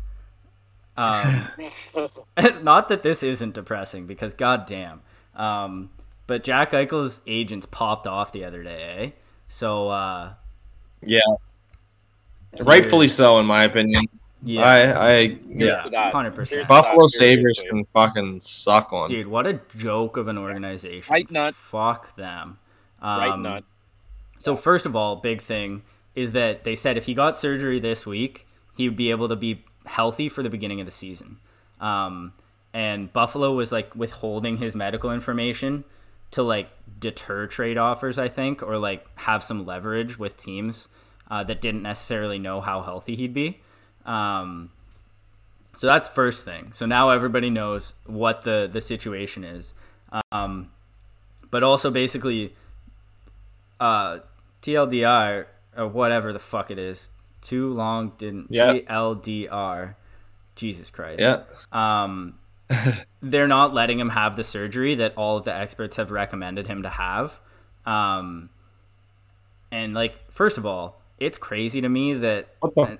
Um, 0.95 1.47
not 2.63 2.87
that 2.89 3.03
this 3.03 3.23
isn't 3.23 3.55
depressing 3.55 4.07
because 4.07 4.33
goddamn. 4.33 5.01
Um, 5.35 5.89
but 6.27 6.45
Jack 6.45 6.71
Eichel's 6.71 7.21
agents 7.27 7.65
popped 7.69 8.07
off 8.07 8.31
the 8.31 8.45
other 8.45 8.63
day. 8.63 8.95
Eh? 8.97 9.09
So 9.49 9.89
uh, 9.89 10.33
Yeah. 11.03 11.19
Rightfully 12.59 13.07
so, 13.07 13.39
in 13.39 13.45
my 13.45 13.63
opinion. 13.63 14.05
yeah, 14.43 14.61
I, 14.61 15.11
I, 15.11 15.19
yeah, 15.47 16.11
hundred 16.11 16.35
percent. 16.35 16.67
Buffalo 16.67 17.07
Sabres 17.07 17.61
can 17.69 17.85
fucking 17.93 18.41
suck 18.41 18.91
on. 18.91 19.07
Dude, 19.07 19.27
what 19.27 19.47
a 19.47 19.61
joke 19.77 20.17
of 20.17 20.27
an 20.27 20.37
organization. 20.37 21.11
Right 21.11 21.29
nut. 21.31 21.55
Fuck 21.55 22.15
them. 22.15 22.57
Um, 23.01 23.19
right 23.19 23.39
nut. 23.39 23.63
So 24.39 24.55
first 24.55 24.85
of 24.85 24.95
all, 24.95 25.17
big 25.17 25.41
thing 25.41 25.83
is 26.15 26.31
that 26.33 26.63
they 26.63 26.75
said 26.75 26.97
if 26.97 27.05
he 27.05 27.13
got 27.13 27.37
surgery 27.37 27.79
this 27.79 28.05
week, 28.05 28.47
he 28.75 28.87
would 28.87 28.97
be 28.97 29.11
able 29.11 29.29
to 29.29 29.35
be 29.35 29.63
healthy 29.85 30.29
for 30.29 30.43
the 30.43 30.49
beginning 30.49 30.79
of 30.79 30.85
the 30.85 30.91
season. 30.91 31.37
Um, 31.79 32.33
and 32.73 33.11
Buffalo 33.11 33.53
was 33.53 33.71
like 33.71 33.95
withholding 33.95 34.57
his 34.57 34.75
medical 34.75 35.11
information 35.11 35.83
to 36.31 36.43
like 36.43 36.69
deter 36.99 37.47
trade 37.47 37.77
offers, 37.77 38.17
I 38.17 38.27
think, 38.27 38.63
or 38.63 38.77
like 38.77 39.05
have 39.15 39.43
some 39.43 39.65
leverage 39.65 40.17
with 40.17 40.37
teams 40.37 40.87
uh, 41.31 41.43
that 41.45 41.61
didn't 41.61 41.81
necessarily 41.81 42.37
know 42.37 42.61
how 42.61 42.81
healthy 42.83 43.15
he'd 43.15 43.33
be. 43.33 43.59
Um, 44.05 44.69
so 45.77 45.87
that's 45.87 46.07
first 46.07 46.45
thing. 46.45 46.73
So 46.73 46.85
now 46.85 47.09
everybody 47.09 47.49
knows 47.49 47.93
what 48.05 48.43
the 48.43 48.69
the 48.71 48.81
situation 48.81 49.43
is. 49.43 49.73
Um, 50.31 50.69
but 51.49 51.63
also 51.63 51.89
basically, 51.89 52.53
uh, 53.79 54.19
TLDR 54.61 55.45
or 55.77 55.87
whatever 55.87 56.33
the 56.33 56.39
fuck 56.39 56.69
it 56.69 56.77
is, 56.77 57.09
too 57.41 57.73
long 57.73 58.11
didn't 58.17 58.47
Yeah. 58.49 58.73
TLDR. 58.73 59.95
Jesus 60.55 60.89
Christ. 60.89 61.21
Yeah. 61.21 61.43
Um, 61.71 62.37
they're 63.21 63.47
not 63.47 63.73
letting 63.73 63.99
him 63.99 64.09
have 64.09 64.35
the 64.35 64.43
surgery 64.43 64.95
that 64.95 65.15
all 65.15 65.37
of 65.37 65.45
the 65.45 65.55
experts 65.55 65.95
have 65.95 66.11
recommended 66.11 66.67
him 66.67 66.83
to 66.83 66.89
have. 66.89 67.39
Um, 67.85 68.49
and 69.71 69.93
like, 69.93 70.29
first 70.29 70.57
of 70.57 70.65
all, 70.65 71.00
it's 71.21 71.37
crazy 71.37 71.79
to 71.81 71.87
me 71.87 72.13
that 72.15 72.47
an, 72.77 72.97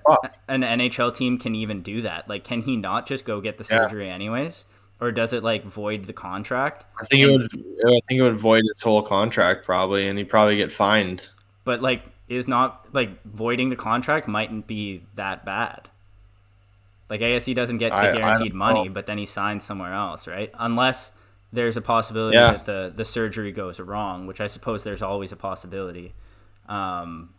an 0.48 0.62
NHL 0.62 1.14
team 1.14 1.38
can 1.38 1.54
even 1.56 1.82
do 1.82 2.02
that. 2.02 2.28
Like, 2.28 2.44
can 2.44 2.62
he 2.62 2.76
not 2.76 3.04
just 3.04 3.24
go 3.24 3.40
get 3.40 3.58
the 3.58 3.64
Yeah. 3.68 3.82
surgery 3.88 4.08
anyways, 4.08 4.64
or 5.00 5.10
does 5.10 5.32
it 5.32 5.42
like 5.42 5.64
void 5.64 6.04
the 6.04 6.12
contract? 6.12 6.86
I 7.00 7.04
think 7.06 7.24
it 7.24 7.30
would. 7.30 7.42
I 7.44 8.00
think 8.08 8.20
it 8.20 8.22
would 8.22 8.36
void 8.36 8.62
his 8.72 8.80
whole 8.80 9.02
contract 9.02 9.64
probably, 9.66 10.06
and 10.06 10.16
he'd 10.16 10.28
probably 10.28 10.56
get 10.56 10.70
fined. 10.70 11.28
But 11.64 11.82
like, 11.82 12.04
is 12.28 12.46
not 12.46 12.86
like 12.94 13.22
voiding 13.24 13.68
the 13.70 13.76
contract 13.76 14.28
mightn't 14.28 14.66
be 14.68 15.02
that 15.16 15.44
bad. 15.44 15.88
Like, 17.10 17.20
I 17.22 17.32
guess 17.32 17.44
he 17.44 17.54
doesn't 17.54 17.78
get 17.78 17.90
the 17.90 17.96
I- 17.96 18.12
I 18.12 18.16
guaranteed 18.16 18.54
money, 18.54 18.88
but 18.88 19.06
then 19.06 19.18
he 19.18 19.26
signs 19.26 19.64
somewhere 19.64 19.92
else, 19.92 20.26
right? 20.28 20.50
Unless 20.58 21.12
there's 21.52 21.76
a 21.76 21.82
possibility 21.82 22.36
Yeah. 22.36 22.52
that 22.52 22.64
the 22.66 22.92
the 22.94 23.04
surgery 23.04 23.50
goes 23.50 23.80
wrong, 23.80 24.28
which 24.28 24.40
I 24.40 24.46
suppose 24.46 24.84
there's 24.84 25.02
always 25.02 25.32
a 25.32 25.36
possibility. 25.36 26.14
Um, 26.68 27.30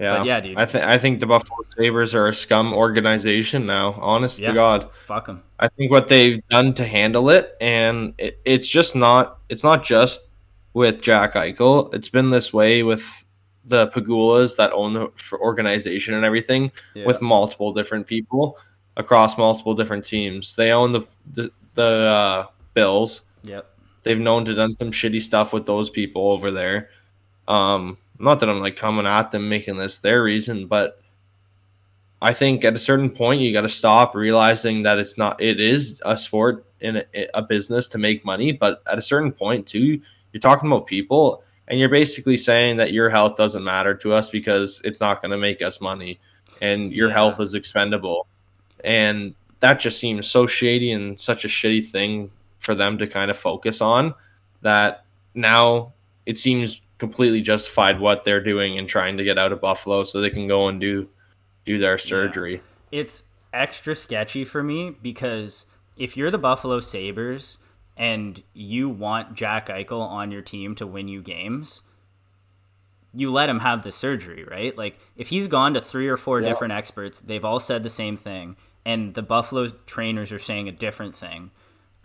Yeah, 0.00 0.18
But 0.18 0.26
yeah, 0.26 0.40
dude. 0.40 0.56
I 0.58 0.66
think 0.66 0.84
I 0.84 0.98
think 0.98 1.20
the 1.20 1.26
Buffalo 1.26 1.58
Sabres 1.76 2.14
are 2.14 2.28
a 2.28 2.34
scum 2.34 2.72
organization 2.74 3.64
now. 3.66 3.92
Honest 4.00 4.40
Yeah. 4.40 4.48
to 4.48 4.54
God, 4.54 4.90
Fuck 5.06 5.26
them. 5.26 5.42
I 5.60 5.68
think 5.68 5.90
what 5.92 6.08
they've 6.08 6.46
done 6.48 6.74
to 6.74 6.84
handle 6.84 7.30
it, 7.30 7.56
and 7.60 8.12
it, 8.18 8.40
it's 8.44 8.66
just 8.66 8.96
not. 8.96 9.38
It's 9.48 9.62
not 9.62 9.84
just 9.84 10.28
with 10.72 11.00
Jack 11.00 11.34
Eichel. 11.34 11.94
It's 11.94 12.08
been 12.08 12.30
this 12.30 12.52
way 12.52 12.82
with 12.82 13.24
the 13.64 13.86
Pegulas 13.88 14.56
that 14.56 14.72
own 14.72 14.94
the 14.94 15.10
organization 15.34 16.12
and 16.14 16.24
everything, 16.24 16.72
Yeah. 16.94 17.06
with 17.06 17.22
multiple 17.22 17.72
different 17.72 18.06
people 18.08 18.58
across 18.96 19.38
multiple 19.38 19.74
different 19.74 20.04
teams. 20.04 20.56
They 20.56 20.72
own 20.72 20.92
the 20.92 21.02
the, 21.32 21.50
the 21.74 21.82
uh, 21.82 22.46
Bills. 22.74 23.22
Yep. 23.44 23.64
They've 24.02 24.18
known 24.20 24.44
to 24.46 24.54
done 24.54 24.72
some 24.72 24.90
shitty 24.90 25.22
stuff 25.22 25.52
with 25.52 25.66
those 25.66 25.88
people 25.88 26.30
over 26.32 26.50
there. 26.50 26.90
Um, 27.46 27.96
not 28.24 28.40
that 28.40 28.48
I'm 28.48 28.60
like 28.60 28.76
coming 28.76 29.06
at 29.06 29.30
them 29.30 29.48
making 29.48 29.76
this 29.76 29.98
their 29.98 30.22
reason, 30.22 30.66
but 30.66 31.00
I 32.22 32.32
think 32.32 32.64
at 32.64 32.74
a 32.74 32.78
certain 32.78 33.10
point 33.10 33.40
you 33.40 33.52
got 33.52 33.62
to 33.62 33.68
stop 33.68 34.14
realizing 34.14 34.82
that 34.84 34.98
it's 34.98 35.18
not. 35.18 35.40
It 35.40 35.60
is 35.60 36.00
a 36.06 36.16
sport 36.16 36.64
in 36.80 36.96
a, 37.14 37.26
a 37.34 37.42
business 37.42 37.86
to 37.88 37.98
make 37.98 38.24
money, 38.24 38.52
but 38.52 38.82
at 38.90 38.98
a 38.98 39.02
certain 39.02 39.32
point 39.32 39.66
too, 39.66 40.00
you're 40.32 40.40
talking 40.40 40.68
about 40.68 40.86
people, 40.86 41.42
and 41.68 41.78
you're 41.78 41.88
basically 41.88 42.36
saying 42.36 42.76
that 42.78 42.92
your 42.92 43.10
health 43.10 43.36
doesn't 43.36 43.62
matter 43.64 43.94
to 43.94 44.12
us 44.12 44.30
because 44.30 44.80
it's 44.84 45.00
not 45.00 45.20
going 45.22 45.30
to 45.30 45.38
make 45.38 45.60
us 45.62 45.80
money, 45.80 46.18
and 46.62 46.92
your 46.92 47.08
Yeah. 47.08 47.14
health 47.14 47.40
is 47.40 47.54
expendable, 47.54 48.26
and 48.84 49.34
that 49.60 49.80
just 49.80 49.98
seems 49.98 50.28
so 50.28 50.46
shady 50.46 50.92
and 50.92 51.18
such 51.18 51.44
a 51.44 51.48
shitty 51.48 51.88
thing 51.88 52.30
for 52.58 52.74
them 52.74 52.96
to 52.98 53.06
kind 53.06 53.30
of 53.30 53.36
focus 53.36 53.80
on 53.80 54.14
that 54.62 55.04
now 55.34 55.92
it 56.26 56.38
seems 56.38 56.80
completely 57.04 57.40
justified 57.42 58.00
what 58.00 58.24
they're 58.24 58.42
doing 58.42 58.78
and 58.78 58.88
trying 58.88 59.16
to 59.18 59.24
get 59.24 59.36
out 59.38 59.52
of 59.52 59.60
Buffalo 59.60 60.04
so 60.04 60.20
they 60.20 60.30
can 60.30 60.46
go 60.46 60.68
and 60.68 60.80
do 60.80 61.08
do 61.66 61.78
their 61.78 61.98
surgery. 61.98 62.60
it's 62.92 63.24
extra 63.52 63.94
sketchy 63.94 64.44
for 64.44 64.62
me 64.62 64.90
because 65.02 65.66
if 65.96 66.16
you're 66.16 66.30
the 66.30 66.38
Buffalo 66.38 66.80
Sabres 66.80 67.56
and 67.96 68.42
you 68.52 68.88
want 68.88 69.34
Jack 69.34 69.68
Eichel 69.68 70.00
on 70.00 70.30
your 70.30 70.42
team 70.42 70.74
to 70.76 70.86
win 70.86 71.08
you 71.08 71.22
games, 71.22 71.82
you 73.14 73.30
let 73.32 73.48
him 73.48 73.60
have 73.60 73.82
the 73.82 73.92
surgery, 73.92 74.44
right? 74.44 74.76
Like 74.76 74.98
if 75.16 75.28
he's 75.28 75.46
gone 75.48 75.74
to 75.74 75.80
three 75.80 76.08
or 76.08 76.16
four 76.16 76.40
Yeah. 76.40 76.48
different 76.48 76.72
experts, 76.72 77.20
they've 77.20 77.44
all 77.44 77.60
said 77.60 77.82
the 77.82 77.90
same 77.90 78.16
thing, 78.16 78.56
and 78.84 79.14
the 79.14 79.22
Buffalo 79.22 79.68
trainers 79.86 80.32
are 80.32 80.38
saying 80.38 80.68
a 80.68 80.72
different 80.72 81.14
thing. 81.16 81.50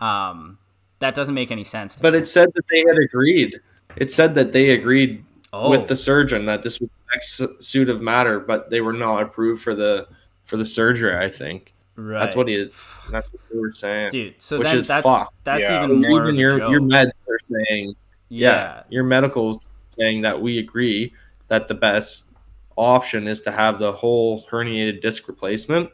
Um, 0.00 0.58
that 1.00 1.14
doesn't 1.14 1.34
make 1.34 1.50
any 1.50 1.64
sense. 1.64 1.96
To 1.96 2.02
But 2.02 2.12
me. 2.12 2.20
it 2.20 2.28
said 2.28 2.48
that 2.54 2.64
they 2.70 2.78
had 2.86 2.96
agreed. 2.98 3.58
It 4.00 4.10
said 4.10 4.34
that 4.34 4.52
they 4.52 4.70
agreed 4.70 5.24
oh, 5.52 5.70
with 5.70 5.86
the 5.86 5.92
oh. 5.92 5.94
surgeon 5.94 6.46
that 6.46 6.62
this 6.62 6.80
was 6.80 6.88
the 6.88 7.14
next 7.14 7.64
suit 7.64 7.88
of 7.88 8.00
matter, 8.00 8.40
but 8.40 8.70
they 8.70 8.80
were 8.80 8.92
not 8.92 9.22
approved 9.22 9.62
for 9.62 9.74
the 9.74 10.08
for 10.44 10.56
the 10.56 10.66
surgery. 10.66 11.16
I 11.16 11.28
think 11.28 11.74
right. 11.94 12.18
that's 12.18 12.34
what 12.34 12.48
he. 12.48 12.68
That's 13.10 13.32
what 13.32 13.42
they 13.52 13.58
were 13.58 13.70
saying. 13.70 14.10
dude. 14.10 14.34
So 14.38 14.58
which 14.58 14.68
then 14.68 14.78
is 14.78 14.86
that's 14.86 15.04
fucked. 15.04 15.34
that's 15.44 15.62
Yeah. 15.62 15.84
even 15.84 16.00
more 16.00 16.22
Even 16.22 16.30
of 16.30 16.34
a 16.34 16.38
your 16.38 16.58
joke. 16.58 16.70
your 16.72 16.80
meds 16.80 17.12
are 17.28 17.38
saying 17.42 17.94
yeah. 18.30 18.50
yeah, 18.50 18.82
your 18.88 19.04
medical's 19.04 19.68
saying 19.90 20.22
that 20.22 20.40
we 20.40 20.58
agree 20.58 21.12
that 21.48 21.68
the 21.68 21.74
best 21.74 22.30
option 22.76 23.28
is 23.28 23.42
to 23.42 23.50
have 23.50 23.78
the 23.78 23.92
whole 23.92 24.46
herniated 24.46 25.02
disc 25.02 25.28
replacement 25.28 25.90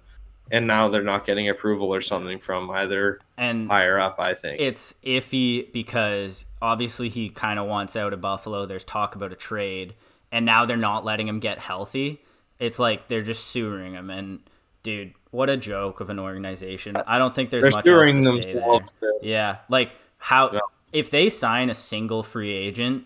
and 0.51 0.67
now 0.67 0.89
they're 0.89 1.03
not 1.03 1.25
getting 1.27 1.49
approval 1.49 1.93
or 1.95 2.01
something 2.01 2.39
from 2.39 2.71
either 2.71 3.19
and 3.37 3.69
higher 3.69 3.99
up 3.99 4.17
i 4.21 4.33
think 4.35 4.61
it's 4.61 4.95
iffy 5.05 5.71
because 5.73 6.45
obviously 6.63 7.09
he 7.09 7.29
kind 7.29 7.59
of 7.59 7.67
wants 7.67 7.97
out 7.97 8.13
of 8.13 8.21
Buffalo. 8.21 8.67
There's 8.67 8.85
talk 8.85 9.15
about 9.15 9.33
a 9.33 9.37
trade, 9.37 9.95
and 10.33 10.45
now 10.47 10.65
they're 10.67 10.77
not 10.77 11.05
letting 11.05 11.29
him 11.29 11.39
get 11.41 11.59
healthy. 11.59 12.23
It's 12.59 12.79
like 12.79 13.09
they're 13.09 13.23
just 13.23 13.45
sewering 13.49 13.95
him. 13.95 14.09
And 14.11 14.41
dude, 14.83 15.13
what 15.31 15.51
a 15.51 15.57
joke 15.57 16.01
of 16.01 16.11
an 16.11 16.19
organization. 16.19 16.97
I 17.07 17.19
don't 17.19 17.35
think 17.35 17.51
there's 17.51 17.63
they're 17.63 17.71
much 17.71 17.85
steering 17.85 18.25
else 18.27 18.37
to 18.37 18.43
say 18.43 18.53
there. 19.01 19.11
Yeah, 19.23 19.57
like 19.69 19.91
how 20.19 20.51
Yeah. 20.53 20.61
if 20.93 21.11
they 21.11 21.29
sign 21.29 21.71
a 21.71 21.75
single 21.75 22.23
free 22.23 22.53
agent 22.53 23.05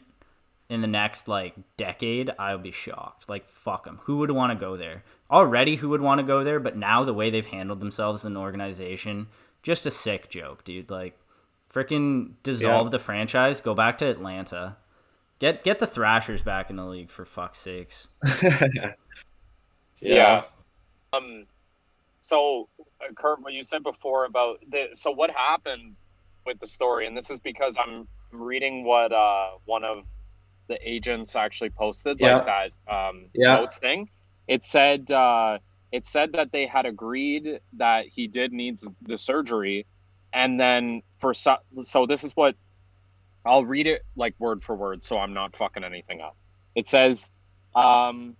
in 0.68 0.80
the 0.80 0.86
next 0.86 1.26
like 1.28 1.54
decade, 1.76 2.30
I'll 2.38 2.58
be 2.58 2.70
shocked. 2.70 3.28
Like 3.28 3.44
fuck 3.46 3.84
them. 3.84 3.98
Who 4.04 4.18
would 4.18 4.30
want 4.30 4.52
to 4.52 4.64
go 4.64 4.76
there? 4.76 5.02
Already, 5.30 5.76
who 5.76 5.88
would 5.90 6.00
want 6.00 6.18
to 6.18 6.26
go 6.26 6.42
there? 6.44 6.58
But 6.60 6.76
now 6.76 7.04
the 7.04 7.14
way 7.14 7.30
they've 7.30 7.46
handled 7.46 7.80
themselves 7.80 8.22
as 8.22 8.24
an 8.26 8.36
organization, 8.36 9.28
just 9.62 9.86
a 9.86 9.90
sick 9.90 10.28
joke, 10.28 10.64
dude. 10.64 10.90
Like 10.90 11.18
freaking 11.72 12.32
dissolve 12.42 12.86
Yeah. 12.86 12.90
the 12.90 12.98
franchise, 12.98 13.60
go 13.60 13.74
back 13.74 13.98
to 13.98 14.06
Atlanta. 14.06 14.76
Get 15.38 15.62
get 15.64 15.78
the 15.78 15.86
Thrashers 15.86 16.42
back 16.42 16.68
in 16.68 16.76
the 16.76 16.84
league 16.84 17.10
for 17.10 17.24
fuck's 17.24 17.58
sakes. 17.58 18.08
Yeah. 20.00 20.44
Um, 21.12 21.46
so, 22.20 22.68
uh, 23.02 23.12
Kurt, 23.14 23.42
what 23.42 23.52
you 23.52 23.62
said 23.62 23.82
before 23.82 24.24
about 24.24 24.58
the 24.70 24.88
so 24.92 25.10
what 25.10 25.30
happened 25.30 25.96
with 26.46 26.58
the 26.58 26.66
story, 26.66 27.06
and 27.06 27.16
this 27.16 27.30
is 27.30 27.38
because 27.38 27.76
I'm 27.78 28.08
reading 28.32 28.84
what 28.84 29.12
uh, 29.12 29.50
one 29.66 29.84
of 29.84 30.04
the 30.68 30.78
agents 30.88 31.36
actually 31.36 31.70
posted, 31.70 32.20
like 32.20 32.46
that 32.46 32.70
um, 32.92 33.26
Yeah. 33.34 33.56
notes 33.56 33.78
thing. 33.78 34.08
It 34.50 34.64
said 34.64 35.12
uh, 35.12 35.58
it 35.92 36.04
said 36.04 36.32
that 36.32 36.50
they 36.50 36.66
had 36.66 36.84
agreed 36.84 37.60
that 37.74 38.06
he 38.06 38.26
did 38.26 38.52
needs 38.52 38.86
the 39.02 39.16
surgery, 39.16 39.86
and 40.32 40.58
then 40.58 41.02
for 41.20 41.32
so, 41.34 41.58
so 41.82 42.04
this 42.04 42.24
is 42.24 42.32
what 42.32 42.56
I'll 43.46 43.64
read 43.64 43.86
it 43.86 44.02
like 44.16 44.34
word 44.40 44.60
for 44.60 44.74
word, 44.74 45.04
so 45.04 45.18
I'm 45.18 45.32
not 45.32 45.56
fucking 45.56 45.84
anything 45.84 46.20
up. 46.20 46.36
It 46.74 46.88
says. 46.88 47.30
Um, 47.76 48.36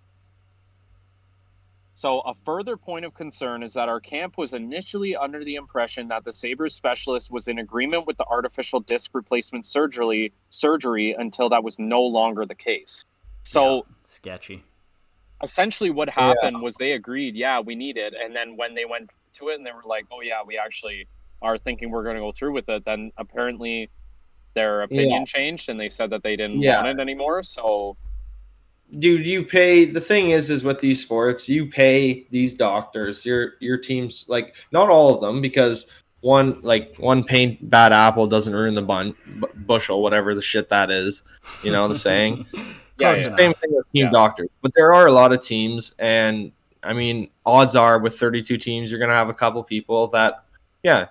so, 1.93 2.19
a 2.21 2.33
further 2.33 2.75
point 2.75 3.05
of 3.05 3.13
concern 3.13 3.63
is 3.63 3.73
that 3.75 3.87
our 3.87 4.01
camp 4.01 4.37
was 4.37 4.53
initially 4.53 5.15
under 5.15 5.45
the 5.45 5.55
impression 5.55 6.09
that 6.09 6.25
the 6.25 6.33
Sabres 6.33 6.73
specialist 6.73 7.31
was 7.31 7.47
in 7.47 7.59
agreement 7.59 8.05
with 8.05 8.17
the 8.17 8.25
artificial 8.25 8.81
disc 8.81 9.11
replacement 9.13 9.65
surgery 9.65 10.33
surgery 10.49 11.15
until 11.17 11.47
that 11.49 11.63
was 11.63 11.79
no 11.79 12.01
longer 12.01 12.45
the 12.45 12.55
case. 12.55 13.05
So, 13.43 13.85
Sketchy. 14.05 14.63
Essentially, 15.43 15.89
what 15.89 16.09
happened 16.09 16.61
was 16.61 16.75
they 16.75 16.93
agreed, 16.93 17.35
yeah, 17.35 17.59
we 17.59 17.75
need 17.75 17.97
it, 17.97 18.13
and 18.13 18.35
then 18.35 18.55
when 18.57 18.75
they 18.75 18.85
went 18.85 19.09
to 19.33 19.49
it 19.49 19.55
and 19.55 19.65
they 19.65 19.71
were 19.71 19.83
like, 19.85 20.05
oh 20.11 20.21
yeah, 20.21 20.41
we 20.45 20.57
actually 20.57 21.07
are 21.41 21.57
thinking 21.57 21.89
we're 21.89 22.03
going 22.03 22.15
to 22.15 22.21
go 22.21 22.31
through 22.31 22.53
with 22.53 22.67
it, 22.69 22.85
then 22.85 23.11
apparently 23.17 23.89
their 24.53 24.81
opinion 24.83 25.25
changed 25.25 25.69
and 25.69 25.79
they 25.79 25.89
said 25.89 26.09
that 26.09 26.21
they 26.23 26.35
didn't 26.35 26.61
Yeah. 26.61 26.83
want 26.83 26.99
it 26.99 27.01
anymore. 27.01 27.41
So, 27.43 27.97
dude 28.99 29.25
you 29.25 29.41
pay 29.45 29.85
the 29.85 30.01
thing 30.01 30.31
is 30.31 30.49
is 30.49 30.65
with 30.65 30.81
these 30.81 31.01
sports 31.01 31.47
you 31.47 31.65
pay 31.65 32.27
these 32.29 32.53
doctors 32.53 33.25
your 33.25 33.53
your 33.61 33.77
teams 33.77 34.25
like 34.27 34.53
not 34.73 34.89
all 34.89 35.15
of 35.15 35.21
them 35.21 35.41
because 35.41 35.89
one 36.19 36.59
like 36.61 36.93
one 36.97 37.23
paint 37.23 37.69
bad 37.69 37.93
apple 37.93 38.27
doesn't 38.27 38.53
ruin 38.53 38.73
the 38.73 38.81
bun 38.81 39.15
bu- 39.25 39.47
bushel 39.65 40.03
whatever 40.03 40.35
the 40.35 40.41
shit 40.41 40.67
that 40.67 40.91
is 40.91 41.23
you 41.63 41.71
know 41.71 41.87
the 41.87 41.95
saying 41.95 42.45
yeah, 43.01 43.15
yeah. 43.15 43.35
same 43.35 43.53
thing 43.53 43.71
with 43.73 43.85
team 43.91 44.05
Yeah. 44.05 44.11
doctors 44.11 44.49
but 44.61 44.71
there 44.75 44.93
are 44.93 45.07
a 45.07 45.11
lot 45.11 45.31
of 45.33 45.41
teams 45.41 45.93
and 45.99 46.51
i 46.83 46.93
mean 46.93 47.29
odds 47.45 47.75
are 47.75 47.99
with 47.99 48.17
32 48.17 48.57
teams 48.57 48.89
you're 48.91 48.99
going 48.99 49.09
to 49.09 49.15
have 49.15 49.29
a 49.29 49.33
couple 49.33 49.63
people 49.63 50.07
that 50.09 50.43
yeah 50.83 51.07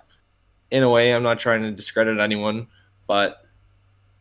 in 0.71 0.83
a 0.83 0.89
way 0.89 1.13
i'm 1.13 1.23
not 1.23 1.39
trying 1.39 1.61
to 1.63 1.71
discredit 1.71 2.19
anyone 2.19 2.67
but 3.07 3.45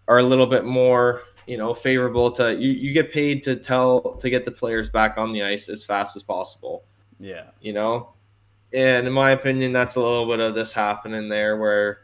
are 0.08 0.18
a 0.18 0.22
little 0.22 0.46
bit 0.46 0.64
more 0.64 1.22
you 1.46 1.56
know 1.56 1.72
favorable 1.74 2.30
to 2.32 2.54
you, 2.56 2.70
you 2.70 2.92
get 2.92 3.10
paid 3.12 3.42
to 3.44 3.56
tell 3.56 4.14
to 4.16 4.28
get 4.30 4.44
the 4.44 4.50
players 4.50 4.88
back 4.90 5.16
on 5.18 5.32
the 5.32 5.42
ice 5.42 5.68
as 5.68 5.82
fast 5.84 6.16
as 6.16 6.22
possible 6.22 6.84
Yeah. 7.18 7.44
you 7.60 7.72
know 7.72 8.10
and 8.72 9.06
in 9.06 9.12
my 9.12 9.30
opinion 9.32 9.72
that's 9.72 9.96
a 9.96 10.00
little 10.00 10.26
bit 10.26 10.38
of 10.40 10.54
this 10.54 10.72
happening 10.72 11.28
there 11.28 11.56
where 11.56 12.02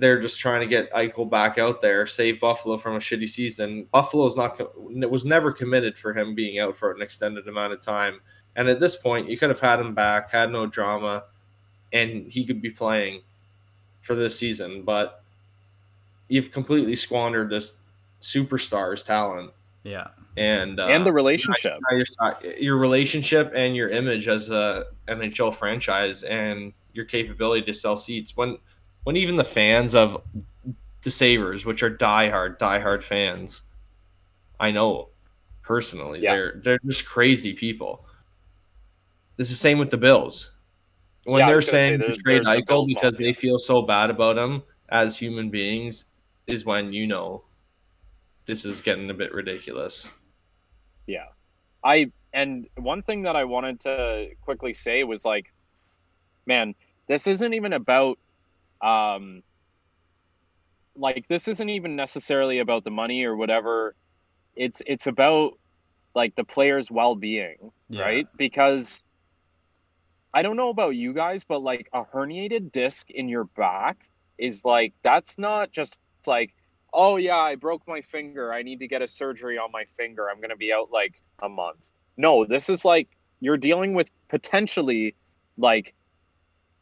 they're 0.00 0.20
just 0.20 0.40
trying 0.40 0.60
to 0.60 0.66
get 0.66 0.92
Eichel 0.92 1.28
back 1.30 1.58
out 1.58 1.80
there, 1.80 2.06
save 2.06 2.40
Buffalo 2.40 2.76
from 2.78 2.96
a 2.96 2.98
shitty 2.98 3.28
season. 3.28 3.86
Buffalo's 3.92 4.36
not 4.36 4.56
co- 4.56 4.72
was 4.76 5.24
never 5.24 5.52
committed 5.52 5.96
for 5.98 6.12
him 6.12 6.34
being 6.34 6.58
out 6.58 6.76
for 6.76 6.90
an 6.92 7.02
extended 7.02 7.46
amount 7.48 7.72
of 7.72 7.80
time. 7.80 8.20
And 8.56 8.68
at 8.68 8.80
this 8.80 8.96
point, 8.96 9.28
you 9.28 9.38
could 9.38 9.50
have 9.50 9.60
had 9.60 9.78
him 9.78 9.94
back, 9.94 10.30
had 10.30 10.50
no 10.50 10.66
drama, 10.66 11.24
and 11.92 12.26
he 12.30 12.44
could 12.44 12.60
be 12.60 12.70
playing 12.70 13.22
for 14.00 14.14
this 14.14 14.36
season. 14.38 14.82
But 14.82 15.22
you've 16.28 16.50
completely 16.50 16.96
squandered 16.96 17.50
this 17.50 17.76
superstar's 18.20 19.02
talent 19.02 19.52
Yeah. 19.84 20.08
and 20.36 20.78
uh, 20.80 20.86
and 20.86 21.04
the 21.06 21.12
relationship. 21.12 21.78
your 21.90 22.04
your 22.58 22.76
relationship 22.76 23.52
and 23.54 23.74
your 23.76 23.88
image 23.88 24.28
as 24.28 24.50
a 24.50 24.86
NHL 25.08 25.54
franchise 25.54 26.22
and 26.24 26.72
your 26.92 27.04
capability 27.04 27.62
to 27.66 27.74
sell 27.74 27.96
seats 27.96 28.36
when 28.36 28.58
when 29.04 29.16
even 29.16 29.36
the 29.36 29.44
fans 29.44 29.94
of 29.94 30.22
the 31.02 31.10
Sabres, 31.10 31.64
which 31.64 31.82
are 31.82 31.90
diehard 31.90 32.58
diehard 32.58 33.02
fans, 33.02 33.62
I 34.58 34.70
know 34.70 35.08
personally 35.62 36.20
Yeah. 36.20 36.34
they're 36.34 36.60
they're 36.64 36.78
just 36.86 37.06
crazy 37.06 37.54
people. 37.54 38.04
This 39.36 39.48
is 39.50 39.56
the 39.56 39.60
same 39.60 39.78
with 39.78 39.90
the 39.90 39.96
Bills. 39.96 40.52
When 41.24 41.40
Yeah, 41.40 41.46
they're 41.46 41.56
gonna 41.56 41.62
say, 41.62 41.70
saying 41.98 42.14
trade 42.24 42.44
the 42.44 42.50
Eichel 42.50 42.66
Bills 42.66 42.88
because 42.88 43.16
they 43.16 43.28
mafia. 43.28 43.40
feel 43.40 43.58
so 43.58 43.82
bad 43.82 44.10
about 44.10 44.36
him 44.36 44.62
as 44.88 45.16
human 45.16 45.50
beings, 45.50 46.06
is 46.46 46.64
when 46.64 46.92
you 46.92 47.06
know 47.06 47.44
this 48.46 48.64
is 48.64 48.80
getting 48.80 49.08
a 49.10 49.14
bit 49.14 49.32
ridiculous. 49.32 50.10
Yeah. 51.06 51.26
I 51.84 52.10
and 52.32 52.68
one 52.76 53.02
thing 53.02 53.22
that 53.22 53.36
I 53.36 53.44
wanted 53.44 53.80
to 53.80 54.28
quickly 54.42 54.72
say 54.72 55.04
was 55.04 55.24
like, 55.24 55.52
man, 56.46 56.74
this 57.06 57.26
isn't 57.26 57.54
even 57.54 57.72
about 57.74 58.18
um 58.82 59.42
like 60.96 61.26
this 61.28 61.48
isn't 61.48 61.68
even 61.68 61.96
necessarily 61.96 62.58
about 62.58 62.84
the 62.84 62.90
money 62.90 63.24
or 63.24 63.36
whatever. 63.36 63.94
It's 64.56 64.82
it's 64.86 65.06
about 65.06 65.52
like 66.14 66.34
the 66.34 66.44
player's 66.44 66.90
well-being, 66.90 67.70
Yeah. 67.88 68.02
right? 68.02 68.26
Because 68.36 69.04
I 70.34 70.42
don't 70.42 70.56
know 70.56 70.68
about 70.68 70.90
you 70.96 71.12
guys, 71.12 71.44
but 71.44 71.60
like 71.62 71.88
a 71.92 72.04
herniated 72.04 72.72
disc 72.72 73.10
in 73.10 73.28
your 73.28 73.44
back 73.44 74.10
is 74.38 74.64
like 74.64 74.92
that's 75.02 75.38
not 75.38 75.70
just 75.72 75.98
like 76.26 76.54
oh 76.92 77.16
yeah, 77.16 77.36
I 77.36 77.54
broke 77.54 77.86
my 77.86 78.00
finger. 78.00 78.52
I 78.52 78.62
need 78.62 78.80
to 78.80 78.88
get 78.88 79.00
a 79.00 79.06
surgery 79.06 79.56
on 79.56 79.70
my 79.70 79.84
finger. 79.96 80.28
I'm 80.28 80.38
going 80.38 80.50
to 80.50 80.56
be 80.56 80.72
out 80.72 80.90
like 80.90 81.22
a 81.40 81.48
month. 81.48 81.86
No, 82.16 82.44
this 82.44 82.68
is 82.68 82.84
like 82.84 83.08
you're 83.38 83.56
dealing 83.56 83.94
with 83.94 84.08
potentially 84.28 85.14
like 85.56 85.94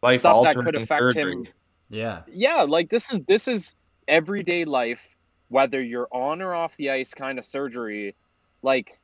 Life 0.03 0.21
Stuff 0.21 0.45
that 0.45 0.57
could 0.57 0.77
affect 0.77 1.01
surgery. 1.13 1.33
him. 1.33 1.49
Yeah. 1.91 2.23
yeah, 2.31 2.63
like 2.63 2.91
this 2.91 3.11
is 3.11 3.23
this 3.23 3.49
is 3.49 3.75
everyday 4.07 4.65
life 4.65 5.17
whether 5.49 5.81
you're 5.81 6.09
on 6.11 6.43
or 6.43 6.55
off 6.55 6.77
the 6.77 6.91
ice 6.91 7.15
kind 7.15 7.39
of 7.39 7.45
surgery 7.45 8.15
like 8.63 8.99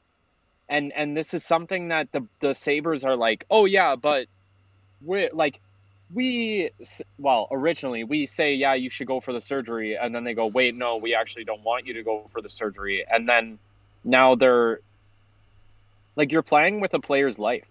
and 0.69 0.93
and 0.93 1.17
this 1.17 1.35
is 1.35 1.45
something 1.45 1.89
that 1.89 2.11
the 2.13 2.27
the 2.41 2.55
sabres 2.55 3.05
are 3.05 3.17
like 3.17 3.45
oh 3.51 3.65
yeah 3.67 3.97
but 3.97 4.27
we 5.05 5.29
like 5.33 5.61
we 6.13 6.71
well 7.19 7.49
originally 7.51 8.05
we 8.05 8.27
say 8.27 8.55
yeah 8.55 8.75
you 8.75 8.89
should 8.91 9.07
go 9.07 9.21
for 9.21 9.33
the 9.33 9.41
surgery 9.41 9.97
and 9.97 10.15
then 10.15 10.25
they 10.25 10.35
go 10.35 10.47
wait 10.47 10.75
no 10.75 10.97
we 10.97 11.15
actually 11.15 11.45
don't 11.45 11.63
want 11.63 11.87
you 11.87 11.95
to 11.95 12.03
go 12.03 12.27
for 12.33 12.41
the 12.41 12.49
surgery 12.49 13.05
and 13.11 13.29
then 13.29 13.59
now 14.05 14.35
they're 14.35 14.81
like 16.17 16.33
you're 16.33 16.43
playing 16.43 16.81
with 16.81 16.95
a 16.95 17.01
player's 17.01 17.39
life 17.39 17.67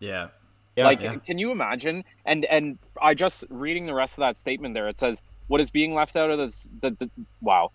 Yeah. 0.00 0.28
Yeah, 0.76 0.84
like 0.86 1.02
yeah. 1.02 1.16
can 1.16 1.38
you 1.38 1.50
imagine 1.50 2.02
and 2.24 2.44
and 2.46 2.78
i 3.00 3.14
just 3.14 3.44
reading 3.50 3.86
the 3.86 3.94
rest 3.94 4.14
of 4.14 4.22
that 4.22 4.38
statement 4.38 4.74
there 4.74 4.88
it 4.88 4.98
says 4.98 5.20
what 5.48 5.60
is 5.60 5.70
being 5.70 5.94
left 5.94 6.16
out 6.16 6.30
of 6.30 6.38
this 6.38 6.68
the, 6.80 6.90
the 6.92 7.10
wow 7.42 7.70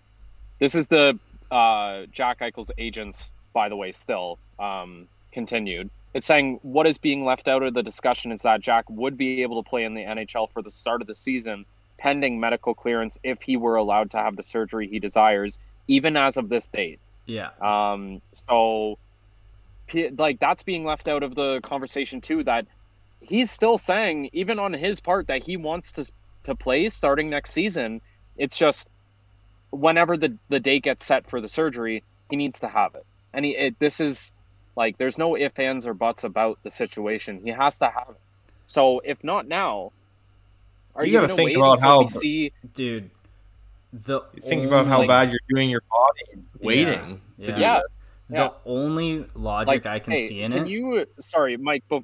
this 0.60 0.74
is 0.76 0.88
the 0.88 1.20
uh 1.52 2.04
jack 2.12 2.40
eichel's 2.40 2.72
agents 2.78 3.34
by 3.54 3.70
the 3.70 3.76
way 3.76 3.92
still 3.92 4.40
um 4.60 5.08
continued 5.32 5.90
it's 6.14 6.26
saying 6.26 6.60
what 6.64 6.88
is 6.88 6.98
being 6.98 7.24
left 7.24 7.48
out 7.48 7.62
of 7.62 7.74
the 7.74 7.84
discussion 7.84 8.32
is 8.32 8.42
that 8.42 8.62
jack 8.62 8.86
would 8.90 9.18
be 9.18 9.44
able 9.44 9.62
to 9.62 9.70
play 9.70 9.84
in 9.84 9.94
the 9.94 10.04
nhl 10.04 10.48
for 10.52 10.62
the 10.64 10.72
start 10.72 11.02
of 11.02 11.08
the 11.08 11.16
season 11.16 11.66
pending 12.00 12.40
medical 12.40 12.74
clearance 12.74 13.18
if 13.24 13.42
he 13.44 13.58
were 13.58 13.76
allowed 13.76 14.10
to 14.12 14.18
have 14.18 14.36
the 14.36 14.44
surgery 14.44 14.88
he 14.88 15.00
desires 15.00 15.60
even 15.88 16.18
as 16.18 16.38
of 16.38 16.50
this 16.50 16.68
date 16.70 17.00
Yeah. 17.28 17.50
um, 17.62 18.22
so, 18.34 18.98
like 20.18 20.40
that's 20.40 20.64
being 20.64 20.84
left 20.86 21.08
out 21.08 21.24
of 21.24 21.36
the 21.36 21.62
conversation 21.64 22.20
too. 22.22 22.44
That 22.44 22.68
he's 23.22 23.52
still 23.52 23.78
saying, 23.78 24.30
even 24.34 24.60
on 24.60 24.74
his 24.74 25.00
part, 25.00 25.28
that 25.28 25.44
he 25.44 25.58
wants 25.58 25.92
to 25.94 26.10
to 26.44 26.56
play 26.56 26.88
starting 26.90 27.30
next 27.30 27.52
season. 27.52 28.02
It's 28.38 28.58
just 28.58 28.88
whenever 29.72 30.18
the 30.18 30.36
the 30.50 30.60
date 30.60 30.84
gets 30.84 31.06
set 31.06 31.30
for 31.30 31.42
the 31.42 31.48
surgery, 31.48 32.04
he 32.30 32.36
needs 32.36 32.60
to 32.62 32.68
have 32.68 32.96
it. 32.96 33.06
And 33.34 33.46
he, 33.46 33.52
it, 33.56 33.78
this 33.80 34.00
is 34.00 34.34
like 34.76 34.98
there's 34.98 35.18
no 35.18 35.36
ifs, 35.38 35.60
ands, 35.60 35.88
or 35.88 35.94
buts 35.94 36.24
about 36.24 36.60
the 36.64 36.72
situation. 36.72 37.42
He 37.44 37.50
has 37.52 37.78
to 37.80 37.86
have 37.86 38.10
it. 38.10 38.18
So 38.68 39.00
if 39.04 39.24
not 39.24 39.48
now, 39.48 39.92
are 40.96 41.06
You 41.06 41.12
you, 41.14 41.18
gotta 41.18 41.28
gonna 41.28 41.36
think 41.38 41.48
wait 41.48 41.58
about 41.58 41.80
how- 41.82 42.02
we 42.02 42.08
see? 42.08 42.52
Dude. 42.74 43.10
The 43.94 44.22
Think 44.42 44.66
about 44.66 44.86
how 44.88 44.98
only- 44.98 45.08
bad 45.08 45.30
you're 45.32 45.40
doing 45.50 45.70
your 45.70 45.82
body 45.90 46.42
waiting 46.60 47.22
to 47.44 47.52
Yeah. 47.52 47.56
do 47.56 47.62
Yeah. 47.62 47.76
this. 47.76 47.88
the 48.30 48.36
Yeah. 48.36 48.50
only 48.66 49.26
logic 49.36 49.68
like 49.70 49.86
I 49.86 50.00
can 50.00 50.12
hey, 50.14 50.28
see 50.28 50.42
in 50.42 50.52
can 50.52 50.64
it. 50.66 50.68
you 50.70 51.06
sorry 51.20 51.56
mike 51.56 51.86
be- 51.90 52.04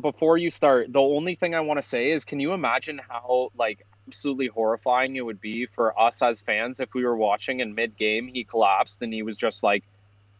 before 0.00 0.36
you 0.38 0.50
start 0.50 0.92
the 0.92 1.00
only 1.00 1.34
thing 1.34 1.54
i 1.54 1.60
want 1.60 1.78
to 1.78 1.82
say 1.86 2.10
is 2.10 2.24
can 2.24 2.40
you 2.40 2.52
imagine 2.52 3.00
how 3.08 3.50
like 3.56 3.84
absolutely 4.06 4.46
horrifying 4.46 5.16
it 5.16 5.24
would 5.24 5.40
be 5.40 5.66
for 5.66 5.98
us 6.00 6.22
as 6.22 6.40
fans 6.40 6.80
if 6.80 6.94
we 6.94 7.04
were 7.04 7.16
watching 7.16 7.60
and 7.60 7.74
mid 7.74 7.96
game 7.96 8.26
he 8.26 8.42
collapsed 8.44 9.02
and 9.02 9.12
he 9.12 9.22
was 9.22 9.36
just 9.36 9.62
like 9.62 9.84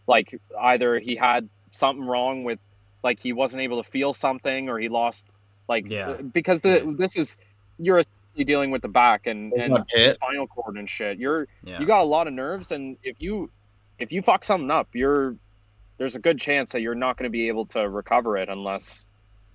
like 0.07 0.41
either 0.61 0.99
he 0.99 1.15
had 1.15 1.49
something 1.71 2.05
wrong 2.05 2.45
with 2.45 2.59
like 3.05 3.21
he 3.21 3.33
wasn't 3.33 3.61
able 3.61 3.83
to 3.83 3.89
feel 3.89 4.13
something 4.13 4.69
or 4.69 4.79
he 4.79 4.89
lost 4.89 5.33
like 5.69 5.89
Yeah. 5.89 6.11
Uh, 6.11 6.23
because 6.23 6.63
the 6.63 6.95
this 6.99 7.17
is 7.17 7.37
you're 7.79 7.99
essentially 7.99 8.45
dealing 8.45 8.71
with 8.71 8.83
the 8.83 8.89
back 8.89 9.27
and 9.27 9.53
and 9.53 9.85
hit. 9.89 10.15
spinal 10.15 10.47
cord 10.47 10.77
and 10.77 10.89
shit 10.89 11.19
you're 11.19 11.47
yeah. 11.63 11.79
you 11.79 11.87
got 11.87 12.01
a 12.01 12.05
lot 12.05 12.27
of 12.27 12.33
nerves 12.33 12.73
and 12.73 12.97
if 13.03 13.17
you 13.21 13.51
if 13.99 14.13
you 14.13 14.23
fuck 14.23 14.45
something 14.45 14.71
up 14.71 14.89
you're 14.95 15.37
there's 15.99 16.17
a 16.17 16.21
good 16.21 16.41
chance 16.41 16.73
that 16.73 16.81
you're 16.81 16.95
not 16.95 17.17
going 17.17 17.25
to 17.25 17.31
be 17.31 17.49
able 17.49 17.67
to 17.67 17.89
recover 17.89 18.37
it 18.37 18.49
unless 18.49 19.07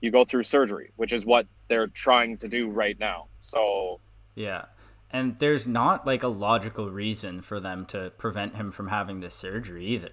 you 0.03 0.11
go 0.11 0.23
through 0.25 0.43
surgery 0.43 0.91
which 0.97 1.13
is 1.13 1.25
what 1.25 1.47
they're 1.69 1.87
trying 1.87 2.37
to 2.37 2.47
do 2.47 2.69
right 2.69 2.99
now 2.99 3.25
so 3.39 3.99
Yeah. 4.35 4.65
And 5.11 5.37
there's 5.37 5.67
not 5.67 6.07
like 6.07 6.23
a 6.23 6.27
logical 6.27 6.89
reason 6.89 7.41
for 7.43 7.59
them 7.59 7.85
to 7.87 8.11
prevent 8.17 8.55
him 8.55 8.71
from 8.71 8.87
having 8.87 9.19
this 9.19 9.35
surgery 9.35 9.85
either. 9.85 10.09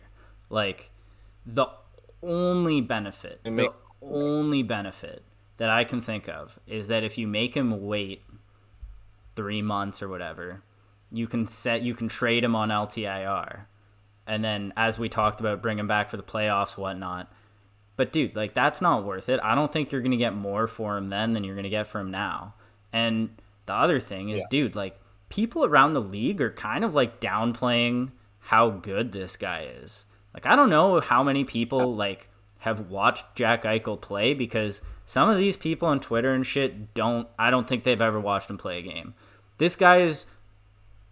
Like 0.51 0.91
the 1.47 1.69
only 2.23 2.83
benefit, 2.83 3.41
It 3.43 3.45
the 3.45 3.51
makes- 3.51 3.81
only 4.03 4.63
benefit 4.63 5.23
that 5.57 5.71
I 5.71 5.85
can 5.85 6.03
think 6.03 6.29
of 6.29 6.59
is 6.67 6.89
that 6.89 7.03
if 7.03 7.17
you 7.17 7.27
make 7.27 7.57
him 7.57 7.87
wait 7.87 8.23
3 9.37 9.63
months 9.63 10.03
or 10.03 10.09
whatever, 10.11 10.63
you 11.11 11.27
can 11.27 11.47
set 11.47 11.81
you 11.81 11.95
can 11.95 12.09
trade 12.09 12.45
him 12.45 12.55
on 12.55 12.69
LTIR. 12.71 13.67
And 14.27 14.45
then 14.45 14.73
as 14.77 14.99
we 14.99 15.09
talked 15.09 15.41
about 15.41 15.63
bring 15.63 15.79
him 15.79 15.87
back 15.89 16.11
for 16.11 16.19
the 16.19 16.23
playoffs 16.23 16.77
whatnot. 16.77 17.33
But 18.01 18.13
dude, 18.15 18.35
like 18.35 18.55
that's 18.55 18.81
not 18.81 19.05
worth 19.05 19.29
it. 19.29 19.41
I 19.43 19.55
don't 19.55 19.71
think 19.71 19.93
you're 19.93 20.01
gonna 20.01 20.17
get 20.17 20.35
more 20.35 20.67
for 20.67 20.97
him 20.97 21.11
then 21.11 21.33
than 21.33 21.45
you're 21.45 21.55
gonna 21.55 21.69
get 21.69 21.87
for 21.87 22.01
him 22.01 22.11
now. 22.11 22.55
And 22.95 23.29
the 23.67 23.75
other 23.75 24.01
thing 24.01 24.31
is, 24.31 24.41
Yeah. 24.41 24.47
dude, 24.51 24.75
like 24.75 24.99
people 25.29 25.67
around 25.67 25.93
the 25.93 26.01
league 26.01 26.41
are 26.41 26.51
kind 26.51 26.83
of 26.83 26.95
like 26.95 27.21
downplaying 27.21 28.13
how 28.39 28.71
good 28.71 29.13
this 29.13 29.37
guy 29.37 29.69
is. 29.83 30.07
Like 30.33 30.47
I 30.47 30.57
don't 30.57 30.71
know 30.71 30.99
how 31.01 31.23
many 31.23 31.45
people 31.45 31.95
like 31.95 32.31
have 32.61 32.89
watched 32.89 33.27
Jack 33.35 33.65
Eichel 33.65 34.01
play 34.01 34.33
because 34.33 34.81
some 35.05 35.29
of 35.29 35.37
these 35.37 35.59
people 35.59 35.87
on 35.87 36.01
Twitter 36.01 36.33
and 36.33 36.47
shit 36.47 36.95
don't. 36.95 37.29
I 37.39 37.51
don't 37.51 37.69
think 37.69 37.83
they've 37.83 38.01
ever 38.01 38.19
watched 38.19 38.49
him 38.49 38.57
play 38.57 38.79
a 38.79 38.83
game. 38.83 39.13
This 39.59 39.77
guy 39.77 40.01
is 40.01 40.25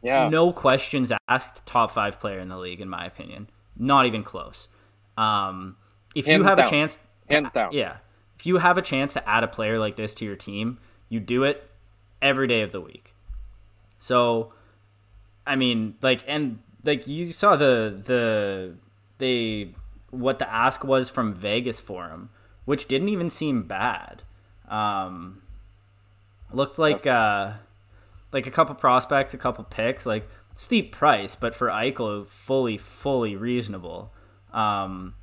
yeah 0.03 0.31
no 0.31 0.55
questions 0.55 1.13
asked 1.29 1.67
top 1.67 1.91
five 1.91 2.19
player 2.19 2.39
in 2.39 2.49
the 2.49 2.57
league 2.57 2.81
in 2.81 2.89
my 2.89 3.05
opinion 3.05 3.51
not 3.77 4.07
even 4.07 4.23
close 4.23 4.69
um, 5.19 5.77
if 6.15 6.27
you 6.27 6.43
have 6.43 6.57
down. 6.57 6.67
a 6.67 6.71
chance 6.71 6.99
hands 7.31 7.53
down. 7.53 7.73
yeah. 7.73 7.97
If 8.39 8.47
you 8.47 8.59
have 8.59 8.79
a 8.79 8.83
chance 8.83 9.15
to 9.15 9.29
add 9.29 9.43
a 9.43 9.49
player 9.49 9.79
like 9.79 9.97
this 9.97 10.15
to 10.15 10.25
your 10.25 10.37
team 10.37 10.79
you 11.09 11.21
do 11.21 11.45
it 11.45 11.71
every 12.21 12.47
day 12.47 12.63
of 12.63 12.73
the 12.73 12.81
week. 12.81 13.15
So 13.99 14.53
i 15.47 15.57
mean 15.57 15.95
like 16.03 16.23
and 16.27 16.59
like 16.85 17.07
you 17.07 17.33
saw 17.33 17.57
the 17.57 17.99
the 18.05 18.75
they 19.17 19.75
what 20.11 20.39
the 20.39 20.53
ask 20.53 20.85
was 20.85 21.09
from 21.09 21.33
vegas 21.33 21.81
for 21.81 22.09
him 22.09 22.29
which 22.65 22.87
didn't 22.87 23.09
even 23.09 23.31
seem 23.31 23.63
bad. 23.63 24.23
Um 24.69 25.43
looked 26.53 26.79
like 26.79 27.07
uh 27.07 27.53
like 28.33 28.47
a 28.47 28.51
couple 28.51 28.75
prospects, 28.75 29.35
a 29.35 29.39
couple 29.39 29.65
picks, 29.65 30.07
like 30.07 30.29
steep 30.55 30.93
price, 30.93 31.37
but 31.37 31.55
for 31.55 31.69
Eichel, 31.69 32.27
fully, 32.27 32.77
fully 32.77 33.37
reasonable. 33.37 34.13
Um, 34.53 35.15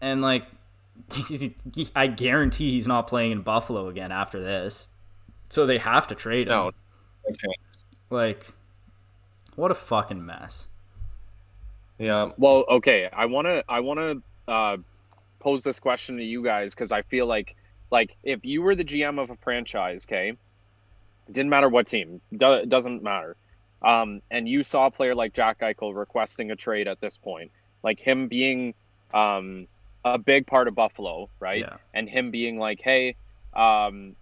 and 0.00 0.20
like, 0.20 0.44
I 1.96 2.06
guarantee 2.06 2.72
he's 2.72 2.88
not 2.88 3.06
playing 3.06 3.32
in 3.32 3.42
Buffalo 3.42 3.88
again 3.88 4.12
after 4.12 4.40
this, 4.40 4.88
so 5.48 5.66
they 5.66 5.78
have 5.78 6.06
to 6.08 6.14
trade 6.14 6.48
him. 6.48 6.52
No, 6.52 6.70
chance. 7.32 7.78
Like, 8.10 8.46
what 9.56 9.70
a 9.70 9.74
fucking 9.74 10.24
mess. 10.24 10.66
Yeah, 12.00 12.30
well 12.38 12.64
okay 12.66 13.10
i 13.12 13.26
want 13.26 13.46
to 13.46 13.62
i 13.68 13.80
want 13.80 13.98
to 13.98 14.50
uh 14.50 14.78
pose 15.38 15.62
this 15.62 15.78
question 15.78 16.16
to 16.16 16.24
you 16.24 16.42
guys 16.42 16.74
because 16.74 16.92
i 16.92 17.02
feel 17.02 17.26
like 17.26 17.56
like 17.90 18.16
if 18.22 18.42
you 18.42 18.62
were 18.62 18.74
the 18.74 18.84
gm 18.84 19.22
of 19.22 19.28
a 19.28 19.36
franchise 19.36 20.06
okay 20.08 20.34
didn't 21.30 21.50
matter 21.50 21.68
what 21.68 21.86
team 21.86 22.22
do, 22.34 22.64
doesn't 22.64 23.02
matter 23.02 23.36
um 23.82 24.22
and 24.30 24.48
you 24.48 24.64
saw 24.64 24.86
a 24.86 24.90
player 24.90 25.14
like 25.14 25.34
jack 25.34 25.60
eichel 25.60 25.94
requesting 25.94 26.50
a 26.50 26.56
trade 26.56 26.88
at 26.88 26.98
this 27.02 27.18
point 27.18 27.50
like 27.82 28.00
him 28.00 28.28
being 28.28 28.72
um 29.12 29.66
a 30.04 30.18
big 30.18 30.46
part 30.46 30.66
of 30.68 30.74
buffalo 30.74 31.28
right 31.40 31.60
Yeah. 31.60 31.76
and 31.94 32.08
him 32.08 32.30
being 32.30 32.58
like 32.58 32.80
hey 32.82 33.16
um 33.54 34.16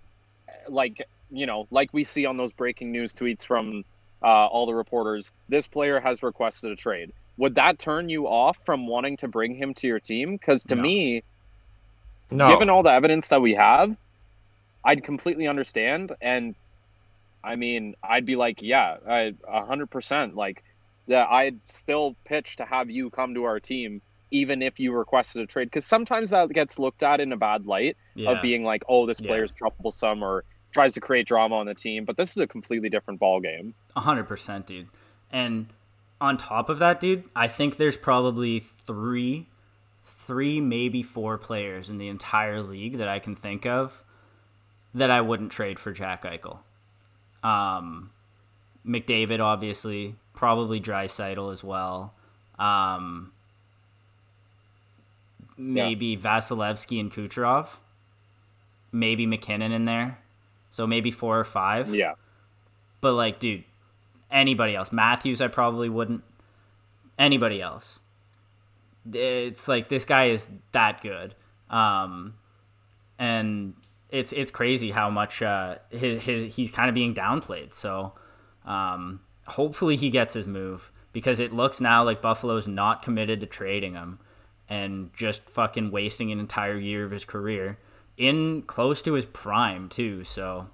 like 0.69 1.07
you 1.31 1.47
know 1.47 1.67
like 1.71 1.93
we 1.93 2.05
see 2.05 2.27
on 2.27 2.37
those 2.37 2.53
breaking 2.53 2.91
news 2.93 3.15
tweets 3.15 3.45
from 3.47 3.85
uh, 4.23 4.27
all 4.47 4.67
the 4.67 4.75
reporters 4.75 5.31
this 5.49 5.69
player 5.69 6.01
has 6.01 6.23
requested 6.23 6.73
a 6.73 6.77
trade 6.77 7.13
would 7.37 7.55
that 7.55 7.79
turn 7.79 8.09
you 8.09 8.27
off 8.27 8.59
from 8.65 8.87
wanting 8.89 9.17
to 9.19 9.29
bring 9.29 9.55
him 9.55 9.73
to 9.75 9.87
your 9.87 10.01
team 10.01 10.33
because 10.33 10.65
to 10.65 10.75
No. 10.75 10.83
me 10.83 11.23
no. 12.31 12.49
given 12.49 12.69
all 12.71 12.83
the 12.83 12.91
evidence 12.91 13.29
that 13.29 13.41
we 13.41 13.55
have 13.55 13.95
i'd 14.85 15.05
completely 15.05 15.47
understand 15.47 16.13
and 16.21 16.57
i 17.45 17.55
mean 17.55 17.95
i'd 18.03 18.27
be 18.27 18.35
like 18.35 18.61
yeah 18.63 18.97
I, 19.09 19.35
100% 19.49 20.35
like 20.35 20.65
yeah 21.07 21.27
i'd 21.27 21.61
still 21.65 22.17
pitch 22.25 22.57
to 22.57 22.65
have 22.65 22.91
you 22.91 23.11
come 23.11 23.35
to 23.35 23.45
our 23.45 23.61
team 23.61 24.03
even 24.31 24.63
if 24.63 24.79
you 24.79 24.93
requested 24.93 25.43
a 25.43 25.47
trade, 25.47 25.67
because 25.67 25.87
sometimes 25.87 26.31
that 26.31 26.49
gets 26.51 26.79
looked 26.79 27.03
at 27.03 27.21
in 27.21 27.33
a 27.33 27.37
bad 27.37 27.67
light 27.67 27.97
Yeah. 28.15 28.31
of 28.33 28.43
being 28.43 28.65
like, 28.65 28.83
oh, 28.89 29.07
this 29.07 29.21
Yeah. 29.21 29.29
player's 29.29 29.53
troublesome 29.53 30.23
or 30.23 30.45
tries 30.73 30.93
to 30.95 31.01
create 31.01 31.27
drama 31.27 31.57
on 31.57 31.67
the 31.67 31.75
team. 31.75 32.05
But 32.05 32.17
this 32.17 32.31
is 32.31 32.39
a 32.39 32.47
completely 32.47 32.89
different 32.91 33.21
ball 33.21 33.41
game. 33.41 33.75
A 33.97 34.01
hundred 34.01 34.25
percent, 34.25 34.67
dude. 34.67 34.89
And 35.31 35.69
on 36.21 36.37
top 36.37 36.69
of 36.69 36.79
that, 36.81 37.01
dude, 37.01 37.25
I 37.35 37.49
think 37.49 37.77
there's 37.77 37.97
probably 37.97 38.61
three, 38.61 39.47
three 40.05 40.61
maybe 40.61 41.03
four 41.03 41.39
players 41.39 41.89
in 41.89 41.99
the 41.99 42.09
entire 42.09 42.63
league 42.63 42.99
that 42.99 43.09
I 43.09 43.19
can 43.19 43.35
think 43.35 43.65
of 43.67 44.05
that 44.95 45.11
I 45.11 45.21
wouldn't 45.21 45.53
trade 45.53 45.79
for 45.79 45.93
Jack 45.93 46.25
Eichel. 46.25 46.59
Um, 47.43 48.11
McDavid, 48.87 49.41
obviously, 49.41 50.17
probably 50.35 50.81
Draisaitl 50.81 51.53
as 51.53 51.63
well. 51.63 52.15
Um, 52.59 53.33
maybe 55.59 56.17
Vasilevskiy 56.17 57.01
and 57.01 57.13
Kucherov. 57.13 57.69
Maybe 58.93 59.27
MacKinnon 59.27 59.73
in 59.73 59.85
there. 59.85 60.19
So 60.71 60.87
maybe 60.87 61.11
four 61.11 61.39
or 61.39 61.45
five. 61.45 61.95
Yeah. 61.95 62.15
But 63.01 63.13
like, 63.13 63.39
dude, 63.41 63.65
anybody 64.31 64.75
else? 64.75 64.93
Matthews, 64.93 65.41
I 65.41 65.49
probably 65.49 65.89
wouldn't. 65.89 66.23
Anybody 67.19 67.61
else? 67.61 68.01
It's 69.13 69.67
like 69.69 69.89
this 69.89 70.05
guy 70.05 70.27
is 70.27 70.49
that 70.73 71.01
good, 71.01 71.35
um, 71.71 72.35
and 73.19 73.75
it's 74.11 74.33
it's 74.33 74.51
crazy 74.51 74.91
how 74.91 75.11
much 75.11 75.43
uh, 75.43 75.77
his, 75.91 76.23
his 76.23 76.55
he's 76.55 76.71
kind 76.71 76.89
of 76.89 76.95
being 76.95 77.15
downplayed. 77.15 77.73
So 77.73 78.13
um, 78.67 79.21
hopefully 79.47 79.97
he 79.97 80.11
gets 80.11 80.35
his 80.35 80.47
move 80.47 80.93
because 81.13 81.41
it 81.41 81.53
looks 81.53 81.81
now 81.81 82.05
like 82.05 82.21
Buffalo's 82.21 82.69
not 82.69 83.03
committed 83.03 83.41
to 83.41 83.47
trading 83.47 83.95
him 83.95 84.19
and 84.69 85.11
just 85.15 85.49
fucking 85.49 85.91
wasting 85.91 86.31
an 86.33 86.41
entire 86.41 86.79
year 86.79 87.05
of 87.05 87.11
his 87.11 87.25
career 87.25 87.79
in 88.17 88.63
close 88.63 89.01
to 89.03 89.15
his 89.15 89.27
prime 89.27 89.89
too. 89.89 90.25
So 90.25 90.69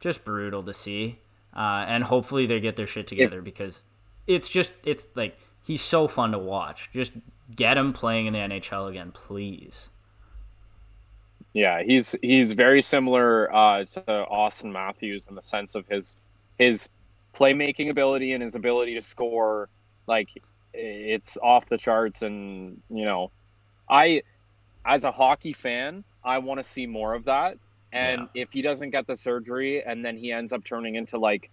just 0.00 0.24
brutal 0.24 0.62
to 0.64 0.74
see. 0.74 1.18
Uh, 1.54 1.84
and 1.86 2.04
hopefully 2.04 2.46
they 2.46 2.60
get 2.60 2.76
their 2.76 2.86
shit 2.86 3.06
together 3.06 3.42
because 3.42 3.84
it's 4.26 4.48
just 4.48 4.72
it's 4.84 5.06
like 5.14 5.38
he's 5.62 5.82
so 5.82 6.08
fun 6.08 6.32
to 6.32 6.38
watch. 6.38 6.90
Just 6.92 7.12
get 7.54 7.76
him 7.76 7.92
playing 7.92 8.26
in 8.26 8.32
the 8.32 8.38
NHL 8.38 8.88
again, 8.88 9.12
please. 9.12 9.90
Yeah, 11.52 11.82
he's 11.82 12.16
he's 12.22 12.52
very 12.52 12.80
similar 12.80 13.54
uh, 13.54 13.84
to 13.84 14.00
Auston 14.30 14.72
Matthews 14.72 15.26
in 15.28 15.34
the 15.34 15.42
sense 15.42 15.74
of 15.74 15.86
his 15.86 16.16
his 16.58 16.88
playmaking 17.34 17.90
ability 17.90 18.32
and 18.32 18.42
his 18.42 18.54
ability 18.54 18.94
to 18.94 19.02
score. 19.02 19.68
Like 20.06 20.30
it's 20.74 21.36
off 21.42 21.66
the 21.66 21.78
charts, 21.78 22.22
and 22.22 22.80
you 22.90 23.04
know, 23.04 23.30
I 23.88 24.22
as 24.84 25.04
a 25.04 25.12
hockey 25.12 25.52
fan, 25.52 26.02
I 26.24 26.38
want 26.38 26.58
to 26.58 26.64
see 26.64 26.86
more 26.86 27.14
of 27.14 27.24
that. 27.24 27.58
And 27.92 28.28
if 28.34 28.50
he 28.52 28.62
doesn't 28.62 28.90
get 28.90 29.06
the 29.06 29.14
surgery, 29.16 29.82
and 29.84 30.02
then 30.04 30.16
he 30.16 30.32
ends 30.32 30.52
up 30.54 30.64
turning 30.64 30.94
into 30.94 31.18
like, 31.18 31.50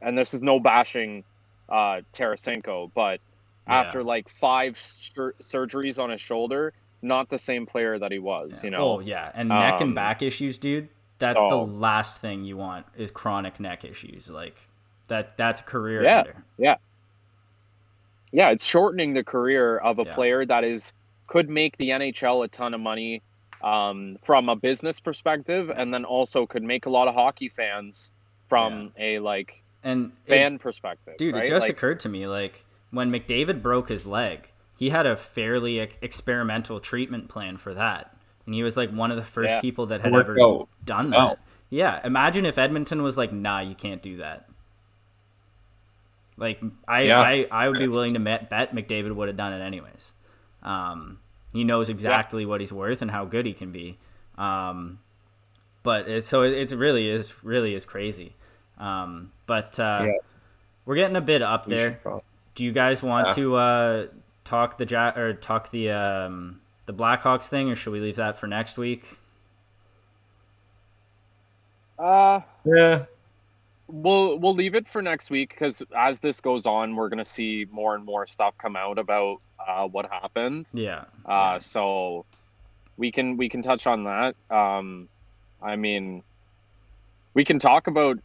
and 0.00 0.16
this 0.16 0.32
is 0.34 0.42
no 0.42 0.58
bashing 0.58 1.24
uh, 1.68 2.00
Tarasenko, 2.12 2.90
but 2.94 3.20
Yeah. 3.68 3.80
after 3.80 4.02
like 4.02 4.28
five 4.28 4.78
sur- 4.78 5.34
surgeries 5.40 6.02
on 6.02 6.10
his 6.10 6.20
shoulder, 6.20 6.72
not 7.02 7.28
the 7.28 7.38
same 7.38 7.66
player 7.66 7.98
that 7.98 8.10
he 8.10 8.18
was. 8.18 8.64
You 8.64 8.70
know, 8.70 8.78
Oh 8.94 9.00
yeah, 9.00 9.30
and 9.34 9.48
neck 9.50 9.74
Um, 9.74 9.82
and 9.88 9.94
back 9.94 10.22
issues, 10.22 10.58
dude. 10.58 10.88
That's 11.18 11.34
so- 11.34 11.48
the 11.50 11.56
last 11.56 12.20
thing 12.20 12.44
you 12.44 12.56
want 12.56 12.86
is 12.96 13.10
chronic 13.10 13.60
neck 13.60 13.84
issues. 13.84 14.30
Like 14.30 14.56
that 15.08 15.36
that's 15.36 15.60
career 15.60 16.02
Yeah. 16.02 16.18
ender. 16.20 16.44
yeah, 16.56 16.76
it's 18.32 18.64
shortening 18.64 19.14
the 19.14 19.24
career 19.24 19.78
of 19.78 19.98
a 19.98 20.04
Yeah. 20.04 20.14
player 20.14 20.46
that 20.46 20.64
is 20.64 20.92
could 21.26 21.48
make 21.48 21.76
the 21.76 21.90
NHL 21.90 22.44
a 22.44 22.48
ton 22.48 22.74
of 22.74 22.80
money 22.80 23.22
um, 23.62 24.16
from 24.22 24.48
a 24.48 24.56
business 24.56 25.00
perspective, 25.00 25.70
and 25.70 25.92
then 25.92 26.04
also 26.04 26.46
could 26.46 26.62
make 26.62 26.86
a 26.86 26.90
lot 26.90 27.08
of 27.08 27.14
hockey 27.14 27.48
fans 27.48 28.10
from 28.48 28.90
a 28.98 29.18
like 29.18 29.62
And 29.84 30.12
it- 30.26 30.28
fan 30.28 30.58
perspective. 30.58 31.16
Dude, 31.18 31.34
right? 31.34 31.44
it 31.44 31.48
just 31.48 31.64
Like, 31.64 31.70
occurred 31.72 32.00
to 32.00 32.08
me 32.08 32.26
like 32.26 32.64
when 32.90 33.10
McDavid 33.12 33.60
broke 33.62 33.88
his 33.90 34.06
leg, 34.06 34.48
he 34.76 34.88
had 34.90 35.04
a 35.06 35.14
fairly 35.16 35.78
ex- 35.80 35.98
experimental 36.00 36.80
treatment 36.80 37.28
plan 37.28 37.58
for 37.58 37.74
that. 37.74 38.16
And 38.46 38.54
he 38.54 38.62
was 38.62 38.76
like 38.78 38.90
one 38.90 39.10
of 39.10 39.16
the 39.18 39.22
first 39.22 39.50
Yeah. 39.50 39.60
people 39.60 39.86
that 39.86 40.00
had 40.00 40.14
ever 40.14 40.40
out. 40.42 40.68
done 40.84 41.10
that. 41.10 41.18
Wow. 41.18 41.36
Yeah, 41.68 42.00
imagine 42.04 42.46
if 42.46 42.56
Edmonton 42.58 43.02
was 43.02 43.16
like, 43.18 43.30
"Nah, 43.32 43.60
you 43.60 43.74
can't 43.76 44.02
do 44.02 44.16
that." 44.16 44.46
Like 46.40 46.60
I 46.88 47.02
Yeah. 47.02 47.20
I, 47.20 47.46
I 47.50 47.68
would 47.68 47.78
be 47.78 47.86
willing 47.86 48.14
to 48.14 48.20
bet, 48.20 48.50
bet 48.50 48.74
McDavid 48.74 49.14
would 49.14 49.28
have 49.28 49.36
done 49.36 49.52
it 49.52 49.60
anyways. 49.62 50.12
Um, 50.62 51.18
he 51.52 51.62
knows 51.64 51.88
exactly 51.88 52.46
what 52.46 52.60
he's 52.60 52.72
worth 52.72 53.02
and 53.02 53.10
how 53.10 53.24
good 53.26 53.44
he 53.46 53.52
can 53.52 53.70
be. 53.72 53.98
Um, 54.38 54.98
but 55.82 56.08
it's 56.08 56.26
so 56.26 56.42
it, 56.42 56.52
it's 56.54 56.72
really 56.72 57.08
is 57.08 57.32
really 57.44 57.74
is 57.74 57.84
crazy. 57.84 58.34
Um, 58.78 59.30
but 59.46 59.78
uh, 59.78 60.04
Yeah. 60.06 60.12
we're 60.86 60.94
getting 60.96 61.16
a 61.16 61.20
bit 61.20 61.42
up 61.42 61.66
We 61.66 61.76
there. 61.76 62.00
Do 62.54 62.64
you 62.64 62.72
guys 62.72 63.02
want 63.02 63.28
Yeah. 63.28 63.34
to 63.34 63.56
uh, 63.56 64.06
talk 64.44 64.78
the 64.78 64.86
ja- 64.86 65.12
or 65.16 65.34
talk 65.34 65.70
the 65.70 65.90
um, 65.90 66.60
the 66.86 66.94
Blackhawks 66.94 67.44
thing, 67.44 67.70
or 67.70 67.76
should 67.76 67.92
we 67.92 68.00
leave 68.00 68.16
that 68.16 68.38
for 68.38 68.46
next 68.46 68.78
week? 68.78 69.18
uh, 71.98 72.40
Yeah. 72.64 73.04
We'll 73.92 74.38
we'll 74.38 74.54
leave 74.54 74.74
it 74.74 74.88
for 74.88 75.02
next 75.02 75.30
week 75.30 75.50
because 75.50 75.82
as 75.96 76.20
this 76.20 76.40
goes 76.40 76.66
on, 76.66 76.96
we're 76.96 77.08
gonna 77.08 77.24
see 77.24 77.66
more 77.70 77.94
and 77.94 78.04
more 78.04 78.26
stuff 78.26 78.54
come 78.58 78.76
out 78.76 78.98
about 78.98 79.38
uh, 79.66 79.86
what 79.86 80.10
happened. 80.10 80.66
Yeah. 80.72 81.04
Uh, 81.26 81.58
so 81.58 82.24
we 82.96 83.10
can 83.12 83.36
we 83.36 83.48
can 83.48 83.62
touch 83.62 83.86
on 83.86 84.04
that. 84.04 84.34
Um, 84.50 85.08
I 85.62 85.76
mean, 85.76 86.22
we 87.34 87.44
can 87.44 87.58
talk 87.58 87.86
about 87.86 88.18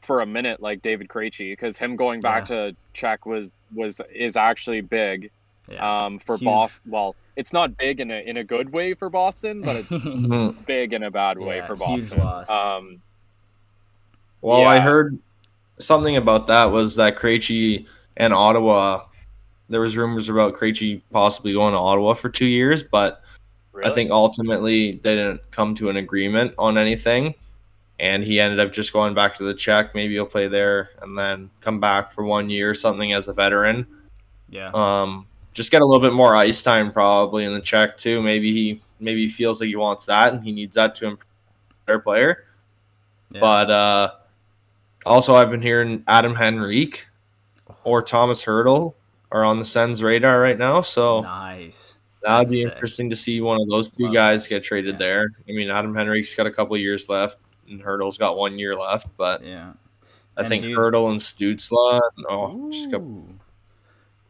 for 0.00 0.20
a 0.22 0.26
minute 0.26 0.60
like 0.60 0.82
David 0.82 1.08
Krejci 1.08 1.52
because 1.52 1.76
him 1.78 1.94
going 1.96 2.20
back 2.20 2.46
to 2.46 2.74
Czech 2.94 3.26
was 3.26 3.52
was 3.74 4.00
is 4.14 4.36
actually 4.36 4.80
big 4.80 5.30
Yeah. 5.70 6.04
um, 6.06 6.18
for 6.18 6.36
Huge. 6.36 6.44
Boston. 6.46 6.90
Well, 6.90 7.14
it's 7.36 7.52
not 7.52 7.76
big 7.76 8.00
in 8.00 8.10
a 8.10 8.20
in 8.28 8.36
a 8.38 8.44
good 8.44 8.72
way 8.72 8.94
for 8.94 9.08
Boston, 9.10 9.62
but 9.62 9.76
it's 9.76 10.56
big 10.66 10.92
in 10.92 11.02
a 11.02 11.10
bad 11.10 11.38
way 11.38 11.56
Yeah, 11.58 11.66
for 11.66 11.76
Boston. 11.76 12.20
Um, 12.48 13.02
Well, 14.42 14.66
I 14.66 14.78
heard 14.80 15.18
something 15.78 16.16
about 16.16 16.46
that 16.46 16.66
was 16.66 16.96
that 16.96 17.16
Krejci 17.16 17.86
and 18.16 18.32
Ottawa. 18.32 19.04
There 19.68 19.80
was 19.80 19.96
rumors 19.96 20.28
about 20.28 20.54
Krejci 20.54 21.02
possibly 21.12 21.52
going 21.52 21.72
to 21.72 21.78
Ottawa 21.78 22.14
for 22.14 22.28
two 22.28 22.46
years, 22.46 22.82
but 22.82 23.22
I 23.84 23.90
think 23.90 24.10
ultimately 24.10 24.92
they 24.92 25.14
didn't 25.16 25.40
come 25.50 25.74
to 25.76 25.90
an 25.90 25.96
agreement 25.96 26.54
on 26.58 26.76
anything, 26.76 27.34
and 27.98 28.24
he 28.24 28.40
ended 28.40 28.60
up 28.60 28.72
just 28.72 28.92
going 28.92 29.14
back 29.14 29.36
to 29.36 29.44
the 29.44 29.54
Czech. 29.54 29.94
Maybe 29.94 30.14
he'll 30.14 30.26
play 30.26 30.48
there 30.48 30.90
and 31.02 31.16
then 31.16 31.50
come 31.60 31.80
back 31.80 32.10
for 32.10 32.24
one 32.24 32.50
year 32.50 32.70
or 32.70 32.74
something 32.74 33.12
as 33.12 33.28
a 33.28 33.32
veteran. 33.32 33.86
yeah. 34.48 34.70
Um, 34.72 35.26
just 35.52 35.70
get 35.72 35.82
a 35.82 35.84
little 35.84 36.00
bit 36.00 36.14
more 36.14 36.36
ice 36.36 36.62
time 36.62 36.92
probably 36.92 37.44
in 37.44 37.52
the 37.52 37.60
Czech 37.60 37.96
too. 37.96 38.22
Maybe 38.22 38.52
he 38.52 38.80
maybe 39.00 39.22
he 39.22 39.28
feels 39.28 39.60
like 39.60 39.68
he 39.68 39.76
wants 39.76 40.06
that 40.06 40.32
and 40.32 40.44
he 40.44 40.52
needs 40.52 40.76
that 40.76 40.94
to 40.96 41.06
improve 41.06 41.26
their 41.86 41.98
player. 41.98 42.44
yeah. 43.32 43.40
But 43.40 43.70
uh, 43.70 44.12
also, 45.06 45.34
I've 45.34 45.50
been 45.50 45.62
hearing 45.62 46.02
Adam 46.06 46.36
Henrique 46.36 47.06
or 47.84 48.02
Thomas 48.02 48.44
Hertl 48.44 48.94
are 49.32 49.44
on 49.44 49.58
the 49.58 49.64
Sens 49.64 50.02
radar 50.02 50.40
right 50.40 50.58
now. 50.58 50.80
So 50.80 51.20
nice. 51.20 51.96
that'd 52.22 52.46
That's 52.46 52.50
be 52.50 52.62
sick. 52.62 52.72
interesting 52.72 53.10
to 53.10 53.16
see 53.16 53.40
one 53.40 53.60
of 53.60 53.68
those 53.68 53.92
two 53.92 54.04
Love 54.04 54.14
guys 54.14 54.46
get 54.46 54.62
traded 54.64 54.94
Yeah. 54.94 54.98
there. 54.98 55.32
I 55.48 55.52
mean, 55.52 55.70
Adam 55.70 55.94
Henrique's 55.94 56.34
got 56.34 56.46
a 56.46 56.50
couple 56.50 56.76
years 56.76 57.08
left, 57.08 57.38
and 57.68 57.80
Hertl's 57.82 58.18
got 58.18 58.36
one 58.36 58.58
year 58.58 58.74
left. 58.76 59.06
But 59.16 59.44
Yeah. 59.44 59.72
I 60.36 60.40
And 60.40 60.48
think 60.48 60.64
dude- 60.64 60.76
Hertl 60.76 61.10
and 61.10 61.20
Stützle, 61.20 62.00
oh, 62.28 62.70
just 62.70 62.90
got, 62.90 63.02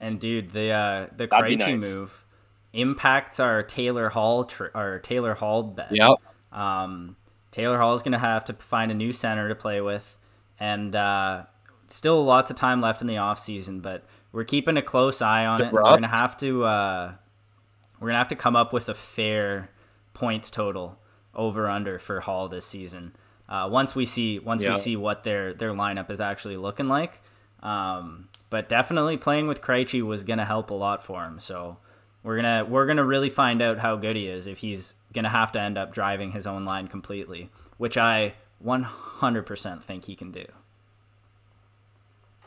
And 0.01 0.19
dude, 0.21 0.53
the 0.53 0.71
uh, 0.71 1.07
the 1.17 1.27
That'd 1.27 1.59
Krejci 1.59 1.73
nice. 1.81 1.97
move 1.99 2.25
impacts 2.73 3.39
our 3.41 3.63
Taylor 3.63 4.09
Hall 4.09 4.45
tr- 4.45 4.67
our 4.75 4.99
Taylor 4.99 5.35
Hall 5.35 5.63
bet. 5.63 5.89
yep, 5.91 6.19
Um, 6.53 7.17
Taylor 7.51 7.79
Hall 7.79 7.95
is 7.95 8.03
going 8.03 8.13
to 8.13 8.19
have 8.19 8.45
to 8.47 8.53
find 8.55 8.91
a 8.91 8.95
new 8.95 9.13
center 9.13 9.49
to 9.49 9.55
play 9.55 9.81
with, 9.81 10.17
and 10.61 10.95
uh, 10.95 11.45
still 11.89 12.25
lots 12.25 12.51
of 12.51 12.57
time 12.57 12.81
left 12.81 13.01
in 13.01 13.07
the 13.07 13.17
off 13.17 13.39
season. 13.39 13.81
But 13.81 14.05
we're 14.33 14.45
keeping 14.45 14.77
a 14.77 14.83
close 14.83 15.21
eye 15.23 15.47
on 15.47 15.61
it. 15.63 15.73
We're 15.73 15.83
going 15.83 16.03
to 16.03 16.09
have 16.09 16.37
to 16.39 16.65
uh, 16.65 17.13
we're 17.99 18.11
to 18.11 18.17
have 18.17 18.29
to 18.29 18.37
come 18.37 18.55
up 18.55 18.73
with 18.73 18.89
a 18.89 18.95
fair 18.95 19.71
points 20.15 20.51
total 20.51 20.99
over 21.35 21.69
under 21.69 21.99
for 21.99 22.21
Hall 22.21 22.49
this 22.49 22.67
season. 22.67 23.17
Uh, 23.49 23.69
once 23.71 23.97
we 23.97 24.07
see 24.07 24.39
once 24.39 24.63
Yeah. 24.63 24.71
we 24.71 24.77
see 24.77 24.97
what 24.97 25.25
their 25.25 25.55
their 25.55 25.73
lineup 25.73 26.11
is 26.11 26.21
actually 26.21 26.57
looking 26.57 26.87
like. 26.89 27.21
Um, 27.63 28.29
but 28.49 28.69
definitely 28.69 29.17
playing 29.17 29.49
with 29.49 29.61
Krejci 29.61 30.03
was 30.03 30.25
going 30.25 30.39
to 30.39 30.45
help 30.45 30.71
a 30.71 30.75
lot 30.75 31.05
for 31.05 31.25
him. 31.25 31.39
So 31.39 31.77
we're 32.23 32.37
gonna 32.37 32.65
we're 32.69 32.87
gonna 32.87 33.05
really 33.05 33.29
find 33.29 33.63
out 33.63 33.79
how 33.79 33.97
good 33.97 34.17
he 34.17 34.27
is 34.27 34.47
if 34.47 34.59
he's 34.59 34.95
gonna 35.13 35.29
have 35.31 35.53
to 35.53 35.61
end 35.61 35.79
up 35.79 35.93
driving 35.93 36.33
his 36.33 36.47
own 36.47 36.65
line 36.65 36.87
completely, 36.89 37.51
which 37.79 37.97
I 37.97 38.35
100% 38.65 39.83
think 39.85 40.05
he 40.05 40.17
can 40.17 40.31
do. 40.33 40.45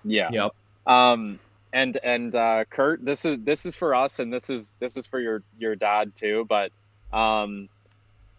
yeah. 0.03 0.29
yep. 0.31 0.51
Um, 0.85 1.39
and 1.71 1.97
and 2.03 2.35
uh, 2.35 2.65
Kurt, 2.69 3.03
this 3.03 3.25
is 3.25 3.37
this 3.43 3.65
is 3.65 3.75
for 3.75 3.95
us, 3.95 4.19
and 4.19 4.31
this 4.31 4.49
is 4.49 4.75
this 4.79 4.95
is 4.95 5.07
for 5.07 5.19
your 5.19 5.41
your 5.57 5.75
dad 5.75 6.15
too. 6.15 6.45
But 6.47 6.71
um, 7.11 7.67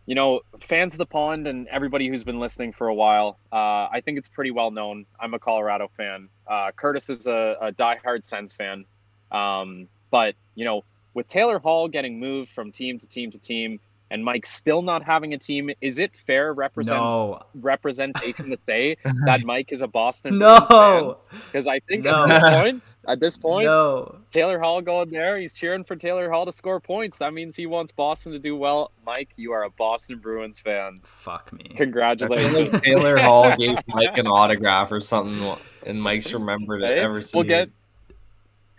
you 0.06 0.14
know, 0.14 0.40
fans 0.60 0.94
of 0.94 0.98
the 0.98 1.06
pond 1.06 1.46
and 1.46 1.66
everybody 1.68 2.09
who's 2.09 2.22
been 2.22 2.38
listening 2.38 2.72
for 2.72 2.88
a 2.88 2.94
while, 2.94 3.38
uh, 3.52 3.88
I 3.90 4.02
think 4.05 4.18
it's 4.18 4.28
pretty 4.28 4.51
well 4.51 4.70
known. 4.70 5.06
I'm 5.18 5.34
a 5.34 5.38
Colorado 5.38 5.88
fan. 5.88 6.28
Uh, 6.46 6.70
Curtis 6.76 7.10
is 7.10 7.26
a, 7.26 7.56
a 7.60 7.72
diehard 7.72 8.24
Sens 8.24 8.55
fan. 8.55 8.84
Um, 9.32 9.88
but 10.10 10.36
you 10.55 10.64
know, 10.64 10.84
with 11.14 11.26
Taylor 11.26 11.59
Hall 11.59 11.88
getting 11.88 12.20
moved 12.20 12.51
from 12.51 12.70
team 12.70 12.98
to 12.98 13.06
team 13.06 13.30
to 13.30 13.38
team, 13.38 13.80
and 14.10 14.24
Mike 14.24 14.47
still 14.47 14.82
not 14.82 15.02
having 15.02 15.35
a 15.35 15.39
team, 15.39 15.70
is 15.81 15.98
it 15.98 16.16
fair 16.26 16.52
represent 16.52 16.98
No. 17.01 17.40
representation 17.55 18.51
to 18.51 18.56
say 18.62 18.97
that 19.26 19.44
Mike 19.44 19.72
is 19.72 19.82
a 19.82 19.89
Boston 19.89 20.39
No. 20.39 21.18
Because 21.31 21.66
I 21.66 21.81
think 21.81 22.05
No. 22.05 22.24
at 22.24 22.28
this 22.28 22.51
point, 22.62 22.82
at 23.09 23.20
this 23.20 23.36
point, 23.39 23.66
No. 23.66 24.16
Taylor 24.31 24.59
Hall 24.59 24.81
going 24.82 25.10
there. 25.10 25.36
He's 25.39 25.52
cheering 25.52 25.85
for 25.85 25.97
Taylor 25.97 26.31
Hall 26.31 26.47
to 26.47 26.52
score 26.52 26.81
points. 26.81 27.18
That 27.18 27.32
means 27.35 27.56
he 27.56 27.66
wants 27.66 27.93
Boston 27.93 28.32
to 28.32 28.39
do 28.39 28.56
well. 28.56 28.90
Mike, 29.05 29.31
you 29.36 29.52
are 29.52 29.64
a 29.64 29.70
Boston 29.70 30.18
Bruins 30.18 30.59
fan. 30.60 31.01
Fuck 31.05 31.52
me. 31.52 31.64
Congratulations. 31.76 32.72
like 32.72 32.82
Taylor 32.82 33.18
Hall 33.18 33.55
gave 33.56 33.76
Mike 33.89 34.16
an 34.18 34.26
autograph 34.26 34.90
or 34.93 35.01
something, 35.01 35.56
and 35.86 36.01
Mike's 36.02 36.32
remembered 36.32 36.82
it 36.82 36.98
ever 36.98 37.20
since. 37.22 37.35
we'll 37.35 37.44
get 37.44 37.68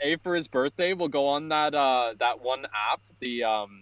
A 0.01 0.17
for 0.17 0.35
his 0.35 0.47
birthday. 0.47 0.93
We'll 0.93 1.07
go 1.07 1.27
on 1.27 1.49
that 1.49 1.73
uh 1.75 2.13
that 2.19 2.41
one 2.41 2.65
app, 2.65 3.01
the 3.19 3.43
um 3.43 3.81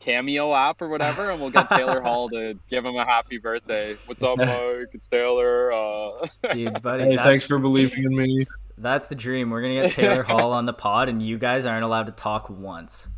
Cameo 0.00 0.52
app 0.54 0.82
or 0.82 0.88
whatever, 0.88 1.30
and 1.30 1.40
we'll 1.40 1.50
get 1.50 1.70
Taylor 1.70 2.00
Hall 2.02 2.28
to 2.30 2.58
give 2.68 2.84
him 2.84 2.96
a 2.96 3.04
happy 3.04 3.38
birthday. 3.38 3.96
What's 4.06 4.22
up, 4.22 4.38
Mike? 4.38 4.88
It's 4.92 5.06
Taylor. 5.08 5.72
Uh, 5.72 6.26
Dude, 6.52 6.82
buddy, 6.82 7.04
Hey, 7.04 7.16
thanks 7.16 7.46
for 7.46 7.58
believing 7.58 8.04
in 8.04 8.16
me. 8.16 8.46
that's 8.78 9.08
the 9.08 9.14
dream. 9.14 9.50
We're 9.50 9.62
gonna 9.62 9.82
get 9.82 9.92
Taylor 9.92 10.22
Hall 10.22 10.52
on 10.52 10.66
the 10.66 10.72
pod, 10.72 11.08
and 11.08 11.22
you 11.22 11.38
guys 11.38 11.66
aren't 11.66 11.84
allowed 11.84 12.06
to 12.06 12.12
talk 12.12 12.48
once. 12.50 13.08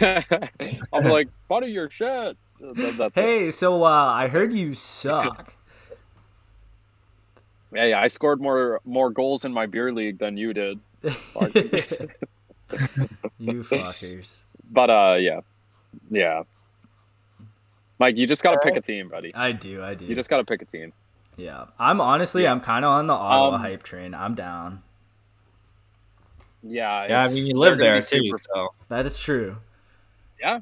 I'm 0.00 1.04
like, 1.04 1.28
buddy, 1.48 1.68
your 1.68 1.88
shit. 1.90 2.36
That- 2.60 2.94
that's 2.98 3.16
it. 3.18 3.20
Hey, 3.20 3.50
so 3.50 3.84
uh, 3.84 3.88
I 3.88 4.28
heard 4.28 4.52
you 4.52 4.74
suck. 4.74 5.54
Yeah, 7.72 7.84
yeah, 7.86 8.00
I 8.00 8.06
scored 8.06 8.40
more 8.40 8.80
more 8.84 9.10
goals 9.10 9.44
in 9.44 9.52
my 9.52 9.66
beer 9.66 9.92
league 9.92 10.18
than 10.18 10.36
you 10.36 10.54
did. 10.54 10.80
You 11.02 11.10
fuckers. 13.62 14.36
But 14.70 14.90
uh, 14.90 15.16
yeah, 15.20 15.40
yeah. 16.10 16.42
Mike, 17.98 18.16
you 18.16 18.26
just 18.26 18.42
gotta 18.42 18.58
pick 18.62 18.76
a 18.76 18.80
team, 18.80 19.08
buddy. 19.08 19.34
I 19.34 19.52
do, 19.52 19.82
I 19.82 19.94
do. 19.94 20.04
You 20.04 20.14
just 20.14 20.28
gotta 20.28 20.44
pick 20.44 20.60
a 20.62 20.66
team. 20.66 20.92
yeah, 21.36 21.66
I'm 21.78 22.00
honestly, 22.00 22.42
Yeah. 22.42 22.52
I'm 22.52 22.60
kind 22.60 22.84
of 22.84 22.90
on 22.90 23.06
the 23.06 23.14
Ottawa 23.14 23.56
Um, 23.56 23.60
hype 23.60 23.82
train. 23.82 24.14
I'm 24.14 24.34
down. 24.34 24.82
Yeah, 26.62 27.06
Yeah, 27.08 27.22
I 27.22 27.28
mean 27.32 27.46
you 27.46 27.54
live 27.54 27.78
there 27.78 28.00
too, 28.00 28.26
super- 28.26 28.38
so 28.38 28.74
That 28.88 29.06
is 29.06 29.18
true. 29.18 29.56
Yeah, 30.40 30.60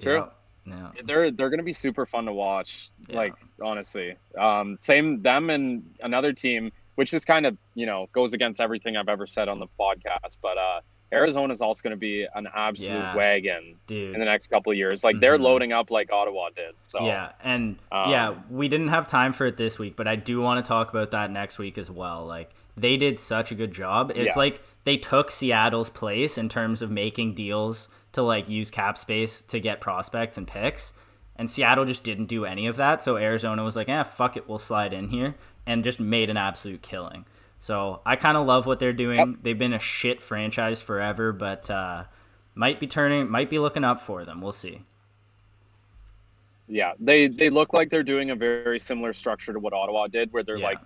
true. 0.00 0.26
Yeah. 0.66 0.90
yeah. 0.94 1.02
They're 1.04 1.30
they're 1.30 1.50
gonna 1.50 1.62
be 1.62 1.72
super 1.72 2.06
fun 2.06 2.24
to 2.26 2.32
watch. 2.32 2.88
Yeah. 3.08 3.16
Like 3.16 3.34
honestly, 3.62 4.16
um, 4.38 4.78
same 4.80 5.20
them 5.22 5.50
and 5.50 5.84
another 6.02 6.32
team, 6.32 6.72
which 6.96 7.12
is 7.14 7.24
kind 7.24 7.46
of 7.46 7.56
you 7.74 7.86
know 7.86 8.08
goes 8.12 8.32
against 8.32 8.60
everything 8.60 8.96
I've 8.96 9.08
ever 9.08 9.26
said 9.26 9.48
on 9.48 9.58
the 9.58 9.66
podcast. 9.78 10.38
But 10.42 10.56
uh, 10.58 10.80
Arizona 11.12 11.52
is 11.52 11.60
also 11.62 11.82
gonna 11.82 11.96
be 11.96 12.26
an 12.34 12.46
absolute 12.54 12.90
Yeah. 12.98 13.14
wagon 13.16 13.76
Dude. 13.86 14.12
in 14.14 14.18
the 14.20 14.24
next 14.26 14.48
couple 14.48 14.70
of 14.72 14.78
years. 14.78 15.02
Like 15.02 15.20
they're 15.20 15.38
Mhm. 15.38 15.42
loading 15.42 15.72
up 15.72 15.90
like 15.90 16.12
Ottawa 16.12 16.50
did. 16.54 16.74
So 16.82 17.04
Yeah, 17.04 17.32
and 17.42 17.78
Um, 17.90 18.10
yeah, 18.10 18.34
we 18.50 18.68
didn't 18.68 18.88
have 18.88 19.06
time 19.06 19.32
for 19.32 19.46
it 19.46 19.56
this 19.56 19.78
week, 19.78 19.96
but 19.96 20.06
I 20.06 20.16
do 20.16 20.40
want 20.40 20.62
to 20.64 20.68
talk 20.68 20.90
about 20.90 21.10
that 21.12 21.30
next 21.30 21.58
week 21.58 21.78
as 21.78 21.90
well. 21.90 22.26
Like 22.26 22.50
they 22.76 22.96
did 22.96 23.18
such 23.18 23.50
a 23.50 23.54
good 23.54 23.72
job. 23.72 24.10
It's 24.14 24.34
Yeah. 24.36 24.38
like 24.38 24.60
they 24.84 24.96
took 24.96 25.30
Seattle's 25.30 25.90
place 25.90 26.36
in 26.38 26.48
terms 26.48 26.82
of 26.82 26.90
making 26.90 27.34
deals 27.34 27.88
to 28.12 28.22
like 28.22 28.48
use 28.48 28.70
cap 28.70 28.96
space 28.98 29.42
to 29.42 29.60
get 29.60 29.80
prospects 29.80 30.36
and 30.36 30.46
picks. 30.46 30.92
And 31.36 31.48
Seattle 31.48 31.84
just 31.84 32.02
didn't 32.04 32.26
do 32.26 32.44
any 32.44 32.66
of 32.66 32.76
that. 32.76 33.00
So 33.00 33.16
Arizona 33.16 33.62
was 33.62 33.76
like, 33.76 33.88
"eh, 33.88 34.02
fuck 34.02 34.36
it, 34.36 34.48
we'll 34.48 34.58
slide 34.58 34.92
in 34.92 35.08
here," 35.08 35.36
and 35.66 35.84
just 35.84 36.00
made 36.00 36.30
an 36.30 36.36
absolute 36.36 36.82
killing. 36.82 37.24
So 37.60 38.00
I 38.06 38.16
kind 38.16 38.36
of 38.36 38.46
love 38.46 38.66
what 38.66 38.78
they're 38.78 38.92
doing. 38.92 39.38
They've 39.42 39.58
been 39.58 39.72
a 39.72 39.78
shit 39.78 40.22
franchise 40.22 40.80
forever, 40.80 41.32
but 41.32 41.68
uh, 41.70 42.04
might 42.54 42.78
be 42.80 42.86
turning, 42.86 43.30
might 43.30 43.50
be 43.50 43.58
looking 43.58 43.84
up 43.84 44.00
for 44.00 44.24
them. 44.24 44.40
We'll 44.40 44.52
see. 44.52 44.84
Yeah, 46.68 46.92
they 47.00 47.28
they 47.28 47.48
look 47.50 47.72
like 47.72 47.88
they're 47.90 48.02
doing 48.02 48.30
a 48.30 48.36
very 48.36 48.78
similar 48.78 49.12
structure 49.12 49.52
to 49.52 49.58
what 49.58 49.72
Ottawa 49.72 50.06
did, 50.06 50.32
where 50.32 50.42
they're 50.42 50.58
Yeah. 50.58 50.66
like, 50.66 50.78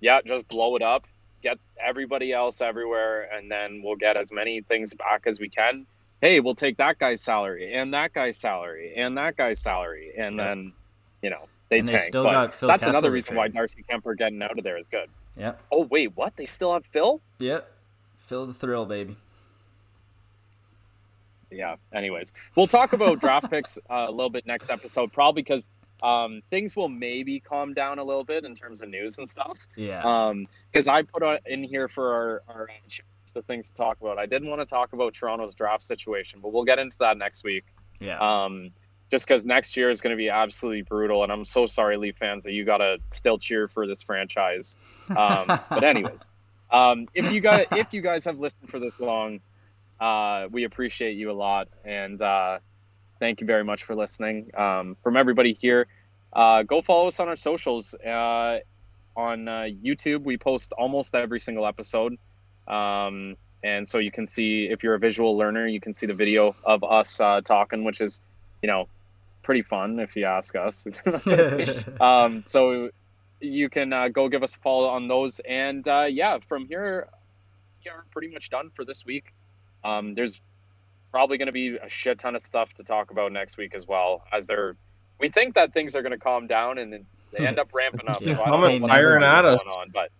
yeah, 0.00 0.20
just 0.24 0.48
blow 0.48 0.76
it 0.76 0.82
up, 0.82 1.04
get 1.42 1.58
everybody 1.78 2.32
else 2.32 2.60
everywhere, 2.62 3.28
and 3.32 3.50
then 3.50 3.82
we'll 3.84 3.96
get 3.96 4.16
as 4.16 4.32
many 4.32 4.62
things 4.62 4.94
back 4.94 5.26
as 5.26 5.38
we 5.38 5.48
can. 5.50 5.86
Hey, 6.22 6.40
we'll 6.40 6.54
take 6.54 6.78
that 6.78 6.98
guy's 6.98 7.20
salary 7.20 7.74
and 7.74 7.92
that 7.92 8.14
guy's 8.14 8.38
salary 8.38 8.94
and 8.96 9.16
that 9.18 9.36
guy's 9.36 9.60
salary, 9.60 10.12
and 10.16 10.36
Yeah. 10.36 10.46
then 10.46 10.72
you 11.22 11.28
know 11.30 11.48
they 11.68 11.80
And 11.80 11.88
they 11.88 11.98
still 11.98 12.24
but 12.24 12.32
got 12.32 12.54
Phil 12.54 12.68
that's 12.68 12.80
Kessel 12.80 12.90
another 12.90 13.10
reason 13.10 13.36
why. 13.36 13.48
Darcy 13.48 13.84
Kuemper 13.88 14.16
getting 14.16 14.42
out 14.42 14.56
of 14.58 14.64
there 14.64 14.78
is 14.78 14.86
good. 14.86 15.10
Yep. 15.36 15.60
Oh 15.72 15.82
wait, 15.90 16.16
what? 16.16 16.36
They 16.36 16.46
still 16.46 16.72
have 16.72 16.84
Phil? 16.86 17.20
Yep. 17.40 17.70
Feel 18.16 18.46
the 18.46 18.54
thrill, 18.54 18.86
baby. 18.86 19.16
yeah 21.50 21.76
anyways 21.94 22.32
we'll 22.56 22.66
talk 22.66 22.92
about 22.92 23.20
draft 23.24 23.48
picks 23.50 23.78
uh, 23.88 24.06
a 24.08 24.10
little 24.10 24.30
bit 24.30 24.46
next 24.46 24.68
episode 24.68 25.12
probably 25.12 25.42
because 25.42 25.70
um, 26.02 26.42
things 26.50 26.74
will 26.76 26.88
maybe 26.88 27.38
calm 27.40 27.72
down 27.72 27.98
a 27.98 28.04
little 28.04 28.24
bit 28.24 28.44
in 28.44 28.54
terms 28.54 28.82
of 28.82 28.88
news 28.88 29.18
and 29.18 29.28
stuff 29.28 29.56
Yeah. 29.76 30.02
um 30.02 30.44
because 30.72 30.88
i 30.88 31.02
put 31.02 31.22
uh, 31.22 31.38
in 31.46 31.62
here 31.62 31.86
for 31.88 32.12
our, 32.12 32.42
our 32.48 32.68
list 32.84 33.36
of 33.36 33.44
things 33.44 33.68
to 33.68 33.74
talk 33.74 34.00
about 34.00 34.18
i 34.18 34.26
didn't 34.26 34.48
want 34.50 34.60
to 34.60 34.66
talk 34.66 34.92
about 34.92 35.14
toronto's 35.14 35.54
draft 35.54 35.82
situation 35.84 36.40
but 36.42 36.52
we'll 36.52 36.64
get 36.64 36.80
into 36.80 36.98
that 36.98 37.16
next 37.16 37.44
week 37.44 37.64
yeah. 38.00 38.18
um 38.18 38.70
just 39.10 39.26
because 39.26 39.44
next 39.44 39.76
year 39.76 39.90
is 39.90 40.00
going 40.00 40.10
to 40.10 40.16
be 40.16 40.28
absolutely 40.28 40.82
brutal 40.82 41.22
and 41.22 41.32
i'm 41.32 41.44
so 41.44 41.66
sorry 41.66 41.96
leaf 41.96 42.16
fans 42.18 42.44
that 42.44 42.52
you 42.52 42.64
gotta 42.64 42.98
still 43.10 43.38
cheer 43.38 43.68
for 43.68 43.86
this 43.86 44.02
franchise. 44.02 44.76
Um 45.10 45.60
but 45.70 45.84
anyways 45.84 46.28
um 46.70 47.06
if 47.14 47.32
you 47.32 47.40
guys 47.40 47.66
if 47.72 47.92
you 47.92 48.02
guys 48.02 48.24
have 48.24 48.38
listened 48.38 48.68
for 48.68 48.80
this 48.80 48.98
long 48.98 49.40
uh 50.00 50.46
we 50.50 50.64
appreciate 50.64 51.16
you 51.16 51.30
a 51.30 51.32
lot 51.32 51.68
and 51.84 52.20
uh 52.20 52.58
thank 53.20 53.40
you 53.40 53.46
very 53.46 53.64
much 53.64 53.84
for 53.84 53.94
listening. 53.94 54.50
Um 54.56 54.96
from 55.02 55.16
everybody 55.16 55.54
here 55.54 55.86
uh 56.32 56.62
go 56.64 56.82
follow 56.82 57.08
us 57.08 57.20
on 57.20 57.28
our 57.28 57.36
socials 57.36 57.94
uh 57.94 58.58
on 59.16 59.48
uh, 59.48 59.66
youtube. 59.82 60.24
We 60.24 60.36
post 60.36 60.72
almost 60.72 61.14
every 61.14 61.40
single 61.40 61.66
episode. 61.66 62.18
Um 62.66 63.36
and 63.62 63.88
so 63.88 63.98
you 63.98 64.10
can 64.10 64.26
see 64.26 64.68
if 64.70 64.82
you're 64.82 64.94
a 64.94 64.98
visual 64.98 65.36
learner 65.36 65.66
you 65.66 65.80
can 65.80 65.92
see 65.92 66.06
the 66.06 66.14
video 66.14 66.54
of 66.64 66.84
us 66.84 67.20
uh, 67.20 67.40
talking 67.40 67.84
which 67.84 68.00
is 68.00 68.20
you 68.62 68.66
know 68.66 68.86
pretty 69.46 69.62
fun 69.62 70.00
if 70.00 70.16
you 70.16 70.24
ask 70.24 70.56
us 70.56 70.86
um, 72.00 72.42
so 72.46 72.90
you 73.40 73.70
can 73.70 73.92
uh, 73.92 74.08
go 74.08 74.28
give 74.28 74.42
us 74.42 74.56
a 74.56 74.58
follow 74.58 74.88
on 74.88 75.06
those 75.06 75.40
and 75.48 75.86
uh, 75.86 76.04
yeah 76.08 76.36
from 76.48 76.66
here 76.66 77.08
we 77.84 77.88
are 77.90 78.04
pretty 78.10 78.26
much 78.28 78.50
done 78.50 78.70
for 78.74 78.84
this 78.84 79.06
week 79.06 79.32
um, 79.84 80.14
there's 80.16 80.40
probably 81.12 81.38
going 81.38 81.46
to 81.46 81.52
be 81.52 81.76
a 81.76 81.88
shit 81.88 82.18
ton 82.18 82.34
of 82.34 82.42
stuff 82.42 82.74
to 82.74 82.82
talk 82.82 83.12
about 83.12 83.30
next 83.30 83.56
week 83.56 83.72
as 83.74 83.86
well 83.86 84.22
as 84.32 84.48
they're 84.48 84.76
we 85.20 85.28
think 85.28 85.54
that 85.54 85.72
things 85.72 85.94
are 85.94 86.02
going 86.02 86.10
to 86.12 86.18
calm 86.18 86.48
down 86.48 86.78
and 86.78 86.92
then 86.92 87.06
they 87.32 87.46
end 87.46 87.60
up 87.60 87.72
ramping 87.72 88.08
up 88.08 88.20
Yeah. 88.20 88.34
so 88.34 88.42
I 88.42 88.46
don't 88.50 88.60
Coming 88.62 88.80
know 88.82 88.88
firing 88.88 89.22
at 89.22 89.44
us. 89.44 89.62
on 89.78 89.90
but 89.94 90.10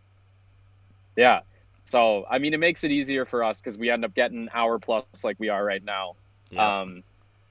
yeah 1.17 1.41
so 1.83 2.25
i 2.31 2.39
mean 2.39 2.55
it 2.55 2.61
makes 2.61 2.85
it 2.85 2.93
easier 2.93 3.25
for 3.27 3.43
us 3.43 3.61
because 3.61 3.77
we 3.77 3.91
end 3.91 4.05
up 4.05 4.15
getting 4.15 4.49
hour 4.55 4.79
plus 4.79 5.05
like 5.25 5.37
we 5.41 5.49
are 5.49 5.65
right 5.65 5.83
now 5.85 6.15
yeah. 6.51 6.81
um, 6.83 7.03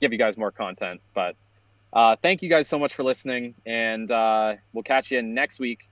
give 0.01 0.11
you 0.11 0.17
guys 0.19 0.37
more 0.37 0.51
content. 0.51 1.01
But 1.13 1.35
uh, 1.95 2.15
thank 2.21 2.41
you 2.41 2.49
guys 2.49 2.67
so 2.67 2.77
much 2.77 2.93
for 2.93 3.03
listening, 3.03 3.55
and 3.65 4.11
uh, 4.11 4.55
we'll 4.73 4.83
catch 4.83 5.11
you 5.11 5.21
next 5.21 5.59
week 5.59 5.89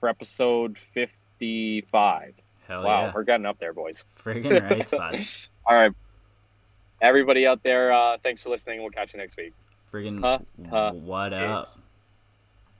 for 0.00 0.08
episode 0.08 0.76
55. 0.76 2.34
Hell 2.66 2.82
wow, 2.82 3.04
yeah. 3.04 3.12
we're 3.14 3.22
getting 3.22 3.46
up 3.46 3.58
there, 3.60 3.72
boys. 3.72 4.04
Friggin' 4.22 4.68
right, 4.68 4.90
bud. 4.90 5.26
All 5.66 5.76
right. 5.76 5.92
Everybody 7.00 7.46
out 7.46 7.62
there, 7.62 7.92
uh, 7.92 8.16
thanks 8.22 8.42
for 8.42 8.50
listening. 8.50 8.80
We'll 8.82 8.90
catch 8.90 9.14
you 9.14 9.20
next 9.20 9.36
week. 9.36 9.52
Friggin' 9.92 10.20
Huh? 10.20 10.38
Huh. 10.68 10.92
what 10.92 11.32
up? 11.32 11.64